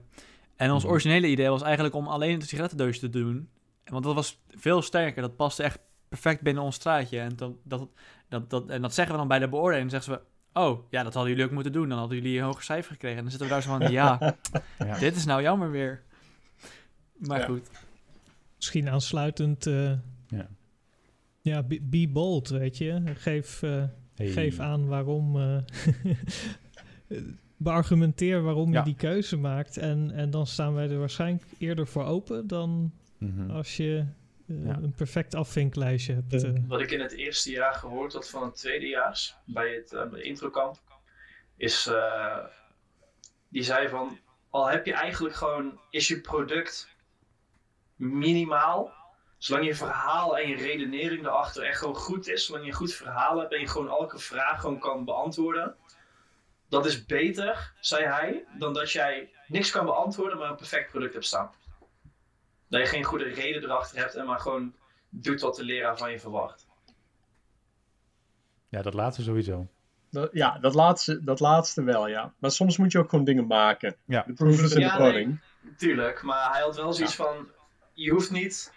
En 0.56 0.70
ons 0.70 0.82
Mhm. 0.82 0.92
originele 0.92 1.26
idee 1.26 1.48
was 1.48 1.62
eigenlijk 1.62 1.94
om 1.94 2.06
alleen 2.08 2.38
het 2.38 2.48
sigarettendoosje 2.48 3.00
te 3.00 3.10
doen. 3.10 3.48
Want 3.90 4.04
dat 4.04 4.14
was 4.14 4.40
veel 4.48 4.82
sterker, 4.82 5.22
dat 5.22 5.36
paste 5.36 5.62
echt 5.62 5.78
perfect 6.08 6.42
binnen 6.42 6.62
ons 6.62 6.74
straatje. 6.74 7.18
En 7.20 7.36
dat, 7.36 7.52
dat, 7.64 7.88
dat, 8.28 8.50
dat, 8.50 8.68
en 8.68 8.82
dat 8.82 8.94
zeggen 8.94 9.12
we 9.14 9.18
dan 9.20 9.28
bij 9.28 9.38
de 9.38 9.48
beoordeling. 9.48 9.90
Dan 9.90 10.00
zeggen 10.02 10.20
ze, 10.52 10.60
oh, 10.60 10.90
ja, 10.90 11.02
dat 11.02 11.14
hadden 11.14 11.30
jullie 11.32 11.46
ook 11.46 11.52
moeten 11.54 11.72
doen. 11.72 11.88
Dan 11.88 11.98
hadden 11.98 12.16
jullie 12.16 12.38
een 12.38 12.44
hoger 12.44 12.62
cijfer 12.62 12.92
gekregen. 12.92 13.16
En 13.16 13.22
dan 13.22 13.30
zitten 13.30 13.48
we 13.48 13.54
daar 13.54 13.62
zo 13.62 13.78
van, 13.78 13.90
ja, 14.00 14.36
Ja. 14.78 14.98
dit 14.98 15.16
is 15.16 15.24
nou 15.24 15.42
jammer 15.42 15.70
weer. 15.70 16.02
Maar 17.18 17.38
Ja. 17.38 17.44
goed. 17.46 17.70
Misschien 18.56 18.88
aansluitend, 18.88 19.66
eh, 19.66 19.92
Ja. 20.28 20.48
ja, 21.40 21.62
be, 21.62 21.80
be 21.82 22.08
bold, 22.08 22.48
weet 22.48 22.78
je. 22.78 23.02
Geef, 23.14 23.62
eh, 23.62 23.84
Hey. 24.14 24.26
geef 24.28 24.58
aan 24.58 24.86
waarom... 24.86 25.36
eh, 25.40 25.56
beargumenteer 27.56 28.42
waarom 28.42 28.72
Ja. 28.72 28.78
je 28.78 28.84
die 28.84 28.94
keuze 28.94 29.36
maakt. 29.36 29.76
En, 29.76 30.10
en 30.10 30.30
dan 30.30 30.46
staan 30.46 30.74
wij 30.74 30.90
er 30.90 30.98
waarschijnlijk 30.98 31.44
eerder 31.58 31.86
voor 31.86 32.04
open 32.04 32.46
dan 32.46 32.92
Mhm. 33.18 33.50
als 33.50 33.76
je 33.76 34.06
eh, 34.48 34.64
Ja. 34.64 34.74
een 34.76 34.92
perfect 34.92 35.34
afvinklijstje 35.34 36.14
hebt. 36.14 36.44
Eh. 36.44 36.50
Wat 36.66 36.80
ik 36.80 36.90
in 36.90 37.00
het 37.00 37.12
eerste 37.12 37.50
jaar 37.50 37.74
gehoord 37.74 38.12
had 38.12 38.30
van 38.30 38.42
het 38.42 38.56
tweedejaars 38.56 39.36
bij 39.44 39.74
het 39.74 39.92
eh, 39.92 40.24
introkamp, 40.24 40.76
is 41.56 41.86
eh, 41.86 42.38
die 43.48 43.62
zei 43.62 43.88
van, 43.88 44.18
al 44.50 44.68
heb 44.68 44.86
je 44.86 44.92
eigenlijk 44.92 45.34
gewoon, 45.34 45.80
is 45.90 46.08
je 46.08 46.20
product 46.20 46.88
minimaal, 47.96 48.92
zolang 49.38 49.66
je 49.66 49.74
verhaal 49.74 50.38
en 50.38 50.48
je 50.48 50.56
redenering 50.56 51.24
erachter 51.26 51.62
echt 51.64 51.78
gewoon 51.78 51.94
goed 51.94 52.28
is, 52.28 52.46
zolang 52.46 52.64
je 52.64 52.70
een 52.70 52.76
goed 52.76 52.94
verhaal 52.94 53.38
hebt 53.38 53.52
en 53.52 53.60
je 53.60 53.68
gewoon 53.68 53.88
elke 53.88 54.18
vraag 54.18 54.60
gewoon 54.60 54.78
kan 54.78 55.04
beantwoorden, 55.04 55.76
dat 56.68 56.86
is 56.86 57.06
beter, 57.06 57.72
zei 57.80 58.04
hij, 58.04 58.44
dan 58.58 58.72
dat 58.72 58.90
jij 58.92 59.30
niks 59.46 59.70
kan 59.70 59.84
beantwoorden, 59.84 60.38
maar 60.38 60.50
een 60.50 60.56
perfect 60.56 60.90
product 60.90 61.12
hebt 61.12 61.24
staan. 61.26 61.50
Dat 62.68 62.80
je 62.80 62.86
geen 62.86 63.04
goede 63.04 63.24
reden 63.24 63.62
erachter 63.62 63.98
hebt 63.98 64.14
en 64.14 64.26
maar 64.26 64.40
gewoon 64.40 64.74
doet 65.08 65.40
wat 65.40 65.56
de 65.56 65.64
leraar 65.64 65.98
van 65.98 66.10
je 66.10 66.18
verwacht. 66.20 66.66
Ja, 68.68 68.82
dat 68.82 68.94
laatste 68.94 69.22
sowieso. 69.22 69.68
Dat- 70.10 70.30
ja, 70.32 70.58
dat 70.58 70.74
laatste, 70.74 71.24
dat 71.24 71.40
laatste 71.40 71.82
wel, 71.82 72.06
ja. 72.08 72.34
Maar 72.38 72.50
soms 72.50 72.76
moet 72.76 72.92
je 72.92 72.98
ook 72.98 73.08
gewoon 73.10 73.24
dingen 73.24 73.46
maken. 73.46 73.96
Ja. 74.04 74.22
De 74.26 74.32
proof 74.32 74.62
is 74.62 74.72
in 74.72 74.80
nee. 74.80 74.96
pudding. 74.96 75.40
Tuurlijk, 75.76 76.22
maar 76.22 76.52
hij 76.52 76.60
had 76.60 76.76
wel 76.76 76.92
zoiets 76.92 77.14
van: 77.14 77.48
je 77.92 78.10
hoeft 78.10 78.30
niet. 78.30 78.72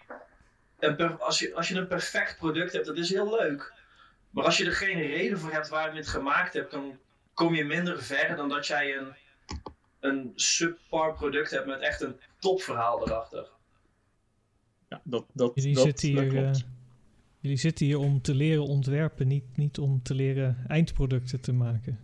Een 0.79 0.95
per- 0.95 1.17
als, 1.17 1.39
je, 1.39 1.55
als 1.55 1.67
je 1.67 1.75
een 1.75 1.87
perfect 1.87 2.37
product 2.37 2.73
hebt, 2.73 2.85
dat 2.85 2.97
is 2.97 3.09
heel 3.09 3.29
leuk. 3.39 3.73
Maar 4.29 4.45
als 4.45 4.57
je 4.57 4.65
er 4.65 4.71
geen 4.75 5.01
reden 5.01 5.39
voor 5.39 5.51
hebt 5.51 5.69
waarom 5.69 5.93
je 5.93 5.99
het 5.99 6.09
gemaakt 6.09 6.53
hebt, 6.53 6.71
dan 6.71 6.99
kom 7.33 7.55
je 7.55 7.65
minder 7.65 8.03
ver 8.03 8.35
dan 8.35 8.49
dat 8.49 8.67
jij 8.67 8.97
een, 8.97 9.15
een 9.99 10.31
subpar 10.35 11.13
product 11.13 11.51
hebt 11.51 11.65
met 11.65 11.79
echt 11.79 12.01
een 12.01 12.19
topverhaal 12.39 13.07
erachter. 13.07 13.47
Ja, 14.91 15.01
dat, 15.03 15.25
dat, 15.33 15.51
Jullie, 15.55 15.75
dat, 15.75 15.83
zitten 15.83 16.15
dat 16.15 16.23
hier, 16.23 16.35
eh, 16.35 16.41
klopt. 16.41 16.65
jullie 17.39 17.57
zitten 17.57 17.85
hier 17.85 17.97
om 17.97 18.21
te 18.21 18.35
leren 18.35 18.63
ontwerpen, 18.63 19.27
niet, 19.27 19.57
niet 19.57 19.79
om 19.79 20.01
te 20.01 20.13
leren 20.13 20.57
eindproducten 20.67 21.41
te 21.41 21.53
maken. 21.53 21.99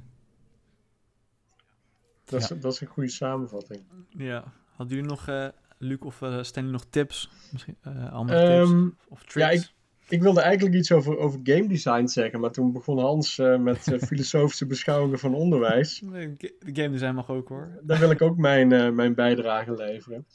dat, 2.26 2.42
is, 2.42 2.48
dat 2.48 2.74
is 2.74 2.82
een 2.82 2.88
goede 2.88 3.10
samenvatting. 3.10 3.84
Ja. 4.10 4.54
Hadden 4.70 4.96
jullie 4.96 5.12
nog, 5.12 5.28
eh 5.28 5.48
Luc 5.80 6.00
of 6.00 6.22
uh, 6.22 6.44
Stanley, 6.44 6.72
nog 6.72 6.86
tips? 6.90 7.30
Misschien 7.52 7.78
eh, 7.82 8.14
andere 8.14 8.40
tips 8.40 8.72
Ehm, 8.72 8.90
of 9.08 9.24
tricks? 9.24 9.64
ja, 9.64 9.72
ik 10.10 10.22
wilde 10.22 10.42
eigenlijk 10.42 10.76
iets 10.76 10.92
over, 10.92 11.18
over 11.18 11.40
game 11.44 11.68
design 11.68 12.08
zeggen, 12.08 12.40
maar 12.40 12.52
toen 12.52 12.72
begon 12.72 13.00
Hans 13.00 13.40
eh, 13.40 13.58
met 13.58 13.92
eh, 13.94 14.00
filosofische 14.08 14.66
beschouwingen 14.66 15.20
van 15.20 15.34
onderwijs. 15.34 16.00
De 16.00 16.50
game 16.74 16.90
design 16.90 17.14
mag 17.14 17.30
ook 17.30 17.48
hoor. 17.48 17.80
Daar 17.84 18.00
wil 18.00 18.12
ik 18.12 18.22
ook 18.22 18.38
mijn, 18.38 18.72
eh, 18.72 18.90
mijn 18.90 19.16
bijdrage 19.16 19.76
leveren. 19.76 20.26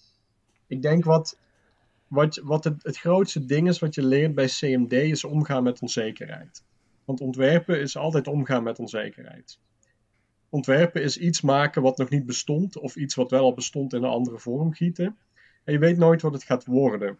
Ik 0.67 0.83
denk 0.83 1.05
wat, 1.05 1.39
wat, 2.13 2.37
wat 2.37 2.65
het, 2.65 2.97
grootste 2.97 3.45
ding 3.45 3.69
is 3.69 3.79
wat 3.79 3.95
je 3.95 4.07
leert 4.07 4.35
bij 4.35 4.47
CMD 4.47 4.93
is 4.93 5.25
omgaan 5.25 5.63
met 5.63 5.81
onzekerheid. 5.81 6.65
Want 7.05 7.21
ontwerpen 7.21 7.81
is 7.81 7.97
altijd 7.97 8.27
omgaan 8.27 8.63
met 8.63 8.79
onzekerheid. 8.79 9.59
Ontwerpen 10.49 11.03
is 11.03 11.19
iets 11.19 11.41
maken 11.41 11.83
wat 11.83 11.99
nog 11.99 12.09
niet 12.09 12.27
bestond, 12.27 12.79
of 12.79 12.97
iets 12.97 13.15
wat 13.15 13.31
wel 13.31 13.45
al 13.45 13.55
bestond 13.55 13.93
in 13.93 14.03
een 14.03 14.11
andere 14.11 14.39
vorm 14.39 14.73
gieten. 14.73 15.17
En 15.65 15.73
je 15.73 15.79
weet 15.79 15.97
nooit 15.97 16.23
wat 16.23 16.33
het 16.33 16.45
gaat 16.45 16.65
worden. 16.65 17.19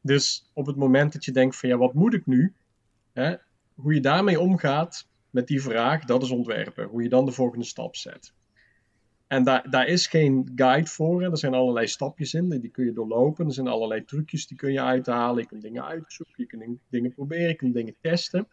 Dus 0.00 0.50
op 0.52 0.66
het 0.66 0.76
moment 0.76 1.12
dat 1.12 1.24
je 1.24 1.32
denkt 1.32 1.56
van 1.56 1.68
ja, 1.68 1.76
wat 1.76 1.94
moet 1.94 2.14
ik 2.14 2.26
nu? 2.26 2.54
Hè, 3.12 3.34
hoe 3.74 3.94
je 3.94 4.00
daarmee 4.00 4.40
omgaat 4.40 5.08
met 5.30 5.46
die 5.46 5.62
vraag, 5.62 6.04
dat 6.04 6.22
is 6.22 6.30
ontwerpen. 6.30 6.86
Hoe 6.86 7.02
je 7.02 7.08
dan 7.08 7.24
de 7.24 7.32
volgende 7.32 7.64
stap 7.64 7.96
zet. 7.96 8.32
En 9.30 9.44
daar, 9.44 9.70
daar 9.70 9.86
is 9.86 10.06
geen 10.06 10.52
guide 10.54 10.88
voor. 10.88 11.22
Hè. 11.22 11.30
Er 11.30 11.38
zijn 11.38 11.54
allerlei 11.54 11.86
stapjes 11.86 12.34
in, 12.34 12.48
die 12.48 12.70
kun 12.70 12.84
je 12.84 12.92
doorlopen. 12.92 13.46
Er 13.46 13.52
zijn 13.52 13.66
allerlei 13.66 14.04
trucjes 14.04 14.46
die 14.46 14.56
kun 14.56 14.72
je 14.72 14.80
uithalen. 14.80 15.42
Je 15.42 15.48
kunt 15.48 15.62
dingen 15.62 15.84
uitzoeken, 15.84 16.34
je 16.36 16.46
kunt 16.46 16.78
dingen 16.88 17.14
proberen, 17.14 17.48
je 17.48 17.54
kunt 17.54 17.74
dingen 17.74 17.94
testen. 18.00 18.48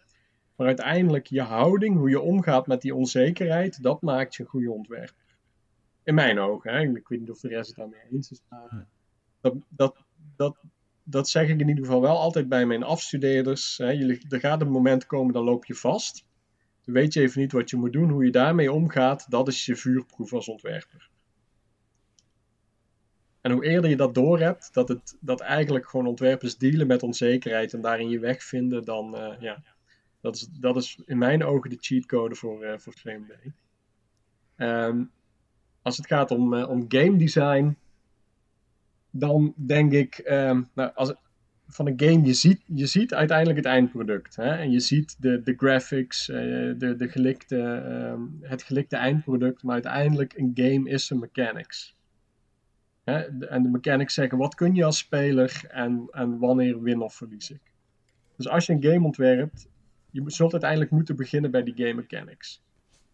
Maar 0.56 0.68
uiteindelijk 0.68 1.28
je 1.28 1.42
houding, 1.42 1.98
hoe 1.98 2.10
je 2.10 2.22
omgaat 2.22 2.68
met 2.68 2.82
die 2.82 2.96
onzekerheid, 2.96 3.84
dat 3.84 4.02
maakt 4.02 4.36
je 4.36 4.44
een 4.44 4.50
goede 4.50 4.72
ontwerper. 4.72 5.26
In 6.04 6.16
mijn 6.16 6.40
ogen. 6.40 6.74
Hè. 6.74 6.82
Ik 6.82 7.08
weet 7.08 7.20
niet 7.20 7.30
of 7.30 7.40
de 7.40 7.48
rest 7.48 7.68
het 7.68 7.78
daarmee 7.78 8.02
eens 8.12 8.32
is. 8.32 8.42
Maar 8.50 8.88
dat, 9.42 9.56
dat, 9.70 10.04
dat, 10.36 10.58
dat 11.04 11.30
zeg 11.30 11.50
ik 11.50 11.60
in 11.60 11.70
ieder 11.70 11.86
geval 11.86 12.02
wel 12.02 12.18
altijd 12.18 12.50
bij 12.50 12.66
mijn 12.66 12.84
afstudeerders. 12.84 13.78
Hè. 13.78 13.90
Je, 13.90 14.26
er 14.30 14.40
gaat 14.40 14.62
een 14.62 14.72
moment 14.72 15.06
komen, 15.06 15.34
dan 15.34 15.44
loop 15.44 15.66
je 15.66 15.76
vast. 15.76 16.27
Weet 16.88 17.14
je 17.14 17.22
even 17.22 17.42
niet 17.42 17.52
wat 17.52 17.70
je 17.70 17.78
moet 17.78 17.94
doen. 17.94 18.10
Hoe 18.10 18.26
je 18.26 18.32
daarmee 18.32 18.72
omgaat, 18.72 19.26
dat 19.30 19.48
is 19.48 19.66
je 19.66 19.76
vuurproef 19.76 20.34
als 20.34 20.48
ontwerper. 20.48 21.10
En 23.42 23.52
hoe 23.52 23.66
eerder 23.66 23.90
je 23.90 23.96
dat 23.96 24.14
door 24.14 24.40
hebt, 24.40 24.74
dat, 24.74 24.88
het, 24.88 25.18
dat 25.20 25.40
eigenlijk 25.40 25.90
gewoon 25.90 26.08
ontwerpers 26.08 26.58
dealen 26.58 26.88
met 26.88 27.04
onzekerheid 27.04 27.74
en 27.74 27.82
daarin 27.82 28.10
je 28.10 28.20
weg 28.20 28.44
vinden, 28.44 28.86
dan 28.86 29.16
uh, 29.16 29.34
ja, 29.40 29.64
dat 30.22 30.36
is, 30.36 30.48
dat 30.52 30.76
is 30.76 31.00
in 31.06 31.18
mijn 31.18 31.44
ogen 31.44 31.70
de 31.70 31.78
cheatcode 31.80 32.36
voor, 32.36 32.66
uh, 32.66 32.78
voor 32.78 32.94
CMD. 32.94 33.34
Um, 34.58 35.12
als 35.82 35.98
het 35.98 36.08
gaat 36.08 36.32
om, 36.32 36.54
uh, 36.54 36.70
om 36.70 36.86
game 36.88 37.18
design, 37.18 37.78
dan 39.10 39.54
denk 39.56 39.92
ik, 39.92 40.22
um, 40.26 40.70
nou, 40.74 40.92
als, 40.96 41.14
van 41.68 41.88
een 41.88 42.00
game, 42.00 42.26
je 42.26 42.34
ziet, 42.34 42.62
je 42.66 42.86
ziet 42.86 43.14
uiteindelijk 43.14 43.58
het 43.58 43.68
eindproduct. 43.68 44.36
Hè? 44.36 44.56
En 44.56 44.72
je 44.72 44.80
ziet 44.80 45.22
de, 45.22 45.42
de 45.44 45.54
graphics, 45.58 46.30
uh, 46.30 46.38
de, 46.78 46.96
de 46.98 47.10
gelikte, 47.10 47.58
um, 48.14 48.38
het 48.42 48.64
gelikte 48.64 48.96
eindproduct. 48.96 49.64
Maar 49.64 49.74
uiteindelijk 49.74 50.34
een 50.38 50.52
game 50.54 50.90
is 50.90 51.10
een 51.10 51.20
mechanics. 51.20 51.96
Hè? 53.04 53.46
En 53.48 53.64
de 53.64 53.70
mechanics 53.70 54.14
zeggen, 54.14 54.38
wat 54.38 54.56
kun 54.56 54.76
je 54.76 54.84
als 54.84 54.98
speler 54.98 55.62
en, 55.68 56.08
en 56.12 56.38
wanneer 56.38 56.82
win 56.82 57.02
of 57.02 57.16
verlies 57.16 57.52
ik. 57.52 57.62
Dus 58.36 58.48
als 58.48 58.66
je 58.66 58.74
een 58.74 58.84
game 58.84 59.06
ontwerpt, 59.06 59.68
je 60.12 60.24
zult 60.26 60.52
uiteindelijk 60.52 60.92
moeten 60.92 61.16
beginnen 61.16 61.52
bij 61.52 61.64
die 61.64 61.76
game 61.76 61.94
mechanics. 61.94 62.66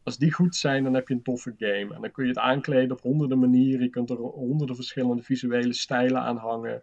Als 0.03 0.17
die 0.17 0.31
goed 0.31 0.55
zijn, 0.55 0.83
dan 0.83 0.93
heb 0.93 1.07
je 1.07 1.13
een 1.13 1.21
toffe 1.21 1.53
game. 1.57 1.95
En 1.95 2.01
dan 2.01 2.11
kun 2.11 2.23
je 2.23 2.29
het 2.29 2.39
aankleden 2.39 2.91
op 2.91 3.01
honderden 3.01 3.39
manieren. 3.39 3.83
Je 3.83 3.89
kunt 3.89 4.09
er 4.09 4.17
honderden 4.17 4.75
verschillende 4.75 5.23
visuele 5.23 5.73
stijlen 5.73 6.21
aan 6.21 6.37
hangen. 6.37 6.81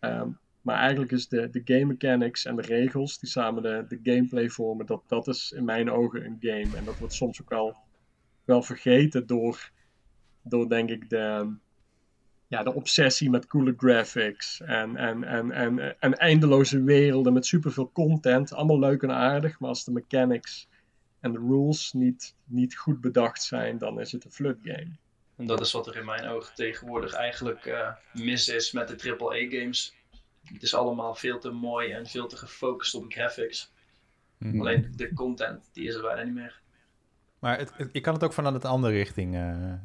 Um, 0.00 0.38
maar 0.64 0.76
eigenlijk 0.76 1.12
is 1.12 1.28
de, 1.28 1.50
de 1.50 1.62
game 1.64 1.84
mechanics 1.84 2.44
en 2.44 2.56
de 2.56 2.62
regels 2.62 3.18
die 3.18 3.28
samen 3.28 3.62
de, 3.62 3.84
de 3.88 4.12
gameplay 4.12 4.48
vormen, 4.48 4.86
dat, 4.86 5.02
dat 5.06 5.28
is 5.28 5.52
in 5.52 5.64
mijn 5.64 5.90
ogen 5.90 6.24
een 6.24 6.36
game. 6.40 6.76
En 6.76 6.84
dat 6.84 6.98
wordt 6.98 7.14
soms 7.14 7.42
ook 7.42 7.48
wel, 7.48 7.76
wel 8.44 8.62
vergeten 8.62 9.26
door, 9.26 9.70
door 10.42 10.68
denk 10.68 10.90
ik 10.90 11.10
de, 11.10 11.54
ja, 12.46 12.62
de 12.62 12.74
obsessie 12.74 13.30
met 13.30 13.46
coole 13.46 13.74
graphics 13.76 14.60
en, 14.60 14.96
en, 14.96 15.24
en, 15.24 15.50
en, 15.50 16.00
en 16.00 16.14
eindeloze 16.14 16.82
werelden 16.82 17.32
met 17.32 17.46
superveel 17.46 17.92
content. 17.92 18.52
Allemaal 18.52 18.78
leuk 18.78 19.02
en 19.02 19.12
aardig, 19.12 19.60
maar 19.60 19.68
als 19.68 19.84
de 19.84 19.92
mechanics 19.92 20.68
en 21.20 21.32
de 21.32 21.38
rules 21.38 21.92
niet, 21.92 22.34
niet 22.44 22.76
goed 22.76 23.00
bedacht 23.00 23.42
zijn, 23.42 23.78
dan 23.78 24.00
is 24.00 24.12
het 24.12 24.24
een 24.24 24.32
flut 24.32 24.58
game. 24.62 24.96
En 25.36 25.46
dat 25.46 25.60
is 25.60 25.72
wat 25.72 25.86
er 25.86 25.96
in 25.96 26.04
mijn 26.04 26.26
ogen 26.26 26.54
tegenwoordig 26.54 27.12
eigenlijk 27.12 27.64
uh, 27.64 27.92
mis 28.12 28.48
is 28.48 28.72
met 28.72 28.88
de 28.88 29.16
AAA-games. 29.18 29.94
Het 30.44 30.62
is 30.62 30.74
allemaal 30.74 31.14
veel 31.14 31.38
te 31.38 31.50
mooi 31.50 31.90
en 31.90 32.06
veel 32.06 32.26
te 32.26 32.36
gefocust 32.36 32.94
op 32.94 33.04
graphics. 33.08 33.72
Mm 34.38 34.50
-hmm. 34.50 34.60
Alleen 34.60 34.92
de 34.96 35.12
content, 35.12 35.70
die 35.72 35.86
is 35.86 35.94
er 35.94 36.02
bijna 36.02 36.22
niet 36.22 36.34
meer. 36.34 36.62
Maar 37.38 37.58
het, 37.58 37.72
het, 37.76 37.88
je 37.92 38.00
kan 38.00 38.14
het 38.14 38.24
ook 38.24 38.32
vanuit 38.32 38.54
een 38.54 38.70
andere 38.70 38.92
richting. 38.92 39.34
Uh, 39.34 39.40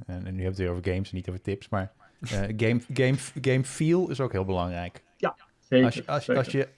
en 0.05 0.24
nu 0.24 0.30
heb 0.30 0.36
je 0.38 0.43
het 0.43 0.57
weer 0.57 0.70
over 0.70 0.84
games 0.84 1.10
en 1.10 1.16
niet 1.16 1.30
over 1.30 1.41
tips. 1.41 1.70
Maar 1.70 1.93
uh, 2.20 2.32
game, 2.32 2.82
game, 2.93 3.18
game 3.41 3.64
feel 3.64 4.10
is 4.10 4.20
ook 4.20 4.32
heel 4.32 4.45
belangrijk. 4.45 5.03
Ja, 5.18 5.36
zeker. 5.60 5.86
Als 5.86 5.95
je, 5.95 6.05
als, 6.05 6.26
je, 6.26 6.36
als 6.36 6.51
je, 6.51 6.70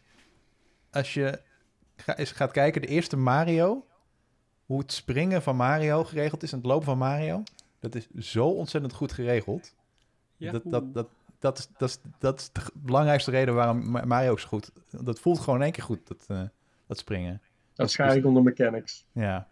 als 0.92 1.14
je 1.14 1.42
ga, 1.96 2.18
eens 2.18 2.32
gaat 2.32 2.52
kijken, 2.52 2.82
de 2.82 2.88
eerste 2.88 3.18
Mario... 3.18 3.86
hoe 4.66 4.80
het 4.80 4.92
springen 4.92 5.42
van 5.42 5.56
Mario 5.56 6.04
geregeld 6.04 6.44
is 6.44 6.52
en 6.52 6.58
het 6.58 6.68
lopen 6.68 6.86
van 6.86 6.98
Mario... 6.98 7.44
dat 7.80 7.96
is 7.96 8.10
zo 8.10 8.48
ontzettend 8.48 8.94
goed 8.94 9.12
geregeld. 9.12 9.76
Ja, 10.38 10.52
dat, 10.52 10.62
dat, 10.66 10.94
dat, 10.94 11.10
dat 11.42 11.58
is, 11.58 11.68
dat, 11.78 11.90
is, 11.90 12.00
dat 12.20 12.40
is 12.40 12.50
de 12.52 12.62
belangrijkste 12.74 13.32
reden 13.32 13.54
waarom 13.54 13.92
Mario 14.08 14.32
ook 14.32 14.40
zo 14.40 14.48
goed... 14.48 14.72
Dat 14.90 15.20
voelt 15.20 15.40
gewoon 15.40 15.56
in 15.56 15.62
één 15.62 15.72
keer 15.72 15.84
goed, 15.84 16.08
dat, 16.08 16.26
uh, 16.32 16.42
dat 16.88 16.98
springen. 16.98 17.42
Waarschijnlijk 17.76 18.26
onder 18.26 18.44
mechanics. 18.44 19.06
Ja. 19.12 19.48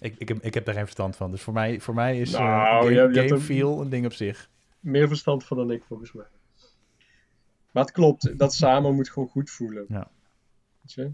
ik, 0.00 0.14
ik, 0.18 0.28
heb, 0.28 0.38
ik 0.42 0.54
heb 0.54 0.64
daar 0.64 0.74
geen 0.74 0.84
verstand 0.84 1.16
van. 1.16 1.30
Dus 1.30 1.42
voor 1.42 1.52
mij, 1.52 1.80
voor 1.80 1.94
mij 1.94 2.20
is 2.20 2.32
eh, 2.32 2.40
Nou, 2.40 2.94
game, 3.14 3.40
feel 3.40 3.80
een 3.80 3.88
ding 3.88 4.06
op 4.06 4.12
zich. 4.12 4.50
Meer 4.80 5.08
verstand 5.08 5.44
van 5.44 5.56
dan 5.56 5.70
ik, 5.70 5.84
volgens 5.84 6.12
mij. 6.12 6.26
Maar 7.70 7.82
het 7.84 7.92
klopt, 7.92 8.38
dat 8.38 8.54
samen 8.54 8.94
moet 8.94 9.10
gewoon 9.10 9.28
goed 9.28 9.50
voelen. 9.50 9.84
Ja. 9.88 10.10
Weet 10.80 10.92
je? 10.92 11.12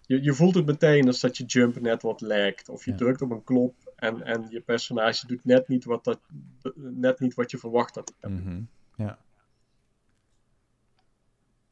Je, 0.00 0.22
je 0.22 0.34
voelt 0.34 0.54
het 0.54 0.66
meteen 0.66 1.06
als 1.06 1.20
dat 1.20 1.36
je 1.36 1.44
jump 1.44 1.80
net 1.80 2.02
wat 2.02 2.20
lagt. 2.20 2.68
Of 2.68 2.84
je 2.84 2.90
Ja. 2.90 2.96
drukt 2.96 3.22
op 3.22 3.30
een 3.30 3.44
knop 3.44 3.74
en, 3.98 4.22
en 4.22 4.46
je 4.50 4.60
personage 4.60 5.26
doet 5.26 5.44
net 5.44 5.68
niet 5.68 5.84
wat, 5.84 6.04
dat, 6.04 6.20
net 6.74 7.20
niet 7.20 7.34
wat 7.34 7.50
je 7.50 7.58
verwacht 7.58 7.94
dat 7.94 8.14
hij 8.20 8.30
doen. 8.30 8.40
Mhm. 8.42 8.62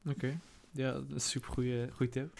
Oké. 0.09 0.39
Ja, 0.70 0.93
dat 0.93 1.05
is 1.09 1.14
een 1.14 1.20
super 1.20 1.53
goede 1.53 2.11
tip. 2.11 2.39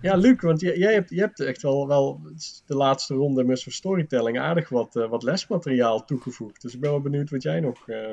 Ja, 0.00 0.16
Luc, 0.16 0.40
want 0.40 0.60
jij, 0.60 0.78
jij 0.78 0.92
hebt, 0.92 1.10
je 1.10 1.20
hebt 1.20 1.40
echt 1.40 1.62
wel, 1.62 1.86
wel 1.86 2.20
de 2.66 2.74
laatste 2.74 3.14
ronde 3.14 3.44
met 3.44 3.58
zo'n 3.58 3.72
storytelling 3.72 4.38
aardig 4.38 4.68
wat, 4.68 4.96
eh, 4.96 5.08
wat 5.08 5.22
lesmateriaal 5.22 6.04
toegevoegd. 6.04 6.62
Dus 6.62 6.74
ik 6.74 6.80
ben 6.80 6.90
wel 6.90 7.00
benieuwd 7.00 7.30
wat 7.30 7.42
jij 7.42 7.60
nog 7.60 7.88
eh, 7.88 8.12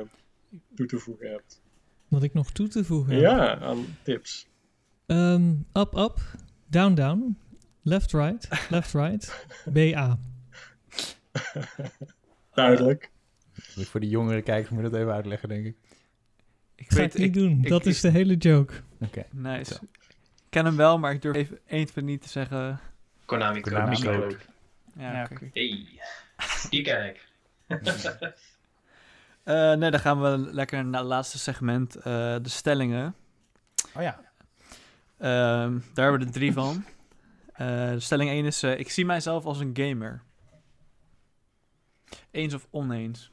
toe 0.74 0.86
te 0.86 0.98
voegen 0.98 1.30
hebt. 1.30 1.62
Wat 2.08 2.22
ik 2.22 2.34
nog 2.34 2.50
toe 2.50 2.68
te 2.68 2.84
voegen 2.84 3.12
heb. 3.12 3.22
Ja, 3.22 3.58
aan 3.58 3.84
tips. 4.02 4.48
Ehm, 5.06 5.50
up, 5.72 5.96
up, 5.96 6.20
down, 6.66 6.94
down, 6.94 7.38
left, 7.82 8.12
right, 8.12 8.48
left, 8.70 8.92
right, 8.92 9.46
BA. 9.72 10.18
Duidelijk. 12.54 13.10
Voor 13.76 14.00
de 14.00 14.08
jongere 14.08 14.42
kijkers 14.42 14.68
moet 14.70 14.84
ik 14.84 14.90
dat 14.90 15.00
even 15.00 15.12
uitleggen, 15.12 15.48
denk 15.48 15.66
ik. 15.66 15.76
Ik 16.74 16.92
Ga 16.92 17.02
ik 17.02 17.14
niet 17.14 17.34
doen. 17.34 17.58
ik- 17.62 17.68
dat 17.68 17.80
ik- 17.80 17.86
is 17.92 18.00
de 18.00 18.10
hele 18.10 18.36
joke. 18.36 18.74
Oké. 19.00 19.24
Nice. 19.30 19.74
Ik 19.74 20.50
ken 20.50 20.64
hem 20.64 20.76
wel, 20.76 20.98
maar 20.98 21.12
ik 21.12 21.22
durf 21.22 21.36
even 21.36 21.58
één 21.66 21.88
van 21.88 22.04
niet 22.04 22.22
te 22.22 22.28
zeggen. 22.28 22.80
Konami 23.24 23.60
Konami 23.60 23.94
Code. 23.96 24.18
Code. 24.20 24.36
Ja, 24.96 25.12
Ja, 25.12 25.28
oké. 25.32 25.50
Hey, 25.52 25.86
die 26.70 26.82
kijk. 26.82 27.28
Eh, 29.44 29.72
nee, 29.74 29.90
dan 29.90 30.00
gaan 30.00 30.20
we 30.22 30.38
lekker 30.52 30.84
naar 30.84 31.00
het 31.00 31.08
laatste 31.08 31.38
segment, 31.38 31.96
eh, 31.96 32.02
de 32.42 32.48
stellingen. 32.48 33.14
Oh 33.96 34.02
ja. 34.02 34.20
Ehm, 35.18 35.78
daar 35.94 36.04
hebben 36.04 36.18
we 36.20 36.26
er 36.26 36.32
drie 36.32 36.52
van. 36.52 36.84
Eh, 37.52 37.92
stelling 37.98 38.30
1 38.30 38.44
is, 38.44 38.62
eh, 38.62 38.78
ik 38.78 38.90
zie 38.90 39.04
mijzelf 39.06 39.44
als 39.44 39.58
een 39.60 39.70
gamer. 39.74 40.22
Eens 42.30 42.54
of 42.54 42.66
oneens? 42.70 43.32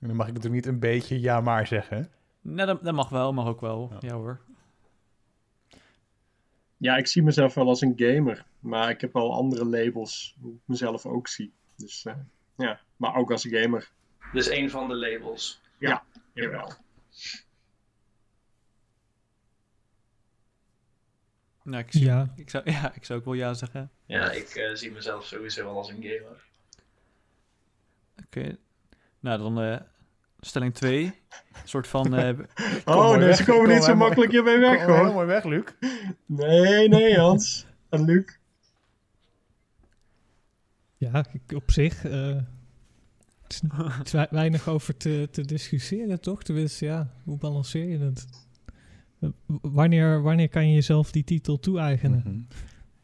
En 0.00 0.06
dan 0.08 0.16
mag 0.16 0.26
ik 0.26 0.32
natuurlijk 0.32 0.64
niet 0.64 0.74
een 0.74 0.80
beetje 0.80 1.20
ja 1.20 1.40
maar 1.40 1.66
zeggen. 1.66 2.10
Nee, 2.40 2.66
dat, 2.66 2.84
dat 2.84 2.94
mag 2.94 3.08
wel, 3.08 3.32
mag 3.32 3.46
ook 3.46 3.60
wel. 3.60 3.88
Ja. 3.90 4.08
Ja, 4.08 4.14
hoor. 4.14 4.40
Ja, 6.76 6.96
ik 6.96 7.06
zie 7.06 7.22
mezelf 7.22 7.54
wel 7.54 7.68
als 7.68 7.80
een 7.80 7.94
gamer. 7.96 8.44
Maar 8.60 8.90
ik 8.90 9.00
heb 9.00 9.12
wel 9.12 9.34
andere 9.34 9.64
labels 9.64 10.36
hoe 10.40 10.52
ik 10.52 10.60
mezelf 10.64 11.06
ook 11.06 11.28
zie. 11.28 11.52
Dus 11.76 12.04
eh, 12.04 12.14
ja, 12.56 12.80
maar 12.96 13.14
ook 13.14 13.30
als 13.30 13.46
gamer. 13.50 13.90
Dus 14.32 14.50
een 14.50 14.70
van 14.70 14.88
de 14.88 14.94
labels. 14.94 15.60
Jawel. 16.32 16.72
Nou, 21.70 21.82
ik, 21.82 21.92
zie, 21.92 22.04
Ja. 22.04 22.32
ik, 22.36 22.50
zou, 22.50 22.70
ja, 22.70 22.94
ik 22.94 23.04
zou 23.04 23.18
ook 23.18 23.24
wel 23.24 23.34
ja 23.34 23.54
zeggen. 23.54 23.90
Ja, 24.06 24.30
ik 24.30 24.48
eh, 24.48 24.74
zie 24.74 24.90
mezelf 24.90 25.26
sowieso 25.26 25.64
wel 25.64 25.76
als 25.76 25.88
een 25.90 26.02
gamer. 26.02 26.44
Oké. 28.26 28.56
Nou, 29.20 29.38
dan 29.38 29.60
eh, 29.60 29.80
stelling 30.40 30.74
2. 30.74 31.04
Een 31.04 31.12
soort 31.64 31.86
van... 31.86 32.14
eh, 32.14 32.38
Oh, 32.84 33.16
nee, 33.16 33.34
ze 33.34 33.44
komen 33.44 33.62
Kom 33.64 33.72
niet 33.72 33.82
zo 33.82 33.86
helemaal- 33.86 33.96
makkelijk 33.96 34.32
hiermee 34.32 34.58
weg 34.58 34.84
Kom 34.84 34.94
hoor. 34.94 35.12
mooi 35.12 35.26
weg, 35.26 35.44
Luc. 35.44 35.64
Nee, 36.26 36.88
nee, 36.88 37.18
Hans. 37.18 37.66
En 37.88 38.04
Luc. 38.04 38.38
Ja, 40.96 41.24
op 41.54 41.70
zich. 41.70 42.04
eh, 42.04 42.36
het 43.42 43.62
is, 44.14 44.26
weinig 44.30 44.68
over 44.68 44.96
te, 44.96 45.28
te 45.30 45.44
discussiëren, 45.44 46.20
toch? 46.20 46.42
Tenminste, 46.42 46.84
ja, 46.84 47.10
hoe 47.24 47.36
balanceer 47.38 47.84
je 47.88 47.98
het? 47.98 48.26
Wanneer, 49.62 50.22
wanneer 50.22 50.48
kan 50.48 50.68
je 50.68 50.74
jezelf 50.74 51.10
die 51.10 51.24
titel 51.24 51.58
toe-eigenen? 51.60 52.22
Mhm. 52.24 52.38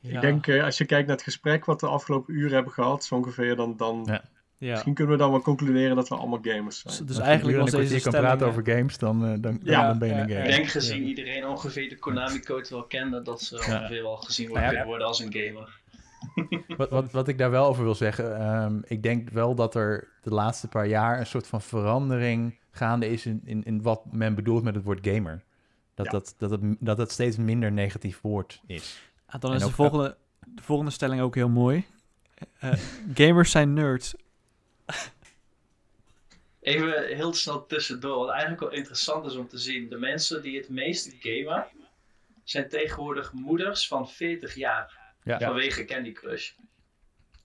ja, 0.00 0.14
Ik 0.14 0.20
denk, 0.20 0.46
eh, 0.46 0.64
als 0.64 0.78
je 0.78 0.84
kijkt 0.84 1.06
naar 1.06 1.16
het 1.16 1.24
gesprek 1.24 1.64
wat 1.64 1.80
we 1.80 1.86
de 1.86 1.92
afgelopen 1.92 2.34
uren 2.34 2.54
hebben 2.54 2.72
gehad, 2.72 3.04
zo 3.04 3.14
ongeveer, 3.14 3.56
dan, 3.56 3.74
dan 3.76 4.02
Ja. 4.06 4.24
ja. 4.58 4.70
misschien 4.70 4.94
kunnen 4.94 5.12
we 5.12 5.18
dan 5.20 5.30
wel 5.30 5.42
concluderen 5.42 5.96
dat 5.96 6.08
we 6.08 6.14
allemaal 6.14 6.38
gamers 6.42 6.78
zijn. 6.80 6.94
Dus 6.94 7.08
Als 7.08 7.16
je 7.16 7.22
eigenlijk 7.22 7.58
een 7.58 7.64
deze 7.64 7.76
kwartier 7.76 8.02
kan 8.02 8.20
praten 8.20 8.46
over 8.46 8.66
games, 8.66 8.98
dan, 8.98 9.26
eh, 9.26 9.34
dan, 9.40 9.60
Ja, 9.62 9.86
dan 9.86 9.98
ben 9.98 10.08
je 10.08 10.14
een 10.14 10.28
ja, 10.28 10.34
gamer. 10.34 10.48
Ik 10.50 10.56
denk 10.56 10.68
gezien 10.68 11.02
iedereen 11.04 11.46
ongeveer 11.46 11.88
de 11.88 11.98
Konami 11.98 12.40
Code 12.40 12.66
wel 12.70 12.84
kende, 12.84 13.22
dat 13.22 13.42
ze 13.42 13.56
Ja. 13.66 13.78
ongeveer 13.78 14.02
wel 14.02 14.16
gezien 14.16 14.46
Nou 14.48 14.60
ja. 14.60 14.66
worden, 14.66 14.86
worden 14.86 15.06
als 15.06 15.20
een 15.20 15.32
gamer. 15.32 15.80
Wat, 16.76 16.90
wat, 16.90 17.12
wat 17.12 17.28
ik 17.28 17.38
daar 17.38 17.50
wel 17.50 17.66
over 17.66 17.84
wil 17.84 17.94
zeggen, 17.94 18.38
ehm, 18.38 18.78
ik 18.84 19.02
denk 19.02 19.30
wel 19.30 19.54
dat 19.54 19.74
er 19.74 20.08
de 20.22 20.30
laatste 20.30 20.68
paar 20.68 20.86
jaar 20.86 21.18
een 21.18 21.26
soort 21.26 21.46
van 21.46 21.60
verandering 21.62 22.58
gaande 22.70 23.08
is 23.08 23.26
in, 23.26 23.40
in, 23.44 23.64
in 23.64 23.82
wat 23.82 24.12
men 24.12 24.34
bedoelt 24.34 24.62
met 24.62 24.74
het 24.74 24.84
woord 24.84 25.06
gamer. 25.08 25.42
Dat, 25.96 26.06
Ja. 26.06 26.12
dat, 26.12 26.34
dat, 26.38 26.50
het, 26.50 26.60
dat 26.80 26.98
het 26.98 27.10
steeds 27.12 27.36
minder 27.36 27.72
negatief 27.72 28.20
woord 28.20 28.60
is. 28.66 28.98
Ah, 29.26 29.40
dan 29.40 29.50
En 29.50 29.56
is 29.56 29.62
de 29.64 29.70
volgende, 29.70 30.16
de 30.46 30.62
volgende 30.62 30.90
stelling 30.92 31.20
ook 31.20 31.34
heel 31.34 31.48
mooi. 31.48 31.84
Eh, 32.58 32.72
gamers 33.14 33.50
zijn 33.50 33.72
nerds. 33.72 34.14
Even 36.60 37.16
heel 37.16 37.34
snel 37.34 37.66
tussendoor, 37.66 38.18
wat 38.18 38.30
eigenlijk 38.30 38.60
wel 38.60 38.70
interessant 38.72 39.26
is 39.26 39.36
om 39.36 39.48
te 39.48 39.58
zien. 39.58 39.88
De 39.88 39.98
mensen 39.98 40.42
die 40.42 40.56
het 40.58 40.68
meest 40.68 41.14
gamen, 41.20 41.66
zijn 42.44 42.68
tegenwoordig 42.68 43.32
moeders 43.32 43.88
van 43.88 44.08
40 44.08 44.54
jaar. 44.54 44.98
Ja. 45.22 45.38
Vanwege 45.38 45.84
Candy 45.84 46.12
Crush. 46.12 46.52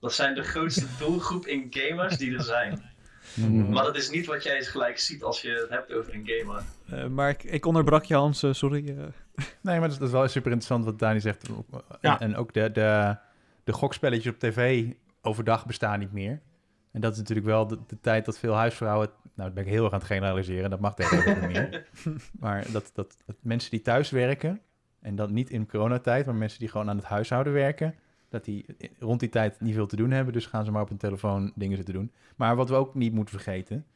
Dat 0.00 0.14
zijn 0.14 0.34
de 0.34 0.42
grootste 0.42 0.86
doelgroep 0.98 1.46
in 1.46 1.66
gamers 1.70 2.16
die 2.16 2.34
er 2.34 2.42
zijn. 2.42 2.91
Mhm. 3.34 3.70
Maar 3.72 3.84
dat 3.84 3.96
is 3.96 4.10
niet 4.10 4.26
wat 4.26 4.42
jij 4.42 4.62
gelijk 4.62 4.98
ziet 4.98 5.22
als 5.22 5.42
je 5.42 5.50
het 5.50 5.68
hebt 5.68 5.92
over 5.92 6.14
een 6.14 6.26
gamer. 6.26 6.62
Eh, 6.90 7.06
maar 7.06 7.28
ik, 7.28 7.42
ik 7.44 7.66
onderbrak 7.66 8.04
je, 8.04 8.14
Hans. 8.14 8.42
eh, 8.42 8.52
sorry. 8.52 8.88
eh. 8.88 8.94
Nee, 9.60 9.78
maar 9.78 9.80
dat 9.80 9.90
is, 9.90 9.98
dat 9.98 10.06
is 10.08 10.14
wel 10.14 10.28
super 10.28 10.50
interessant 10.52 10.84
wat 10.84 10.98
Dani 10.98 11.20
zegt. 11.20 11.48
En, 11.48 11.64
Ja. 12.00 12.20
en 12.20 12.36
ook 12.36 12.52
de, 12.54 12.70
de, 12.72 13.16
de 13.64 13.72
gokspelletjes 13.72 14.32
op 14.32 14.38
tv 14.38 14.84
overdag 15.22 15.66
bestaan 15.66 15.98
niet 15.98 16.12
meer. 16.12 16.40
En 16.92 17.00
dat 17.00 17.12
is 17.12 17.18
natuurlijk 17.18 17.46
wel 17.46 17.66
de, 17.66 17.78
de 17.86 18.00
tijd 18.00 18.24
dat 18.24 18.38
veel 18.38 18.54
huisvrouwen... 18.54 19.08
Nou, 19.34 19.48
dat 19.48 19.54
ben 19.54 19.64
ik 19.64 19.70
heel 19.70 19.84
erg 19.84 19.92
aan 19.92 19.98
het 19.98 20.08
generaliseren. 20.08 20.70
Dat 20.70 20.80
mag 20.80 20.94
tegenwoordig 20.94 21.40
niet 21.40 21.52
meer. 21.52 21.86
Maar 22.40 22.64
dat, 22.72 22.90
dat, 22.94 23.16
dat 23.26 23.36
mensen 23.40 23.70
die 23.70 23.82
thuis 23.82 24.10
werken... 24.10 24.60
en 25.00 25.14
dat 25.16 25.30
niet 25.30 25.50
in 25.50 25.66
coronatijd... 25.68 26.26
maar 26.26 26.34
mensen 26.34 26.58
die 26.58 26.68
gewoon 26.68 26.88
aan 26.88 26.96
het 26.96 27.04
huishouden 27.06 27.52
werken... 27.52 27.94
dat 28.32 28.44
die 28.44 28.66
rond 28.98 29.20
die 29.20 29.28
tijd 29.28 29.60
niet 29.60 29.74
veel 29.74 29.86
te 29.86 29.96
doen 29.96 30.10
hebben... 30.10 30.32
dus 30.32 30.46
gaan 30.46 30.64
ze 30.64 30.70
maar 30.70 30.82
op 30.82 30.88
hun 30.88 30.98
telefoon 30.98 31.52
dingen 31.54 31.76
zitten 31.76 31.94
doen. 31.94 32.12
Maar 32.36 32.56
wat 32.56 32.68
we 32.68 32.74
ook 32.74 32.94
niet 32.94 33.12
moeten 33.12 33.34
vergeten... 33.34 33.86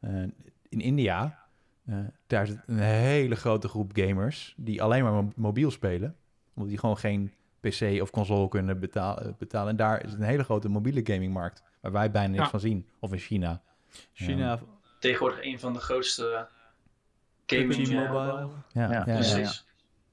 eh, 0.00 0.22
in 0.68 0.80
India... 0.80 1.38
eh, 1.86 1.96
daar 2.26 2.46
zit 2.46 2.58
een 2.66 2.78
hele 2.78 3.36
grote 3.36 3.68
groep 3.68 3.90
gamers... 3.94 4.54
die 4.56 4.82
alleen 4.82 5.02
maar 5.02 5.12
mo- 5.12 5.32
mobiel 5.36 5.70
spelen... 5.70 6.16
omdat 6.54 6.70
die 6.70 6.78
gewoon 6.78 6.98
geen 6.98 7.32
PC 7.60 7.98
of 8.02 8.10
console 8.10 8.48
kunnen 8.48 8.80
betaal- 8.80 9.18
eh, 9.20 9.28
betalen. 9.38 9.68
En 9.70 9.76
daar 9.76 10.04
is 10.04 10.12
een 10.12 10.22
hele 10.22 10.44
grote 10.44 10.68
mobiele 10.68 11.00
gamingmarkt... 11.04 11.62
waar 11.80 11.92
wij 11.92 12.10
bijna 12.10 12.28
niks 12.30 12.42
Ja. 12.44 12.50
van 12.50 12.60
zien. 12.60 12.86
Of 12.98 13.12
in 13.12 13.18
China. 13.18 13.62
China, 14.12 14.60
Tegenwoordig 14.98 15.44
een 15.44 15.58
van 15.58 15.72
de 15.72 15.78
grootste 15.80 16.48
gaming... 17.46 17.88
Mobile. 17.88 18.48
Ja, 18.72 18.90
ja, 18.90 18.92
ja. 18.92 19.02
Precies. 19.02 19.64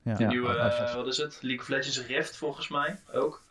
ja. 0.03 0.13
De 0.13 0.23
Ja. 0.23 0.29
nieuwe, 0.29 0.93
wat 0.95 1.07
is 1.07 1.17
het? 1.17 1.37
League 1.41 1.61
of 1.61 1.67
Legends 1.67 2.05
Rift 2.05 2.37
volgens 2.37 2.69
mij 2.69 2.99
ook. 3.13 3.43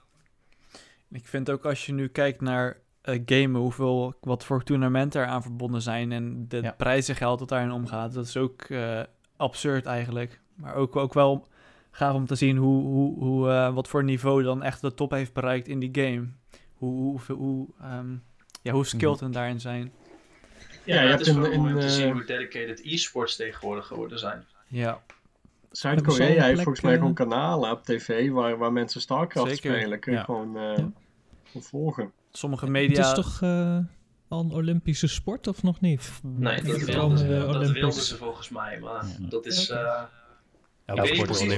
Ik 1.13 1.27
vind 1.27 1.51
ook 1.51 1.65
als 1.65 1.87
je 1.87 1.93
nu 1.93 2.09
kijkt 2.09 2.41
naar 2.41 2.77
eh, 3.03 3.21
gamen, 3.27 3.61
hoeveel, 3.61 4.15
wat 4.21 4.45
voor 4.45 4.63
toernooimenten 4.63 5.21
er 5.21 5.27
aan 5.27 5.43
verbonden 5.43 5.83
zijn 5.83 6.13
en 6.13 6.49
de 6.49 6.63
Ja. 6.63 6.71
prijzengeld 6.73 7.39
dat 7.39 7.49
daarin 7.49 7.71
omgaat, 7.71 8.13
dat 8.13 8.27
is 8.27 8.37
ook 8.37 8.63
eh, 8.63 9.01
absurd 9.37 9.87
eigenlijk. 9.87 10.41
Maar 10.55 10.75
ook, 10.75 10.97
ook 10.97 11.15
wel 11.15 11.49
gaaf 11.91 12.15
om 12.15 12.27
te 12.27 12.35
zien 12.35 12.57
hoe, 12.57 12.83
hoe, 12.85 13.19
hoe, 13.19 13.51
eh, 13.51 13.75
wat 13.75 13.89
voor 13.89 14.05
niveau 14.05 14.43
dan 14.43 14.63
echt 14.63 14.81
de 14.81 14.95
top 14.95 15.11
heeft 15.11 15.33
bereikt 15.33 15.69
in 15.69 15.79
die 15.79 15.91
game. 15.93 16.29
Hoe, 16.75 16.93
hoe, 17.03 17.21
hoe, 17.27 17.37
hoe, 17.37 17.69
ehm, 17.81 18.15
ja, 18.63 18.73
hoe 18.73 18.85
skilled 18.87 19.21
hen 19.21 19.31
daarin 19.31 19.61
zijn. 19.61 19.93
Ja, 20.85 20.97
het 21.01 21.09
hebt 21.09 21.21
is 21.21 21.27
wel 21.33 21.37
mooi 21.37 21.53
in 21.53 21.75
om 21.75 21.81
te 21.81 21.89
zien 21.91 22.07
eh, 22.07 22.13
hoe 22.13 22.25
dedicated 22.25 22.81
e-sports 22.85 23.37
tegenwoordig 23.37 23.87
geworden 23.87 24.19
zijn. 24.19 24.45
Ja, 24.67 25.01
Zuid-Korea 25.71 26.27
heeft 26.27 26.45
plek, 26.53 26.57
volgens 26.57 26.81
mij 26.81 26.95
gewoon 26.97 27.15
kanalen 27.15 27.71
op 27.71 27.85
tv 27.85 28.31
waar, 28.31 28.59
waar 28.59 28.73
mensen 28.73 29.01
StarCraft 29.01 29.51
Zeker, 29.51 29.75
spelen. 29.79 30.01
Kun 30.01 30.13
je 30.13 30.19
ja. 30.19 30.25
gewoon 30.25 30.57
eh, 30.57 30.63
Ja. 30.63 30.75
gewoon 31.45 31.63
volgen. 31.63 32.13
sommige 32.33 32.65
Het 32.65 32.73
media... 32.73 33.07
is 33.07 33.13
toch 33.15 33.43
eh, 33.43 33.79
al 34.29 34.41
een 34.41 34.53
Olympische 34.53 35.07
sport 35.07 35.47
of 35.47 35.63
nog 35.63 35.81
niet? 35.81 36.11
Nee, 36.23 36.63
dat 36.63 36.65
wilden, 36.65 37.19
ze, 37.19 37.27
dan, 37.29 37.39
dat 37.39 37.49
Olympics. 37.57 37.73
wilden 37.81 38.03
ze 38.03 38.17
volgens 38.17 38.49
mij, 38.49 38.81
maar 38.81 39.07
Ja. 39.07 39.27
dat 39.29 39.47
is... 39.47 39.69
Eh, 39.69 40.03
Elke 40.85 41.03
Ik 41.03 41.09
weet 41.09 41.17
niet 41.19 41.27
precies 41.27 41.53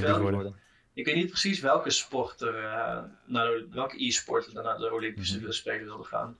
ik 0.93 1.05
weet 1.05 1.15
niet 1.15 1.29
precies 1.29 1.59
welke 1.59 1.89
sport 1.89 2.41
er, 2.41 2.55
eh, 2.63 3.03
naar 3.25 3.45
de, 3.45 3.67
welke 3.71 4.05
e-sport 4.05 4.47
er 4.55 4.63
naar 4.63 4.77
de 4.77 4.93
Olympische 4.93 5.39
Mhm. 5.39 5.51
Spelen 5.51 5.83
wilde 5.85 6.03
gaan. 6.03 6.37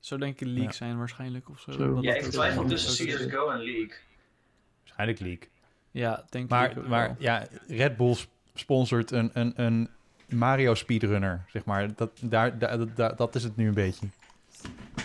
Zou 0.00 0.20
denk 0.20 0.34
ik 0.40 0.46
league 0.46 0.62
Ja. 0.64 0.72
zijn 0.72 0.98
waarschijnlijk 0.98 1.48
of 1.48 1.60
zo. 1.60 1.70
Zo. 1.72 1.98
Ja, 2.00 2.14
ik 2.14 2.22
twijfel 2.22 2.64
tussen. 2.64 3.06
CSGO 3.06 3.48
en 3.50 3.58
League. 3.58 3.92
Waarschijnlijk 4.84 5.20
league. 5.20 5.48
Ja, 5.90 6.24
denk 6.30 6.44
ik 6.44 6.50
Maar, 6.50 6.74
ook 6.78 6.86
maar 6.88 7.06
wel. 7.06 7.16
ja, 7.18 7.46
Red 7.68 7.96
Bull 7.96 8.14
sp- 8.14 8.30
sponsort 8.54 9.10
een, 9.10 9.30
een, 9.32 9.52
een 9.56 9.88
Mario 10.28 10.74
speedrunner, 10.74 11.44
zeg 11.48 11.64
maar. 11.64 11.94
Dat, 11.94 12.10
daar, 12.22 12.58
daar, 12.58 12.94
daar- 12.94 13.16
dat 13.16 13.34
is 13.34 13.42
het 13.42 13.56
nu 13.56 13.68
een 13.68 13.74
beetje. 13.74 14.06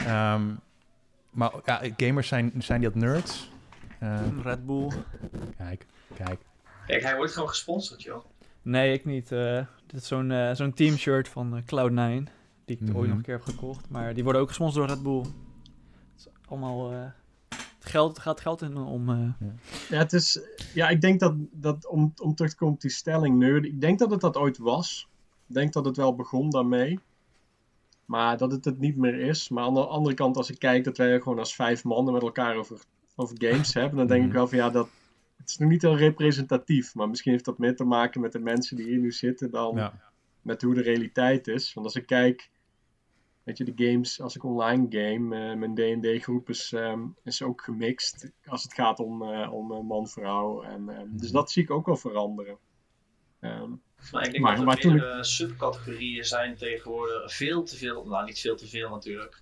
Ehm, 0.06 0.42
maar 1.30 1.52
ja, 1.66 1.82
gamers 1.98 2.28
zijn, 2.28 2.52
zijn 2.58 2.80
die 2.82 2.90
dat 2.92 3.02
nerds? 3.02 3.52
Eh, 4.00 4.20
Red 4.44 4.66
Bull. 4.66 4.92
kijk, 5.58 5.86
kijk. 6.16 6.40
Kijk, 6.88 7.02
hij 7.04 7.16
wordt 7.16 7.32
gewoon 7.34 7.50
gesponsord, 7.50 8.02
joh. 8.02 8.26
Nee, 8.62 8.94
ik 8.94 9.06
niet. 9.06 9.32
eh, 9.32 9.66
dit 9.88 10.02
is 10.02 10.08
zo'n 10.08 10.32
eh, 10.32 10.52
zo'n 10.54 10.74
teamshirt 10.74 11.28
van 11.30 11.56
eh, 11.56 11.62
Cloud9. 11.62 12.32
Die 12.66 12.78
ik 12.78 12.82
ooit 12.82 12.94
nog 12.94 13.06
Mhm. 13.06 13.12
een 13.12 13.22
keer 13.22 13.34
heb 13.34 13.44
gekocht. 13.44 13.90
Maar 13.90 14.14
die 14.14 14.24
worden 14.24 14.42
ook 14.42 14.48
gesponsord 14.48 14.88
door 14.88 14.96
Red 14.96 15.04
Bull. 15.04 15.20
Het 15.22 15.30
is 16.18 16.28
allemaal... 16.48 16.94
geld, 17.86 18.10
het 18.10 18.20
gaat 18.20 18.42
geld 18.42 18.62
in 18.62 18.78
om... 18.78 19.10
eh, 19.10 19.48
Ja, 19.90 19.98
het 19.98 20.14
is, 20.14 20.40
ja 20.74 20.90
ik 20.90 21.02
denk 21.02 21.20
dat, 21.20 21.34
dat 21.52 21.88
om, 21.88 22.14
om 22.22 22.36
terug 22.36 22.52
te 22.52 22.58
komen 22.58 22.74
op 22.76 22.82
die 22.82 22.92
stelling 22.92 23.38
nerd, 23.38 23.66
ik 23.66 23.82
denk 23.82 24.00
dat 24.00 24.12
het 24.12 24.22
dat 24.22 24.38
ooit 24.38 24.58
was. 24.58 25.08
Ik 25.48 25.54
denk 25.56 25.74
dat 25.74 25.86
het 25.86 25.98
wel 25.98 26.16
begon 26.16 26.50
daarmee. 26.50 27.00
Maar 28.06 28.38
dat 28.38 28.52
het 28.52 28.66
het 28.66 28.80
niet 28.80 28.98
meer 28.98 29.20
is. 29.20 29.50
Maar 29.50 29.64
aan 29.64 29.74
de 29.74 29.86
andere 29.86 30.16
kant, 30.16 30.38
als 30.38 30.50
ik 30.50 30.60
kijk 30.60 30.84
dat 30.84 30.98
wij 30.98 31.20
gewoon 31.22 31.40
als 31.40 31.56
vijf 31.56 31.84
mannen 31.84 32.14
met 32.14 32.22
elkaar 32.22 32.56
over, 32.56 32.80
over 33.16 33.36
games 33.40 33.74
hebben, 33.74 33.98
dan 33.98 34.08
denk 34.08 34.22
ik 34.22 34.28
Mhm. 34.28 34.38
wel 34.38 34.48
van 34.48 34.58
ja, 34.58 34.70
dat, 34.70 34.90
het 35.38 35.50
is 35.50 35.58
nog 35.58 35.70
niet 35.70 35.82
heel 35.82 35.98
representatief. 35.98 36.96
Maar 36.96 37.10
misschien 37.10 37.32
heeft 37.32 37.46
dat 37.46 37.58
meer 37.58 37.76
te 37.76 37.84
maken 37.84 38.22
met 38.22 38.32
de 38.32 38.40
mensen 38.40 38.76
die 38.78 38.86
hier 38.86 38.98
nu 39.00 39.12
zitten 39.12 39.52
dan 39.52 39.76
Ja. 39.76 39.94
met 40.42 40.62
hoe 40.62 40.74
de 40.74 40.82
realiteit 40.82 41.48
is. 41.48 41.74
Want 41.74 41.86
als 41.86 41.96
ik 41.96 42.06
kijk, 42.06 42.50
weet 43.44 43.58
je, 43.58 43.64
de 43.74 43.86
games, 43.88 44.22
als 44.22 44.36
ik 44.36 44.44
online 44.44 44.86
game, 44.90 45.50
eh, 45.52 45.58
mijn 45.58 45.74
D&D-groep 45.76 46.50
is, 46.50 46.74
ehm, 46.74 47.02
is 47.24 47.42
ook 47.42 47.62
gemixt. 47.62 48.32
Als 48.46 48.64
het 48.64 48.74
gaat 48.74 49.00
om, 49.00 49.22
eh, 49.22 49.54
om 49.54 49.72
eh, 49.72 49.80
man-vrouw. 49.80 50.64
En, 50.64 50.90
ehm, 50.90 51.08
Dus 51.12 51.32
dat 51.32 51.52
zie 51.52 51.64
ik 51.64 51.72
ook 51.72 51.86
wel 51.86 51.96
veranderen. 51.98 52.58
Ehm, 53.40 53.72
Maar 54.12 54.26
ik 54.26 54.32
denk 54.32 54.44
Maar- 54.44 54.52
dat 54.52 54.60
er 54.60 54.66
maar 54.66 54.94
meerdere 54.94 55.24
subcategorieën 55.24 56.26
zijn 56.26 56.56
tegenwoordig. 56.58 57.34
Veel 57.36 57.64
te 57.64 57.76
veel, 57.78 58.06
nou 58.06 58.26
niet 58.26 58.40
veel 58.40 58.56
te 58.56 58.68
veel 58.68 58.90
natuurlijk. 58.90 59.42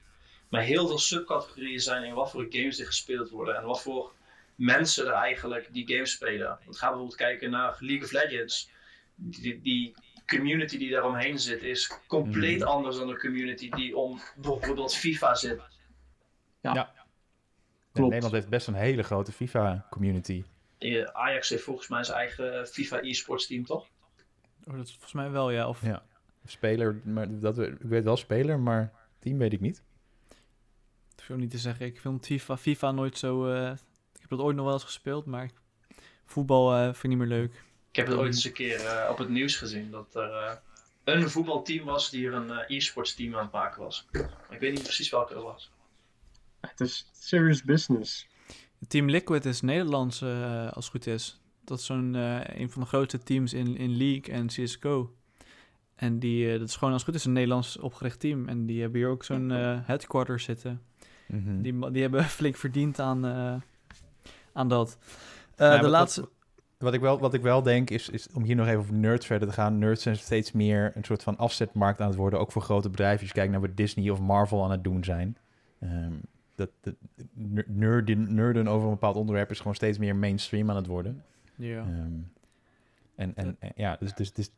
Maar 0.49 0.61
heel 0.61 0.88
veel 0.88 0.98
subcategorieën 0.99 1.80
zijn 1.80 2.03
in 2.03 2.14
wat 2.14 2.32
voor 2.32 2.45
games 2.49 2.80
er 2.80 2.86
gespeeld 2.86 3.30
worden. 3.30 3.56
En 3.56 3.65
wat 3.65 3.82
voor 3.82 4.14
mensen 4.56 5.06
er 5.07 5.14
eigenlijk 5.14 5.73
die 5.73 5.88
games 5.88 6.11
spelen. 6.11 6.60
Want 6.64 6.78
ga 6.78 6.86
bijvoorbeeld 6.88 7.18
kijken 7.18 7.49
naar 7.49 7.78
League 7.80 8.03
of 8.06 8.11
Legends. 8.11 8.69
Die, 9.15 9.61
die 9.61 9.94
community 10.38 10.78
die 10.78 10.91
daaromheen 10.91 11.40
zit 11.40 11.62
is 11.64 11.98
compleet 12.08 12.60
Mhm. 12.60 12.68
anders 12.68 12.95
dan 12.98 13.08
de 13.08 13.18
community 13.20 13.70
die 13.70 13.98
om 13.98 14.20
bijvoorbeeld 14.36 14.95
FIFA 14.95 15.36
zit. 15.36 15.62
Klopt. 17.91 18.10
Nederland 18.10 18.34
heeft 18.34 18.49
best 18.49 18.68
een 18.68 18.74
hele 18.74 19.03
grote 19.03 19.32
FIFA-community. 19.32 20.44
Eh, 20.78 21.03
Ajax 21.03 21.49
heeft 21.49 21.64
volgens 21.64 21.88
mij 21.88 22.03
zijn 22.03 22.18
eigen 22.18 22.68
FIFA 22.68 23.02
e-sports 23.02 23.48
team, 23.48 23.66
toch? 23.66 23.88
oh, 24.68 24.76
dat 24.76 24.86
is 24.86 24.91
volgens 24.91 25.14
mij 25.14 25.30
wel, 25.32 25.49
ja. 25.52 25.68
Of, 25.68 25.82
Ja. 25.86 26.03
Speler, 26.45 27.02
maar 27.03 27.40
dat, 27.40 27.60
ik 27.60 27.76
weet 27.80 28.03
wel 28.03 28.18
speler, 28.18 28.60
maar 28.60 28.91
team 29.20 29.38
weet 29.38 29.53
ik 29.53 29.60
niet. 29.60 29.84
Ik 31.18 31.24
wil 31.28 31.38
niet 31.38 31.52
te 31.52 31.58
zeggen, 31.58 31.86
ik 31.86 31.99
vind 31.99 32.26
FIFA, 32.26 32.58
FIFA 32.58 32.91
nooit 32.91 33.18
zo... 33.18 33.48
eh, 33.53 33.72
ik 34.14 34.20
heb 34.22 34.30
dat 34.30 34.40
ooit 34.40 34.56
nog 34.56 34.66
wel 34.66 34.74
eens 34.74 34.84
gespeeld, 34.84 35.26
maar 35.26 35.49
voetbal 36.26 36.74
eh, 36.74 36.84
vind 36.84 37.03
ik 37.03 37.10
niet 37.10 37.18
meer 37.18 37.28
leuk. 37.28 37.64
Ik 37.91 37.97
heb 37.97 38.07
het 38.07 38.15
ooit 38.18 38.34
eens 38.34 38.45
een 38.45 38.53
keer 38.53 38.85
eh, 38.85 39.09
op 39.09 39.18
het 39.18 39.30
nieuws 39.30 39.55
gezien 39.55 39.91
dat 39.91 40.15
er 40.15 40.31
eh, 40.34 40.53
een 41.03 41.30
voetbalteam 41.30 41.85
was 41.85 42.09
die 42.09 42.27
er 42.27 42.34
een 42.34 42.51
eh, 42.51 42.77
e-sports 42.77 43.15
team 43.15 43.35
aan 43.35 43.41
het 43.43 43.51
maken 43.51 43.81
was. 43.81 44.07
Maar 44.11 44.30
ik 44.49 44.59
weet 44.59 44.73
niet 44.73 44.84
precies 44.84 45.09
welke 45.09 45.34
dat 45.34 45.43
was. 45.43 45.72
het 46.61 46.80
is 46.80 47.09
serious 47.11 47.63
business. 47.63 48.27
Team 48.88 49.09
Liquid 49.09 49.45
is 49.45 49.61
Nederlands, 49.61 50.22
eh, 50.22 50.72
als 50.72 50.85
het 50.85 50.93
goed 50.93 51.07
is. 51.07 51.41
Dat 51.65 51.80
is 51.80 51.85
zo'n 51.85 52.15
eh, 52.15 52.39
een 52.43 52.72
van 52.72 52.81
de 52.81 52.88
grootste 52.88 53.18
teams 53.23 53.53
in, 53.53 53.77
in 53.77 53.97
League 53.97 54.34
en 54.34 54.47
CSGO. 54.47 55.15
En 55.95 56.19
die, 56.19 56.51
eh, 56.53 56.59
dat 56.59 56.68
is 56.69 56.76
gewoon 56.76 56.93
als 56.93 57.01
het 57.01 57.11
goed 57.11 57.19
is 57.19 57.26
een 57.26 57.34
Nederlands 57.34 57.77
opgericht 57.77 58.19
team. 58.19 58.47
En 58.47 58.65
die 58.65 58.81
hebben 58.81 58.99
hier 58.99 59.09
ook 59.09 59.23
zo'n 59.23 59.51
eh 59.51 59.80
headquarters 59.84 60.43
zitten. 60.43 60.81
Mhm. 61.27 61.61
Die, 61.61 61.91
die 61.91 62.01
hebben 62.01 62.23
flink 62.39 62.55
verdiend 62.57 62.99
aan, 62.99 63.26
eh, 63.26 63.55
aan 64.53 64.68
dat. 64.69 64.97
Eh, 65.55 65.68
Ja, 65.68 65.77
de 65.77 65.88
laatste... 65.88 66.22
Wat, 66.22 66.30
wat 66.82 66.94
ik 66.94 66.99
wel, 67.02 67.20
wat 67.20 67.34
ik 67.34 67.41
wel 67.41 67.62
denk 67.62 67.90
is, 67.90 68.10
is, 68.10 68.28
om 68.34 68.44
hier 68.44 68.56
nog 68.56 68.68
even 68.68 68.80
over 68.80 68.94
nerds 68.94 69.26
verder 69.26 69.48
te 69.48 69.53
gaan. 69.53 69.78
Nerds 69.78 70.03
zijn 70.03 70.16
steeds 70.16 70.52
meer 70.52 70.91
een 70.95 71.03
soort 71.03 71.24
van 71.24 71.38
afzetmarkt 71.38 72.02
aan 72.02 72.08
het 72.08 72.18
worden, 72.18 72.40
ook 72.40 72.52
voor 72.52 72.62
grote 72.62 72.90
bedrijven. 72.90 73.20
Als 73.20 73.28
je 73.28 73.34
kijkt 73.36 73.52
naar 73.52 73.62
wat 73.62 73.78
Disney 73.78 74.10
of 74.10 74.20
Marvel 74.20 74.64
aan 74.64 74.72
het 74.72 74.84
doen 74.84 75.03
zijn. 75.03 75.38
Ehm, 75.80 76.14
dat, 76.56 76.70
dat, 76.82 76.94
ner- 77.34 77.66
nerden, 77.68 78.34
nerden 78.34 78.68
over 78.68 78.86
een 78.88 78.94
bepaald 78.94 79.16
onderwerp 79.16 79.52
is 79.52 79.58
gewoon 79.58 79.76
steeds 79.76 79.98
meer 79.98 80.16
mainstream 80.16 80.70
aan 80.70 80.76
het 80.76 80.88
worden. 80.88 81.24
Ja. 81.56 81.80
Ehm, 81.80 82.12
en, 83.16 83.36
en, 83.36 83.56
en 83.60 83.72
ja, 83.76 83.95
dus, 83.99 84.14
dus, 84.14 84.34
dus 84.34 84.52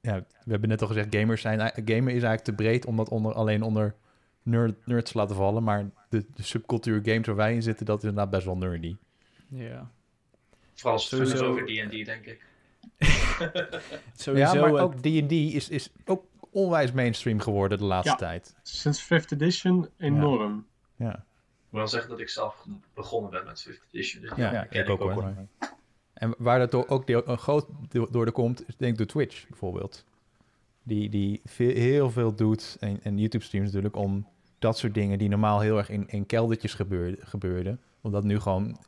ja, 0.00 0.24
we 0.44 0.50
hebben 0.50 0.68
net 0.68 0.82
al 0.82 0.88
gezegd, 0.88 1.14
gamers 1.14 1.40
zijn, 1.40 1.58
gamen 1.60 1.86
is 1.86 2.22
eigenlijk 2.22 2.44
te 2.44 2.52
breed 2.52 2.86
om 2.86 2.96
dat 2.96 3.08
onder, 3.08 3.32
alleen 3.32 3.62
onder 3.62 3.94
nerd, 4.42 4.86
nerds 4.86 5.12
te 5.12 5.18
laten 5.18 5.36
vallen. 5.36 5.62
Maar 5.62 5.90
de, 6.08 6.24
de 6.34 6.42
subcultuur 6.42 7.00
games 7.04 7.26
waar 7.26 7.36
wij 7.36 7.54
in 7.54 7.62
zitten, 7.62 7.86
dat 7.86 7.98
is 7.98 8.08
inderdaad 8.08 8.30
best 8.30 8.44
wel 8.44 8.56
nerdy. 8.56 8.96
ja. 9.48 9.90
Vooral 10.80 10.92
als 10.98 11.10
het 11.10 11.20
gaat 11.20 11.28
Sowieso. 11.28 11.50
over 11.50 11.64
D&D, 11.64 12.04
denk 12.04 12.24
ik. 12.26 12.46
Sowieso... 14.16 14.54
ja, 14.54 14.60
maar 14.60 14.80
ook 14.82 14.94
D&D 14.94 15.32
is, 15.32 15.68
is 15.68 15.90
ook 16.04 16.24
onwijs 16.50 16.92
mainstream 16.92 17.40
geworden 17.40 17.78
de 17.78 17.84
laatste 17.84 18.10
Ja. 18.10 18.16
tijd. 18.16 18.54
Sinds 18.62 19.04
5th 19.04 19.28
edition 19.32 19.88
enorm. 19.98 20.66
Ja, 20.96 21.12
Ik 21.14 21.14
moet 21.70 21.80
wel 21.80 21.88
zeggen 21.88 22.10
dat 22.10 22.20
ik 22.20 22.28
zelf 22.28 22.66
begonnen 22.94 23.30
ben 23.30 23.44
met 23.44 23.68
5th 23.68 23.90
edition. 23.92 24.22
Dus 24.22 24.32
ja, 24.36 24.52
ja, 24.52 24.62
ik, 24.62 24.70
ken 24.70 24.86
ook, 24.86 24.98
hoor. 25.00 25.34
En 26.12 26.34
waar 26.38 26.58
dat 26.58 26.70
door, 26.70 26.88
ook 26.88 27.06
deel, 27.06 27.22
een 27.28 27.38
groot 27.38 27.66
deel 27.88 28.10
door 28.10 28.24
de 28.24 28.32
komt, 28.32 28.68
is 28.68 28.76
denk 28.76 28.92
ik 28.92 28.98
door 28.98 29.06
Twitch 29.06 29.48
bijvoorbeeld. 29.48 30.04
Die, 30.82 31.08
die 31.08 31.40
veel, 31.44 31.74
heel 31.74 32.10
veel 32.10 32.34
doet, 32.34 32.76
en, 32.80 33.00
en 33.02 33.18
YouTube-streams 33.18 33.66
natuurlijk, 33.66 33.96
om 33.96 34.26
dat 34.58 34.78
soort 34.78 34.94
dingen 34.94 35.18
die 35.18 35.28
normaal 35.28 35.60
heel 35.60 35.78
erg 35.78 35.88
in, 35.90 36.08
in 36.08 36.26
keldertjes 36.26 36.74
gebeurde, 36.74 37.16
gebeurden. 37.20 37.80
Omdat 38.00 38.24
nu 38.24 38.40
gewoon 38.40 38.78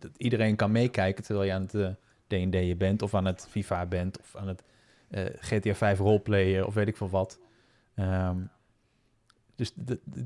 dat 0.00 0.10
iedereen 0.16 0.56
kan 0.56 0.72
meekijken 0.72 1.24
terwijl 1.24 1.46
je 1.46 1.52
aan 1.54 1.62
het 1.62 1.74
eh, 1.74 1.88
D&D'en 2.26 2.78
bent, 2.78 3.02
of 3.02 3.14
aan 3.14 3.24
het 3.24 3.46
FIFA 3.50 3.86
bent, 3.86 4.20
of 4.20 4.36
aan 4.36 4.48
het 4.48 4.62
eh, 5.10 5.24
GTA 5.38 5.74
5 5.74 5.98
roleplayen, 5.98 6.66
of 6.66 6.74
weet 6.74 6.88
ik 6.88 6.96
veel 6.96 7.10
wat. 7.10 7.38
Ehm, 7.94 8.36
dus 9.54 9.72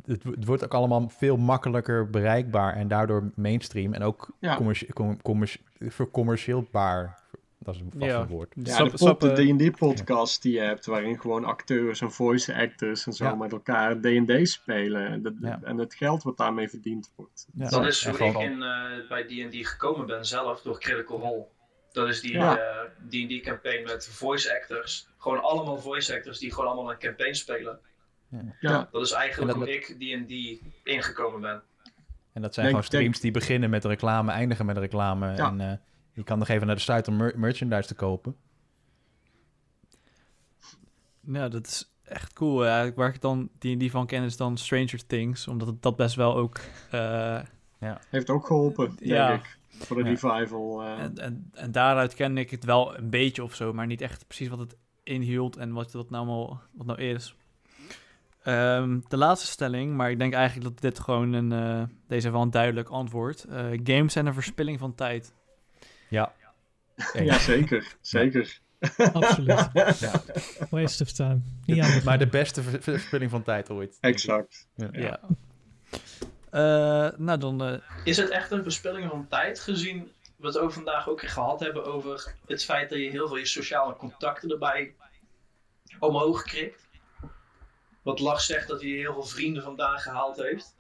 het, 0.05 0.44
wordt 0.44 0.64
ook 0.64 0.74
allemaal 0.74 1.09
veel 1.09 1.36
makkelijker 1.36 2.10
bereikbaar 2.10 2.74
en 2.74 2.88
daardoor 2.88 3.30
mainstream 3.34 3.92
en 3.92 4.02
ook 4.02 4.36
Ja. 4.40 4.56
commercie- 4.56 4.92
com- 4.92 5.22
commercie- 5.22 5.60
vercommercieelbaar. 5.78 7.22
Dat 7.65 7.74
is 7.74 7.81
een 7.81 7.91
vast 7.99 8.05
Ja. 8.05 8.27
woord. 8.27 8.53
Ja, 8.62 8.85
de, 8.85 9.55
D&D-podcast 9.69 10.43
die 10.43 10.53
je 10.53 10.61
hebt, 10.61 10.86
waarin 10.86 11.20
gewoon 11.20 11.45
acteurs 11.45 12.01
en 12.01 12.11
voice 12.12 12.55
actors 12.55 13.07
en 13.07 13.12
zo 13.12 13.24
Ja. 13.24 13.35
met 13.35 13.53
elkaar 13.53 14.01
D&D 14.01 14.49
spelen. 14.49 15.07
En, 15.07 15.23
dat- 15.23 15.32
Ja. 15.41 15.61
en 15.62 15.78
het 15.78 15.95
geld 15.95 16.23
wat 16.23 16.36
daarmee 16.36 16.69
verdiend 16.69 17.12
wordt. 17.16 17.47
Ja. 17.55 17.69
Dat 17.69 17.86
is 17.86 18.07
hoe 18.09 18.19
ik 18.19 18.39
in, 18.39 18.62
eh, 18.62 19.09
bij 19.09 19.24
D&D 19.24 19.66
gekomen 19.66 20.07
ben 20.07 20.24
zelf, 20.27 20.62
door 20.62 20.81
Critical 20.81 21.19
Role. 21.20 21.45
Dat 21.93 22.09
is 22.09 22.20
die 22.20 22.32
Ja. 22.32 22.59
eh, 22.59 22.89
D&D-campaign 23.09 23.82
met 23.85 24.09
voice 24.09 24.55
actors. 24.55 25.09
Gewoon 25.19 25.43
allemaal 25.43 25.78
voice 25.78 26.15
actors 26.15 26.39
die 26.39 26.53
gewoon 26.53 26.70
allemaal 26.70 26.93
een 26.93 26.99
campaign 26.99 27.35
spelen. 27.35 27.78
Ja, 28.61 28.89
Dat 28.93 29.03
is 29.03 29.12
eigenlijk 29.12 29.53
dat 29.53 29.61
hoe 29.61 29.74
ik 29.74 29.85
D&D 29.85 30.61
ingekomen 30.85 31.41
ben. 31.41 31.62
En 32.32 32.43
dat 32.43 32.55
zijn 32.55 32.66
Denk- 32.66 32.69
gewoon 32.69 32.82
streams 32.82 33.20
die 33.20 33.31
beginnen 33.31 33.70
met 33.70 33.85
reclame, 33.85 34.32
eindigen 34.32 34.66
met 34.66 34.77
reclame. 34.78 35.36
Ja. 35.36 35.47
En 35.49 35.61
eh, 35.61 35.73
je 36.15 36.23
kan 36.24 36.39
nog 36.39 36.49
even 36.49 36.66
naar 36.66 36.77
de 36.77 36.82
site 36.82 37.11
om 37.11 37.16
mer- 37.16 37.39
merchandise 37.39 37.86
te 37.89 37.95
kopen. 37.95 38.36
Ja, 41.20 41.49
dat 41.49 41.66
is 41.66 41.93
echt 42.05 42.32
cool. 42.32 42.65
Ja, 42.65 42.93
waar 42.95 43.09
ik 43.15 43.20
dan 43.20 43.49
die, 43.59 43.77
die 43.77 43.91
van 43.91 44.07
ken 44.07 44.23
is 44.23 44.36
dan 44.36 44.57
Stranger 44.57 45.07
Things. 45.07 45.49
Omdat 45.49 45.69
het 45.69 45.82
dat 45.82 45.97
best 45.97 46.15
wel 46.15 46.36
ook... 46.36 46.61
eh, 46.91 47.41
heeft 48.11 48.31
ook 48.31 48.47
geholpen, 48.47 48.86
denk 48.89 49.01
Ja. 49.01 49.32
ik. 49.32 49.59
Voor 49.69 49.97
de 49.97 50.03
Ja. 50.03 50.09
revival. 50.09 50.82
eh. 50.82 50.99
en, 51.03 51.19
en, 51.19 51.51
en 51.55 51.73
daaruit 51.73 52.15
ken 52.15 52.39
ik 52.39 52.51
het 52.51 52.65
wel 52.65 52.99
een 52.99 53.11
beetje 53.11 53.43
of 53.43 53.55
zo. 53.55 53.73
Maar 53.73 53.86
niet 53.86 54.01
echt 54.01 54.27
precies 54.27 54.49
wat 54.49 54.59
het 54.59 54.77
inhield 55.03 55.57
en 55.57 55.73
wat 55.73 55.93
dat 55.93 56.11
nou, 56.11 56.27
allemaal, 56.27 56.61
wat 56.73 56.86
nou 56.86 57.01
is. 57.01 57.35
Ehm, 58.43 59.01
de 59.09 59.16
laatste 59.16 59.47
stelling, 59.47 59.95
maar 59.97 60.11
ik 60.11 60.19
denk 60.19 60.32
eigenlijk 60.35 60.65
dat 60.70 60.81
dit 60.81 60.99
gewoon 61.01 61.32
een... 61.32 61.53
eh, 61.53 61.82
deze 62.07 62.31
wel 62.31 62.43
een 62.43 62.51
duidelijk 62.51 62.89
antwoord. 62.89 63.45
Eh, 63.45 63.65
games 63.85 64.12
zijn 64.12 64.27
een 64.27 64.35
verspilling 64.35 64.78
van 64.78 64.95
tijd. 64.95 65.35
Ja. 66.15 66.32
ja, 67.12 67.39
zeker. 67.39 67.95
Zeker. 68.01 68.59
Absoluut. 69.12 69.69
Ja. 70.01 70.23
Waste 70.70 71.03
of 71.03 71.12
time. 71.12 71.41
Niet 71.65 72.05
Maar 72.05 72.19
de 72.19 72.27
beste 72.27 72.62
ver- 72.62 72.82
verspilling 72.82 73.31
van 73.31 73.43
tijd 73.43 73.70
ooit. 73.70 73.97
Exact. 74.01 74.66
Ja. 74.74 74.89
Ja. 74.93 75.20
Eh, 76.51 77.19
nou, 77.19 77.39
dan... 77.39 77.62
eh, 77.65 77.78
Is 78.05 78.16
het 78.16 78.28
echt 78.31 78.51
een 78.51 78.62
verspilling 78.62 79.11
van 79.11 79.27
tijd 79.28 79.61
gezien 79.61 80.12
wat 80.36 80.55
we 80.55 80.61
ook 80.61 80.73
vandaag 80.73 81.09
ook 81.09 81.23
gehad 81.28 81.61
hebben 81.61 81.85
over 81.85 82.35
het 82.47 82.65
feit 82.65 82.91
dat 82.91 82.99
je 82.99 83.11
heel 83.11 83.28
veel 83.28 83.36
je 83.36 83.47
sociale 83.47 83.97
contacten 83.97 84.51
erbij 84.51 84.95
omhoog 85.99 86.43
krikt? 86.43 86.89
Wat 88.03 88.19
Lars 88.20 88.47
zegt 88.47 88.69
dat 88.69 88.81
hij 88.81 88.91
heel 88.91 89.12
veel 89.12 89.23
vrienden 89.24 89.62
vandaan 89.62 89.99
gehaald 89.99 90.36
heeft. 90.36 90.74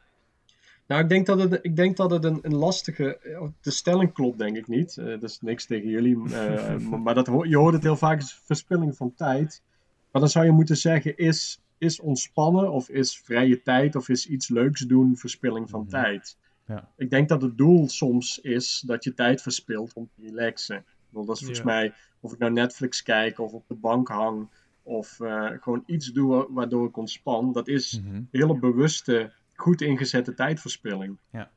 Nou, 0.86 1.02
ik 1.02 1.08
denk 1.08 1.26
dat 1.26 1.38
het, 1.38 1.58
ik 1.62 1.76
denk 1.76 1.96
dat 1.96 2.10
het 2.10 2.24
een, 2.24 2.38
een 2.42 2.54
lastige. 2.54 3.18
eh, 3.18 3.42
De 3.60 3.70
stelling 3.70 4.12
klopt, 4.12 4.38
denk 4.38 4.56
ik 4.56 4.68
niet. 4.68 4.96
Eh 4.98 5.04
dat 5.06 5.22
is 5.22 5.40
niks 5.40 5.66
tegen 5.66 5.88
jullie. 5.88 6.34
eh, 6.34 6.76
maar 7.04 7.14
dat, 7.14 7.26
je 7.42 7.56
hoort 7.56 7.74
het 7.74 7.82
heel 7.82 7.96
vaak 7.96 8.20
als 8.20 8.40
verspilling 8.44 8.96
van 8.96 9.14
tijd. 9.14 9.62
Maar 10.10 10.20
dan 10.22 10.30
zou 10.30 10.44
je 10.44 10.50
moeten 10.52 10.76
zeggen: 10.76 11.16
is, 11.16 11.60
is 11.78 12.00
ontspannen 12.00 12.72
of 12.72 12.88
is 12.88 13.18
vrije 13.18 13.62
tijd 13.62 13.96
of 13.96 14.08
is 14.08 14.26
iets 14.26 14.48
leuks 14.48 14.80
doen 14.80 15.16
verspilling 15.16 15.70
van 15.70 15.80
Mhm. 15.80 15.88
tijd? 15.90 16.36
Ja. 16.66 16.88
Ik 16.96 17.10
denk 17.10 17.28
dat 17.28 17.42
het 17.42 17.58
doel 17.58 17.88
soms 17.88 18.38
is 18.40 18.82
dat 18.86 19.04
je 19.04 19.14
tijd 19.14 19.42
verspilt 19.42 19.92
om 19.92 20.08
te 20.16 20.22
relaxen. 20.26 20.76
Ik 20.76 20.84
bedoel, 21.10 21.24
dat 21.24 21.34
is 21.36 21.40
volgens 21.44 21.66
Ja. 21.66 21.72
mij 21.74 21.92
of 22.20 22.32
ik 22.32 22.38
nou 22.38 22.52
Netflix 22.52 23.02
kijk 23.02 23.38
of 23.40 23.52
op 23.52 23.64
de 23.68 23.74
bank 23.74 24.08
hang. 24.08 24.48
Of 24.82 25.20
eh, 25.20 25.50
gewoon 25.60 25.82
iets 25.86 26.12
doe 26.12 26.28
wa- 26.34 26.46
waardoor 26.48 26.88
ik 26.88 26.96
ontspan. 26.96 27.52
Dat 27.52 27.68
is 27.68 28.00
Mhm. 28.04 28.22
hele 28.30 28.58
bewuste, 28.58 29.32
goed 29.54 29.80
ingezette 29.80 30.34
tijdverspilling. 30.34 31.18
Ja, 31.32 31.50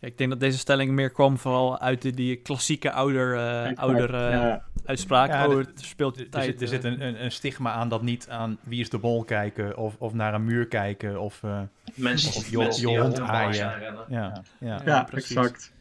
ik 0.00 0.18
denk 0.18 0.30
dat 0.30 0.40
deze 0.40 0.58
stelling 0.58 0.90
meer 0.92 1.10
kwam 1.10 1.38
vooral 1.38 1.78
uit 1.80 2.02
de, 2.02 2.10
die 2.10 2.36
klassieke 2.36 2.92
ouder, 2.92 3.34
eh, 3.36 3.60
Exact, 3.60 3.78
ouder 3.78 4.14
eh, 4.14 4.30
ja. 4.30 4.64
uitspraak. 4.84 5.28
Ja, 5.28 5.48
oh, 5.48 5.56
het 5.56 5.80
speelt 5.80 6.20
Er, 6.20 6.30
tijd. 6.30 6.44
zit, 6.44 6.56
er 6.60 6.62
eh. 6.62 6.68
zit 6.68 6.84
een, 6.84 7.06
een, 7.06 7.24
een 7.24 7.32
stigma 7.32 7.72
aan 7.72 7.88
dat 7.88 8.02
niet 8.02 8.28
aan 8.28 8.58
wie 8.62 8.80
is 8.80 8.90
de 8.90 8.98
bol 8.98 9.24
kijken 9.24 9.76
of, 9.76 9.96
of 9.98 10.12
naar 10.14 10.34
een 10.34 10.44
muur 10.44 10.66
kijken. 10.66 11.20
Of, 11.20 11.42
eh, 11.42 11.60
Mensen, 11.94 12.36
Of 12.36 12.50
je- 12.50 12.56
mensen 12.58 12.80
je 12.82 12.86
die 12.88 12.98
hond 13.00 13.20
aaien. 13.20 14.06
ja, 14.08 14.42
ja. 14.60 14.80
Ja, 14.84 15.02
precies. 15.04 15.36
exact. 15.36 15.72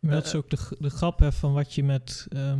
Maar 0.00 0.14
dat 0.14 0.26
is 0.26 0.34
ook 0.34 0.50
de, 0.50 0.76
de 0.78 0.90
grap 0.90 1.18
hè, 1.18 1.32
van 1.32 1.52
wat 1.52 1.74
je 1.74 1.84
met... 1.84 2.26
ehm, 2.28 2.58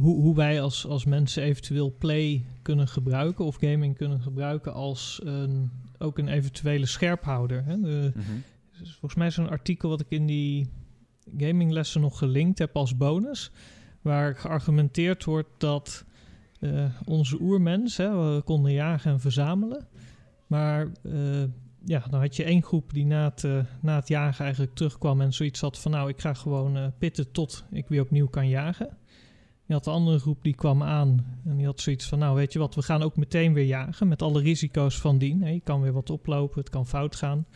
hoe, 0.00 0.20
hoe 0.20 0.34
wij 0.34 0.60
als, 0.60 0.86
als 0.86 1.04
mensen 1.04 1.42
eventueel 1.42 1.94
play 1.98 2.44
kunnen 2.62 2.88
gebruiken 2.88 3.44
of 3.44 3.56
gaming 3.56 3.96
kunnen 3.96 4.20
gebruiken 4.20 4.72
als 4.72 5.20
een, 5.24 5.70
ook 5.98 6.18
een 6.18 6.28
eventuele 6.28 6.86
scherphouder. 6.86 7.64
Hè. 7.64 7.80
De, 7.80 8.12
Mhm. 8.14 8.24
Dus 8.78 8.90
volgens 8.90 9.14
mij 9.14 9.26
is 9.26 9.36
een 9.36 9.48
artikel 9.48 9.88
wat 9.88 10.00
ik 10.00 10.10
in 10.10 10.26
die 10.26 10.70
gaminglessen 11.36 12.00
nog 12.00 12.18
gelinkt 12.18 12.58
heb 12.58 12.76
als 12.76 12.96
bonus. 12.96 13.50
Waar 14.02 14.36
geargumenteerd 14.36 15.24
wordt 15.24 15.48
dat 15.58 16.04
eh, 16.60 16.84
onze 17.04 17.40
oermens, 17.40 17.96
hè, 17.96 18.34
we 18.34 18.42
konden 18.42 18.72
jagen 18.72 19.12
en 19.12 19.20
verzamelen. 19.20 19.86
Maar 20.46 20.92
eh, 21.02 21.44
ja, 21.84 22.04
dan 22.10 22.20
had 22.20 22.36
je 22.36 22.44
één 22.44 22.62
groep 22.62 22.92
die 22.92 23.06
na 23.06 23.24
het, 23.24 23.44
eh, 23.44 23.58
na 23.80 23.96
het 23.96 24.08
jagen 24.08 24.44
eigenlijk 24.44 24.74
terugkwam 24.74 25.20
en 25.20 25.32
zoiets 25.32 25.60
had 25.60 25.78
van 25.78 25.90
nou, 25.90 26.08
ik 26.08 26.20
ga 26.20 26.34
gewoon 26.34 26.92
pitten 26.98 27.32
tot 27.32 27.64
ik 27.70 27.88
weer 27.88 28.02
opnieuw 28.02 28.28
kan 28.28 28.48
jagen. 28.48 28.98
Je 29.66 29.72
had 29.72 29.84
de 29.84 29.90
andere 29.90 30.18
groep 30.18 30.42
die 30.42 30.54
kwam 30.54 30.82
aan 30.82 31.26
en 31.44 31.56
die 31.56 31.66
had 31.66 31.80
zoiets 31.80 32.06
van 32.06 32.18
nou, 32.18 32.36
weet 32.36 32.52
je 32.52 32.58
wat, 32.58 32.74
we 32.74 32.82
gaan 32.82 33.02
ook 33.02 33.16
meteen 33.16 33.52
weer 33.52 33.64
jagen 33.64 34.08
met 34.08 34.22
alle 34.22 34.40
risico's 34.40 35.00
van 35.00 35.18
dien. 35.18 35.52
Je 35.52 35.60
kan 35.60 35.80
weer 35.80 35.92
wat 35.92 36.10
oplopen, 36.10 36.60
het 36.60 36.70
kan 36.70 36.86
fout 36.86 37.16
gaan. 37.16 37.46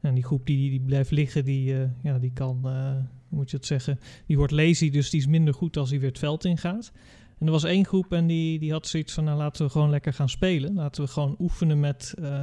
En 0.00 0.14
die 0.14 0.24
groep 0.24 0.46
die, 0.46 0.70
die 0.70 0.80
blijft 0.80 1.10
liggen, 1.10 1.44
die, 1.44 1.80
eh, 1.80 1.88
ja, 2.02 2.18
die 2.18 2.32
kan, 2.32 2.60
eh, 2.64 2.92
hoe 3.28 3.38
moet 3.38 3.50
je 3.50 3.56
het 3.56 3.66
zeggen, 3.66 4.00
die 4.26 4.36
wordt 4.36 4.52
lazy, 4.52 4.90
dus 4.90 5.10
die 5.10 5.20
is 5.20 5.26
minder 5.26 5.54
goed 5.54 5.76
als 5.76 5.90
hij 5.90 5.98
weer 5.98 6.08
het 6.08 6.18
veld 6.18 6.44
ingaat. 6.44 6.92
En 7.38 7.46
er 7.46 7.52
was 7.52 7.64
één 7.64 7.86
groep 7.86 8.12
en 8.12 8.26
die, 8.26 8.58
die 8.58 8.72
had 8.72 8.86
zoiets 8.86 9.12
van, 9.12 9.24
nou 9.24 9.38
laten 9.38 9.64
we 9.64 9.70
gewoon 9.70 9.90
lekker 9.90 10.12
gaan 10.12 10.28
spelen. 10.28 10.74
Laten 10.74 11.04
we 11.04 11.10
gewoon 11.10 11.36
oefenen 11.38 11.80
met, 11.80 12.14
eh, 12.18 12.42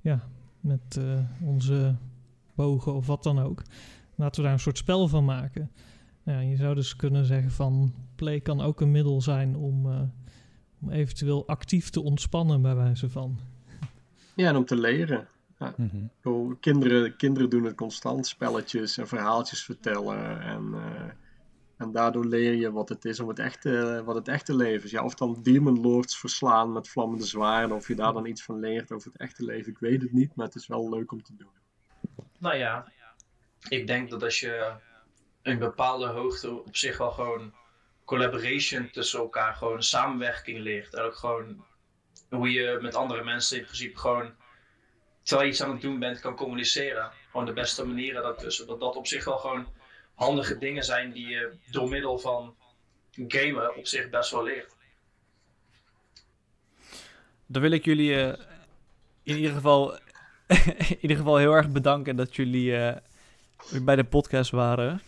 ja, 0.00 0.28
met 0.60 1.00
onze 1.40 1.94
bogen 2.54 2.94
of 2.94 3.06
wat 3.06 3.22
dan 3.22 3.38
ook. 3.38 3.62
Laten 4.14 4.36
we 4.36 4.42
daar 4.42 4.52
een 4.52 4.62
soort 4.62 4.78
spel 4.78 5.08
van 5.08 5.24
maken. 5.24 5.70
Ja, 6.24 6.40
je 6.40 6.56
zou 6.56 6.74
dus 6.74 6.96
kunnen 6.96 7.24
zeggen 7.24 7.50
van, 7.50 7.94
play 8.16 8.40
kan 8.40 8.60
ook 8.60 8.80
een 8.80 8.90
middel 8.90 9.20
zijn 9.20 9.56
om, 9.56 9.90
eh, 9.90 10.00
om 10.80 10.90
eventueel 10.90 11.46
actief 11.46 11.90
te 11.90 12.02
ontspannen 12.02 12.62
bij 12.62 12.74
wijze 12.74 13.10
van. 13.10 13.38
Ja, 14.34 14.48
en 14.48 14.56
om 14.56 14.64
te 14.64 14.76
leren. 14.76 15.28
Mhm. 15.76 15.96
Ik 15.96 16.10
bedoel, 16.22 16.56
kinderen, 16.60 17.16
kinderen 17.16 17.50
doen 17.50 17.64
het 17.64 17.74
constant, 17.74 18.26
spelletjes 18.26 18.98
en 18.98 19.08
verhaaltjes 19.08 19.64
vertellen. 19.64 20.40
En, 20.40 20.74
eh, 20.74 21.10
en 21.76 21.92
daardoor 21.92 22.26
leer 22.26 22.54
je 22.54 22.72
wat 22.72 22.88
het 22.88 23.04
is 23.04 23.20
om 23.20 23.28
het 23.28 23.38
echte, 23.38 24.02
wat 24.04 24.14
het 24.14 24.28
echte 24.28 24.56
leven 24.56 24.84
is. 24.84 24.90
Ja, 24.90 25.04
of 25.04 25.14
dan 25.14 25.38
Demon 25.42 25.80
Lords 25.80 26.18
verslaan 26.18 26.72
met 26.72 26.88
vlammende 26.88 27.24
zwaarden, 27.24 27.76
of 27.76 27.88
je 27.88 27.94
daar 27.94 28.12
dan 28.12 28.26
iets 28.26 28.42
van 28.42 28.58
leert 28.58 28.92
over 28.92 29.12
het 29.12 29.20
echte 29.20 29.44
leven. 29.44 29.72
Ik 29.72 29.78
weet 29.78 30.02
het 30.02 30.12
niet, 30.12 30.34
maar 30.34 30.46
het 30.46 30.54
is 30.54 30.66
wel 30.66 30.88
leuk 30.88 31.12
om 31.12 31.22
te 31.22 31.36
doen. 31.36 31.50
Nou 32.38 32.56
ja, 32.56 32.92
ik 33.68 33.86
denk 33.86 34.10
dat 34.10 34.22
als 34.22 34.40
je 34.40 34.72
een 35.42 35.58
bepaalde 35.58 36.06
hoogte 36.06 36.50
op 36.50 36.76
zich 36.76 36.98
wel 36.98 37.10
gewoon 37.10 37.54
collaboration 38.04 38.90
tussen 38.90 39.18
elkaar, 39.18 39.54
gewoon 39.54 39.82
samenwerking 39.82 40.58
leert. 40.58 40.94
En 40.94 41.02
ook 41.02 41.14
gewoon 41.14 41.64
hoe 42.28 42.52
je 42.52 42.78
met 42.80 42.94
andere 42.94 43.24
mensen 43.24 43.58
in 43.58 43.64
principe 43.64 43.98
gewoon, 43.98 44.34
terwijl 45.22 45.46
je 45.46 45.52
iets 45.52 45.62
aan 45.62 45.70
het 45.70 45.80
doen 45.80 45.98
bent, 45.98 46.20
kan 46.20 46.36
communiceren. 46.36 47.10
Gewoon 47.30 47.46
de 47.46 47.52
beste 47.52 47.86
manieren 47.86 48.22
daartussen. 48.22 48.66
Dat 48.66 48.80
dat 48.80 48.96
op 48.96 49.06
zich 49.06 49.24
wel 49.24 49.38
gewoon 49.38 49.66
handige 50.14 50.58
dingen 50.58 50.84
zijn 50.84 51.12
die 51.12 51.26
je 51.26 51.52
door 51.70 51.88
middel 51.88 52.18
van 52.18 52.56
gamen 53.28 53.76
op 53.76 53.86
zich 53.86 54.10
best 54.10 54.30
wel 54.30 54.42
leert. 54.42 54.76
Dan 57.46 57.62
wil 57.62 57.70
ik 57.70 57.84
jullie 57.84 58.14
eh, 58.14 58.44
in 59.22 59.36
ieder 59.36 59.52
geval 59.52 59.98
in 60.88 60.98
ieder 61.00 61.16
geval 61.16 61.36
heel 61.36 61.52
erg 61.52 61.70
bedanken 61.70 62.16
dat 62.16 62.36
jullie 62.36 62.70
weer 62.70 63.02
bij 63.82 63.96
de 63.96 64.04
podcast 64.04 64.50
waren. 64.50 65.02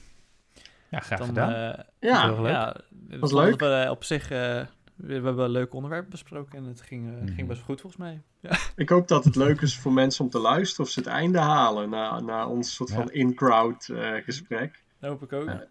Ja, 0.94 1.00
graag 1.00 1.18
Dan, 1.18 1.28
gedaan. 1.28 1.52
eh, 1.52 1.84
Ja, 2.00 2.22
Heel 2.32 2.42
leuk. 2.42 2.50
ja, 2.52 2.76
het 3.08 3.20
Was 3.20 3.32
leuk. 3.32 3.60
we, 3.60 3.66
eh, 3.66 3.90
op 3.90 4.04
zich, 4.04 4.22
eh, 4.30 4.38
we, 4.38 4.66
we 5.06 5.12
hebben 5.12 5.38
een 5.44 5.50
leuk 5.50 5.74
onderwerp 5.74 6.10
besproken 6.10 6.58
en 6.58 6.64
het 6.64 6.80
ging, 6.80 7.06
eh, 7.08 7.14
Mhm. 7.22 7.34
ging 7.34 7.48
best 7.48 7.58
wel 7.58 7.66
goed 7.68 7.80
volgens 7.80 8.02
mij. 8.02 8.22
ik 8.84 8.88
hoop 8.88 9.08
dat 9.08 9.24
het 9.24 9.36
leuk 9.36 9.60
is 9.60 9.78
voor 9.80 9.92
mensen 9.92 10.24
om 10.24 10.30
te 10.30 10.38
luisteren 10.38 10.84
of 10.86 10.90
ze 10.92 10.98
het 10.98 11.08
einde 11.08 11.38
halen 11.38 11.90
na, 11.90 12.20
na 12.20 12.48
ons 12.48 12.74
soort 12.74 12.88
Ja. 12.90 12.94
van 12.94 13.10
in-crowd 13.12 13.88
eh, 13.88 14.12
gesprek. 14.14 14.82
Dat 15.00 15.10
hoop 15.10 15.22
ik 15.22 15.32
ook. 15.32 15.48
Ja. 15.48 15.54
Maar, 15.54 15.66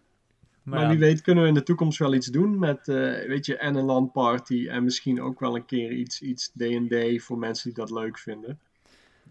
Maar 0.63 0.81
ja, 0.81 0.89
wie 0.89 0.99
weet 0.99 1.21
kunnen 1.21 1.43
we 1.43 1.49
in 1.49 1.55
de 1.55 1.63
toekomst 1.63 1.99
wel 1.99 2.13
iets 2.13 2.27
doen 2.27 2.59
met, 2.59 2.87
eh, 2.87 2.95
weet 3.27 3.45
je, 3.45 3.57
en 3.57 3.75
een 3.75 3.83
landparty 3.85 4.67
en 4.69 4.83
misschien 4.83 5.21
ook 5.21 5.39
wel 5.39 5.55
een 5.55 5.65
keer 5.65 5.91
iets, 5.91 6.21
iets 6.21 6.47
D&D 6.57 7.21
voor 7.23 7.37
mensen 7.37 7.63
die 7.73 7.77
dat 7.85 7.91
leuk 7.91 8.17
vinden. 8.19 8.59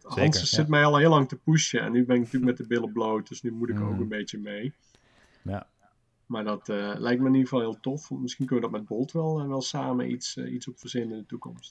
Hans 0.03 0.15
Zeker, 0.21 0.47
zit 0.47 0.59
ja. 0.65 0.69
mij 0.69 0.85
al 0.85 0.97
heel 0.97 1.11
lang 1.11 1.29
te 1.29 1.37
pushen 1.37 1.81
en 1.81 1.93
nu 1.93 2.05
ben 2.05 2.17
ik 2.17 2.23
natuurlijk 2.23 2.45
met 2.45 2.57
de 2.57 2.67
billen 2.75 2.93
bloot, 2.93 3.29
dus 3.29 3.43
nu 3.43 3.53
moet 3.53 3.69
ik 3.69 3.81
ook 3.81 3.91
Mhm. 3.91 4.01
een 4.01 4.09
beetje 4.09 4.39
mee. 4.39 4.73
Ja. 5.43 5.67
Maar 6.33 6.45
dat 6.45 6.69
eh, 6.69 6.95
lijkt 6.99 7.21
me 7.21 7.27
in 7.27 7.35
ieder 7.35 7.49
geval 7.49 7.61
heel 7.61 7.81
tof. 7.81 8.11
Misschien 8.11 8.47
kunnen 8.47 8.65
we 8.65 8.71
dat 8.71 8.81
met 8.81 8.89
Bolt 8.89 9.13
wel, 9.13 9.41
eh, 9.41 9.47
wel 9.47 9.61
samen 9.61 10.11
iets, 10.11 10.37
eh, 10.37 10.53
iets 10.53 10.69
op 10.69 10.79
verzinnen 10.79 11.17
in 11.17 11.21
de 11.21 11.27
toekomst. 11.27 11.71